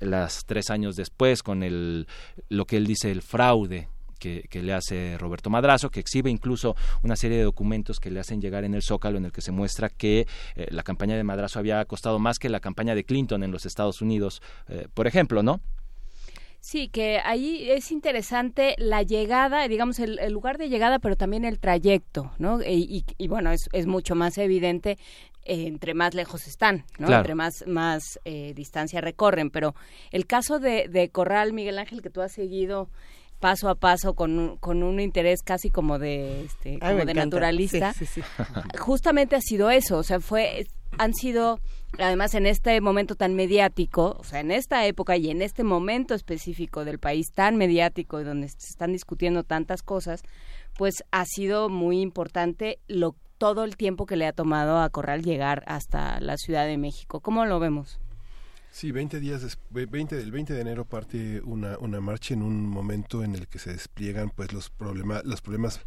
las 0.00 0.44
tres 0.46 0.70
años 0.70 0.96
después 0.96 1.42
con 1.42 1.62
el, 1.62 2.06
lo 2.48 2.66
que 2.66 2.76
él 2.76 2.86
dice 2.86 3.10
el 3.10 3.22
fraude 3.22 3.88
que, 4.22 4.62
le 4.62 4.72
hace 4.72 5.16
Roberto 5.18 5.50
Madrazo, 5.50 5.90
que 5.90 6.00
exhibe 6.00 6.30
incluso 6.30 6.76
una 7.02 7.16
serie 7.16 7.38
de 7.38 7.44
documentos 7.44 7.98
que 7.98 8.10
le 8.10 8.20
hacen 8.20 8.40
llegar 8.40 8.64
en 8.64 8.74
el 8.74 8.82
Zócalo 8.82 9.18
en 9.18 9.24
el 9.24 9.32
que 9.32 9.40
se 9.40 9.50
muestra 9.50 9.88
que 9.88 10.26
eh, 10.54 10.66
la 10.70 10.82
campaña 10.82 11.16
de 11.16 11.24
Madrazo 11.24 11.58
había 11.58 11.84
costado 11.86 12.18
más 12.18 12.38
que 12.38 12.48
la 12.48 12.60
campaña 12.60 12.94
de 12.94 13.04
Clinton 13.04 13.42
en 13.42 13.50
los 13.50 13.66
Estados 13.66 14.00
Unidos, 14.00 14.40
eh, 14.68 14.86
por 14.94 15.06
ejemplo, 15.06 15.42
¿no? 15.42 15.60
Sí, 16.64 16.86
que 16.86 17.18
ahí 17.18 17.68
es 17.72 17.90
interesante 17.90 18.76
la 18.78 19.02
llegada, 19.02 19.66
digamos, 19.66 19.98
el, 19.98 20.16
lugar 20.32 20.58
de 20.58 20.68
llegada, 20.68 21.00
pero 21.00 21.16
también 21.16 21.44
el 21.44 21.58
trayecto, 21.58 22.30
¿no? 22.38 22.60
Y, 22.62 23.04
bueno, 23.26 23.50
es, 23.50 23.68
es, 23.72 23.88
mucho 23.88 24.14
más 24.14 24.38
evidente 24.38 24.96
eh, 25.44 25.66
entre 25.66 25.92
más 25.94 26.14
lejos 26.14 26.46
están, 26.46 26.84
¿no? 27.00 27.12
Entre 27.12 27.34
más, 27.34 27.64
más 27.66 28.20
eh, 28.24 28.52
distancia 28.54 29.00
recorren. 29.00 29.50
Pero 29.50 29.74
el 30.12 30.24
caso 30.24 30.60
de, 30.60 30.86
de 30.88 31.08
Corral, 31.08 31.52
Miguel 31.52 31.80
Ángel, 31.80 32.00
que 32.00 32.10
tú 32.10 32.20
has 32.20 32.30
seguido 32.30 32.88
paso 33.40 33.68
a 33.68 33.74
paso 33.74 34.14
con 34.14 34.38
un, 34.38 34.56
con 34.58 34.84
un 34.84 35.00
interés 35.00 35.42
casi 35.42 35.68
como 35.68 35.98
de 35.98 36.44
este 36.44 36.78
como 36.78 37.04
de 37.04 37.12
naturalista 37.12 37.92
justamente 38.78 39.34
ha 39.34 39.40
sido 39.40 39.68
eso 39.68 39.98
o 39.98 40.02
sea 40.04 40.20
fue 40.20 40.68
han 40.98 41.14
sido 41.14 41.60
además 41.98 42.34
en 42.34 42.46
este 42.46 42.80
momento 42.80 43.14
tan 43.14 43.34
mediático, 43.34 44.16
o 44.18 44.24
sea, 44.24 44.40
en 44.40 44.50
esta 44.50 44.86
época 44.86 45.16
y 45.16 45.30
en 45.30 45.42
este 45.42 45.64
momento 45.64 46.14
específico 46.14 46.84
del 46.84 46.98
país 46.98 47.32
tan 47.32 47.56
mediático 47.56 48.20
y 48.20 48.24
donde 48.24 48.48
se 48.48 48.70
están 48.70 48.92
discutiendo 48.92 49.44
tantas 49.44 49.82
cosas, 49.82 50.22
pues 50.76 51.04
ha 51.10 51.24
sido 51.26 51.68
muy 51.68 52.00
importante 52.00 52.78
lo 52.88 53.14
todo 53.38 53.64
el 53.64 53.76
tiempo 53.76 54.06
que 54.06 54.16
le 54.16 54.26
ha 54.26 54.32
tomado 54.32 54.78
a 54.78 54.88
Corral 54.90 55.24
llegar 55.24 55.64
hasta 55.66 56.20
la 56.20 56.36
Ciudad 56.36 56.64
de 56.64 56.78
México. 56.78 57.20
¿Cómo 57.20 57.44
lo 57.44 57.58
vemos? 57.58 57.98
Sí, 58.70 58.92
20 58.92 59.18
días 59.18 59.42
después, 59.42 59.90
20 59.90 60.16
del 60.16 60.30
20 60.30 60.54
de 60.54 60.60
enero 60.60 60.84
parte 60.84 61.42
una, 61.42 61.76
una 61.78 62.00
marcha 62.00 62.34
en 62.34 62.42
un 62.42 62.64
momento 62.64 63.22
en 63.22 63.34
el 63.34 63.48
que 63.48 63.58
se 63.58 63.72
despliegan 63.72 64.30
pues 64.30 64.52
los 64.52 64.70
problemas 64.70 65.24
los 65.24 65.42
problemas 65.42 65.80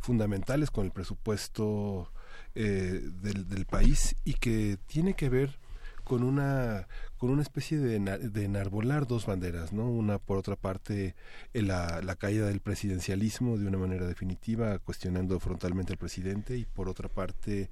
fundamentales 0.00 0.70
con 0.70 0.86
el 0.86 0.90
presupuesto 0.90 2.10
eh, 2.54 3.00
del, 3.22 3.66
país 3.66 4.16
y 4.24 4.34
que 4.34 4.78
tiene 4.86 5.14
que 5.14 5.28
ver 5.28 5.58
con 6.04 6.22
una 6.22 6.88
con 7.16 7.30
una 7.30 7.42
especie 7.42 7.78
de, 7.78 8.00
de 8.00 8.44
enarbolar 8.44 9.06
dos 9.06 9.26
banderas, 9.26 9.72
¿no? 9.72 9.88
Una 9.88 10.18
por 10.18 10.38
otra 10.38 10.56
parte 10.56 11.14
la, 11.52 12.02
la 12.02 12.16
caída 12.16 12.48
del 12.48 12.60
presidencialismo 12.60 13.56
de 13.56 13.68
una 13.68 13.78
manera 13.78 14.06
definitiva, 14.06 14.80
cuestionando 14.80 15.38
frontalmente 15.38 15.92
al 15.92 15.98
presidente, 16.00 16.56
y 16.56 16.64
por 16.64 16.88
otra 16.88 17.08
parte 17.08 17.70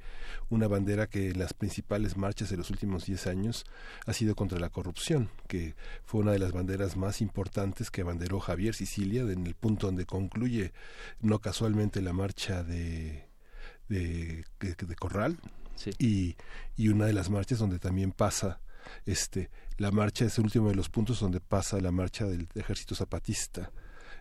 una 0.50 0.68
bandera 0.68 1.08
que 1.08 1.30
en 1.30 1.40
las 1.40 1.52
principales 1.52 2.16
marchas 2.16 2.48
de 2.48 2.58
los 2.58 2.70
últimos 2.70 3.06
diez 3.06 3.26
años 3.26 3.66
ha 4.06 4.12
sido 4.12 4.36
contra 4.36 4.60
la 4.60 4.70
corrupción, 4.70 5.30
que 5.48 5.74
fue 6.04 6.20
una 6.20 6.30
de 6.30 6.38
las 6.38 6.52
banderas 6.52 6.96
más 6.96 7.20
importantes 7.20 7.90
que 7.90 8.02
abanderó 8.02 8.38
Javier 8.38 8.76
Sicilia 8.76 9.22
en 9.22 9.46
el 9.48 9.56
punto 9.56 9.88
donde 9.88 10.06
concluye 10.06 10.72
no 11.20 11.40
casualmente 11.40 12.00
la 12.00 12.12
marcha 12.12 12.62
de 12.62 13.29
de, 13.90 14.44
de, 14.60 14.96
Corral. 14.96 15.38
Y, 15.98 16.36
y 16.76 16.88
una 16.88 17.06
de 17.06 17.12
las 17.12 17.30
marchas 17.30 17.58
donde 17.58 17.78
también 17.78 18.12
pasa 18.12 18.60
este 19.06 19.50
la 19.76 19.90
marcha 19.90 20.24
es 20.24 20.38
el 20.38 20.44
último 20.44 20.68
de 20.68 20.74
los 20.74 20.88
puntos 20.88 21.20
donde 21.20 21.40
pasa 21.40 21.80
la 21.80 21.90
marcha 21.90 22.26
del 22.26 22.48
ejército 22.54 22.94
zapatista 22.94 23.70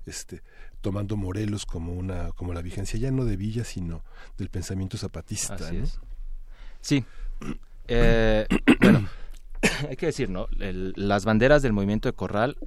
este 0.06 0.42
tomando 0.82 1.18
Morelos 1.18 1.66
como 1.66 1.94
una 1.94 2.32
como 2.34 2.54
la 2.54 2.62
vigencia 2.62 3.00
ya 3.00 3.12
no 3.12 3.26
de 3.26 3.36
Villa 3.36 3.64
sino 3.64 4.04
del 4.38 4.50
pensamiento 4.50 4.98
zapatista 4.98 5.58
sí. 6.82 7.04
Eh, 7.88 8.48
bueno 8.82 9.10
hay 9.90 9.96
que 9.96 10.06
decir 10.08 10.30
no 10.30 10.48
las 10.60 11.26
banderas 11.26 11.62
del 11.62 11.74
movimiento 11.74 12.08
de 12.08 12.14
Corral 12.14 12.58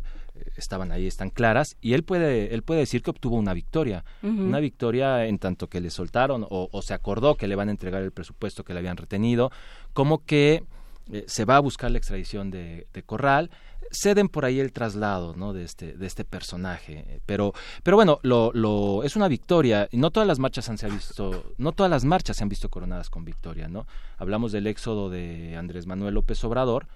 estaban 0.57 0.93
ahí, 0.93 1.07
están 1.07 1.31
claras, 1.31 1.77
y 1.81 1.94
él 1.94 2.05
puede, 2.05 2.55
él 2.55 2.62
puede 2.62 2.81
decir 2.81 3.02
que 3.02 3.11
obtuvo 3.11 3.36
una 3.36 3.55
victoria, 3.55 4.05
una 4.23 4.61
victoria 4.61 5.27
en 5.27 5.39
tanto 5.39 5.69
que 5.69 5.81
le 5.81 5.91
soltaron 5.91 6.44
o, 6.49 6.69
o, 6.70 6.83
se 6.83 6.94
acordó 6.94 7.36
que 7.36 7.47
le 7.47 7.57
van 7.57 7.69
a 7.69 7.73
entregar 7.73 8.02
el 8.02 8.12
presupuesto 8.12 8.65
que 8.65 8.73
le 8.73 8.81
habían 8.81 8.97
retenido, 8.97 9.51
como 9.93 10.25
que 10.25 10.65
eh, 11.11 11.25
se 11.27 11.44
va 11.44 11.57
a 11.57 11.61
buscar 11.61 11.91
la 11.91 11.99
extradición 11.99 12.51
de, 12.51 12.86
Corral, 13.07 13.51
ceden 13.91 14.28
por 14.28 14.44
ahí 14.44 14.61
el 14.61 14.73
traslado 14.73 15.35
¿no? 15.36 15.52
de, 15.52 15.65
este, 15.65 15.94
de 15.94 16.07
este 16.07 16.25
personaje. 16.25 17.20
Pero, 17.27 17.52
pero 17.83 17.97
bueno, 17.97 18.20
lo, 18.23 18.52
lo, 18.55 19.02
es 19.02 19.17
una 19.17 19.28
victoria 19.28 19.89
y 19.91 19.97
no 19.97 20.11
todas 20.11 20.27
las 20.27 20.39
marchas 20.39 20.69
han, 20.69 20.78
se 20.78 20.89
visto, 20.89 21.52
no 21.59 21.73
todas 21.73 21.91
las 21.91 22.05
marchas 22.05 22.36
se 22.36 22.44
han 22.44 22.49
visto 22.49 22.69
coronadas 22.69 23.11
con 23.11 23.25
victoria. 23.25 23.69
¿no? 23.69 23.86
Hablamos 24.17 24.52
del 24.52 24.67
éxodo 24.67 25.11
de 25.11 25.57
Andrés 25.57 25.86
Manuel 25.86 26.15
López 26.15 26.43
Obrador, 26.44 26.86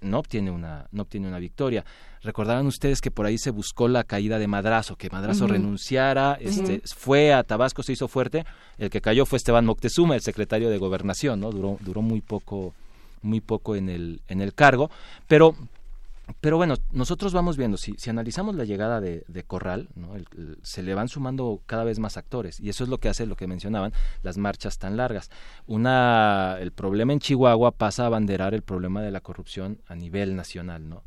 no 0.00 0.18
obtiene 0.18 0.50
una, 0.50 0.86
no 0.92 1.02
obtiene 1.02 1.28
una 1.28 1.38
victoria. 1.38 1.84
Recordarán 2.22 2.66
ustedes 2.66 3.00
que 3.00 3.10
por 3.10 3.26
ahí 3.26 3.38
se 3.38 3.50
buscó 3.50 3.88
la 3.88 4.04
caída 4.04 4.38
de 4.38 4.46
Madrazo, 4.46 4.96
que 4.96 5.10
Madrazo 5.10 5.46
renunciara, 5.46 6.38
este, 6.40 6.80
fue 6.96 7.32
a 7.32 7.42
Tabasco, 7.42 7.82
se 7.82 7.92
hizo 7.92 8.08
fuerte, 8.08 8.44
el 8.78 8.90
que 8.90 9.00
cayó 9.00 9.26
fue 9.26 9.36
Esteban 9.36 9.66
Moctezuma, 9.66 10.14
el 10.14 10.22
secretario 10.22 10.70
de 10.70 10.78
Gobernación, 10.78 11.40
¿no? 11.40 11.50
Duró, 11.50 11.78
duró 11.80 12.02
muy 12.02 12.20
poco 12.20 12.74
muy 13.24 13.40
poco 13.40 13.74
en 13.74 13.88
el, 13.88 14.20
en 14.28 14.42
el 14.42 14.54
cargo, 14.54 14.90
pero 15.26 15.56
pero 16.40 16.56
bueno, 16.56 16.76
nosotros 16.92 17.32
vamos 17.32 17.56
viendo, 17.56 17.76
si, 17.76 17.94
si 17.98 18.10
analizamos 18.10 18.54
la 18.54 18.64
llegada 18.64 19.00
de, 19.00 19.24
de 19.28 19.44
Corral, 19.44 19.88
¿no? 19.94 20.14
se 20.62 20.82
le 20.82 20.94
van 20.94 21.08
sumando 21.08 21.62
cada 21.66 21.84
vez 21.84 21.98
más 21.98 22.16
actores 22.16 22.60
y 22.60 22.68
eso 22.68 22.84
es 22.84 22.90
lo 22.90 22.98
que 22.98 23.08
hace 23.08 23.26
lo 23.26 23.36
que 23.36 23.46
mencionaban, 23.46 23.92
las 24.22 24.38
marchas 24.38 24.78
tan 24.78 24.96
largas. 24.96 25.30
Una, 25.66 26.56
el 26.60 26.72
problema 26.72 27.12
en 27.12 27.20
Chihuahua 27.20 27.72
pasa 27.72 28.04
a 28.04 28.06
abanderar 28.06 28.54
el 28.54 28.62
problema 28.62 29.02
de 29.02 29.10
la 29.10 29.20
corrupción 29.20 29.80
a 29.86 29.94
nivel 29.94 30.36
nacional, 30.36 30.88
¿no? 30.88 31.04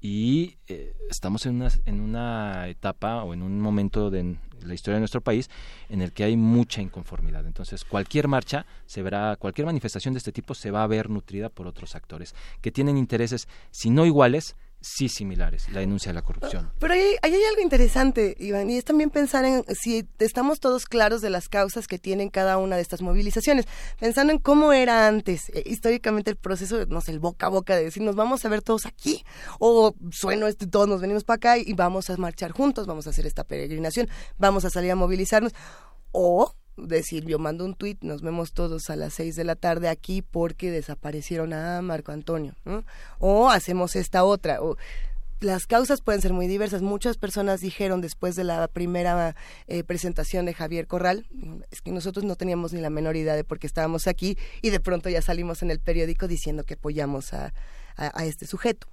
y 0.00 0.58
eh, 0.68 0.94
estamos 1.10 1.46
en 1.46 1.56
una, 1.56 1.68
en 1.86 2.00
una 2.00 2.68
etapa 2.68 3.22
o 3.22 3.34
en 3.34 3.42
un 3.42 3.60
momento 3.60 4.10
de 4.10 4.36
la 4.62 4.74
historia 4.74 4.96
de 4.96 5.00
nuestro 5.00 5.20
país 5.20 5.50
en 5.88 6.02
el 6.02 6.12
que 6.12 6.24
hay 6.24 6.36
mucha 6.36 6.82
inconformidad. 6.82 7.46
Entonces, 7.46 7.84
cualquier 7.84 8.28
marcha 8.28 8.66
se 8.86 9.02
verá, 9.02 9.36
cualquier 9.36 9.66
manifestación 9.66 10.14
de 10.14 10.18
este 10.18 10.32
tipo 10.32 10.54
se 10.54 10.70
va 10.70 10.82
a 10.82 10.86
ver 10.86 11.10
nutrida 11.10 11.48
por 11.48 11.66
otros 11.66 11.94
actores 11.94 12.34
que 12.60 12.72
tienen 12.72 12.96
intereses, 12.96 13.48
si 13.70 13.90
no 13.90 14.06
iguales, 14.06 14.56
sí 14.80 15.08
similares, 15.08 15.68
la 15.70 15.80
denuncia 15.80 16.10
de 16.10 16.14
la 16.14 16.22
corrupción. 16.22 16.70
Pero 16.78 16.94
ahí, 16.94 17.16
hay 17.22 17.34
algo 17.44 17.62
interesante, 17.62 18.36
Iván, 18.38 18.70
y 18.70 18.76
es 18.76 18.84
también 18.84 19.10
pensar 19.10 19.44
en 19.44 19.64
si 19.74 20.08
estamos 20.18 20.60
todos 20.60 20.86
claros 20.86 21.20
de 21.20 21.30
las 21.30 21.48
causas 21.48 21.88
que 21.88 21.98
tienen 21.98 22.30
cada 22.30 22.58
una 22.58 22.76
de 22.76 22.82
estas 22.82 23.02
movilizaciones, 23.02 23.66
pensando 23.98 24.32
en 24.32 24.38
cómo 24.38 24.72
era 24.72 25.06
antes, 25.08 25.50
eh, 25.50 25.64
históricamente 25.66 26.30
el 26.30 26.36
proceso, 26.36 26.86
no 26.86 27.00
sé, 27.00 27.10
el 27.10 27.18
boca 27.18 27.46
a 27.46 27.50
boca 27.50 27.76
de 27.76 27.84
decir, 27.84 28.02
nos 28.02 28.14
vamos 28.14 28.44
a 28.44 28.48
ver 28.48 28.62
todos 28.62 28.86
aquí, 28.86 29.24
o 29.58 29.94
sueno 30.10 30.46
este, 30.46 30.66
todos 30.66 30.88
nos 30.88 31.00
venimos 31.00 31.24
para 31.24 31.36
acá 31.36 31.58
y 31.58 31.72
vamos 31.72 32.10
a 32.10 32.16
marchar 32.16 32.52
juntos, 32.52 32.86
vamos 32.86 33.06
a 33.06 33.10
hacer 33.10 33.26
esta 33.26 33.44
peregrinación, 33.44 34.08
vamos 34.38 34.64
a 34.64 34.70
salir 34.70 34.90
a 34.92 34.96
movilizarnos, 34.96 35.54
o 36.12 36.54
decir, 36.86 37.24
yo 37.24 37.38
mando 37.38 37.64
un 37.64 37.74
tuit, 37.74 38.02
nos 38.02 38.22
vemos 38.22 38.52
todos 38.52 38.90
a 38.90 38.96
las 38.96 39.14
seis 39.14 39.36
de 39.36 39.44
la 39.44 39.56
tarde 39.56 39.88
aquí 39.88 40.22
porque 40.22 40.70
desaparecieron 40.70 41.52
a 41.52 41.80
Marco 41.82 42.12
Antonio, 42.12 42.54
o 43.18 43.48
hacemos 43.50 43.96
esta 43.96 44.24
otra, 44.24 44.62
o 44.62 44.76
las 45.40 45.66
causas 45.66 46.00
pueden 46.00 46.20
ser 46.20 46.32
muy 46.32 46.48
diversas. 46.48 46.82
Muchas 46.82 47.16
personas 47.16 47.60
dijeron 47.60 48.00
después 48.00 48.34
de 48.34 48.44
la 48.44 48.66
primera 48.66 49.36
eh, 49.68 49.84
presentación 49.84 50.46
de 50.46 50.54
Javier 50.54 50.86
Corral, 50.86 51.26
es 51.70 51.80
que 51.80 51.92
nosotros 51.92 52.24
no 52.24 52.36
teníamos 52.36 52.72
ni 52.72 52.80
la 52.80 52.90
menor 52.90 53.16
idea 53.16 53.34
de 53.34 53.44
por 53.44 53.58
qué 53.58 53.66
estábamos 53.66 54.06
aquí 54.08 54.36
y 54.62 54.70
de 54.70 54.80
pronto 54.80 55.08
ya 55.08 55.22
salimos 55.22 55.62
en 55.62 55.70
el 55.70 55.78
periódico 55.78 56.26
diciendo 56.26 56.64
que 56.64 56.74
apoyamos 56.74 57.32
a, 57.34 57.52
a 57.96 58.24
este 58.24 58.46
sujeto. 58.46 58.88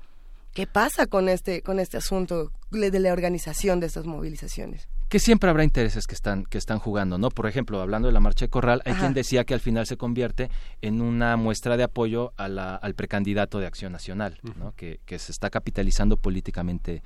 ¿Qué 0.56 0.68
pasa 0.68 1.06
con 1.06 1.28
este, 1.28 1.62
con 1.62 1.82
este 1.82 1.98
asunto 1.98 2.54
de 2.72 3.00
la 3.02 3.12
organización 3.12 3.82
de 3.82 3.88
estas 3.88 4.06
movilizaciones? 4.06 4.88
que 5.10 5.20
siempre 5.20 5.50
habrá 5.50 5.64
intereses 5.64 6.08
que 6.08 6.16
están 6.16 6.46
que 6.46 6.58
están 6.58 6.80
jugando, 6.80 7.18
¿no? 7.18 7.30
Por 7.30 7.48
ejemplo, 7.48 7.80
hablando 7.80 8.08
de 8.08 8.14
la 8.14 8.20
marcha 8.20 8.46
de 8.46 8.50
Corral, 8.50 8.82
hay 8.86 8.94
quien 8.96 9.14
decía 9.14 9.44
que 9.44 9.54
al 9.54 9.60
final 9.60 9.86
se 9.86 9.98
convierte 9.98 10.50
en 10.82 11.02
una 11.02 11.38
muestra 11.38 11.78
de 11.78 11.84
apoyo 11.84 12.34
a 12.38 12.50
la, 12.50 12.76
al 12.76 12.96
precandidato 12.96 13.60
de 13.60 13.68
Acción 13.68 13.92
Nacional, 13.92 14.40
¿no? 14.58 14.74
Que, 14.76 15.00
que, 15.06 15.20
se 15.20 15.32
está 15.32 15.50
capitalizando 15.50 16.18
políticamente 16.18 17.04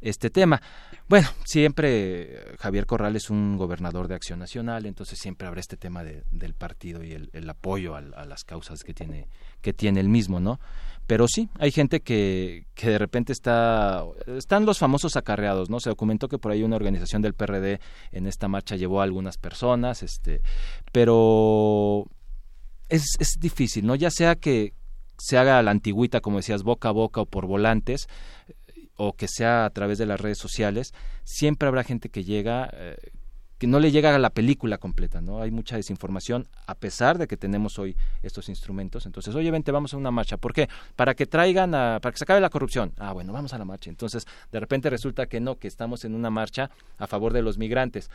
este 0.00 0.28
tema. 0.28 0.60
Bueno, 1.08 1.28
siempre 1.44 2.56
Javier 2.58 2.86
Corral 2.86 3.14
es 3.16 3.30
un 3.30 3.56
gobernador 3.56 4.08
de 4.08 4.16
Acción 4.16 4.40
Nacional, 4.40 4.84
entonces 4.84 5.18
siempre 5.18 5.46
habrá 5.46 5.60
este 5.60 5.76
tema 5.76 6.02
de, 6.02 6.24
del 6.32 6.54
partido 6.54 7.04
y 7.04 7.12
el, 7.12 7.30
el 7.32 7.48
apoyo 7.48 7.94
a, 7.94 7.98
a, 7.98 8.24
las 8.24 8.44
causas 8.44 8.82
que 8.82 8.92
tiene 8.92 9.28
que 9.62 9.72
tiene 9.72 10.00
el 10.00 10.08
mismo, 10.08 10.40
¿no? 10.40 10.60
Pero 11.06 11.28
sí, 11.28 11.48
hay 11.58 11.70
gente 11.70 12.00
que, 12.00 12.66
que 12.74 12.90
de 12.90 12.98
repente 12.98 13.32
está, 13.32 14.04
están 14.26 14.66
los 14.66 14.78
famosos 14.78 15.16
acarreados, 15.16 15.70
¿no? 15.70 15.78
Se 15.78 15.90
documentó 15.90 16.28
que 16.28 16.38
por 16.38 16.50
ahí 16.50 16.62
una 16.62 16.76
organización 16.76 17.22
del 17.22 17.34
PRD 17.34 17.80
en 18.12 18.26
esta 18.26 18.48
marcha 18.48 18.76
llevó 18.76 19.00
a 19.00 19.04
algunas 19.04 19.38
personas, 19.38 20.02
este, 20.02 20.40
pero 20.92 22.06
es, 22.88 23.04
es 23.20 23.36
difícil, 23.38 23.86
¿no? 23.86 23.94
Ya 23.94 24.10
sea 24.10 24.34
que 24.34 24.74
se 25.18 25.38
haga 25.38 25.62
la 25.62 25.70
antigüita, 25.70 26.20
como 26.20 26.38
decías, 26.38 26.62
boca 26.62 26.88
a 26.88 26.92
boca 26.92 27.20
o 27.20 27.26
por 27.26 27.46
volantes, 27.46 28.08
o 28.96 29.12
que 29.12 29.28
sea 29.28 29.64
a 29.64 29.70
través 29.70 29.98
de 29.98 30.06
las 30.06 30.20
redes 30.20 30.38
sociales, 30.38 30.92
siempre 31.24 31.68
habrá 31.68 31.84
gente 31.84 32.08
que 32.08 32.24
llega 32.24 32.70
eh, 32.72 32.96
que 33.58 33.66
no 33.66 33.80
le 33.80 33.90
llega 33.90 34.14
a 34.14 34.18
la 34.18 34.30
película 34.30 34.78
completa, 34.78 35.20
¿no? 35.20 35.40
Hay 35.40 35.50
mucha 35.50 35.76
desinformación 35.76 36.46
a 36.66 36.74
pesar 36.74 37.18
de 37.18 37.26
que 37.26 37.36
tenemos 37.36 37.78
hoy 37.78 37.96
estos 38.22 38.48
instrumentos. 38.48 39.06
Entonces, 39.06 39.34
oye, 39.34 39.50
vente, 39.50 39.72
vamos 39.72 39.94
a 39.94 39.96
una 39.96 40.10
marcha. 40.10 40.36
¿Por 40.36 40.52
qué? 40.52 40.68
Para 40.94 41.14
que 41.14 41.26
traigan, 41.26 41.74
a, 41.74 41.98
para 42.00 42.12
que 42.12 42.18
se 42.18 42.24
acabe 42.24 42.40
la 42.40 42.50
corrupción. 42.50 42.92
Ah, 42.98 43.12
bueno, 43.12 43.32
vamos 43.32 43.54
a 43.54 43.58
la 43.58 43.64
marcha. 43.64 43.88
Entonces, 43.88 44.26
de 44.52 44.60
repente 44.60 44.90
resulta 44.90 45.26
que 45.26 45.40
no, 45.40 45.56
que 45.56 45.68
estamos 45.68 46.04
en 46.04 46.14
una 46.14 46.30
marcha 46.30 46.70
a 46.98 47.06
favor 47.06 47.32
de 47.32 47.42
los 47.42 47.56
migrantes 47.58 48.10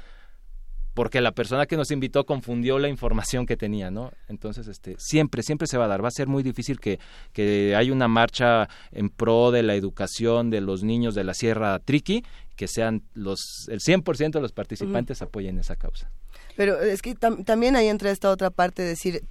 porque 0.94 1.22
la 1.22 1.32
persona 1.32 1.66
que 1.66 1.78
nos 1.78 1.92
invitó 1.92 2.26
confundió 2.26 2.80
la 2.80 2.90
información 2.90 3.46
que 3.46 3.58
tenía, 3.58 3.92
¿no? 3.92 4.12
Entonces, 4.28 4.68
este, 4.68 4.96
siempre, 4.98 5.44
siempre 5.44 5.68
se 5.68 5.78
va 5.78 5.86
a 5.86 5.88
dar. 5.88 6.04
Va 6.04 6.10
a 6.10 6.12
ser 6.12 6.28
muy 6.28 6.44
difícil 6.44 6.80
que, 6.80 7.00
que 7.34 7.76
haya 7.76 7.94
una 7.94 8.08
marcha 8.08 8.68
en 8.92 9.10
pro 9.10 9.52
de 9.52 9.64
la 9.64 9.76
educación 9.76 10.50
de 10.50 10.62
los 10.62 10.84
niños 10.84 11.16
de 11.16 11.24
la 11.24 11.34
Sierra 11.34 11.80
Triqui 11.80 12.24
que 12.56 12.68
sean 12.68 13.02
los 13.16 13.68
el 13.70 13.80
100% 13.80 14.34
de 14.34 14.42
los 14.42 14.52
participantes 14.52 15.22
apoyen 15.24 15.58
esa 15.58 15.76
causa. 15.76 16.12
Pero 16.56 16.82
es 16.82 17.02
que 17.02 17.16
también 17.16 17.76
ahí 17.76 17.88
entra 17.88 18.12
esta 18.12 18.30
otra 18.30 18.50
parte 18.50 18.82
de 18.82 18.90
decir, 18.90 19.24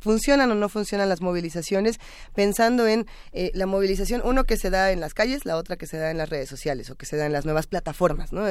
¿funcionan 0.00 0.50
o 0.50 0.54
no 0.54 0.68
funcionan 0.68 1.08
las 1.08 1.20
movilizaciones? 1.20 1.98
Pensando 2.34 2.86
en 2.86 3.06
eh, 3.32 3.50
la 3.54 3.66
movilización, 3.66 4.22
uno 4.24 4.44
que 4.44 4.56
se 4.56 4.70
da 4.70 4.92
en 4.92 5.00
las 5.00 5.14
calles, 5.14 5.44
la 5.44 5.56
otra 5.56 5.76
que 5.76 5.86
se 5.86 5.98
da 5.98 6.10
en 6.10 6.18
las 6.18 6.28
redes 6.28 6.48
sociales 6.48 6.90
o 6.90 6.96
que 6.96 7.06
se 7.06 7.16
da 7.16 7.26
en 7.26 7.32
las 7.32 7.44
nuevas 7.44 7.66
plataformas, 7.66 8.32
¿no? 8.32 8.44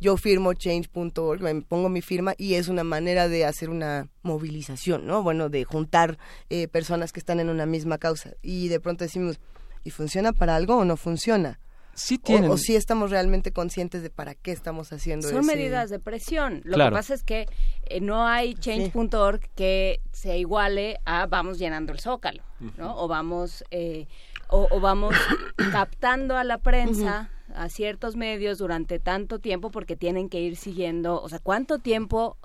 Yo 0.00 0.16
firmo 0.16 0.54
change.org, 0.54 1.40
me 1.40 1.62
pongo 1.62 1.88
mi 1.88 2.02
firma 2.02 2.34
y 2.36 2.54
es 2.54 2.68
una 2.68 2.84
manera 2.84 3.28
de 3.28 3.44
hacer 3.44 3.70
una 3.70 4.08
movilización, 4.22 5.06
¿no? 5.06 5.22
Bueno, 5.22 5.48
de 5.48 5.64
juntar 5.64 6.18
eh, 6.50 6.68
personas 6.68 7.12
que 7.12 7.20
están 7.20 7.40
en 7.40 7.48
una 7.48 7.66
misma 7.66 7.98
causa. 7.98 8.32
Y 8.42 8.68
de 8.68 8.80
pronto 8.80 9.04
decimos, 9.04 9.40
¿y 9.84 9.90
funciona 9.90 10.32
para 10.32 10.56
algo 10.56 10.76
o 10.76 10.84
no 10.84 10.96
funciona? 10.96 11.58
Sí 11.94 12.18
tienen. 12.18 12.50
O, 12.50 12.56
si 12.56 12.76
estamos 12.76 13.10
realmente 13.10 13.52
conscientes 13.52 14.02
de 14.02 14.10
para 14.10 14.34
qué 14.34 14.52
estamos 14.52 14.92
haciendo 14.92 15.28
Son 15.28 15.46
medidas 15.46 15.90
de 15.90 15.98
presión. 15.98 16.60
Lo 16.64 16.76
que 16.76 16.90
pasa 16.90 17.14
es 17.14 17.22
que 17.22 17.46
eh, 17.86 18.00
no 18.00 18.26
hay 18.26 18.54
change.org 18.54 19.40
que 19.54 20.00
se 20.12 20.38
iguale 20.38 20.98
a 21.04 21.26
vamos 21.26 21.58
llenando 21.58 21.92
el 21.92 22.00
zócalo, 22.00 22.42
¿no? 22.76 22.96
O 22.96 23.08
vamos, 23.08 23.64
eh, 23.70 24.06
o, 24.48 24.80
vamos 24.80 25.14
captando 25.72 26.36
a 26.36 26.44
la 26.44 26.58
prensa. 26.58 27.30
a 27.54 27.68
ciertos 27.68 28.16
medios 28.16 28.56
durante 28.56 28.98
tanto 28.98 29.38
tiempo 29.38 29.70
porque 29.70 29.94
tienen 29.94 30.30
que 30.30 30.40
ir 30.40 30.56
siguiendo, 30.56 31.20
o 31.20 31.28
sea, 31.28 31.38
cuánto 31.38 31.80
tiempo 31.80 32.38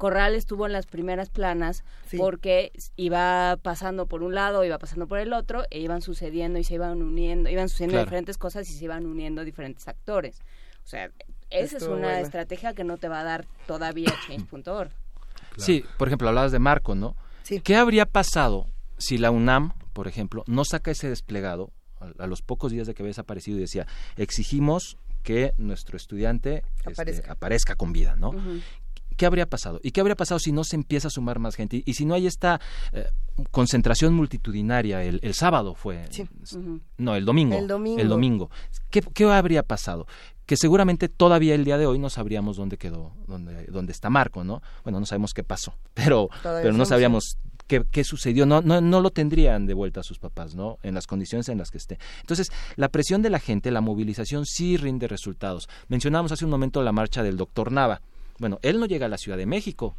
Corral 0.00 0.34
estuvo 0.34 0.64
en 0.64 0.72
las 0.72 0.86
primeras 0.86 1.28
planas 1.28 1.84
porque 2.16 2.72
iba 2.96 3.58
pasando 3.60 4.06
por 4.06 4.22
un 4.22 4.34
lado, 4.34 4.64
iba 4.64 4.78
pasando 4.78 5.06
por 5.06 5.18
el 5.18 5.34
otro, 5.34 5.64
e 5.70 5.78
iban 5.78 6.00
sucediendo 6.00 6.58
y 6.58 6.64
se 6.64 6.74
iban 6.74 7.02
uniendo, 7.02 7.50
iban 7.50 7.68
sucediendo 7.68 8.00
diferentes 8.00 8.38
cosas 8.38 8.68
y 8.70 8.72
se 8.72 8.82
iban 8.86 9.04
uniendo 9.04 9.44
diferentes 9.44 9.86
actores. 9.88 10.40
O 10.86 10.88
sea, 10.88 11.10
esa 11.50 11.76
es 11.76 11.82
una 11.82 12.18
estrategia 12.20 12.72
que 12.72 12.82
no 12.82 12.96
te 12.96 13.08
va 13.08 13.20
a 13.20 13.24
dar 13.24 13.46
todavía 13.66 14.10
change.org. 14.26 14.90
Sí, 15.58 15.84
por 15.98 16.08
ejemplo, 16.08 16.28
hablabas 16.28 16.50
de 16.50 16.60
Marco, 16.60 16.94
¿no? 16.94 17.14
¿Qué 17.62 17.76
habría 17.76 18.06
pasado 18.06 18.68
si 18.96 19.18
la 19.18 19.30
UNAM, 19.30 19.74
por 19.92 20.08
ejemplo, 20.08 20.44
no 20.46 20.64
saca 20.64 20.92
ese 20.92 21.10
desplegado 21.10 21.72
a, 22.18 22.26
los 22.26 22.40
pocos 22.40 22.72
días 22.72 22.86
de 22.86 22.94
que 22.94 23.02
había 23.02 23.10
desaparecido 23.10 23.58
y 23.58 23.60
decía, 23.60 23.86
exigimos 24.16 24.96
que 25.22 25.52
nuestro 25.58 25.98
estudiante 25.98 26.62
este, 26.86 27.22
aparezca. 27.28 27.76
con 27.76 27.92
vida, 27.92 28.16
¿no? 28.16 28.32
¿Qué 29.16 29.26
habría 29.26 29.46
pasado? 29.46 29.80
¿Y 29.82 29.90
qué 29.90 30.00
habría 30.00 30.16
pasado 30.16 30.38
si 30.38 30.52
no 30.52 30.64
se 30.64 30.76
empieza 30.76 31.08
a 31.08 31.10
sumar 31.10 31.38
más 31.38 31.54
gente? 31.54 31.82
Y, 31.84 31.94
si 31.94 32.04
no 32.04 32.14
hay 32.14 32.26
esta 32.26 32.60
eh, 32.92 33.06
concentración 33.50 34.14
multitudinaria, 34.14 35.02
el, 35.02 35.34
sábado 35.34 35.74
fue, 35.74 36.08
no, 36.98 37.14
el 37.14 37.24
domingo, 37.24 37.56
el 37.58 38.08
domingo. 38.08 38.50
¿Qué, 38.90 39.24
habría 39.24 39.62
pasado? 39.62 40.06
que 40.46 40.56
seguramente 40.56 41.08
todavía 41.08 41.54
el 41.54 41.64
día 41.64 41.78
de 41.78 41.86
hoy 41.86 42.00
no 42.00 42.10
sabríamos 42.10 42.56
dónde 42.56 42.76
quedó, 42.76 43.12
dónde, 43.28 43.66
dónde 43.66 43.92
está 43.92 44.10
Marco, 44.10 44.42
¿no? 44.42 44.62
Bueno, 44.82 44.98
no 44.98 45.06
sabemos 45.06 45.32
qué 45.32 45.44
pasó, 45.44 45.74
pero, 45.94 46.28
pero 46.42 46.72
no 46.72 46.84
sabríamos 46.84 47.38
qué, 47.68 47.84
qué, 47.88 48.02
sucedió, 48.02 48.46
no, 48.46 48.60
no, 48.60 48.80
no 48.80 49.00
lo 49.00 49.10
tendrían 49.10 49.66
de 49.66 49.74
vuelta 49.74 50.00
a 50.00 50.02
sus 50.02 50.18
papás, 50.18 50.56
¿no? 50.56 50.78
En 50.82 50.94
las 50.94 51.06
condiciones 51.06 51.48
en 51.48 51.58
las 51.58 51.70
que 51.70 51.78
esté. 51.78 51.98
Entonces, 52.22 52.50
la 52.74 52.88
presión 52.88 53.22
de 53.22 53.30
la 53.30 53.38
gente, 53.38 53.70
la 53.70 53.80
movilización 53.80 54.44
sí 54.44 54.76
rinde 54.76 55.06
resultados. 55.06 55.68
Mencionamos 55.86 56.32
hace 56.32 56.44
un 56.44 56.50
momento 56.50 56.82
la 56.82 56.90
marcha 56.90 57.22
del 57.22 57.36
doctor 57.36 57.70
Nava. 57.70 58.00
Bueno, 58.40 58.58
él 58.62 58.80
no 58.80 58.86
llega 58.86 59.04
a 59.04 59.10
la 59.10 59.18
Ciudad 59.18 59.36
de 59.36 59.44
México, 59.44 59.94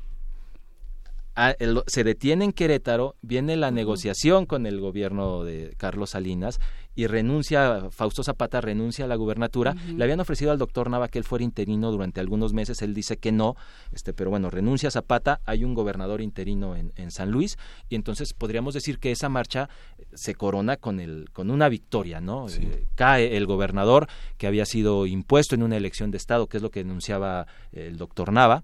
se 1.86 2.04
detiene 2.04 2.44
en 2.44 2.54
Querétaro, 2.54 3.16
viene 3.22 3.56
la 3.56 3.70
negociación 3.70 4.48
con 4.48 4.66
el 4.66 4.80
gobierno 4.82 5.44
de 5.44 5.76
Carlos 5.78 6.10
Salinas 6.10 6.60
y 6.96 7.08
renuncia, 7.08 7.90
Fausto 7.90 8.24
Zapata 8.24 8.62
renuncia 8.62 9.06
a 9.06 9.08
la 9.08 9.16
gubernatura. 9.16 9.76
Le 9.96 10.04
habían 10.04 10.20
ofrecido 10.20 10.52
al 10.52 10.58
doctor 10.58 10.90
Nava 10.90 11.08
que 11.08 11.18
él 11.18 11.24
fuera 11.24 11.44
interino 11.44 11.92
durante 11.92 12.20
algunos 12.20 12.54
meses, 12.54 12.82
él 12.82 12.94
dice 12.94 13.18
que 13.18 13.32
no, 13.32 13.56
este, 13.92 14.14
pero 14.14 14.30
bueno, 14.30 14.50
renuncia 14.50 14.90
a 14.90 14.92
Zapata, 14.92 15.42
hay 15.46 15.64
un 15.64 15.74
gobernador 15.74 16.22
interino 16.22 16.76
en, 16.76 16.92
San 17.12 17.32
Luis 17.32 17.58
y 17.90 17.96
entonces 17.96 18.34
podríamos 18.34 18.74
decir 18.74 18.98
que 18.98 19.12
esa 19.12 19.28
marcha 19.28 19.70
se 20.14 20.34
corona 20.34 20.78
con, 20.78 21.00
el, 21.00 21.30
con 21.34 21.52
una 21.52 21.68
victoria, 21.68 22.22
¿no? 22.22 22.48
Eh, 22.48 22.86
cae 22.96 23.36
el 23.36 23.46
gobernador 23.48 24.08
que 24.38 24.48
había 24.48 24.66
sido 24.66 25.06
impuesto 25.08 25.56
en 25.56 25.64
una 25.64 25.76
elección 25.76 26.12
de 26.12 26.18
Estado, 26.18 26.48
que 26.48 26.58
es 26.58 26.64
lo 26.64 26.70
que 26.70 26.84
denunciaba 26.84 27.48
el 27.74 27.98
doctor 27.98 28.32
Nava 28.32 28.64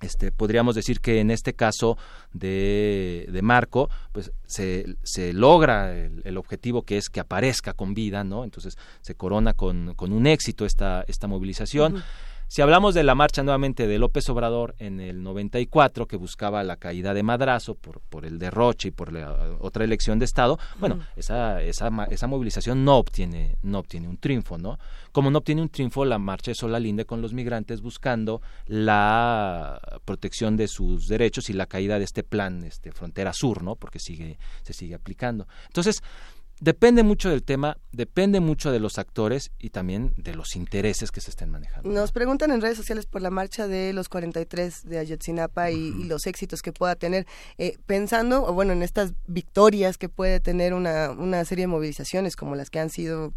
este, 0.00 0.32
podríamos 0.32 0.74
decir 0.74 1.00
que 1.00 1.20
en 1.20 1.30
este 1.30 1.54
caso 1.54 1.98
de, 2.32 3.26
de 3.30 3.42
Marco, 3.42 3.90
pues 4.12 4.32
se, 4.46 4.96
se 5.02 5.32
logra 5.32 5.94
el, 5.94 6.36
objetivo 6.36 6.82
que 6.82 6.96
es 6.96 7.08
que 7.08 7.20
aparezca 7.20 7.72
con 7.74 7.94
vida, 7.94 8.24
¿no? 8.24 8.44
Entonces 8.44 8.78
se 9.02 9.14
corona 9.14 9.52
con, 9.52 9.94
con 9.94 10.12
un 10.12 10.26
éxito 10.26 10.64
esta, 10.64 11.04
esta 11.06 11.26
movilización. 11.26 12.02
Si 12.50 12.62
hablamos 12.62 12.94
de 12.96 13.04
la 13.04 13.14
marcha 13.14 13.44
nuevamente 13.44 13.86
de 13.86 14.00
López 14.00 14.28
Obrador 14.28 14.74
en 14.80 14.98
el 14.98 15.22
94, 15.22 16.08
que 16.08 16.16
buscaba 16.16 16.64
la 16.64 16.78
caída 16.78 17.14
de 17.14 17.22
Madrazo 17.22 17.76
por, 17.76 18.00
por 18.00 18.26
el 18.26 18.40
derroche 18.40 18.88
y 18.88 18.90
por 18.90 19.12
la 19.12 19.56
otra 19.60 19.84
elección 19.84 20.18
de 20.18 20.24
Estado, 20.24 20.58
bueno, 20.80 20.98
esa, 21.14 21.62
esa, 21.62 21.88
esa 22.10 22.26
movilización 22.26 22.84
no 22.84 22.96
obtiene, 22.96 23.56
no 23.62 23.78
obtiene 23.78 24.08
un 24.08 24.16
triunfo, 24.16 24.58
¿no? 24.58 24.80
Como 25.12 25.30
no 25.30 25.38
obtiene 25.38 25.62
un 25.62 25.68
triunfo 25.68 26.04
la 26.04 26.18
marcha 26.18 26.50
de 26.50 26.56
Solalinde 26.56 27.04
con 27.04 27.22
los 27.22 27.32
migrantes 27.32 27.82
buscando 27.82 28.42
la 28.66 29.80
protección 30.04 30.56
de 30.56 30.66
sus 30.66 31.06
derechos 31.06 31.50
y 31.50 31.52
la 31.52 31.66
caída 31.66 32.00
de 32.00 32.04
este 32.04 32.24
plan, 32.24 32.64
este 32.64 32.90
Frontera 32.90 33.32
Sur, 33.32 33.62
¿no? 33.62 33.76
Porque 33.76 34.00
sigue, 34.00 34.40
se 34.62 34.72
sigue 34.72 34.96
aplicando. 34.96 35.46
Entonces, 35.68 36.02
depende 36.60 37.02
mucho 37.02 37.30
del 37.30 37.42
tema, 37.42 37.78
depende 37.92 38.40
mucho 38.40 38.70
de 38.70 38.80
los 38.80 38.98
actores 38.98 39.50
y 39.58 39.70
también 39.70 40.12
de 40.16 40.34
los 40.34 40.56
intereses 40.56 41.10
que 41.10 41.20
se 41.20 41.30
estén 41.30 41.50
manejando. 41.50 41.90
Nos 41.90 42.12
preguntan 42.12 42.50
en 42.50 42.60
redes 42.60 42.76
sociales 42.76 43.06
por 43.06 43.22
la 43.22 43.30
marcha 43.30 43.66
de 43.66 43.92
los 43.92 44.08
43 44.08 44.84
de 44.84 44.98
Ayotzinapa 44.98 45.70
y, 45.70 45.90
los 46.04 46.26
éxitos 46.26 46.62
que 46.62 46.72
pueda 46.72 46.96
tener, 46.96 47.26
eh, 47.58 47.76
pensando, 47.86 48.44
o 48.44 48.52
bueno, 48.52 48.72
en 48.72 48.82
estas 48.82 49.12
victorias 49.26 49.98
que 49.98 50.08
puede 50.08 50.40
tener 50.40 50.74
una, 50.74 51.10
una 51.10 51.44
serie 51.44 51.64
de 51.64 51.68
movilizaciones 51.68 52.36
como 52.36 52.56
las 52.56 52.70
que 52.70 52.80
han 52.80 52.90
sido 52.90 53.32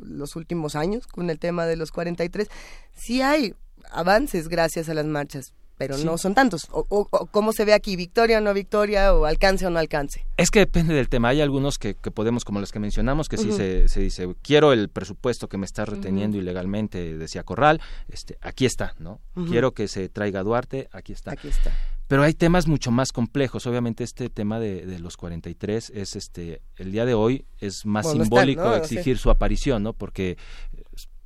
los 0.00 0.36
últimos 0.36 0.74
años 0.76 1.06
con 1.06 1.30
el 1.30 1.38
tema 1.38 1.66
de 1.66 1.76
los 1.76 1.90
43, 1.90 2.48
sí 2.94 3.22
hay 3.22 3.54
avances 3.90 4.48
gracias 4.48 4.88
a 4.88 4.94
las 4.94 5.06
marchas, 5.06 5.52
pero 5.82 5.98
no 5.98 6.16
son 6.16 6.32
tantos. 6.32 6.68
O, 6.70 7.06
cómo 7.32 7.52
se 7.52 7.64
ve 7.64 7.72
aquí, 7.72 7.96
victoria 7.96 8.38
o 8.38 8.40
no 8.40 8.54
victoria, 8.54 9.14
o 9.14 9.24
alcance 9.24 9.66
o 9.66 9.70
no 9.70 9.80
alcance. 9.80 10.24
Es 10.36 10.52
que 10.52 10.60
depende 10.60 10.94
del 10.94 11.08
tema. 11.08 11.30
Hay 11.30 11.40
algunos 11.40 11.76
que, 11.76 11.94
podemos, 11.94 12.44
como 12.44 12.60
los 12.60 12.70
que 12.70 12.78
mencionamos, 12.78 13.28
que 13.28 13.36
sí 13.36 13.50
se, 13.50 14.00
dice, 14.00 14.32
quiero 14.42 14.72
el 14.72 14.88
presupuesto 14.88 15.48
que 15.48 15.58
me 15.58 15.66
está 15.66 15.84
reteniendo 15.84 16.38
ilegalmente, 16.38 17.18
decía 17.18 17.42
Corral, 17.42 17.80
este, 18.08 18.38
aquí 18.42 18.64
está, 18.64 18.94
¿no? 19.00 19.20
Quiero 19.48 19.72
que 19.72 19.88
se 19.88 20.08
traiga 20.08 20.44
Duarte, 20.44 20.88
aquí 20.92 21.12
está. 21.12 21.32
Aquí 21.32 21.48
está. 21.48 21.72
Pero 22.06 22.22
hay 22.22 22.34
temas 22.34 22.68
mucho 22.68 22.90
más 22.90 23.10
complejos. 23.10 23.66
Obviamente 23.66 24.04
este 24.04 24.28
tema 24.28 24.60
de, 24.60 24.84
de 24.84 24.98
los 24.98 25.16
43 25.16 25.90
es, 25.94 26.14
este, 26.14 26.60
el 26.76 26.92
día 26.92 27.06
de 27.06 27.14
hoy 27.14 27.46
es 27.58 27.86
más 27.86 28.10
simbólico 28.10 28.76
exigir 28.76 29.16
su 29.16 29.30
aparición, 29.30 29.82
¿no? 29.82 29.94
Porque 29.94 30.36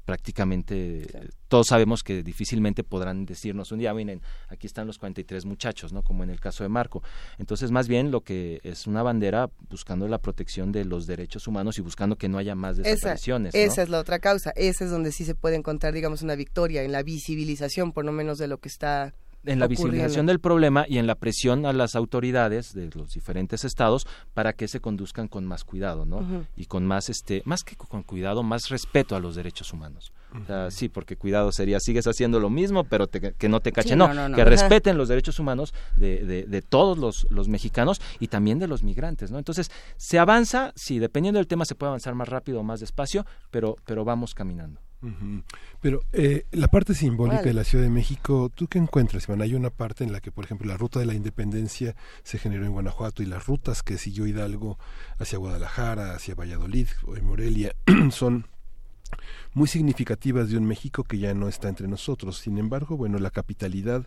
prácticamente 0.07 1.05
todos 1.49 1.67
sabemos 1.67 2.02
que 2.02 2.23
difícilmente 2.23 2.85
podrán 2.85 3.26
decirnos 3.26 3.73
un 3.73 3.81
día, 3.81 3.93
miren, 3.93 4.23
aquí 4.49 4.67
están 4.67 4.86
los 4.86 4.99
43 4.99 5.44
muchachos, 5.44 5.93
¿no? 5.93 6.02
Como 6.02 6.23
en 6.23 6.31
el 6.31 6.41
caso 6.41 6.62
de 6.62 6.68
Marco. 6.68 7.02
Entonces, 7.39 7.70
más 7.73 7.89
bien 7.89 8.10
lo 8.10 8.23
que 8.23 8.60
es 8.62 8.86
una 8.86 9.02
bandera 9.02 9.51
buscando 9.68 10.09
la 10.09 10.18
protección 10.18 10.73
de 10.73 10.85
los 10.85 11.07
derechos 11.07 11.47
humanos 11.47 11.76
y 11.78 11.83
buscando 11.83 12.17
que 12.17 12.28
no 12.28 12.39
haya 12.39 12.55
más 12.55 12.76
desapariciones. 12.76 13.55
Esa, 13.55 13.73
esa 13.73 13.83
es 13.83 13.89
la 13.89 13.99
otra 13.99 14.20
causa. 14.20 14.52
Esa 14.57 14.85
es 14.85 14.91
donde 14.91 15.10
sí 15.10 15.25
se 15.25 15.35
puede 15.35 15.57
encontrar, 15.57 15.93
digamos, 15.93 16.23
una 16.23 16.36
victoria 16.36 16.85
en 16.85 16.93
la 16.93 17.02
visibilización, 17.02 17.93
por 17.93 18.05
lo 18.05 18.12
menos, 18.12 18.39
de 18.39 18.47
lo 18.47 18.59
que 18.59 18.68
está 18.68 19.12
en 19.47 19.58
la 19.58 19.66
visibilización 19.66 20.26
del 20.26 20.41
problema 20.41 20.84
y 20.89 20.99
en 20.99 21.07
la 21.07 21.15
presión 21.15 21.66
a 21.66 21.73
las 21.73 21.97
autoridades 21.97 22.75
de 22.75 22.91
los 22.94 23.15
diferentes 23.15 23.65
estados 23.65 24.07
para 24.34 24.52
que 24.52 24.68
se 24.68 24.81
conduzcan 24.81 25.28
con 25.28 25.44
más 25.44 25.65
cuidado, 25.65 26.05
¿no? 26.05 26.47
Y 26.57 26.66
con 26.66 26.86
más, 26.86 27.08
este, 27.08 27.42
más 27.44 27.62
que 27.62 27.76
con 27.76 28.02
cuidado, 28.02 28.42
más 28.42 28.68
respeto 28.68 29.16
a 29.16 29.20
los 29.20 29.34
derechos 29.34 29.73
humanos. 29.73 30.12
sí, 30.70 30.89
porque 30.89 31.16
cuidado 31.16 31.52
sería, 31.52 31.81
sigues 31.81 32.07
haciendo 32.07 32.41
lo 32.41 32.50
mismo, 32.50 32.84
pero 32.84 33.08
que 33.08 33.49
no 33.49 33.60
te 33.60 33.73
cachen. 33.73 33.99
no, 33.99 34.10
que 34.34 34.44
respeten 34.44 34.99
los 34.99 35.08
derechos 35.08 35.39
humanos 35.39 35.75
de, 35.97 36.25
de, 36.25 36.62
todos 36.62 36.99
los, 36.99 37.26
los, 37.31 37.49
mexicanos 37.49 38.00
y 38.18 38.28
también 38.28 38.58
de 38.58 38.66
los 38.66 38.83
migrantes, 38.83 39.31
¿no? 39.31 39.39
Entonces, 39.39 39.70
se 39.97 40.18
avanza, 40.18 40.73
sí, 40.75 40.99
dependiendo 40.99 41.39
del 41.39 41.47
tema 41.47 41.65
se 41.65 41.75
puede 41.75 41.89
avanzar 41.89 42.15
más 42.15 42.28
rápido 42.28 42.60
o 42.60 42.62
más 42.62 42.81
despacio, 42.81 43.25
pero, 43.50 43.76
pero 43.84 44.05
vamos 44.05 44.34
caminando. 44.34 44.81
Pero 45.81 46.01
eh, 46.12 46.47
la 46.52 46.68
parte 46.68 46.94
simbólica 46.94 47.43
de 47.43 47.55
la 47.55 47.65
Ciudad 47.65 47.85
de 47.85 47.91
México, 47.91 48.51
¿tú 48.55 48.67
qué 48.67 48.78
encuentras, 48.78 49.28
Iván? 49.28 49.43
Hay 49.43 49.55
una 49.55 49.70
parte 49.70 50.05
en 50.05 50.12
la 50.12 50.20
que, 50.20 50.33
por 50.33 50.44
ejemplo, 50.44 50.68
la 50.68 50.76
ruta 50.76 50.99
de 50.99 51.07
la 51.07 51.15
independencia 51.15 51.94
se 52.23 52.39
generó 52.39 52.65
en 52.65 52.73
Guanajuato 52.73 53.23
y 53.23 53.26
las 53.26 53.47
rutas 53.47 53.83
que 53.83 53.99
siguió 53.99 54.26
Hidalgo 54.26 54.78
hacia 55.18 55.39
Guadalajara, 55.39 56.15
hacia 56.15 56.35
Valladolid 56.35 56.89
o 57.07 57.17
en 57.17 57.25
Morelia 57.26 57.75
son 58.10 58.47
muy 59.55 59.68
significativas 59.68 60.51
de 60.51 60.59
un 60.59 60.67
México 60.67 61.05
que 61.05 61.18
ya 61.18 61.33
no 61.35 61.49
está 61.49 61.68
entre 61.68 61.89
nosotros. 61.89 62.39
Sin 62.39 62.59
embargo, 62.59 62.97
bueno, 62.97 63.18
la 63.18 63.31
capitalidad 63.31 64.07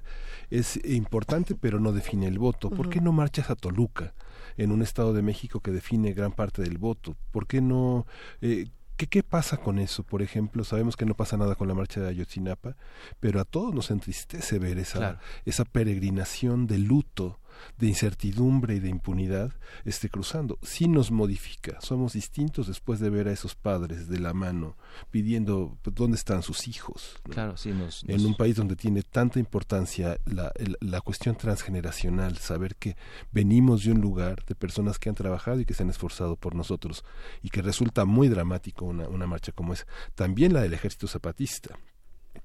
es 0.49 0.79
importante, 0.85 1.55
pero 1.55 1.79
no 1.79 1.91
define 1.91 2.27
el 2.27 2.39
voto. 2.39 2.69
¿Por 2.69 2.89
qué 2.89 3.01
no 3.01 3.11
marchas 3.11 3.49
a 3.49 3.55
Toluca? 3.55 4.13
en 4.59 4.71
un 4.71 4.81
Estado 4.81 5.13
de 5.13 5.21
México 5.21 5.61
que 5.61 5.71
define 5.71 6.13
gran 6.13 6.33
parte 6.33 6.61
del 6.61 6.77
voto. 6.77 7.15
¿Por 7.31 7.47
qué 7.47 7.61
no? 7.61 8.05
Eh, 8.41 8.67
¿Qué, 8.99 9.07
¿Qué 9.07 9.23
pasa 9.23 9.55
con 9.55 9.79
eso? 9.79 10.03
Por 10.03 10.21
ejemplo, 10.21 10.65
sabemos 10.65 10.97
que 10.97 11.05
no 11.05 11.15
pasa 11.15 11.37
nada 11.37 11.55
con 11.55 11.69
la 11.69 11.73
marcha 11.73 12.01
de 12.01 12.09
Ayotzinapa, 12.09 12.75
pero 13.21 13.39
a 13.39 13.45
todos 13.45 13.73
nos 13.73 13.91
entristece 13.91 14.59
ver 14.59 14.77
esa, 14.77 15.21
esa 15.45 15.63
peregrinación 15.63 16.67
de 16.67 16.79
luto 16.79 17.39
de 17.77 17.87
incertidumbre 17.87 18.75
y 18.75 18.79
de 18.79 18.89
impunidad 18.89 19.53
esté 19.85 20.09
cruzando. 20.09 20.57
Sí 20.61 20.87
nos 20.87 21.11
modifica, 21.11 21.79
somos 21.81 22.13
distintos 22.13 22.67
después 22.67 22.99
de 22.99 23.09
ver 23.09 23.27
a 23.27 23.31
esos 23.31 23.55
padres 23.55 24.07
de 24.07 24.19
la 24.19 24.33
mano 24.33 24.77
pidiendo 25.11 25.77
pues, 25.81 25.95
dónde 25.95 26.17
están 26.17 26.43
sus 26.43 26.67
hijos. 26.67 27.15
Claro, 27.29 27.57
sí, 27.57 27.71
nos, 27.71 28.03
En 28.07 28.25
un 28.25 28.35
país 28.35 28.55
donde 28.55 28.75
tiene 28.75 29.03
tanta 29.03 29.39
importancia 29.39 30.17
la, 30.25 30.51
la 30.79 31.01
cuestión 31.01 31.35
transgeneracional, 31.35 32.37
saber 32.37 32.75
que 32.75 32.95
venimos 33.31 33.83
de 33.83 33.91
un 33.91 34.01
lugar 34.01 34.45
de 34.45 34.55
personas 34.55 34.99
que 34.99 35.09
han 35.09 35.15
trabajado 35.15 35.59
y 35.59 35.65
que 35.65 35.73
se 35.73 35.83
han 35.83 35.89
esforzado 35.89 36.35
por 36.35 36.55
nosotros 36.55 37.03
y 37.41 37.49
que 37.49 37.61
resulta 37.61 38.05
muy 38.05 38.27
dramático 38.27 38.85
una, 38.85 39.07
una 39.07 39.27
marcha 39.27 39.51
como 39.51 39.73
esa. 39.73 39.85
También 40.15 40.53
la 40.53 40.61
del 40.61 40.73
ejército 40.73 41.07
zapatista 41.07 41.77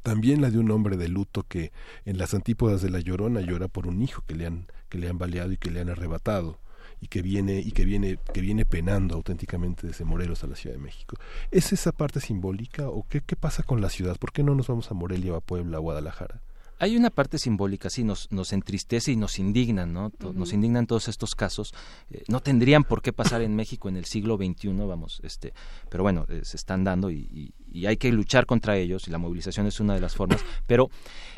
también 0.02 0.43
la 0.43 0.51
de 0.51 0.59
un 0.59 0.70
hombre 0.70 0.97
de 0.97 1.09
luto 1.09 1.44
que 1.44 1.73
en 2.05 2.18
las 2.18 2.34
antípodas 2.34 2.83
de 2.83 2.91
la 2.91 3.01
llorona 3.01 3.41
llora 3.41 3.68
por 3.68 3.86
un 3.86 4.02
hijo 4.02 4.23
que 4.26 4.34
le 4.34 4.47
han 4.47 4.67
que 4.94 5.00
le 5.00 5.08
han 5.08 5.18
baleado 5.18 5.50
y 5.50 5.56
que 5.56 5.73
le 5.73 5.81
han 5.81 5.89
arrebatado 5.89 6.60
y 7.00 7.08
que 7.08 7.20
viene 7.20 7.58
y 7.58 7.73
que 7.73 7.84
viene 7.84 8.16
que 8.32 8.40
viene 8.40 8.64
penando 8.64 9.16
auténticamente 9.16 9.89
desde 9.89 10.05
Morelos 10.05 10.44
a 10.44 10.47
la 10.47 10.55
Ciudad 10.55 10.76
de 10.76 10.82
México. 10.82 11.16
¿Es 11.50 11.73
esa 11.73 11.90
parte 11.90 12.20
simbólica 12.20 12.89
o 12.89 13.05
qué, 13.08 13.20
qué 13.20 13.34
pasa 13.34 13.64
con 13.64 13.81
la 13.81 13.90
ciudad? 13.90 14.16
¿Por 14.18 14.31
qué 14.31 14.44
no 14.44 14.55
nos 14.55 14.68
vamos 14.68 14.92
a 14.92 14.94
Morelia, 14.94 15.34
a 15.34 15.40
Puebla, 15.40 15.78
a 15.78 15.81
Guadalajara? 15.81 16.40
hay 16.78 16.97
una 16.97 17.10
parte 17.10 17.39
simbólica, 17.39 17.89
sí, 17.89 18.05
nos, 18.05 18.31
nos 18.31 18.52
entristece 18.52 19.12
y 19.12 19.16
nos 19.16 19.39
indignan, 19.39 19.92
¿no? 19.92 20.12
Nos 20.34 20.52
indignan 20.52 20.86
todos 20.86 21.08
estos 21.08 21.34
casos. 21.34 21.73
Eh, 22.10 22.24
no 22.28 22.40
tendrían 22.40 22.84
por 22.84 23.00
qué 23.00 23.12
pasar 23.12 23.42
en 23.42 23.55
México 23.55 23.89
en 23.89 23.97
el 23.97 24.05
siglo 24.05 24.36
XXI, 24.36 24.73
vamos, 24.86 25.20
este, 25.23 25.55
pero 25.89 26.02
bueno, 26.02 26.26
eh, 26.28 26.40
se 26.42 26.56
están 26.56 26.84
dando 26.84 27.10
y, 27.10 27.55
hay 27.86 27.97
que 27.97 28.12
luchar 28.12 28.47
contra 28.47 28.76
ellos 28.76 29.08
y 29.08 29.10
la 29.10 29.18
movilización 29.18 29.66
es 29.66 29.81
una 29.81 29.94
de 29.94 30.00
las 30.00 30.14
formas. 30.14 30.44
Pero 30.66 30.90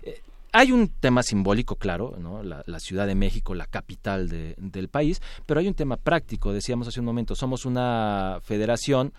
eh, 0.03 0.21
hay 0.59 0.73
un 0.73 0.89
tema 0.89 1.23
simbólico, 1.23 1.77
claro, 1.77 2.17
¿no? 2.19 2.43
la, 2.43 2.81
Ciudad 2.81 3.07
de 3.07 3.15
México, 3.15 3.55
la 3.55 3.67
capital 3.67 4.29
del 4.29 4.89
país, 4.89 5.21
pero 5.45 5.61
hay 5.61 5.69
un 5.69 5.75
tema 5.75 5.97
práctico, 5.97 6.53
decíamos 6.53 6.89
hace 6.89 7.01
un 7.01 7.07
momento, 7.07 7.35
somos 7.35 7.65
una 7.65 8.39
federación 8.43 9.13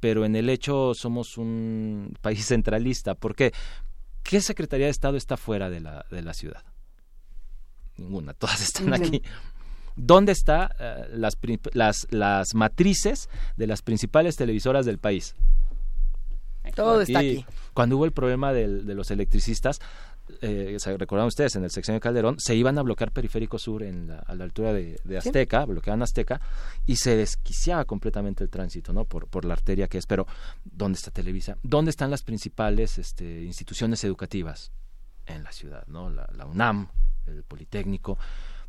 pero 0.00 0.24
en 0.24 0.36
el 0.36 0.48
hecho 0.48 0.92
somos 0.94 1.38
un 1.38 2.16
país 2.20 2.46
centralista. 2.46 3.14
¿Por 3.14 3.34
qué? 3.34 3.52
¿Qué 4.22 4.40
Secretaría 4.40 4.86
de 4.86 4.90
Estado 4.90 5.16
está 5.16 5.36
fuera 5.36 5.70
de 5.70 5.80
la, 5.80 6.04
de 6.10 6.22
la 6.22 6.34
ciudad? 6.34 6.62
Ninguna, 7.96 8.34
todas 8.34 8.60
están 8.60 8.92
aquí. 8.92 9.22
¿Dónde 9.96 10.32
están 10.32 10.68
eh, 10.78 11.08
las, 11.12 11.36
las, 11.72 12.06
las 12.10 12.54
matrices 12.54 13.28
de 13.56 13.66
las 13.66 13.82
principales 13.82 14.36
televisoras 14.36 14.86
del 14.86 14.98
país? 14.98 15.34
Todo 16.74 17.00
está 17.00 17.20
aquí. 17.20 17.44
Cuando 17.74 17.96
hubo 17.96 18.04
el 18.04 18.12
problema 18.12 18.52
de 18.52 18.94
los 18.94 19.10
electricistas, 19.10 19.80
eh, 20.40 20.76
recordaron 20.96 21.28
ustedes, 21.28 21.56
en 21.56 21.64
el 21.64 21.70
sección 21.70 21.96
de 21.96 22.00
Calderón, 22.00 22.36
se 22.38 22.54
iban 22.54 22.78
a 22.78 22.82
bloquear 22.82 23.12
Periférico 23.12 23.58
Sur 23.58 23.82
en 23.82 24.08
la, 24.08 24.18
a 24.18 24.34
la 24.34 24.44
altura 24.44 24.72
de, 24.72 24.98
Azteca, 25.16 25.64
bloqueaban 25.64 26.02
Azteca, 26.02 26.40
y 26.86 26.96
se 26.96 27.16
desquiciaba 27.16 27.84
completamente 27.84 28.44
el 28.44 28.50
tránsito, 28.50 28.92
¿no? 28.92 29.04
Por, 29.04 29.28
por 29.28 29.44
la 29.44 29.54
arteria 29.54 29.88
que 29.88 29.98
es. 29.98 30.06
Pero, 30.06 30.26
¿dónde 30.64 30.96
está 30.96 31.10
Televisa? 31.10 31.56
¿Dónde 31.62 31.90
están 31.90 32.10
las 32.10 32.22
principales 32.22 32.98
este, 32.98 33.44
instituciones 33.44 34.02
educativas? 34.04 34.72
En 35.26 35.44
la 35.44 35.52
ciudad, 35.52 35.84
¿no? 35.88 36.08
La, 36.08 36.46
UNAM, 36.46 36.88
el 37.26 37.42
Politécnico. 37.42 38.18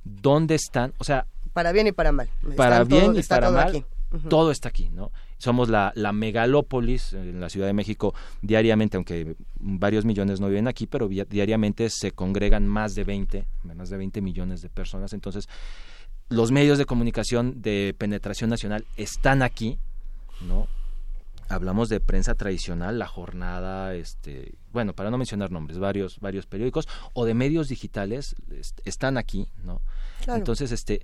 ¿Dónde 0.04 0.56
están? 0.56 0.94
O 0.98 1.04
sea... 1.04 1.26
Para 1.54 1.72
bien 1.72 1.88
y 1.88 1.92
para 1.94 2.12
mal. 2.12 2.30
Para 2.58 2.84
bien 2.84 3.16
y 3.16 3.24
para 3.24 3.50
mal. 3.50 3.86
Todo 4.28 4.52
está 4.52 4.70
aquí, 4.70 4.90
¿no? 4.90 5.12
Somos 5.40 5.70
la, 5.70 5.92
la, 5.96 6.12
megalópolis 6.14 7.14
en 7.14 7.40
la 7.40 7.50
Ciudad 7.50 7.66
de 7.66 7.74
México 7.74 8.14
diariamente, 8.42 8.98
aunque 8.98 9.36
varios 9.60 10.06
millones 10.06 10.40
no 10.40 10.48
viven 10.48 10.68
aquí, 10.68 10.86
pero 10.86 11.08
diariamente 11.08 11.90
se 11.90 12.12
congregan 12.12 12.68
más 12.68 12.94
de 12.94 13.04
20, 13.04 13.48
más 13.64 13.90
de 13.90 13.98
20 13.98 14.22
millones 14.22 14.62
de 14.62 14.70
personas. 14.70 15.14
Entonces, 15.14 15.48
los 16.30 16.52
medios 16.52 16.78
de 16.78 16.86
comunicación 16.86 17.62
de 17.62 17.96
penetración 17.98 18.50
nacional 18.50 18.86
están 18.98 19.42
aquí, 19.42 19.80
¿no? 20.48 20.68
Hablamos 21.50 21.90
de 21.90 22.00
prensa 22.00 22.36
tradicional, 22.36 23.00
la 23.00 23.08
jornada, 23.08 23.96
este, 23.96 24.54
bueno, 24.72 24.94
para 24.94 25.10
no 25.10 25.18
mencionar 25.18 25.52
nombres, 25.52 25.80
varios, 25.80 26.20
varios 26.20 26.46
periódicos 26.46 26.88
o 27.14 27.26
de 27.26 27.34
medios 27.34 27.70
digitales 27.70 28.36
están 28.86 29.18
aquí, 29.18 29.48
¿no? 29.64 29.82
Entonces, 30.28 30.72
este, 30.72 31.02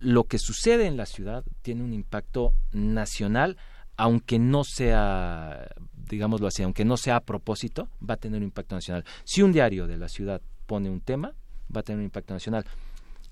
lo 0.00 0.24
que 0.24 0.38
sucede 0.38 0.86
en 0.86 0.96
la 0.96 1.06
ciudad 1.06 1.44
tiene 1.62 1.82
un 1.82 1.92
impacto 1.92 2.52
nacional, 2.72 3.56
aunque 3.96 4.38
no 4.38 4.64
sea, 4.64 5.68
digámoslo 6.08 6.46
así, 6.46 6.62
aunque 6.62 6.84
no 6.84 6.96
sea 6.96 7.16
a 7.16 7.20
propósito, 7.20 7.88
va 8.08 8.14
a 8.14 8.18
tener 8.18 8.38
un 8.38 8.44
impacto 8.44 8.74
nacional. 8.74 9.04
Si 9.24 9.42
un 9.42 9.52
diario 9.52 9.86
de 9.86 9.96
la 9.96 10.08
ciudad 10.08 10.40
pone 10.66 10.90
un 10.90 11.00
tema, 11.00 11.34
va 11.74 11.80
a 11.80 11.82
tener 11.82 11.98
un 11.98 12.04
impacto 12.04 12.34
nacional. 12.34 12.64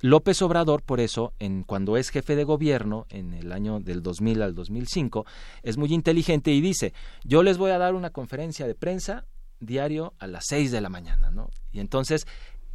López 0.01 0.43
Obrador, 0.43 0.83
por 0.83 0.99
eso, 0.99 1.33
en, 1.39 1.63
cuando 1.63 1.97
es 1.97 2.11
jefe 2.11 2.35
de 2.35 2.43
gobierno, 2.43 3.07
en 3.09 3.35
el 3.35 3.53
año 3.53 3.79
del 3.79 4.03
2000 4.03 4.43
al 4.43 4.55
2005, 4.55 5.25
es 5.63 5.77
muy 5.77 5.93
inteligente 5.93 6.51
y 6.51 6.61
dice, 6.61 6.93
yo 7.23 7.45
les 7.45 7.57
voy 7.57 7.71
a 7.71 7.79
dar 7.79 7.95
una 7.95 8.11
conferencia 8.11 8.67
de 8.67 8.75
prensa 8.75 9.27
diario 9.61 10.15
a 10.19 10.27
las 10.27 10.47
6 10.49 10.73
de 10.73 10.81
la 10.81 10.89
mañana, 10.89 11.31
¿no? 11.31 11.51
Y 11.71 11.79
entonces, 11.79 12.27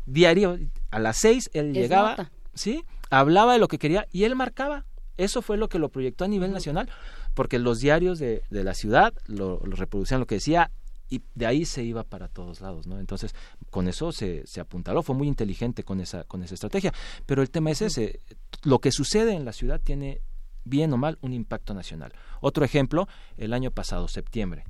diario, 0.06 0.58
a 0.90 1.00
las 1.00 1.18
6 1.18 1.50
él 1.54 1.74
llegaba, 1.74 2.32
¿sí? 2.54 2.86
Hablaba 3.10 3.54
de 3.54 3.60
lo 3.60 3.68
que 3.68 3.80
quería 3.80 4.08
y 4.12 4.24
él 4.24 4.36
marcaba. 4.36 4.86
Eso 5.18 5.42
fue 5.42 5.58
lo 5.58 5.68
que 5.68 5.80
lo 5.80 5.90
proyectó 5.90 6.26
a 6.26 6.28
nivel 6.28 6.52
nacional, 6.52 6.90
porque 7.34 7.58
los 7.58 7.80
diarios 7.80 8.20
de, 8.20 8.44
de 8.50 8.64
la 8.64 8.76
ciudad 8.76 9.14
lo, 9.26 9.60
reproducían 9.60 10.20
lo 10.20 10.28
que 10.28 10.36
decía 10.36 10.72
y 11.10 11.24
de 11.36 11.46
ahí 11.46 11.66
se 11.66 11.84
iba 11.84 12.04
para 12.04 12.28
todos 12.28 12.62
lados, 12.62 12.86
¿no? 12.86 13.00
Entonces, 13.00 13.34
con 13.70 13.88
eso 13.88 14.12
se, 14.12 14.46
se 14.46 14.60
apuntaló, 14.60 15.02
fue 15.02 15.16
muy 15.16 15.28
inteligente 15.28 15.84
con 15.84 16.02
esa, 16.02 16.24
con 16.26 16.44
esa 16.44 16.54
estrategia. 16.54 16.94
Pero 17.26 17.42
el 17.42 17.50
tema 17.50 17.72
es 17.72 17.82
ese, 17.82 18.20
lo 18.64 18.80
que 18.80 18.92
sucede 18.92 19.34
en 19.34 19.46
la 19.46 19.54
ciudad 19.54 19.82
tiene, 19.82 20.22
bien 20.66 20.94
o 20.94 20.98
mal, 20.98 21.18
un 21.22 21.34
impacto 21.34 21.74
nacional. 21.74 22.14
Otro 22.42 22.66
ejemplo, 22.66 23.08
el 23.38 23.54
año 23.54 23.72
pasado, 23.72 24.08
septiembre, 24.08 24.66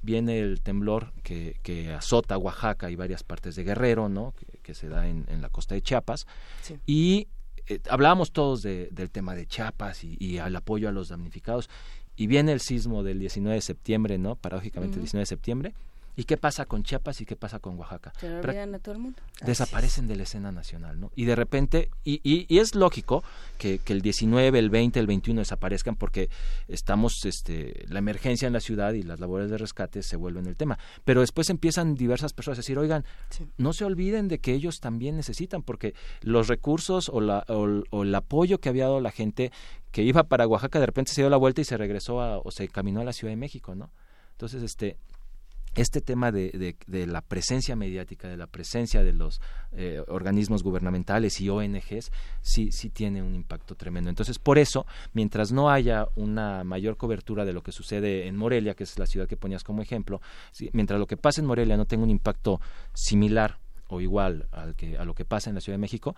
viene 0.00 0.38
el 0.38 0.60
temblor 0.60 1.12
que, 1.22 1.58
que 1.62 1.92
azota 1.92 2.38
Oaxaca 2.38 2.90
y 2.90 2.96
varias 2.96 3.24
partes 3.24 3.56
de 3.56 3.64
Guerrero, 3.64 4.08
¿no? 4.08 4.32
Que, 4.62 4.74
se 4.74 4.88
da 4.88 5.08
en, 5.08 5.26
en, 5.28 5.42
la 5.42 5.50
costa 5.50 5.74
de 5.74 5.82
Chiapas. 5.82 6.26
Y 6.86 7.28
eh, 7.68 7.80
hablábamos 7.88 8.32
todos 8.32 8.62
de, 8.62 8.88
del 8.90 9.10
tema 9.10 9.34
de 9.34 9.46
Chiapas 9.46 10.04
y, 10.04 10.16
y, 10.18 10.38
al 10.38 10.54
apoyo 10.56 10.88
a 10.88 10.92
los 10.92 11.08
damnificados, 11.08 11.70
y 12.16 12.26
viene 12.26 12.52
el 12.52 12.60
sismo 12.60 13.02
del 13.02 13.18
19 13.18 13.56
de 13.56 13.60
septiembre, 13.60 14.18
¿no? 14.18 14.36
Paradójicamente 14.36 14.96
el 14.96 15.02
19 15.02 15.22
de 15.22 15.26
septiembre, 15.26 15.74
¿Y 16.16 16.24
qué 16.24 16.36
pasa 16.36 16.64
con 16.66 16.82
Chiapas 16.84 17.20
y 17.20 17.26
qué 17.26 17.36
pasa 17.36 17.58
con 17.58 17.78
Oaxaca? 17.78 18.12
a 18.74 18.78
todo 18.78 18.94
el 18.94 19.00
mundo. 19.00 19.20
Desaparecen 19.44 20.06
de 20.06 20.16
la 20.16 20.22
escena 20.22 20.52
nacional, 20.52 21.00
¿no? 21.00 21.10
Y 21.16 21.24
de 21.24 21.34
repente, 21.34 21.90
y, 22.04 22.20
y, 22.22 22.58
es 22.58 22.74
lógico 22.74 23.24
que, 23.58 23.78
que, 23.78 23.92
el 23.92 24.00
19, 24.00 24.58
el 24.58 24.70
20, 24.70 25.00
el 25.00 25.06
21 25.06 25.40
desaparezcan 25.40 25.96
porque 25.96 26.30
estamos, 26.68 27.24
este, 27.24 27.84
la 27.88 27.98
emergencia 27.98 28.46
en 28.46 28.52
la 28.52 28.60
ciudad 28.60 28.92
y 28.92 29.02
las 29.02 29.18
labores 29.18 29.50
de 29.50 29.58
rescate 29.58 30.02
se 30.02 30.16
vuelven 30.16 30.46
el 30.46 30.56
tema. 30.56 30.78
Pero 31.04 31.20
después 31.20 31.50
empiezan 31.50 31.94
diversas 31.94 32.32
personas 32.32 32.58
a 32.58 32.62
decir, 32.62 32.78
oigan, 32.78 33.04
no 33.56 33.72
se 33.72 33.84
olviden 33.84 34.28
de 34.28 34.38
que 34.38 34.52
ellos 34.52 34.80
también 34.80 35.16
necesitan, 35.16 35.62
porque 35.62 35.94
los 36.20 36.48
recursos 36.48 37.08
o, 37.08 37.20
la, 37.20 37.44
o, 37.48 38.02
el 38.02 38.14
apoyo 38.14 38.58
que 38.58 38.68
había 38.68 38.84
dado 38.84 39.00
la 39.00 39.10
gente 39.10 39.50
que 39.90 40.02
iba 40.02 40.24
para 40.24 40.46
Oaxaca 40.46 40.80
de 40.80 40.86
repente 40.86 41.12
se 41.12 41.20
dio 41.20 41.30
la 41.30 41.36
vuelta 41.36 41.60
y 41.60 41.64
se 41.64 41.76
regresó 41.76 42.20
a, 42.20 42.38
o 42.38 42.50
se 42.50 42.68
caminó 42.68 43.00
a 43.00 43.04
la 43.04 43.12
Ciudad 43.12 43.32
de 43.32 43.36
México, 43.36 43.74
¿no? 43.74 43.90
Entonces, 44.32 44.62
este, 44.64 44.96
este 45.74 46.00
tema 46.00 46.32
de, 46.32 46.76
la 46.88 47.20
presencia 47.20 47.76
mediática, 47.76 48.28
de 48.28 48.36
la 48.36 48.46
presencia 48.46 49.02
de 49.02 49.12
los 49.12 49.40
eh, 49.72 50.02
organismos 50.08 50.62
gubernamentales 50.62 51.40
y 51.40 51.48
ONGs, 51.48 52.12
sí, 52.42 52.70
sí 52.72 52.90
tiene 52.90 53.22
un 53.22 53.34
impacto 53.34 53.74
tremendo. 53.74 54.10
Entonces, 54.10 54.38
por 54.38 54.58
eso, 54.58 54.86
mientras 55.12 55.52
no 55.52 55.70
haya 55.70 56.08
una 56.16 56.64
mayor 56.64 56.96
cobertura 56.96 57.44
de 57.44 57.52
lo 57.52 57.62
que 57.62 57.72
sucede 57.72 58.26
en 58.26 58.36
Morelia, 58.36 58.74
que 58.74 58.84
es 58.84 58.98
la 58.98 59.06
ciudad 59.06 59.26
que 59.26 59.36
ponías 59.36 59.64
como 59.64 59.82
ejemplo, 59.82 60.20
mientras 60.72 60.98
lo 61.00 61.06
que 61.06 61.16
pasa 61.16 61.40
en 61.40 61.46
Morelia 61.46 61.76
no 61.76 61.86
tenga 61.86 62.04
un 62.04 62.10
impacto 62.10 62.60
similar 62.92 63.58
o 63.88 64.00
igual 64.00 64.48
al 64.52 64.74
que, 64.74 64.96
a 64.96 65.04
lo 65.04 65.14
que 65.14 65.24
pasa 65.24 65.50
en 65.50 65.54
la 65.54 65.60
Ciudad 65.60 65.74
de 65.74 65.82
México, 65.82 66.16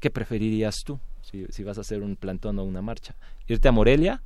¿qué 0.00 0.10
preferirías 0.10 0.82
tú 0.84 0.98
si, 1.22 1.46
si 1.50 1.62
vas 1.62 1.78
a 1.78 1.82
hacer 1.82 2.02
un 2.02 2.16
plantón 2.16 2.58
o 2.58 2.64
una 2.64 2.82
marcha? 2.82 3.14
¿Irte 3.46 3.68
a 3.68 3.72
Morelia? 3.72 4.22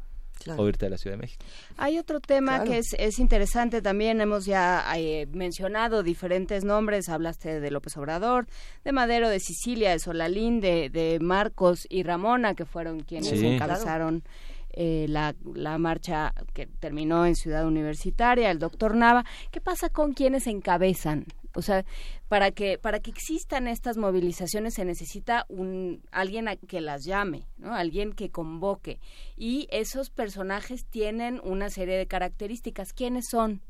O 0.57 0.69
irte 0.69 0.87
a 0.87 0.91
la 0.91 0.99
Ciudad 0.99 1.17
de 1.17 1.23
México. 1.23 1.45
Hay 1.77 1.99
otro 1.99 2.21
tema 2.21 2.65
que 2.65 2.79
es, 2.79 2.95
es, 2.99 3.19
interesante 3.19 3.83
también, 3.83 4.21
hemos 4.21 4.45
ya 4.47 4.85
eh, 4.97 5.27
mencionado 5.33 6.03
diferentes 6.03 6.65
nombres, 6.65 7.09
hablaste 7.09 7.61
de 7.61 7.71
López 7.71 7.97
Obrador, 7.97 8.47
de 8.85 8.93
Madero, 8.93 9.29
de 9.29 9.41
Sicilia, 9.41 9.91
de 9.91 9.99
Solalín, 9.99 10.61
de, 10.61 10.91
de 10.91 11.19
Marcos 11.21 11.87
y 11.89 12.03
Ramona, 12.03 12.55
que 12.55 12.65
fueron 12.65 13.01
quienes 13.01 13.33
encabezaron 13.33 14.23
eh, 14.71 15.07
la, 15.09 15.35
la, 15.55 15.77
marcha 15.79 16.33
que 16.53 16.67
terminó 16.67 17.27
en 17.27 17.35
Ciudad 17.35 17.67
Universitaria, 17.67 18.51
el 18.51 18.59
doctor 18.59 18.95
Nava. 18.95 19.25
¿Qué 19.51 19.61
pasa 19.61 19.89
con 19.89 20.13
quienes 20.13 20.47
encabezan? 20.47 21.27
O 21.55 21.63
sea, 21.63 21.85
para 22.29 22.51
que 22.51 22.79
para 22.79 23.01
que 23.01 23.11
existan 23.11 23.69
estas 23.69 23.97
movilizaciones 23.97 24.75
se 24.75 24.85
necesita 24.85 25.45
un 25.49 26.03
alguien 26.13 26.49
a 26.49 26.57
que 26.57 26.81
las 26.81 27.05
llame, 27.05 27.47
¿no? 27.57 27.75
Alguien 27.75 28.13
que 28.13 28.31
convoque 28.31 29.01
y 29.37 29.67
esos 29.71 30.11
personajes 30.11 30.85
tienen 30.85 31.41
una 31.43 31.71
serie 31.71 31.97
de 31.97 32.07
características. 32.07 32.93
¿Quiénes 32.93 33.27
son? 33.31 33.63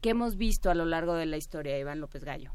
¿Qué 0.00 0.10
hemos 0.10 0.36
visto 0.36 0.70
a 0.70 0.74
lo 0.74 0.84
largo 0.84 1.14
de 1.14 1.26
la 1.26 1.36
historia 1.36 1.74
de 1.74 1.80
Iván 1.80 2.00
López 2.00 2.24
Gallo? 2.24 2.52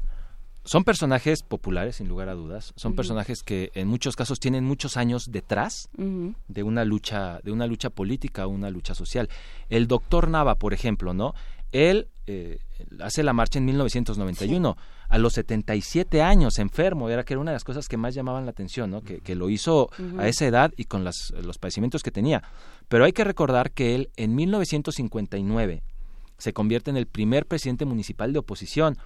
son 0.68 0.84
personajes 0.84 1.42
populares, 1.42 1.96
sin 1.96 2.08
lugar 2.08 2.28
a 2.28 2.34
dudas. 2.34 2.74
Son 2.76 2.94
personajes 2.94 3.42
que 3.42 3.70
en 3.72 3.88
muchos 3.88 4.16
casos 4.16 4.38
tienen 4.38 4.64
muchos 4.64 4.98
años 4.98 5.30
detrás 5.30 5.88
de 5.94 6.62
una 6.62 6.84
lucha, 6.84 7.40
de 7.42 7.52
una 7.52 7.66
lucha 7.66 7.88
política 7.88 8.46
una 8.46 8.68
lucha 8.68 8.94
social. 8.94 9.30
El 9.70 9.86
doctor 9.86 10.28
Nava, 10.28 10.56
por 10.56 10.74
ejemplo, 10.74 11.14
¿no? 11.14 11.34
Él 11.72 12.08
eh, 12.26 12.58
hace 13.00 13.22
la 13.22 13.32
marcha 13.32 13.58
en 13.58 13.64
1991. 13.66 14.76
A 15.08 15.16
los 15.18 15.32
77 15.32 16.20
años, 16.20 16.58
enfermo, 16.58 17.08
era 17.08 17.24
que 17.24 17.32
era 17.32 17.40
una 17.40 17.52
de 17.52 17.56
las 17.56 17.64
cosas 17.64 17.88
que 17.88 17.96
más 17.96 18.14
llamaban 18.14 18.44
la 18.44 18.50
atención, 18.50 18.90
¿no? 18.90 19.00
Que, 19.02 19.34
lo 19.34 19.48
hizo 19.48 19.88
a 20.18 20.28
esa 20.28 20.46
edad 20.46 20.72
y 20.76 20.84
con 20.84 21.02
las, 21.02 21.32
los 21.42 21.56
padecimientos 21.56 22.02
que 22.02 22.10
tenía. 22.10 22.42
Pero 22.88 23.04
hay 23.04 23.12
que 23.12 23.24
recordar 23.24 23.70
que 23.70 23.94
él 23.94 24.10
en 24.16 24.34
1959 24.34 25.82
se 26.36 26.52
convierte 26.52 26.90
en 26.90 26.98
el 26.98 27.06
primer 27.06 27.46
presidente 27.46 27.86
municipal 27.86 28.34
de 28.34 28.38
oposición 28.38 28.98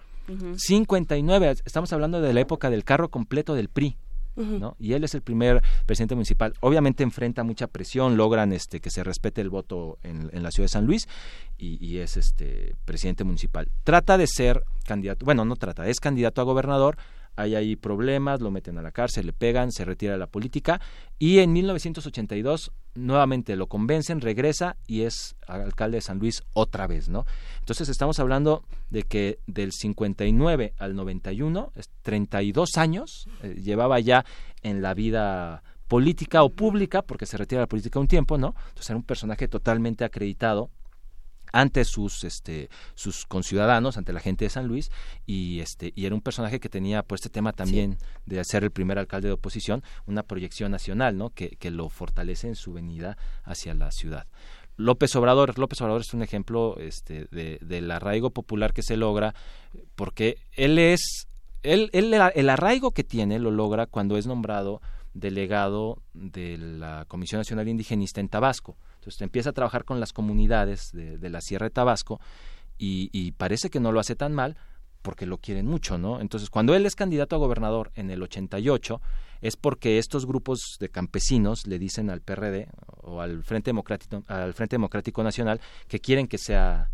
59, 0.56 1.56
estamos 1.64 1.92
hablando 1.92 2.20
de 2.20 2.32
la 2.32 2.40
época 2.40 2.70
del 2.70 2.84
carro 2.84 3.08
completo 3.08 3.54
del 3.54 3.68
PRI. 3.68 3.96
¿No? 4.36 4.76
Y 4.78 4.94
él 4.94 5.04
es 5.04 5.14
el 5.14 5.22
primer 5.22 5.62
presidente 5.86 6.14
municipal. 6.14 6.54
Obviamente 6.60 7.02
enfrenta 7.02 7.44
mucha 7.44 7.66
presión, 7.66 8.16
logran 8.16 8.52
este 8.52 8.80
que 8.80 8.90
se 8.90 9.04
respete 9.04 9.40
el 9.40 9.50
voto 9.50 9.98
en, 10.02 10.42
la 10.42 10.50
ciudad 10.50 10.64
de 10.64 10.72
San 10.72 10.86
Luis 10.86 11.08
y, 11.58 11.84
y, 11.84 11.98
es 11.98 12.16
este 12.16 12.74
presidente 12.84 13.24
municipal. 13.24 13.68
Trata 13.84 14.16
de 14.16 14.26
ser 14.26 14.64
candidato, 14.84 15.24
bueno, 15.24 15.44
no 15.44 15.56
trata, 15.56 15.88
es 15.88 16.00
candidato 16.00 16.40
a 16.40 16.44
gobernador 16.44 16.96
hay 17.36 17.54
ahí 17.54 17.76
problemas, 17.76 18.40
lo 18.40 18.50
meten 18.50 18.78
a 18.78 18.82
la 18.82 18.92
cárcel, 18.92 19.26
le 19.26 19.32
pegan, 19.32 19.72
se 19.72 19.84
retira 19.84 20.12
de 20.12 20.18
la 20.18 20.26
política 20.26 20.80
y 21.18 21.38
en 21.38 21.52
1982 21.52 22.72
nuevamente 22.94 23.56
lo 23.56 23.66
convencen, 23.66 24.20
regresa 24.20 24.76
y 24.86 25.02
es 25.02 25.36
alcalde 25.46 25.96
de 25.98 26.02
San 26.02 26.18
Luis 26.18 26.42
otra 26.52 26.86
vez, 26.86 27.08
¿no? 27.08 27.24
Entonces 27.60 27.88
estamos 27.88 28.18
hablando 28.18 28.64
de 28.90 29.02
que 29.04 29.38
del 29.46 29.72
59 29.72 30.74
al 30.78 30.94
91, 30.94 31.72
32 32.02 32.76
años, 32.76 33.28
eh, 33.42 33.54
llevaba 33.62 34.00
ya 34.00 34.24
en 34.62 34.82
la 34.82 34.94
vida 34.94 35.62
política 35.88 36.42
o 36.42 36.50
pública, 36.50 37.02
porque 37.02 37.26
se 37.26 37.36
retira 37.36 37.60
de 37.60 37.64
la 37.64 37.68
política 37.68 38.00
un 38.00 38.08
tiempo, 38.08 38.38
¿no? 38.38 38.54
Entonces 38.68 38.90
era 38.90 38.96
un 38.96 39.02
personaje 39.02 39.48
totalmente 39.48 40.04
acreditado 40.04 40.70
ante 41.52 41.84
sus 41.84 42.24
este 42.24 42.68
sus 42.94 43.26
conciudadanos 43.26 43.96
ante 43.96 44.12
la 44.12 44.20
gente 44.20 44.46
de 44.46 44.50
San 44.50 44.66
Luis 44.66 44.90
y 45.26 45.60
este 45.60 45.92
y 45.94 46.06
era 46.06 46.14
un 46.14 46.20
personaje 46.20 46.60
que 46.60 46.68
tenía 46.68 47.02
por 47.02 47.16
este 47.16 47.28
tema 47.28 47.52
también 47.52 47.98
de 48.26 48.42
ser 48.44 48.64
el 48.64 48.70
primer 48.70 48.98
alcalde 48.98 49.28
de 49.28 49.34
oposición 49.34 49.82
una 50.06 50.22
proyección 50.22 50.72
nacional 50.72 51.16
no 51.16 51.30
que, 51.30 51.50
que 51.50 51.70
lo 51.70 51.88
fortalece 51.88 52.48
en 52.48 52.56
su 52.56 52.72
venida 52.72 53.16
hacia 53.44 53.74
la 53.74 53.92
ciudad. 53.92 54.26
López 54.76 55.14
Obrador 55.16 55.58
López 55.58 55.80
Obrador 55.82 56.00
es 56.00 56.14
un 56.14 56.22
ejemplo 56.22 56.76
este 56.78 57.26
de, 57.30 57.58
del 57.60 57.90
arraigo 57.90 58.30
popular 58.30 58.72
que 58.72 58.82
se 58.82 58.96
logra 58.96 59.34
porque 59.94 60.38
él 60.52 60.78
es 60.78 61.28
él, 61.62 61.90
él 61.92 62.12
el 62.34 62.48
arraigo 62.48 62.90
que 62.90 63.04
tiene 63.04 63.38
lo 63.38 63.50
logra 63.50 63.86
cuando 63.86 64.16
es 64.16 64.26
nombrado 64.26 64.80
delegado 65.14 66.02
de 66.14 66.56
la 66.56 67.04
Comisión 67.06 67.40
Nacional 67.40 67.68
Indigenista 67.68 68.20
en 68.20 68.28
Tabasco 68.28 68.76
entonces 69.02 69.20
empieza 69.20 69.50
a 69.50 69.52
trabajar 69.52 69.84
con 69.84 69.98
las 69.98 70.12
comunidades 70.12 70.92
de, 70.92 71.28
la 71.28 71.40
Sierra 71.40 71.66
de 71.66 71.70
Tabasco 71.70 72.20
y, 72.78 73.32
parece 73.32 73.68
que 73.68 73.80
no 73.80 73.90
lo 73.90 73.98
hace 73.98 74.14
tan 74.14 74.32
mal 74.32 74.56
porque 75.02 75.26
lo 75.26 75.38
quieren 75.38 75.66
mucho, 75.66 75.98
¿no? 75.98 76.20
Entonces 76.20 76.50
cuando 76.50 76.76
él 76.76 76.86
es 76.86 76.94
candidato 76.94 77.34
a 77.34 77.40
gobernador 77.40 77.90
en 77.96 78.10
el 78.10 78.22
88 78.22 79.00
es 79.40 79.56
porque 79.56 79.98
estos 79.98 80.24
grupos 80.24 80.76
de 80.78 80.88
campesinos 80.88 81.66
le 81.66 81.80
dicen 81.80 82.10
al 82.10 82.20
PRD 82.20 82.68
o 83.02 83.20
al 83.20 83.42
Frente 83.42 83.70
Democrático, 83.70 84.22
al 84.28 84.54
Frente 84.54 84.74
Democrático 84.74 85.24
Nacional 85.24 85.60
que 85.88 85.98
quieren 85.98 86.28
que 86.28 86.38
sea 86.38 86.88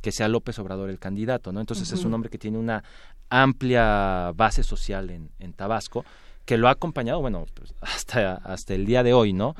que 0.00 0.12
sea 0.12 0.28
López 0.28 0.56
Obrador 0.60 0.90
el 0.90 1.00
candidato, 1.00 1.50
¿no? 1.50 1.58
Entonces 1.58 1.90
es 1.90 2.04
un 2.04 2.14
hombre 2.14 2.30
que 2.30 2.38
tiene 2.38 2.56
una 2.56 2.84
amplia 3.28 4.30
base 4.36 4.62
social 4.62 5.10
en, 5.10 5.32
en 5.40 5.52
Tabasco 5.54 6.04
que 6.48 6.56
lo 6.56 6.68
ha 6.68 6.70
acompañado, 6.70 7.20
bueno, 7.20 7.44
pues, 7.52 7.74
hasta, 7.82 8.36
hasta 8.36 8.72
el 8.72 8.86
día 8.86 9.02
de 9.02 9.12
hoy, 9.12 9.34
¿no? 9.34 9.54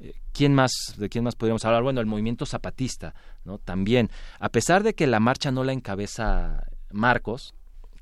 Eh, 0.00 0.12
¿Quién 0.32 0.54
más, 0.54 0.72
de 0.96 1.08
quién 1.08 1.22
más 1.22 1.36
podríamos 1.36 1.64
hablar? 1.64 1.84
Bueno, 1.84 2.00
el 2.00 2.06
movimiento 2.06 2.46
zapatista, 2.46 3.14
¿no? 3.44 3.58
También, 3.58 4.10
a 4.40 4.48
pesar 4.48 4.82
de 4.82 4.94
que 4.94 5.06
la 5.06 5.20
marcha 5.20 5.52
no 5.52 5.62
la 5.62 5.72
encabeza 5.72 6.66
Marcos, 6.90 7.54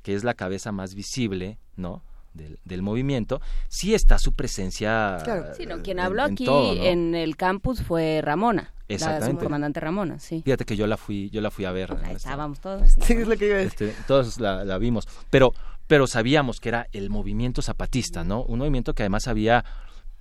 que 0.03 0.15
es 0.15 0.25
la 0.25 0.33
cabeza 0.33 0.73
más 0.73 0.95
visible, 0.95 1.59
¿no? 1.77 2.03
Del, 2.33 2.81
movimiento, 2.81 3.43
sí 3.69 3.93
está 3.93 4.17
su 4.17 4.33
presencia. 4.33 5.19
Claro. 5.23 5.53
Sí, 5.55 5.67
quien 5.83 6.01
habló 6.01 6.23
aquí 6.23 6.47
en 6.81 7.15
el 7.15 7.37
campus 7.37 7.83
fue 7.83 8.23
Ramona. 8.23 8.73
Exactamente. 8.89 9.43
La 9.43 9.47
comandante 9.47 9.81
Ramona, 9.81 10.19
sí. 10.19 10.41
Fíjate 10.45 10.65
que 10.65 10.77
yo 10.77 10.87
la 10.87 10.97
fui, 10.97 11.29
yo 11.31 11.41
la 11.41 11.51
fui 11.51 11.65
a 11.65 11.73
ver. 11.73 11.97
Ahí 12.05 12.17
estábamos 12.17 12.61
todos. 12.61 12.83
Sí, 13.03 13.15
es 13.15 13.29
lo 13.29 13.37
que 13.37 13.47
iba 13.47 13.57
a 13.57 13.59
decir. 13.59 13.89
Este, 13.89 14.03
todos 14.07 14.41
la, 14.41 14.65
la, 14.65 14.79
vimos. 14.79 15.07
Pero 15.29 15.53
pero 15.91 16.07
sabíamos 16.07 16.61
que 16.61 16.69
era 16.69 16.87
el 16.93 17.11
movimiento 17.11 17.63
zapatista, 17.63 18.23
¿no? 18.23 18.45
Un 18.45 18.61
movimiento 18.61 18.95
que 18.95 19.03
además 19.03 19.27
había 19.27 19.65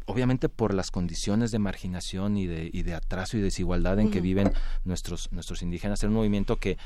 obviamente 0.08 0.50
por 0.50 0.74
las 0.74 0.90
condiciones 0.90 1.52
de 1.52 1.60
marginación 1.60 2.38
y 2.38 2.48
de, 2.48 2.72
y 2.74 2.82
de 2.82 2.96
atraso 2.96 3.38
y 3.38 3.42
desigualdad 3.42 4.00
en 4.00 4.10
que 4.10 4.20
viven 4.20 4.52
nuestros, 4.84 5.32
nuestros 5.32 5.62
indígenas, 5.62 6.02
era 6.02 6.10
un 6.10 6.16
movimiento 6.16 6.56
que 6.56 6.80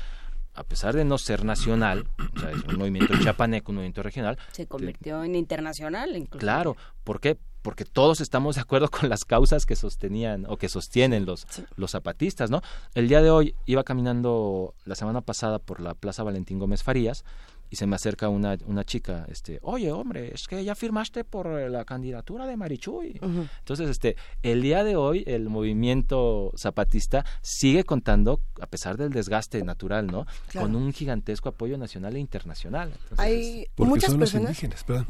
a 0.52 0.64
pesar 0.64 0.94
de 0.94 1.06
no 1.06 1.16
ser 1.16 1.46
nacional, 1.46 2.06
o 2.36 2.38
sea, 2.38 2.50
es 2.50 2.62
un 2.64 2.76
movimiento 2.76 3.14
chapaneco, 3.22 3.72
un 3.72 3.76
movimiento 3.76 4.02
regional. 4.02 4.38
Se 4.52 4.66
convirtió 4.66 5.24
en 5.24 5.34
internacional, 5.34 6.14
incluso. 6.14 6.40
Claro, 6.40 6.76
¿por 7.04 7.20
qué? 7.20 7.38
Porque 7.62 7.86
todos 7.86 8.20
estamos 8.20 8.56
de 8.56 8.60
acuerdo 8.60 8.90
con 8.90 9.08
las 9.08 9.24
causas 9.24 9.64
que 9.64 9.76
sostenían 9.76 10.44
o 10.46 10.58
que 10.58 10.68
sostienen 10.68 11.24
los, 11.24 11.46
los 11.76 11.92
zapatistas, 11.92 12.50
¿no? 12.50 12.60
El 12.94 13.08
día 13.08 13.22
de 13.22 13.30
hoy 13.30 13.54
iba 13.64 13.82
caminando 13.82 14.74
la 14.84 14.94
semana 14.94 15.22
pasada 15.22 15.58
por 15.58 15.80
la 15.80 15.94
Plaza 15.94 16.22
Valentín 16.22 16.58
Gómez 16.58 16.82
Farías 16.82 17.24
y 17.70 17.76
se 17.76 17.86
me 17.86 17.96
acerca 17.96 18.28
una, 18.28 18.56
una 18.66 18.84
chica, 18.84 19.26
este, 19.28 19.58
oye, 19.62 19.90
hombre, 19.90 20.32
es 20.34 20.46
que 20.46 20.62
ya 20.62 20.74
firmaste 20.74 21.24
por 21.24 21.46
la 21.70 21.84
candidatura 21.84 22.46
de 22.46 22.56
Marichuy. 22.56 23.20
Entonces, 23.22 23.90
este, 23.90 24.16
el 24.42 24.62
día 24.62 24.84
de 24.84 24.96
hoy 24.96 25.24
el 25.26 25.48
movimiento 25.48 26.52
zapatista 26.56 27.24
sigue 27.42 27.84
contando, 27.84 28.40
a 28.60 28.66
pesar 28.66 28.96
del 28.96 29.10
desgaste 29.10 29.62
natural, 29.64 30.06
¿no? 30.06 30.26
Con 30.52 30.76
un 30.76 30.92
gigantesco 30.92 31.48
apoyo 31.48 31.78
nacional 31.78 32.16
e 32.16 32.20
internacional. 32.20 32.92
Hay 33.16 33.66
muchas 33.76 34.14
personas. 34.14 34.56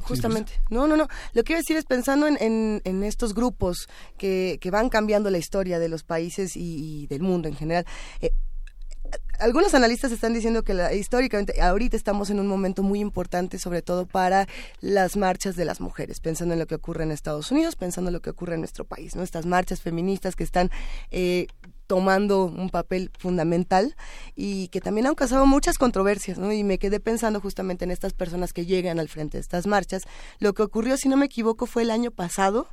justamente. 0.02 0.52
no, 0.70 0.86
no, 0.86 0.97
no. 0.97 1.08
Lo 1.33 1.44
que 1.44 1.55
a 1.55 1.57
decir 1.58 1.76
es 1.76 1.84
pensando 1.84 2.26
en, 2.26 2.81
en, 2.84 3.05
estos 3.05 3.34
grupos 3.34 3.89
que, 4.16 4.58
que, 4.60 4.70
van 4.70 4.89
cambiando 4.89 5.31
la 5.31 5.39
historia 5.39 5.78
de 5.78 5.89
los 5.89 6.02
países 6.02 6.57
y, 6.57 7.07
del 7.08 7.23
mundo 7.23 7.49
en 7.49 7.55
general. 7.55 7.84
Eh, 8.20 8.33
algunos 9.39 9.75
analistas 9.75 10.12
están 10.12 10.33
diciendo 10.33 10.62
que 10.62 10.75
la, 10.75 10.94
históricamente 10.94 11.60
ahorita 11.60 11.97
estamos 11.97 12.31
en 12.31 12.41
un 12.41 12.47
momento 12.47 12.83
muy 12.83 13.01
importante, 13.01 13.59
sobre 13.59 13.83
todo 13.83 14.07
para 14.07 14.47
las 14.81 15.17
marchas 15.17 15.57
de 15.57 15.65
las 15.65 15.81
mujeres, 15.81 16.20
pensando 16.20 16.55
en 16.55 16.60
lo 16.60 16.67
que 16.67 16.75
ocurre 16.75 17.05
en 17.05 17.10
Estados 17.10 17.51
Unidos, 17.51 17.76
pensando 17.76 18.10
en 18.10 18.15
lo 18.15 18.23
que 18.23 18.31
ocurre 18.31 18.55
en 18.55 18.60
nuestro 18.60 18.84
país, 18.84 19.17
¿no? 19.17 19.23
Estas 19.23 19.47
marchas 19.47 19.81
feministas 19.81 20.36
que 20.36 20.44
están 20.44 20.70
eh, 21.10 21.47
tomando 21.86 22.44
un 22.44 22.70
papel 22.70 23.10
fundamental 23.18 23.94
y 24.34 24.68
que 24.68 24.81
también 24.81 25.07
han 25.07 25.15
causado 25.15 25.47
muchas 25.47 25.78
controversias, 25.78 26.39
¿no? 26.39 26.52
Y 26.52 26.65
me 26.65 26.78
quedé 26.78 27.01
pensando 27.01 27.41
justamente 27.41 27.84
en 27.84 27.91
estas 27.91 28.12
personas 28.12 28.52
que 28.52 28.67
llegan 28.67 28.99
al 28.99 29.09
frente 29.09 29.36
de 29.36 29.43
estas 29.43 29.67
marchas. 29.67 30.05
Lo 30.39 30.55
que 30.55 30.62
ocurrió, 30.62 30.97
si 30.97 31.09
no 31.09 31.17
me 31.17 31.26
equivoco, 31.26 31.67
fue 31.67 31.83
el 31.83 31.91
año 31.91 32.10
pasado 32.10 32.68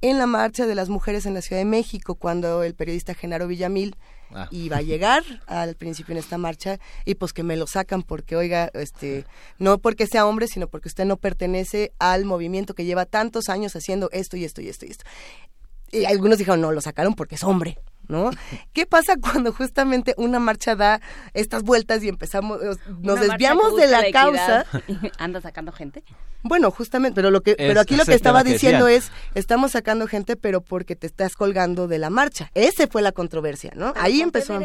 en 0.00 0.18
la 0.18 0.26
marcha 0.26 0.66
de 0.66 0.74
las 0.74 0.88
mujeres 0.88 1.26
en 1.26 1.34
la 1.34 1.42
Ciudad 1.42 1.60
de 1.60 1.66
México, 1.66 2.14
cuando 2.14 2.62
el 2.62 2.74
periodista 2.74 3.14
Genaro 3.14 3.46
Villamil 3.46 3.96
ah. 4.34 4.48
iba 4.50 4.78
a 4.78 4.82
llegar 4.82 5.22
al 5.46 5.74
principio 5.76 6.12
en 6.12 6.18
esta 6.18 6.38
marcha 6.38 6.78
y 7.04 7.14
pues 7.14 7.32
que 7.32 7.42
me 7.42 7.56
lo 7.56 7.66
sacan 7.66 8.02
porque, 8.02 8.36
oiga, 8.36 8.70
este, 8.74 9.24
no 9.58 9.78
porque 9.78 10.06
sea 10.06 10.26
hombre, 10.26 10.48
sino 10.48 10.68
porque 10.68 10.88
usted 10.88 11.04
no 11.04 11.16
pertenece 11.16 11.92
al 11.98 12.24
movimiento 12.24 12.74
que 12.74 12.84
lleva 12.84 13.06
tantos 13.06 13.48
años 13.48 13.74
haciendo 13.76 14.08
esto 14.12 14.36
y 14.36 14.44
esto 14.44 14.60
y 14.60 14.68
esto 14.68 14.86
y 14.86 14.90
esto. 14.90 15.04
Y 15.92 16.04
algunos 16.06 16.38
dijeron, 16.38 16.60
no, 16.60 16.72
lo 16.72 16.80
sacaron 16.80 17.14
porque 17.14 17.36
es 17.36 17.44
hombre. 17.44 17.78
¿No? 18.08 18.30
¿Qué 18.72 18.86
pasa 18.86 19.14
cuando 19.20 19.52
justamente 19.52 20.14
una 20.16 20.38
marcha 20.38 20.76
da 20.76 21.00
estas 21.32 21.62
vueltas 21.62 22.02
y 22.02 22.08
empezamos, 22.08 22.60
nos 23.00 23.20
desviamos 23.20 23.76
de 23.76 23.88
la, 23.88 24.10
causa? 24.10 24.66
¿Anda 25.18 25.40
sacando 25.40 25.72
gente? 25.72 26.04
Bueno, 26.46 26.70
justamente, 26.70 27.14
pero 27.14 27.30
lo 27.30 27.40
que, 27.40 27.54
pero 27.56 27.80
aquí 27.80 27.96
lo 27.96 28.04
que 28.04 28.12
estaba 28.12 28.44
diciendo 28.44 28.86
es, 28.86 29.10
estamos 29.34 29.72
sacando 29.72 30.06
gente, 30.06 30.36
pero 30.36 30.60
porque 30.60 30.94
te 30.94 31.06
estás 31.06 31.36
colgando 31.36 31.88
de 31.88 31.98
la 31.98 32.10
marcha. 32.10 32.50
Esa 32.52 32.86
fue 32.86 33.00
la 33.00 33.12
controversia, 33.12 33.72
¿no? 33.74 33.94
Ahí 33.96 34.20
empezó. 34.20 34.60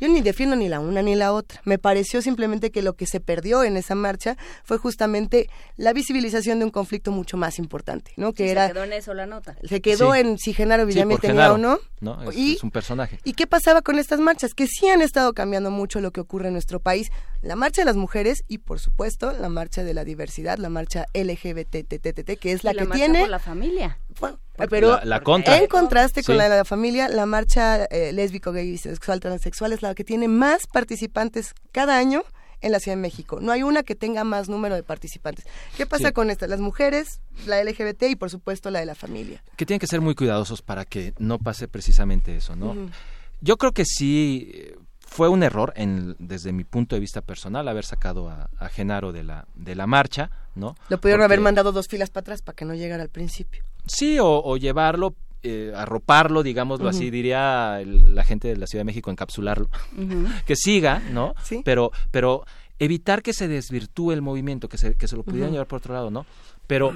Yo 0.00 0.08
ni 0.08 0.20
defiendo 0.20 0.56
ni 0.56 0.68
la 0.68 0.80
una 0.80 1.00
ni 1.00 1.14
la 1.14 1.32
otra. 1.32 1.60
Me 1.64 1.78
pareció 1.78 2.22
simplemente 2.22 2.72
que 2.72 2.82
lo 2.82 2.94
que 2.94 3.06
se 3.06 3.20
perdió 3.20 3.62
en 3.62 3.76
esa 3.76 3.94
marcha 3.94 4.36
fue 4.64 4.78
justamente 4.78 5.48
la 5.76 5.92
visibilización 5.92 6.58
de 6.58 6.64
un 6.64 6.72
conflicto 6.72 7.12
mucho 7.12 7.36
más 7.36 7.60
importante, 7.60 8.12
¿no? 8.16 8.32
Que 8.32 8.50
era. 8.50 8.66
Se 8.66 8.72
quedó 8.72 8.84
en 8.84 8.92
eso 8.92 9.14
la 9.14 9.26
nota. 9.26 9.56
Se 9.62 9.80
quedó 9.80 10.16
en 10.16 10.38
si 10.38 10.52
Genaro 10.54 10.86
Villamil 10.86 11.20
tenía 11.20 11.52
o 11.52 11.58
no. 11.58 11.78
No, 12.00 12.18
y, 12.32 12.54
es 12.54 12.64
un 12.64 12.71
personaje. 12.72 13.20
¿Y 13.22 13.34
qué 13.34 13.46
pasaba 13.46 13.82
con 13.82 13.98
estas 13.98 14.18
marchas? 14.18 14.54
Que 14.54 14.66
sí 14.66 14.88
han 14.88 15.02
estado 15.02 15.32
cambiando 15.32 15.70
mucho 15.70 16.00
lo 16.00 16.10
que 16.10 16.20
ocurre 16.20 16.48
en 16.48 16.54
nuestro 16.54 16.80
país. 16.80 17.10
La 17.42 17.54
marcha 17.54 17.82
de 17.82 17.86
las 17.86 17.96
mujeres 17.96 18.42
y, 18.48 18.58
por 18.58 18.80
supuesto, 18.80 19.32
la 19.32 19.48
marcha 19.48 19.84
de 19.84 19.94
la 19.94 20.04
diversidad, 20.04 20.58
la 20.58 20.68
marcha 20.68 21.06
LGBTTTT, 21.14 22.38
que 22.38 22.52
es 22.52 22.64
la, 22.64 22.74
que 22.74 22.86
tiene... 22.86 23.20
Por 23.20 23.28
la 23.28 23.38
familia. 23.38 23.98
Bueno, 24.20 24.38
pero 24.68 25.00
en 25.02 25.66
contraste 25.68 26.22
con 26.22 26.36
la 26.36 26.48
de 26.48 26.56
la 26.56 26.64
familia, 26.64 27.08
la 27.08 27.26
marcha 27.26 27.84
eh, 27.84 28.12
lésbico, 28.12 28.52
gay, 28.52 28.76
sexual, 28.78 29.20
transexual 29.20 29.72
es 29.72 29.82
la 29.82 29.94
que 29.94 30.04
tiene 30.04 30.28
más 30.28 30.66
participantes 30.66 31.54
cada 31.72 31.96
año 31.96 32.24
en 32.62 32.72
la 32.72 32.80
Ciudad 32.80 32.96
de 32.96 33.02
México. 33.02 33.40
No 33.40 33.52
hay 33.52 33.62
una 33.62 33.82
que 33.82 33.94
tenga 33.94 34.24
más 34.24 34.48
número 34.48 34.74
de 34.74 34.82
participantes. 34.82 35.44
¿Qué 35.76 35.86
pasa 35.86 36.12
con 36.12 36.30
esta? 36.30 36.46
Las 36.46 36.60
mujeres, 36.60 37.20
la 37.46 37.62
LGBT 37.62 38.04
y 38.04 38.16
por 38.16 38.30
supuesto 38.30 38.70
la 38.70 38.80
de 38.80 38.86
la 38.86 38.94
familia. 38.94 39.42
Que 39.56 39.66
tienen 39.66 39.80
que 39.80 39.86
ser 39.86 40.00
muy 40.00 40.14
cuidadosos 40.14 40.62
para 40.62 40.84
que 40.84 41.14
no 41.18 41.38
pase 41.38 41.68
precisamente 41.68 42.36
eso, 42.36 42.56
¿no? 42.56 42.74
Yo 43.40 43.56
creo 43.56 43.72
que 43.72 43.84
sí 43.84 44.72
fue 45.12 45.28
un 45.28 45.42
error 45.42 45.72
en, 45.76 46.16
desde 46.18 46.52
mi 46.52 46.64
punto 46.64 46.96
de 46.96 47.00
vista 47.00 47.20
personal 47.20 47.68
haber 47.68 47.84
sacado 47.84 48.30
a, 48.30 48.48
Genaro 48.70 49.12
de 49.12 49.22
la, 49.22 49.46
de 49.54 49.74
la 49.74 49.86
marcha, 49.86 50.30
¿no? 50.54 50.74
Lo 50.88 50.98
pudieron 50.98 51.22
haber 51.22 51.40
mandado 51.40 51.70
dos 51.70 51.86
filas 51.86 52.08
para 52.08 52.22
atrás 52.22 52.40
para 52.40 52.56
que 52.56 52.64
no 52.64 52.74
llegara 52.74 53.02
al 53.02 53.10
principio. 53.10 53.62
Sí, 53.86 54.16
o, 54.20 54.56
llevarlo, 54.56 55.14
eh, 55.42 55.72
arroparlo, 55.74 56.42
digámoslo 56.42 56.88
así, 56.88 57.10
diría 57.10 57.80
la 57.84 58.24
gente 58.24 58.48
de 58.48 58.56
la 58.56 58.66
Ciudad 58.66 58.80
de 58.80 58.86
México, 58.86 59.10
encapsularlo, 59.10 59.68
que 60.46 60.56
siga, 60.56 61.00
¿no? 61.12 61.34
Pero, 61.64 61.90
pero 62.10 62.44
evitar 62.78 63.22
que 63.22 63.32
se 63.32 63.48
desvirtúe 63.48 64.12
el 64.12 64.22
movimiento, 64.22 64.68
que 64.68 64.78
se, 64.78 64.94
que 64.94 65.08
se 65.08 65.16
lo 65.16 65.22
pudieran 65.22 65.52
llevar 65.52 65.66
por 65.66 65.78
otro 65.78 65.94
lado, 65.94 66.10
¿no? 66.10 66.26
Pero 66.72 66.94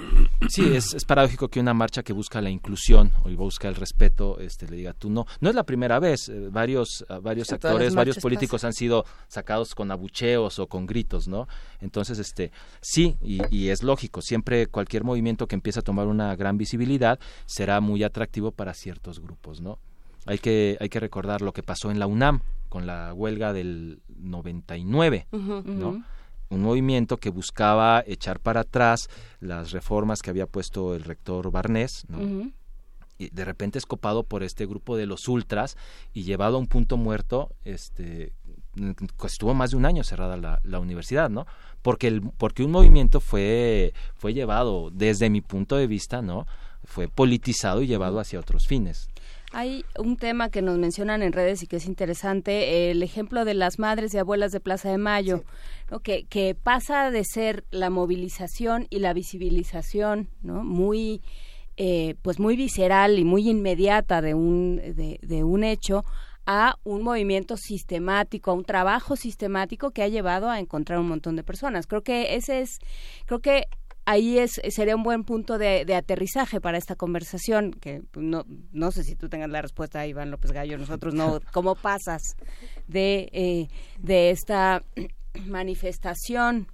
sí, 0.49 0.75
es, 0.75 1.05
paradójico 1.05 1.49
que 1.49 1.61
una 1.61 1.75
marcha 1.75 2.03
que 2.03 2.15
busca 2.15 2.41
la 2.41 2.49
inclusión 2.49 3.13
o 3.25 3.31
busca 3.33 3.69
el 3.69 3.75
respeto 3.75 4.39
este, 4.39 4.67
le 4.67 4.79
diga 4.79 4.95
tú 4.95 5.11
no. 5.11 5.27
No 5.43 5.51
es 5.51 5.55
la 5.55 5.65
primera 5.65 5.99
vez. 6.01 6.31
Eh, 6.31 6.49
varios 6.51 7.05
eh, 7.11 7.19
varios 7.21 7.53
actores, 7.53 7.95
varios 7.95 8.17
políticos 8.17 8.65
han 8.65 8.73
sido 8.73 9.05
sacados 9.29 9.75
con 9.75 9.91
abucheos 9.91 10.59
o 10.61 10.67
con 10.67 10.87
gritos, 10.87 11.29
¿no? 11.29 11.47
Entonces, 11.83 12.19
este, 12.19 12.53
sí, 12.81 13.19
y, 13.21 13.43
y 13.55 13.69
es 13.69 13.83
lógico. 13.83 14.23
Siempre 14.23 14.67
cualquier 14.67 15.05
movimiento 15.05 15.47
que 15.47 15.57
empiece 15.57 15.81
a 15.81 15.83
tomar 15.83 16.07
una 16.07 16.35
gran 16.37 16.57
visibilidad 16.57 17.21
será 17.45 17.83
muy 17.83 18.03
atractivo 18.03 18.53
para 18.53 18.73
ciertos 18.73 19.21
grupos, 19.21 19.61
¿no? 19.61 19.79
Hay 20.25 20.39
que, 20.39 20.79
hay 20.81 20.89
que 20.89 21.01
recordar 21.01 21.43
lo 21.43 21.53
que 21.53 21.63
pasó 21.63 21.91
en 21.91 21.99
la 21.99 22.07
UNAM 22.07 22.41
con 22.71 22.87
la 22.87 23.13
huelga 23.13 23.53
del 23.53 24.01
99, 24.09 25.27
¿no? 25.33 26.03
Un 26.49 26.63
movimiento 26.63 27.17
que 27.17 27.31
buscaba 27.31 28.03
echar 28.07 28.41
para 28.41 28.61
atrás 28.61 29.09
las 29.41 29.73
reformas 29.73 30.23
que 30.23 30.31
había 30.31 30.47
puesto 30.47 30.95
el 30.95 31.05
rector 31.05 31.51
Barnés, 31.51 32.05
¿no? 32.09 32.51
y 33.19 33.31
de 33.31 33.45
repente 33.45 33.79
es 33.79 33.87
copado 33.87 34.25
por 34.25 34.43
este 34.43 34.67
grupo 34.67 34.97
de 34.97 35.07
los 35.07 35.29
ultras 35.29 35.77
y 36.13 36.25
llevado 36.25 36.57
a 36.57 36.61
un 36.61 36.67
punto 36.67 36.97
muerto, 36.97 37.51
este, 37.65 38.33
estuvo 39.25 39.55
más 39.55 39.71
de 39.71 39.77
un 39.77 39.87
año 39.87 40.05
cerrada 40.05 40.37
la, 40.37 40.61
la 40.65 40.81
universidad, 40.81 41.31
¿no? 41.31 41.47
Porque, 41.83 42.09
el, 42.09 42.23
porque 42.37 42.63
un 42.63 42.73
movimiento 42.73 43.21
fue, 43.21 43.95
fue 44.17 44.35
llevado, 44.35 44.91
desde 44.91 45.31
mi 45.31 45.41
punto 45.41 45.77
de 45.77 45.87
vista, 45.87 46.21
¿no? 46.21 46.47
Fue 46.85 47.09
politizado 47.09 47.83
y 47.83 47.87
llevado 47.87 48.21
hacia 48.21 48.41
otros 48.41 48.67
fines. 48.67 49.09
Hay 49.53 49.85
un 49.99 50.17
tema 50.17 50.51
que 50.51 50.61
nos 50.61 50.77
mencionan 50.77 51.23
en 51.23 51.33
redes 51.33 51.63
y 51.63 51.67
que 51.67 51.77
es 51.77 51.87
interesante, 51.87 52.91
el 52.91 53.03
ejemplo 53.03 53.45
de 53.45 53.55
las 53.55 53.79
madres 53.79 54.13
y 54.13 54.19
abuelas 54.19 54.53
de 54.53 54.61
Plaza 54.61 54.91
de 54.91 54.99
Mayo, 54.99 55.45
que, 56.03 56.25
que 56.25 56.55
pasa 56.55 57.11
de 57.11 57.25
ser 57.25 57.65
la 57.71 57.89
movilización 57.89 58.87
y 58.91 58.99
la 58.99 59.13
visibilización, 59.13 60.29
¿no? 60.43 60.65
Muy, 60.65 61.23
eh, 61.77 62.17
pues 62.23 62.39
muy 62.41 62.57
visceral 62.57 63.19
y 63.19 63.25
muy 63.25 63.49
inmediata 63.49 64.21
de 64.21 64.35
un, 64.35 64.77
de, 64.77 65.19
de 65.23 65.45
un 65.45 65.63
hecho 65.63 66.05
a 66.45 66.77
un 66.85 67.03
movimiento 67.03 67.57
sistemático, 67.57 68.51
a 68.51 68.55
un 68.55 68.65
trabajo 68.65 69.17
sistemático 69.17 69.91
que 69.91 70.03
ha 70.03 70.09
llevado 70.09 70.49
a 70.49 70.61
encontrar 70.61 70.99
un 70.99 71.09
montón 71.09 71.37
de 71.37 71.43
personas. 71.43 71.87
Creo 71.87 72.03
que 72.03 72.37
ese 72.37 72.61
es, 72.61 72.79
creo 73.27 73.41
que 73.41 73.67
ahí 74.07 74.39
es 74.39 74.61
sería 74.71 74.97
un 74.97 75.03
buen 75.03 75.25
punto 75.25 75.59
de, 75.59 75.85
aterrizaje 75.95 76.61
para 76.61 76.79
esta 76.79 76.95
conversación 76.97 77.73
que 77.73 78.03
no 78.15 78.45
no 78.73 78.93
sé 78.93 79.05
si 79.05 79.17
tú 79.17 79.29
tengas 79.29 79.51
la 79.51 79.61
respuesta 79.61 80.07
Iván 80.07 80.31
López 80.31 80.53
Gallo 80.53 80.79
nosotros 80.79 81.13
no 81.13 81.41
cómo 81.53 81.75
pasas 81.75 82.37
de 82.87 83.29
eh, 83.33 83.69
de 83.99 84.31
esta 84.31 84.83
manifestación 85.47 86.69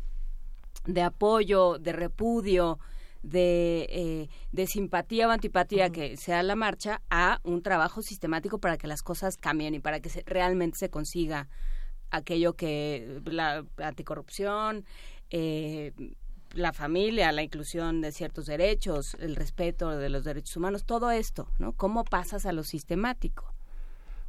de 0.87 1.03
apoyo 1.03 1.79
de 1.79 1.93
repudio 1.93 2.79
de, 3.23 3.87
eh, 3.89 4.29
de 4.51 4.67
simpatía 4.67 5.29
o 5.29 5.31
antipatía 5.31 5.91
que 5.91 6.17
sea 6.17 6.43
la 6.43 6.57
marcha 6.57 7.03
a 7.09 7.41
un 7.45 7.63
trabajo 7.63 8.03
sistemático 8.03 8.59
para 8.59 8.77
que 8.77 8.89
las 8.89 9.03
cosas 9.03 9.37
cambien 9.37 9.75
y 9.75 9.81
para 9.81 10.01
que 10.01 10.11
realmente 10.27 10.79
se 10.79 10.91
consiga 10.91 11.49
aquello 12.11 12.55
que 12.55 13.21
la 13.25 13.65
anticorrupción 13.79 14.85
eh, 15.31 15.93
la 16.55 16.73
familia, 16.73 17.33
la 17.33 17.43
inclusión 17.43 18.01
de 18.01 18.13
ciertos 18.13 18.47
derechos, 18.47 19.17
el 19.21 19.37
respeto 19.37 19.91
de 19.91 20.09
los 20.09 20.25
derechos 20.25 20.57
humanos, 20.57 20.85
todo 20.85 21.11
esto, 21.11 21.49
¿no? 21.59 21.73
¿Cómo 21.73 22.05
pasas 22.05 22.47
a 22.47 22.53
lo 22.53 22.65
sistemático? 22.65 23.53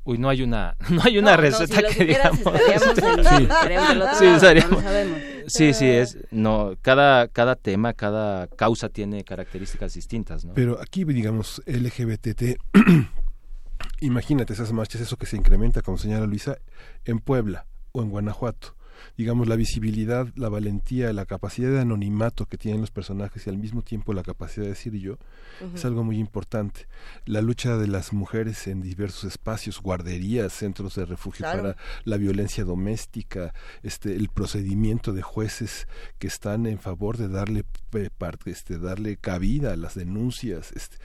Uy, 0.06 0.18
no 0.18 0.28
hay 0.30 0.44
una, 0.44 0.76
no 0.90 1.02
hay 1.04 1.18
una 1.18 1.38
receta 1.38 1.82
que 1.84 2.06
digamos. 2.06 2.40
sí, 5.48 5.74
sí, 5.74 5.90
es, 5.90 6.18
no, 6.32 6.76
cada, 6.82 7.28
cada 7.30 7.56
tema, 7.56 7.94
cada 7.94 8.48
causa 8.48 8.90
tiene 8.90 9.24
características 9.24 9.94
distintas, 9.94 10.44
¿no? 10.44 10.54
Pero 10.54 10.82
aquí, 10.82 11.06
digamos, 11.06 11.62
LGBTT, 11.66 12.60
imagínate 14.02 14.54
esas 14.54 14.74
marchas, 14.74 15.02
eso 15.02 15.18
que 15.18 15.26
se 15.26 15.38
incrementa, 15.38 15.82
como 15.82 15.98
señala 15.98 16.26
Luisa, 16.26 16.58
en 17.06 17.20
Puebla 17.20 17.66
o 17.94 18.02
en 18.02 18.10
Guanajuato 18.10 18.76
digamos, 19.18 19.48
la 19.48 19.56
visibilidad, 19.56 20.28
la 20.36 20.50
valentía, 20.50 21.14
la 21.14 21.26
capacidad 21.26 21.72
de 21.72 21.82
anonimato 21.82 22.46
que 22.46 22.58
tienen 22.58 22.82
los 22.82 22.92
personajes 22.92 23.46
y 23.46 23.50
al 23.50 23.58
mismo 23.58 23.82
tiempo 23.82 24.14
la 24.14 24.24
capacidad 24.24 24.64
de 24.64 24.70
decir 24.70 24.94
yo, 24.94 25.18
es 25.74 25.86
algo 25.86 26.04
muy 26.04 26.18
importante. 26.18 26.88
La 27.26 27.42
lucha 27.42 27.78
de 27.78 27.88
las 27.88 28.14
mujeres 28.14 28.68
en 28.68 28.82
diversos 28.82 29.26
espacios, 29.26 29.82
guarderías, 29.82 30.54
centros 30.54 30.96
de 30.96 31.06
refugio 31.06 31.46
para 31.46 31.76
la 32.04 32.18
violencia 32.18 32.64
doméstica, 32.64 33.54
este, 33.82 34.16
el 34.16 34.30
procedimiento 34.30 35.14
de 35.14 35.22
jueces 35.22 35.88
que 36.20 36.28
están 36.28 36.66
en 36.66 36.80
favor 36.80 37.18
de 37.18 37.28
darle 37.28 37.66
parte, 38.18 38.52
este, 38.52 38.78
darle 38.78 39.18
cabida 39.18 39.74
a 39.74 39.78
las 39.78 39.96
denuncias, 39.96 40.72
este, 40.74 40.98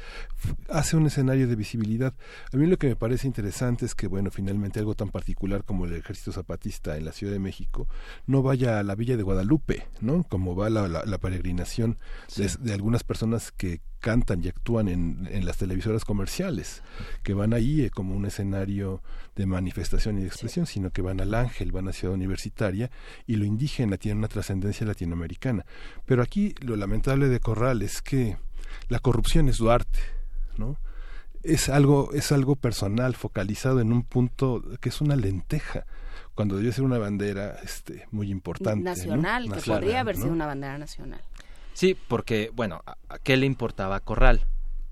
hace 0.68 0.96
un 0.96 1.06
escenario 1.06 1.48
de 1.48 1.56
visibilidad. 1.56 2.14
A 2.52 2.56
mí 2.56 2.66
lo 2.66 2.78
que 2.78 2.88
me 2.88 2.96
parece 2.96 3.26
interesante 3.26 3.84
es 3.84 3.94
que, 3.94 4.06
bueno, 4.06 4.30
finalmente 4.30 4.78
algo 4.78 4.94
tan 4.94 5.08
particular 5.08 5.64
como 5.64 5.84
el 5.84 5.94
ejército 5.94 6.32
zapatista 6.32 6.96
en 6.96 7.04
la 7.04 7.12
Ciudad 7.12 7.32
de 7.32 7.38
México 7.38 7.87
no 8.26 8.42
vaya 8.42 8.78
a 8.78 8.82
la 8.82 8.94
Villa 8.94 9.16
de 9.16 9.22
Guadalupe, 9.22 9.86
¿no? 10.00 10.24
Como 10.24 10.54
va 10.54 10.70
la, 10.70 10.88
la, 10.88 11.18
peregrinación 11.18 11.98
de, 12.36 12.72
algunas 12.72 13.04
personas 13.04 13.52
que 13.52 13.80
cantan 14.00 14.44
y 14.44 14.48
actúan 14.48 14.88
en, 14.88 15.28
en, 15.30 15.44
las 15.44 15.58
televisoras 15.58 16.04
comerciales, 16.04 16.82
que 17.22 17.34
van 17.34 17.52
ahí 17.52 17.82
eh, 17.82 17.90
como 17.90 18.14
un 18.14 18.26
escenario 18.26 19.02
de 19.34 19.46
manifestación 19.46 20.18
y 20.18 20.22
de 20.22 20.28
expresión, 20.28 20.66
sino 20.66 20.90
que 20.90 21.02
van 21.02 21.20
al 21.20 21.34
Ángel, 21.34 21.72
van 21.72 21.88
a 21.88 21.92
Ciudad 21.92 22.14
Universitaria 22.14 22.90
y 23.26 23.36
lo 23.36 23.44
indígena 23.44 23.96
tiene 23.96 24.18
una 24.18 24.28
trascendencia 24.28 24.86
latinoamericana. 24.86 25.64
Pero 26.06 26.22
aquí 26.22 26.54
lo 26.60 26.76
lamentable 26.76 27.28
de 27.28 27.40
Corral 27.40 27.82
es 27.82 28.02
que 28.02 28.36
la 28.88 28.98
corrupción 28.98 29.48
es 29.48 29.58
Duarte, 29.58 29.98
¿no? 30.56 30.76
Es 31.42 31.68
algo, 31.68 32.12
es 32.12 32.32
algo 32.32 32.56
personal, 32.56 33.14
focalizado 33.14 33.80
en 33.80 33.92
un 33.92 34.02
punto 34.02 34.62
que 34.80 34.88
es 34.88 35.00
una 35.00 35.16
lenteja 35.16 35.86
cuando 36.38 36.54
debió 36.54 36.70
ser 36.70 36.84
una 36.84 36.98
bandera 36.98 37.58
este, 37.64 38.06
muy 38.12 38.30
importante. 38.30 38.84
Nacional, 38.84 39.50
que 39.52 39.60
podría 39.60 39.98
haber 39.98 40.14
sido 40.14 40.30
una 40.30 40.46
bandera 40.46 40.78
nacional. 40.78 41.20
Sí, 41.72 41.96
porque, 42.06 42.52
bueno, 42.54 42.80
¿a, 42.86 43.18
qué 43.18 43.36
le 43.36 43.44
importaba 43.44 43.98
Corral? 43.98 44.46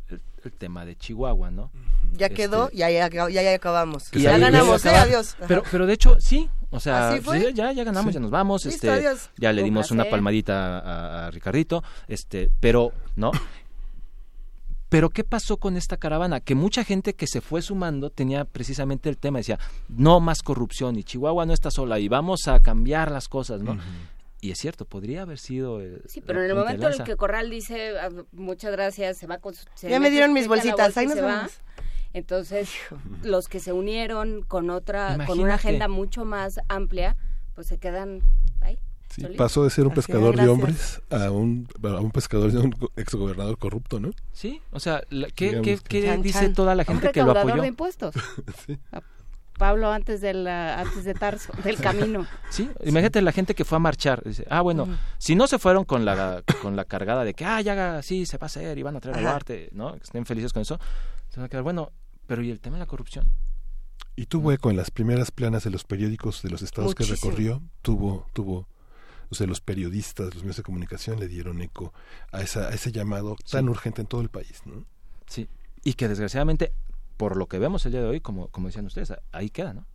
El, 0.08 0.52
tema 0.58 0.84
de 0.84 0.96
Chihuahua, 0.96 1.52
¿no? 1.52 1.70
Ya 2.14 2.30
quedó, 2.30 2.64
este, 2.64 2.78
ya, 2.78 2.90
ya, 2.90 3.08
ya, 3.08 3.54
acabamos. 3.54 4.10
ya 4.10 4.36
ganamos, 4.38 4.84
eh, 4.86 4.90
adiós. 4.90 5.36
Pero, 5.46 5.62
pero 5.70 5.86
de 5.86 5.92
hecho, 5.92 6.16
sí, 6.18 6.50
o 6.70 6.80
sea, 6.80 7.16
ya, 7.54 7.70
ya 7.70 7.84
ganamos, 7.84 8.12
ya 8.12 8.18
nos 8.18 8.32
vamos, 8.32 8.66
este, 8.66 9.04
ya 9.36 9.52
le 9.52 9.62
dimos 9.62 9.92
una 9.92 10.04
palmadita 10.06 10.80
a, 10.80 11.26
a, 11.26 11.30
Ricardito, 11.30 11.84
este, 12.08 12.50
pero, 12.58 12.92
¿no? 13.14 13.30
Pero 14.88 15.10
¿qué 15.10 15.24
pasó 15.24 15.56
con 15.56 15.76
esta 15.76 15.96
caravana? 15.96 16.40
Que 16.40 16.54
mucha 16.54 16.84
gente 16.84 17.14
que 17.14 17.26
se 17.26 17.40
fue 17.40 17.62
sumando 17.62 18.10
tenía 18.10 18.44
precisamente 18.44 19.08
el 19.08 19.18
tema, 19.18 19.38
decía, 19.38 19.58
no 19.88 20.20
más 20.20 20.42
corrupción 20.42 20.96
y 20.96 21.04
Chihuahua 21.04 21.44
no 21.46 21.52
está 21.52 21.70
sola 21.70 21.98
y 21.98 22.08
vamos 22.08 22.46
a 22.46 22.60
cambiar 22.60 23.10
las 23.10 23.28
cosas, 23.28 23.62
¿no? 23.62 23.78
Y 24.40 24.50
es 24.50 24.58
cierto, 24.58 24.84
podría 24.84 25.22
haber 25.22 25.38
sido... 25.38 25.80
sí, 26.06 26.20
pero 26.20 26.44
en 26.44 26.50
el 26.50 26.56
momento 26.56 26.86
en 26.86 26.92
el 26.92 27.04
que 27.04 27.16
Corral 27.16 27.50
dice, 27.50 27.98
ah, 27.98 28.10
muchas 28.32 28.70
gracias, 28.70 29.16
se 29.16 29.26
va 29.26 29.38
con... 29.38 29.54
ya 29.82 29.98
me 29.98 30.10
dieron 30.10 30.32
mis 30.32 30.46
bolsitas, 30.46 30.96
ahí 30.96 31.06
nos 31.06 31.20
vamos. 31.20 31.52
Entonces, 32.12 32.70
los 33.22 33.48
que 33.48 33.60
se 33.60 33.72
unieron 33.72 34.42
con 34.42 34.70
otra, 34.70 35.18
con 35.26 35.40
una 35.40 35.54
agenda 35.54 35.88
mucho 35.88 36.24
más 36.24 36.60
amplia, 36.68 37.16
pues 37.54 37.66
se 37.66 37.78
quedan 37.78 38.22
ahí 39.24 39.36
pasó 39.36 39.64
de 39.64 39.70
ser 39.70 39.86
un 39.86 39.94
pescador 39.94 40.36
de 40.36 40.48
hombres 40.48 41.00
a 41.10 41.30
un, 41.30 41.68
a 41.82 42.00
un 42.00 42.10
pescador 42.10 42.52
de 42.52 42.58
un 42.58 42.74
exgobernador 42.96 43.58
corrupto, 43.58 44.00
¿no? 44.00 44.10
Sí, 44.32 44.60
o 44.70 44.80
sea, 44.80 45.02
¿qué, 45.34 45.80
qué, 45.88 46.18
dice 46.18 46.50
toda 46.50 46.74
la 46.74 46.84
gente 46.84 47.10
que 47.10 47.22
lo 47.22 47.32
apoyó? 47.32 47.62
de 47.62 47.68
impuestos. 47.68 48.14
Pablo 49.56 49.90
antes 49.90 50.20
de 50.20 50.34
la, 50.34 50.80
antes 50.80 51.04
de 51.04 51.14
Tarso, 51.14 51.52
del 51.64 51.76
camino. 51.76 52.26
Sí, 52.50 52.68
imagínate 52.84 53.22
la 53.22 53.32
gente 53.32 53.54
que 53.54 53.64
fue 53.64 53.76
a 53.76 53.78
marchar. 53.78 54.22
Dice, 54.22 54.46
ah, 54.50 54.60
bueno, 54.60 54.86
si 55.18 55.34
no 55.34 55.46
se 55.46 55.58
fueron 55.58 55.84
con 55.84 56.04
la, 56.04 56.42
con 56.60 56.76
la 56.76 56.84
cargada 56.84 57.24
de 57.24 57.34
que, 57.34 57.44
ah, 57.44 57.60
ya 57.62 58.02
sí, 58.02 58.26
se 58.26 58.36
va 58.38 58.44
a 58.44 58.46
hacer 58.46 58.76
y 58.76 58.82
van 58.82 58.96
a 58.96 59.00
traer 59.00 59.26
a 59.26 59.34
arte, 59.34 59.70
¿no? 59.72 59.94
Que 59.94 60.04
estén 60.04 60.26
felices 60.26 60.52
con 60.52 60.62
eso. 60.62 60.78
Se 61.30 61.40
van 61.40 61.46
a 61.46 61.48
quedar, 61.48 61.62
bueno, 61.62 61.90
pero 62.26 62.42
¿y 62.42 62.50
el 62.50 62.60
tema 62.60 62.76
de 62.76 62.80
la 62.80 62.86
corrupción? 62.86 63.30
Y 64.14 64.26
tuvo 64.26 64.52
eco 64.52 64.70
en 64.70 64.76
las 64.76 64.90
primeras 64.90 65.30
planas 65.30 65.64
de 65.64 65.70
los 65.70 65.84
periódicos 65.84 66.42
de 66.42 66.50
los 66.50 66.62
estados 66.62 66.94
que 66.94 67.04
recorrió, 67.04 67.62
tuvo, 67.82 68.26
tuvo 68.32 68.68
o 69.30 69.34
sea, 69.34 69.46
los 69.46 69.60
periodistas, 69.60 70.34
los 70.34 70.42
medios 70.42 70.56
de 70.56 70.62
comunicación 70.62 71.18
le 71.20 71.28
dieron 71.28 71.60
eco 71.60 71.92
a, 72.32 72.42
esa, 72.42 72.68
a 72.68 72.70
ese 72.70 72.92
llamado 72.92 73.36
tan 73.50 73.68
urgente 73.68 74.00
en 74.00 74.06
todo 74.06 74.20
el 74.20 74.28
país, 74.28 74.62
¿no? 74.64 74.84
Sí, 75.26 75.48
y 75.82 75.94
que 75.94 76.08
desgraciadamente, 76.08 76.72
por 77.16 77.36
lo 77.36 77.46
que 77.46 77.58
vemos 77.58 77.84
el 77.86 77.92
día 77.92 78.02
de 78.02 78.08
hoy, 78.08 78.20
como, 78.20 78.48
como 78.48 78.68
decían 78.68 78.86
ustedes, 78.86 79.12
ahí 79.32 79.50
queda, 79.50 79.74
¿no? 79.74 79.86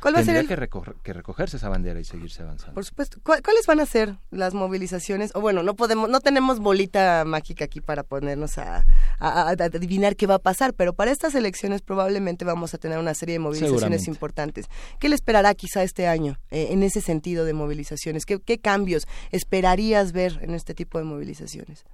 ¿Cuál 0.00 0.16
va 0.16 0.20
a 0.20 0.24
ser 0.24 0.46
que, 0.46 1.12
recogerse 1.12 1.56
esa 1.56 1.68
bandera 1.68 2.00
y 2.00 2.04
seguirse 2.04 2.42
avanzando. 2.42 2.74
Por 2.74 2.84
supuesto. 2.84 3.18
¿Cuáles 3.22 3.66
van 3.66 3.80
a 3.80 3.86
ser 3.86 4.16
las 4.30 4.54
movilizaciones? 4.54 5.32
O 5.34 5.40
bueno, 5.40 5.62
no 5.62 5.74
podemos, 5.74 6.08
no 6.08 6.20
tenemos 6.20 6.60
bolita 6.60 7.24
mágica 7.26 7.64
aquí 7.64 7.80
para 7.80 8.02
ponernos 8.02 8.58
a, 8.58 8.84
adivinar 9.18 10.16
qué 10.16 10.26
va 10.26 10.36
a 10.36 10.38
pasar, 10.38 10.74
pero 10.74 10.92
para 10.92 11.10
estas 11.10 11.34
elecciones 11.34 11.82
probablemente 11.82 12.44
vamos 12.44 12.74
a 12.74 12.78
tener 12.78 12.98
una 12.98 13.14
serie 13.14 13.34
de 13.34 13.38
movilizaciones 13.40 14.08
importantes. 14.08 14.66
¿Qué 14.98 15.08
le 15.08 15.14
esperará 15.14 15.54
quizá 15.54 15.82
este 15.82 16.06
año 16.06 16.38
eh, 16.50 16.68
en 16.70 16.82
ese 16.82 17.00
sentido 17.00 17.44
de 17.44 17.52
movilizaciones? 17.52 18.26
¿Qué, 18.26 18.40
¿Qué 18.40 18.58
cambios 18.58 19.06
esperarías 19.30 20.12
ver 20.12 20.38
en 20.42 20.54
este 20.54 20.74
tipo 20.74 20.98
de 20.98 21.04
movilizaciones? 21.04 21.84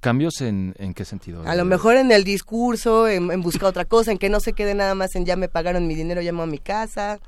¿Cambios 0.00 0.40
en, 0.40 0.74
en 0.78 0.94
qué 0.94 1.04
sentido? 1.04 1.42
A 1.44 1.56
lo 1.56 1.64
mejor 1.64 1.96
en 1.96 2.12
el 2.12 2.22
discurso, 2.22 3.08
en, 3.08 3.40
buscar 3.42 3.68
otra 3.68 3.84
cosa, 3.84 4.12
en 4.12 4.18
que 4.18 4.28
no 4.28 4.38
se 4.38 4.52
quede 4.52 4.74
nada 4.74 4.94
más 4.94 5.16
en 5.16 5.24
ya 5.24 5.36
me 5.36 5.48
pagaron 5.48 5.88
mi 5.88 5.96
dinero, 5.96 6.20
llamo 6.20 6.42
a 6.42 6.46
mi 6.46 6.58
casa. 6.58 7.18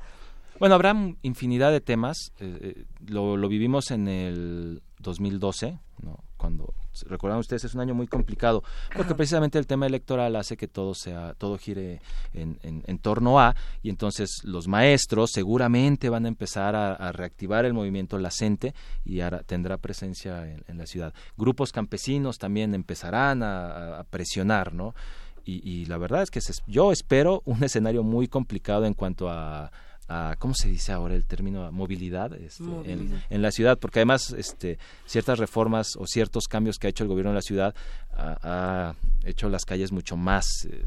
Bueno, 0.57 0.75
habrá 0.75 0.95
infinidad 1.21 1.71
de 1.71 1.81
temas. 1.81 2.31
Eh, 2.39 2.57
eh, 2.61 2.85
lo, 3.07 3.35
lo, 3.35 3.49
vivimos 3.49 3.91
en 3.91 4.07
el 4.07 4.81
2012, 4.99 5.71
¿no? 5.71 5.79
Cuando 6.41 6.73
recordan 7.05 7.37
ustedes 7.37 7.63
es 7.65 7.75
un 7.75 7.81
año 7.81 7.93
muy 7.93 8.07
complicado 8.07 8.63
porque 8.95 9.13
precisamente 9.13 9.59
el 9.59 9.67
tema 9.67 9.85
electoral 9.85 10.35
hace 10.35 10.57
que 10.57 10.67
todo 10.67 10.95
sea 10.95 11.35
todo 11.35 11.55
gire 11.59 12.01
en, 12.33 12.57
en, 12.63 12.97
torno 12.97 13.39
a 13.39 13.55
y 13.83 13.89
entonces 13.89 14.41
los 14.43 14.67
maestros 14.67 15.29
seguramente 15.31 16.09
van 16.09 16.25
a 16.25 16.27
empezar 16.27 16.75
a, 16.75 17.11
reactivar 17.11 17.65
el 17.65 17.73
movimiento 17.73 18.17
lacente 18.17 18.73
y 19.05 19.21
ahora 19.21 19.43
tendrá 19.43 19.77
presencia 19.77 20.47
en, 20.67 20.77
la 20.77 20.87
ciudad. 20.87 21.13
Grupos 21.37 21.71
campesinos 21.71 22.39
también 22.39 22.73
empezarán 22.73 23.43
a, 23.43 24.03
presionar 24.09 24.73
no 24.73 24.95
y, 25.45 25.61
y, 25.69 25.85
la 25.85 25.97
verdad 25.97 26.23
es 26.23 26.31
que 26.31 26.39
yo 26.67 26.91
espero 26.91 27.41
un 27.45 27.63
escenario 27.63 28.03
muy 28.03 28.27
complicado 28.27 28.85
en 28.85 28.93
cuanto 28.93 29.29
a 29.29 29.71
¿cómo 30.39 30.53
se 30.53 30.67
dice 30.67 30.91
ahora 30.91 31.15
el 31.15 31.25
término? 31.25 31.71
Movilidad, 31.71 32.33
este, 32.33 32.63
En, 32.85 33.41
la 33.41 33.51
ciudad, 33.51 33.77
porque 33.77 33.99
además 33.99 34.33
este, 34.37 34.77
ciertas 35.05 35.39
reformas 35.39 35.95
o 35.97 36.05
ciertos 36.07 36.47
cambios 36.47 36.77
que 36.77 36.87
ha 36.87 36.89
hecho 36.89 37.03
el 37.03 37.09
gobierno 37.09 37.31
de 37.31 37.35
la 37.35 37.41
ciudad 37.41 37.75
ha, 38.13 38.95
hecho 39.23 39.49
las 39.49 39.65
calles 39.65 39.91
mucho 39.91 40.17
más 40.17 40.45
eh, 40.69 40.83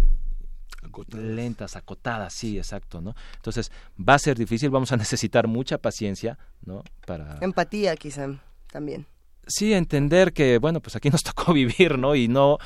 lentas, 1.16 1.76
acotadas, 1.76 2.34
sí, 2.34 2.58
exacto, 2.58 3.00
¿no? 3.00 3.14
Entonces 3.36 3.70
va 3.96 4.14
a 4.14 4.18
ser 4.18 4.36
difícil, 4.36 4.70
vamos 4.70 4.92
a 4.92 4.96
necesitar 5.04 5.46
mucha 5.46 5.78
paciencia, 5.78 6.38
¿no? 6.64 6.82
Para 7.06 7.38
empatía, 7.40 7.96
quizá 7.96 8.28
también. 8.70 9.06
Sí, 9.46 9.72
entender 9.72 10.32
que 10.32 10.58
bueno, 10.58 10.80
pues 10.80 10.96
aquí 10.96 11.10
nos 11.10 11.22
tocó 11.24 11.52
vivir, 11.52 11.98
¿no? 11.98 12.14
Y 12.14 12.28
no 12.28 12.58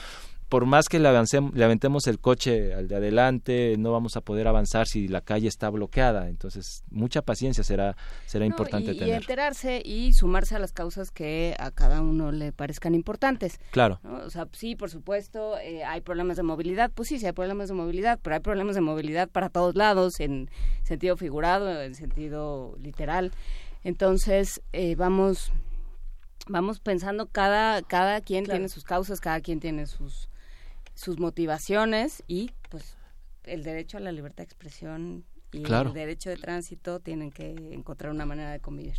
por 0.49 0.65
más 0.65 0.89
que 0.89 0.99
le, 0.99 1.09
avancemos, 1.09 1.52
le 1.55 1.65
aventemos 1.65 2.07
el 2.07 2.18
coche 2.18 2.73
al 2.73 2.89
de 2.89 2.97
adelante, 2.97 3.77
no 3.78 3.93
vamos 3.93 4.17
a 4.17 4.23
poder 4.23 4.49
avanzar 4.49 4.86
si 4.86 5.07
la 5.07 5.20
calle 5.20 5.47
está 5.47 5.68
bloqueada. 5.68 6.28
Entonces, 6.28 6.85
mucha 6.91 7.20
paciencia 7.20 7.62
será, 7.62 7.97
será 8.25 8.47
importante 8.47 8.94
tener. 8.94 9.09
Y 9.09 9.12
enterarse 9.12 9.83
y 9.85 10.15
sumarse 10.15 10.57
a 10.57 10.59
las 10.59 10.73
causas 10.73 11.10
que 11.10 11.55
a 11.59 11.70
cada 11.70 12.01
uno 12.01 12.33
le 12.33 12.52
parezcan 12.52 12.94
importantes. 12.94 13.60
Claro. 13.73 14.01
O 14.25 14.31
sea, 14.31 14.49
sí, 14.52 14.75
por 14.75 14.89
supuesto, 14.91 15.59
eh, 15.59 15.85
hay 15.85 16.01
problemas 16.01 16.39
de 16.39 16.43
movilidad. 16.44 16.91
Pues 16.94 17.09
sí, 17.09 17.18
sí 17.18 17.27
hay 17.27 17.33
problemas 17.33 17.68
de 17.68 17.75
movilidad, 17.75 18.18
pero 18.23 18.35
hay 18.35 18.41
problemas 18.41 18.75
de 18.75 18.81
movilidad 18.81 19.28
para 19.28 19.51
todos 19.51 19.75
lados, 19.77 20.18
en 20.18 20.51
sentido 20.83 21.18
figurado, 21.18 21.83
en 21.83 21.94
sentido 21.94 22.75
literal. 22.81 23.33
Entonces, 23.85 24.62
eh, 24.73 24.94
vamos 24.97 25.52
vamos 26.51 26.81
pensando 26.81 27.27
cada 27.27 27.83
cada 27.83 28.23
quien 28.23 28.47
tiene 28.47 28.70
sus 28.70 28.85
causas, 28.85 29.20
cada 29.20 29.41
quien 29.41 29.60
tiene 29.60 29.86
sus 29.86 30.31
sus 30.99 31.20
motivaciones 31.20 32.25
y 32.27 32.51
pues 32.70 32.97
el 33.44 33.62
derecho 33.62 33.99
a 33.99 34.01
la 34.01 34.10
libertad 34.10 34.39
de 34.39 34.44
expresión 34.47 35.25
y 35.52 35.65
el 35.65 35.93
derecho 35.93 36.31
de 36.31 36.36
tránsito 36.36 37.01
tienen 37.01 37.31
que 37.31 37.51
encontrar 37.73 38.12
una 38.12 38.27
manera 38.27 38.51
de 38.51 38.60
convivir. 38.60 38.94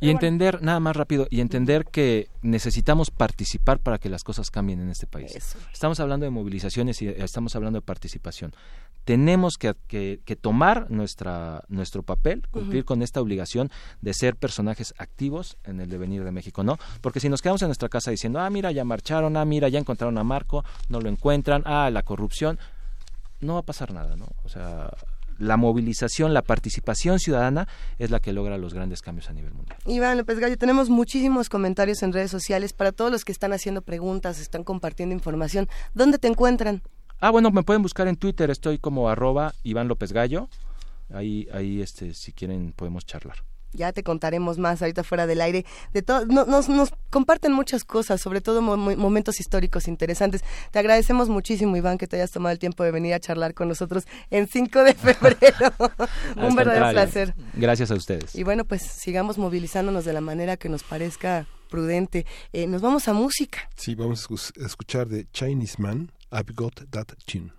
y 0.00 0.10
entender, 0.10 0.62
nada 0.62 0.78
más 0.78 0.94
rápido, 0.94 1.26
y 1.28 1.40
entender 1.40 1.84
que 1.84 2.28
necesitamos 2.40 3.10
participar 3.10 3.80
para 3.80 3.98
que 3.98 4.08
las 4.08 4.22
cosas 4.22 4.48
cambien 4.48 4.80
en 4.80 4.90
este 4.90 5.08
país. 5.08 5.36
Estamos 5.72 5.98
hablando 5.98 6.24
de 6.24 6.30
movilizaciones 6.30 7.02
y 7.02 7.08
estamos 7.08 7.56
hablando 7.56 7.80
de 7.80 7.82
participación. 7.84 8.54
Tenemos 9.04 9.56
que, 9.58 9.74
que, 9.88 10.36
tomar 10.36 10.88
nuestra, 10.88 11.64
nuestro 11.68 12.04
papel, 12.04 12.46
cumplir 12.50 12.84
con 12.84 13.02
esta 13.02 13.20
obligación 13.20 13.70
de 14.00 14.14
ser 14.14 14.36
personajes 14.36 14.94
activos 14.98 15.56
en 15.64 15.80
el 15.80 15.88
devenir 15.88 16.22
de 16.22 16.30
México, 16.30 16.62
¿no? 16.62 16.78
Porque 17.00 17.18
si 17.18 17.28
nos 17.28 17.42
quedamos 17.42 17.62
en 17.62 17.68
nuestra 17.68 17.88
casa 17.88 18.12
diciendo, 18.12 18.38
ah, 18.38 18.50
mira, 18.50 18.70
ya 18.70 18.84
marcharon, 18.84 19.36
ah, 19.36 19.44
mira, 19.44 19.68
ya 19.68 19.80
encontraron 19.80 20.16
a 20.18 20.22
Marco, 20.24 20.64
no 20.88 21.00
lo 21.00 21.08
encuentran, 21.08 21.62
ah, 21.64 21.90
la 21.90 22.04
corrupción, 22.04 22.60
no 23.40 23.54
va 23.54 23.60
a 23.60 23.64
pasar 23.64 23.92
nada, 23.92 24.14
¿no? 24.16 24.26
O 24.44 24.48
sea, 24.48 24.90
la 25.38 25.56
movilización, 25.56 26.34
la 26.34 26.42
participación 26.42 27.18
ciudadana 27.18 27.68
es 27.98 28.10
la 28.10 28.20
que 28.20 28.32
logra 28.32 28.58
los 28.58 28.74
grandes 28.74 29.02
cambios 29.02 29.30
a 29.30 29.32
nivel 29.32 29.52
mundial. 29.54 29.78
Iván 29.86 30.18
López 30.18 30.38
Gallo, 30.38 30.58
tenemos 30.58 30.90
muchísimos 30.90 31.48
comentarios 31.48 32.02
en 32.02 32.12
redes 32.12 32.30
sociales 32.30 32.72
para 32.72 32.92
todos 32.92 33.10
los 33.10 33.24
que 33.24 33.32
están 33.32 33.52
haciendo 33.52 33.82
preguntas, 33.82 34.40
están 34.40 34.64
compartiendo 34.64 35.14
información. 35.14 35.68
¿Dónde 35.94 36.18
te 36.18 36.28
encuentran? 36.28 36.82
Ah, 37.20 37.30
bueno, 37.30 37.50
me 37.50 37.62
pueden 37.62 37.82
buscar 37.82 38.06
en 38.08 38.16
Twitter, 38.16 38.50
estoy 38.50 38.78
como 38.78 39.08
arroba 39.08 39.54
Iván 39.62 39.88
López 39.88 40.12
Gallo. 40.12 40.48
Ahí, 41.12 41.48
ahí 41.52 41.80
este, 41.80 42.14
si 42.14 42.32
quieren 42.32 42.72
podemos 42.72 43.06
charlar 43.06 43.42
ya 43.78 43.92
te 43.92 44.02
contaremos 44.02 44.58
más 44.58 44.82
ahorita 44.82 45.04
fuera 45.04 45.26
del 45.26 45.40
aire. 45.40 45.64
De 45.94 46.02
todo, 46.02 46.26
nos, 46.26 46.68
nos 46.68 46.92
comparten 47.10 47.52
muchas 47.52 47.84
cosas, 47.84 48.20
sobre 48.20 48.40
todo 48.40 48.60
momentos 48.60 49.40
históricos 49.40 49.88
interesantes. 49.88 50.42
Te 50.70 50.78
agradecemos 50.78 51.28
muchísimo, 51.28 51.76
Iván, 51.76 51.96
que 51.96 52.06
te 52.06 52.16
hayas 52.16 52.30
tomado 52.30 52.52
el 52.52 52.58
tiempo 52.58 52.84
de 52.84 52.90
venir 52.90 53.14
a 53.14 53.20
charlar 53.20 53.54
con 53.54 53.68
nosotros 53.68 54.06
en 54.30 54.46
5 54.46 54.82
de 54.82 54.94
febrero. 54.94 55.72
Un 56.36 56.54
verdadero 56.54 56.90
placer. 56.90 57.34
Gracias 57.54 57.90
a 57.90 57.94
ustedes. 57.94 58.34
Y 58.34 58.42
bueno, 58.42 58.64
pues 58.64 58.82
sigamos 58.82 59.38
movilizándonos 59.38 60.04
de 60.04 60.12
la 60.12 60.20
manera 60.20 60.56
que 60.56 60.68
nos 60.68 60.82
parezca 60.82 61.46
prudente. 61.70 62.26
Eh, 62.52 62.66
nos 62.66 62.82
vamos 62.82 63.08
a 63.08 63.12
música. 63.12 63.68
Sí, 63.76 63.94
vamos 63.94 64.26
a 64.28 64.64
escuchar 64.64 65.08
de 65.08 65.26
Chinese 65.32 65.76
Man, 65.78 66.10
I've 66.32 66.52
Got 66.54 66.90
That 66.90 67.08
Chin. 67.26 67.52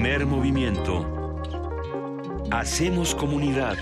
Movimiento. 0.00 1.06
Hacemos 2.50 3.14
comunidad. 3.14 3.76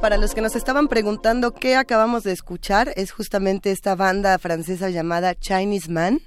Para 0.00 0.16
los 0.16 0.32
que 0.32 0.40
nos 0.40 0.54
estaban 0.54 0.86
preguntando 0.86 1.52
qué 1.52 1.74
acabamos 1.74 2.22
de 2.22 2.32
escuchar, 2.32 2.92
es 2.94 3.10
justamente 3.10 3.72
esta 3.72 3.96
banda 3.96 4.38
francesa 4.38 4.90
llamada 4.90 5.34
Chinese 5.34 5.90
Man. 5.90 6.20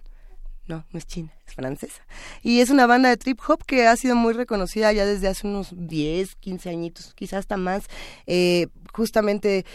No, 0.68 0.86
no 0.92 1.00
es 1.00 1.08
china, 1.08 1.32
es 1.48 1.54
francesa. 1.54 2.04
Y 2.44 2.60
es 2.60 2.70
una 2.70 2.86
banda 2.86 3.08
de 3.08 3.16
trip 3.16 3.40
hop 3.48 3.64
que 3.66 3.88
ha 3.88 3.96
sido 3.96 4.16
muy 4.16 4.34
reconocida 4.34 4.92
ya 4.92 5.06
desde 5.06 5.30
hace 5.30 5.48
unos 5.48 5.70
10, 5.72 6.36
15 6.36 6.70
añitos, 6.70 7.14
quizás 7.16 7.40
hasta 7.40 7.56
más. 7.56 7.86
Eh, 8.28 8.68
justamente 8.94 9.66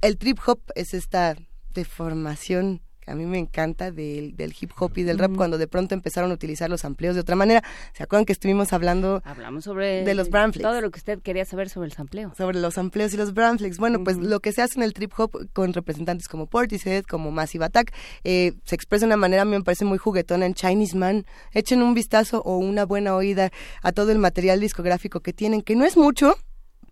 el 0.00 0.16
trip 0.16 0.38
hop 0.46 0.60
es 0.74 0.94
esta 0.94 1.36
deformación 1.72 2.80
a 3.06 3.14
mí 3.14 3.26
me 3.26 3.38
encanta 3.38 3.90
del, 3.90 4.36
del 4.36 4.54
hip 4.58 4.70
hop 4.78 4.92
y 4.96 5.02
del 5.02 5.18
rap 5.18 5.34
cuando 5.36 5.58
de 5.58 5.66
pronto 5.66 5.94
empezaron 5.94 6.30
a 6.30 6.34
utilizar 6.34 6.70
los 6.70 6.84
amplios 6.84 7.14
de 7.14 7.20
otra 7.20 7.34
manera. 7.34 7.62
¿Se 7.94 8.02
acuerdan 8.02 8.24
que 8.24 8.32
estuvimos 8.32 8.72
hablando 8.72 9.20
Hablamos 9.24 9.64
sobre 9.64 10.04
de 10.04 10.14
los 10.14 10.30
Bramflex? 10.30 10.62
Todo 10.62 10.80
lo 10.80 10.90
que 10.90 10.98
usted 10.98 11.20
quería 11.20 11.44
saber 11.44 11.68
sobre 11.68 11.86
el 11.86 11.92
sampleo. 11.92 12.32
Sobre 12.36 12.60
los 12.60 12.78
amplios 12.78 13.12
y 13.12 13.16
los 13.16 13.34
Bramflex. 13.34 13.78
Bueno, 13.78 14.04
pues 14.04 14.18
lo 14.18 14.40
que 14.40 14.52
se 14.52 14.62
hace 14.62 14.78
en 14.78 14.84
el 14.84 14.92
trip 14.92 15.12
hop 15.18 15.48
con 15.52 15.72
representantes 15.72 16.28
como 16.28 16.46
Portishead, 16.46 17.04
como 17.04 17.32
Massive 17.32 17.64
Attack, 17.64 17.92
eh, 18.22 18.52
se 18.64 18.74
expresa 18.76 19.04
de 19.04 19.08
una 19.08 19.16
manera, 19.16 19.42
a 19.42 19.44
mí 19.46 19.50
me 19.52 19.64
parece 19.64 19.84
muy 19.84 19.98
juguetona 19.98 20.46
en 20.46 20.54
Chinese 20.54 20.96
Man. 20.96 21.26
Echen 21.52 21.82
un 21.82 21.94
vistazo 21.94 22.40
o 22.44 22.56
una 22.58 22.84
buena 22.84 23.16
oída 23.16 23.50
a 23.82 23.92
todo 23.92 24.12
el 24.12 24.18
material 24.18 24.60
discográfico 24.60 25.20
que 25.20 25.32
tienen, 25.32 25.62
que 25.62 25.74
no 25.74 25.84
es 25.84 25.96
mucho, 25.96 26.36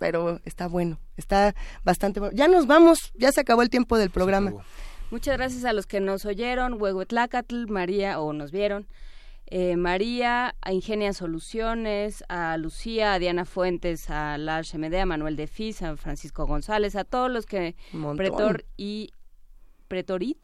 pero 0.01 0.41
está 0.45 0.67
bueno, 0.67 0.99
está 1.17 1.55
bastante 1.85 2.19
bueno. 2.19 2.35
Ya 2.35 2.49
nos 2.49 2.67
vamos, 2.67 3.13
ya 3.15 3.31
se 3.31 3.43
acabó 3.43 3.63
el 3.63 3.71
tiempo 3.71 3.99
del 3.99 4.11
programa. 4.11 4.53
Muchas 5.11 5.37
gracias 5.37 5.65
a 5.65 5.73
los 5.73 5.87
que 5.87 6.01
nos 6.01 6.25
oyeron, 6.25 6.81
Huehuetlacatl, 6.81 7.67
María, 7.69 8.19
o 8.19 8.33
nos 8.33 8.51
vieron. 8.51 8.89
Eh, 9.47 9.77
María, 9.77 10.55
a 10.63 10.73
Ingenia 10.73 11.13
Soluciones, 11.13 12.25
a 12.29 12.57
Lucía, 12.57 13.15
a 13.15 13.19
Diana 13.19 13.45
Fuentes, 13.45 14.09
a 14.09 14.39
Lars 14.39 14.75
MD, 14.75 14.95
a 14.95 15.07
Manuel 15.07 15.37
de 15.37 15.49
Fis, 15.49 15.83
a 15.83 15.97
Francisco 15.97 16.47
González, 16.47 16.97
a 16.97 17.05
todos 17.05 17.31
los 17.31 17.47
que... 17.47 17.75
Pretor 18.17 18.65
y 18.77 19.13
Pretorit. 19.89 20.39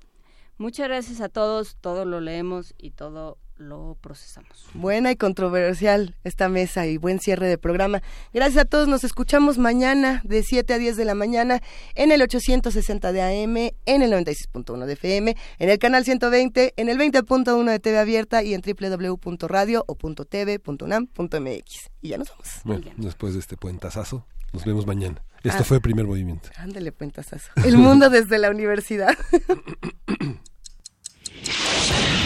Muchas 0.59 0.89
gracias 0.89 1.21
a 1.21 1.29
todos, 1.29 1.77
todo 1.81 2.05
lo 2.05 2.21
leemos 2.21 2.75
y 2.79 2.91
todo 2.91 3.39
lo 3.59 3.97
procesamos. 4.01 4.67
Buena 4.75 5.11
y 5.11 5.17
controversial 5.17 6.15
esta 6.25 6.49
mesa 6.49 6.87
y 6.87 6.97
buen 6.97 7.21
cierre 7.21 7.49
de 7.49 7.59
programa. 7.59 8.03
Gracias 8.33 8.65
a 8.65 8.65
todos, 8.65 8.89
nos 8.89 9.05
escuchamos 9.05 9.59
mañana 9.59 10.21
de 10.25 10.43
7 10.43 10.75
a 10.75 10.79
10 10.79 10.97
de 10.97 11.05
la 11.05 11.15
mañana 11.15 11.61
en 11.95 12.13
el 12.13 12.23
860 12.23 13.13
de 13.13 13.23
AM, 13.23 13.57
en 13.87 14.03
el 14.03 14.13
96.1 14.13 14.85
de 14.85 14.93
FM, 14.93 15.37
en 15.59 15.71
el 15.71 15.79
canal 15.79 16.05
120, 16.05 16.75
en 16.77 16.89
el 16.89 16.99
20.1 16.99 17.71
de 17.71 17.79
TV 17.79 17.99
Abierta 17.99 18.43
y 18.43 18.55
en 18.55 18.63
www.radio 18.63 19.85
o 19.87 19.97
.tv.unam.mx. 19.97 21.91
Y 22.03 22.09
ya 22.09 22.19
nos 22.19 22.31
vamos. 22.31 22.49
Bueno, 22.65 22.91
después 22.97 23.35
de 23.35 23.41
este 23.41 23.57
puentazazo, 23.57 24.27
nos 24.53 24.65
vemos 24.65 24.87
mañana. 24.87 25.23
Esto 25.43 25.63
ah. 25.63 25.65
fue 25.65 25.79
el 25.79 25.83
primer 25.83 26.07
movimiento. 26.07 26.51
Ándale, 26.57 26.93
puentazazo. 26.93 27.51
El 27.65 27.79
mundo 27.79 28.11
desde 28.11 28.39
la 28.39 28.51
universidad. 28.51 29.17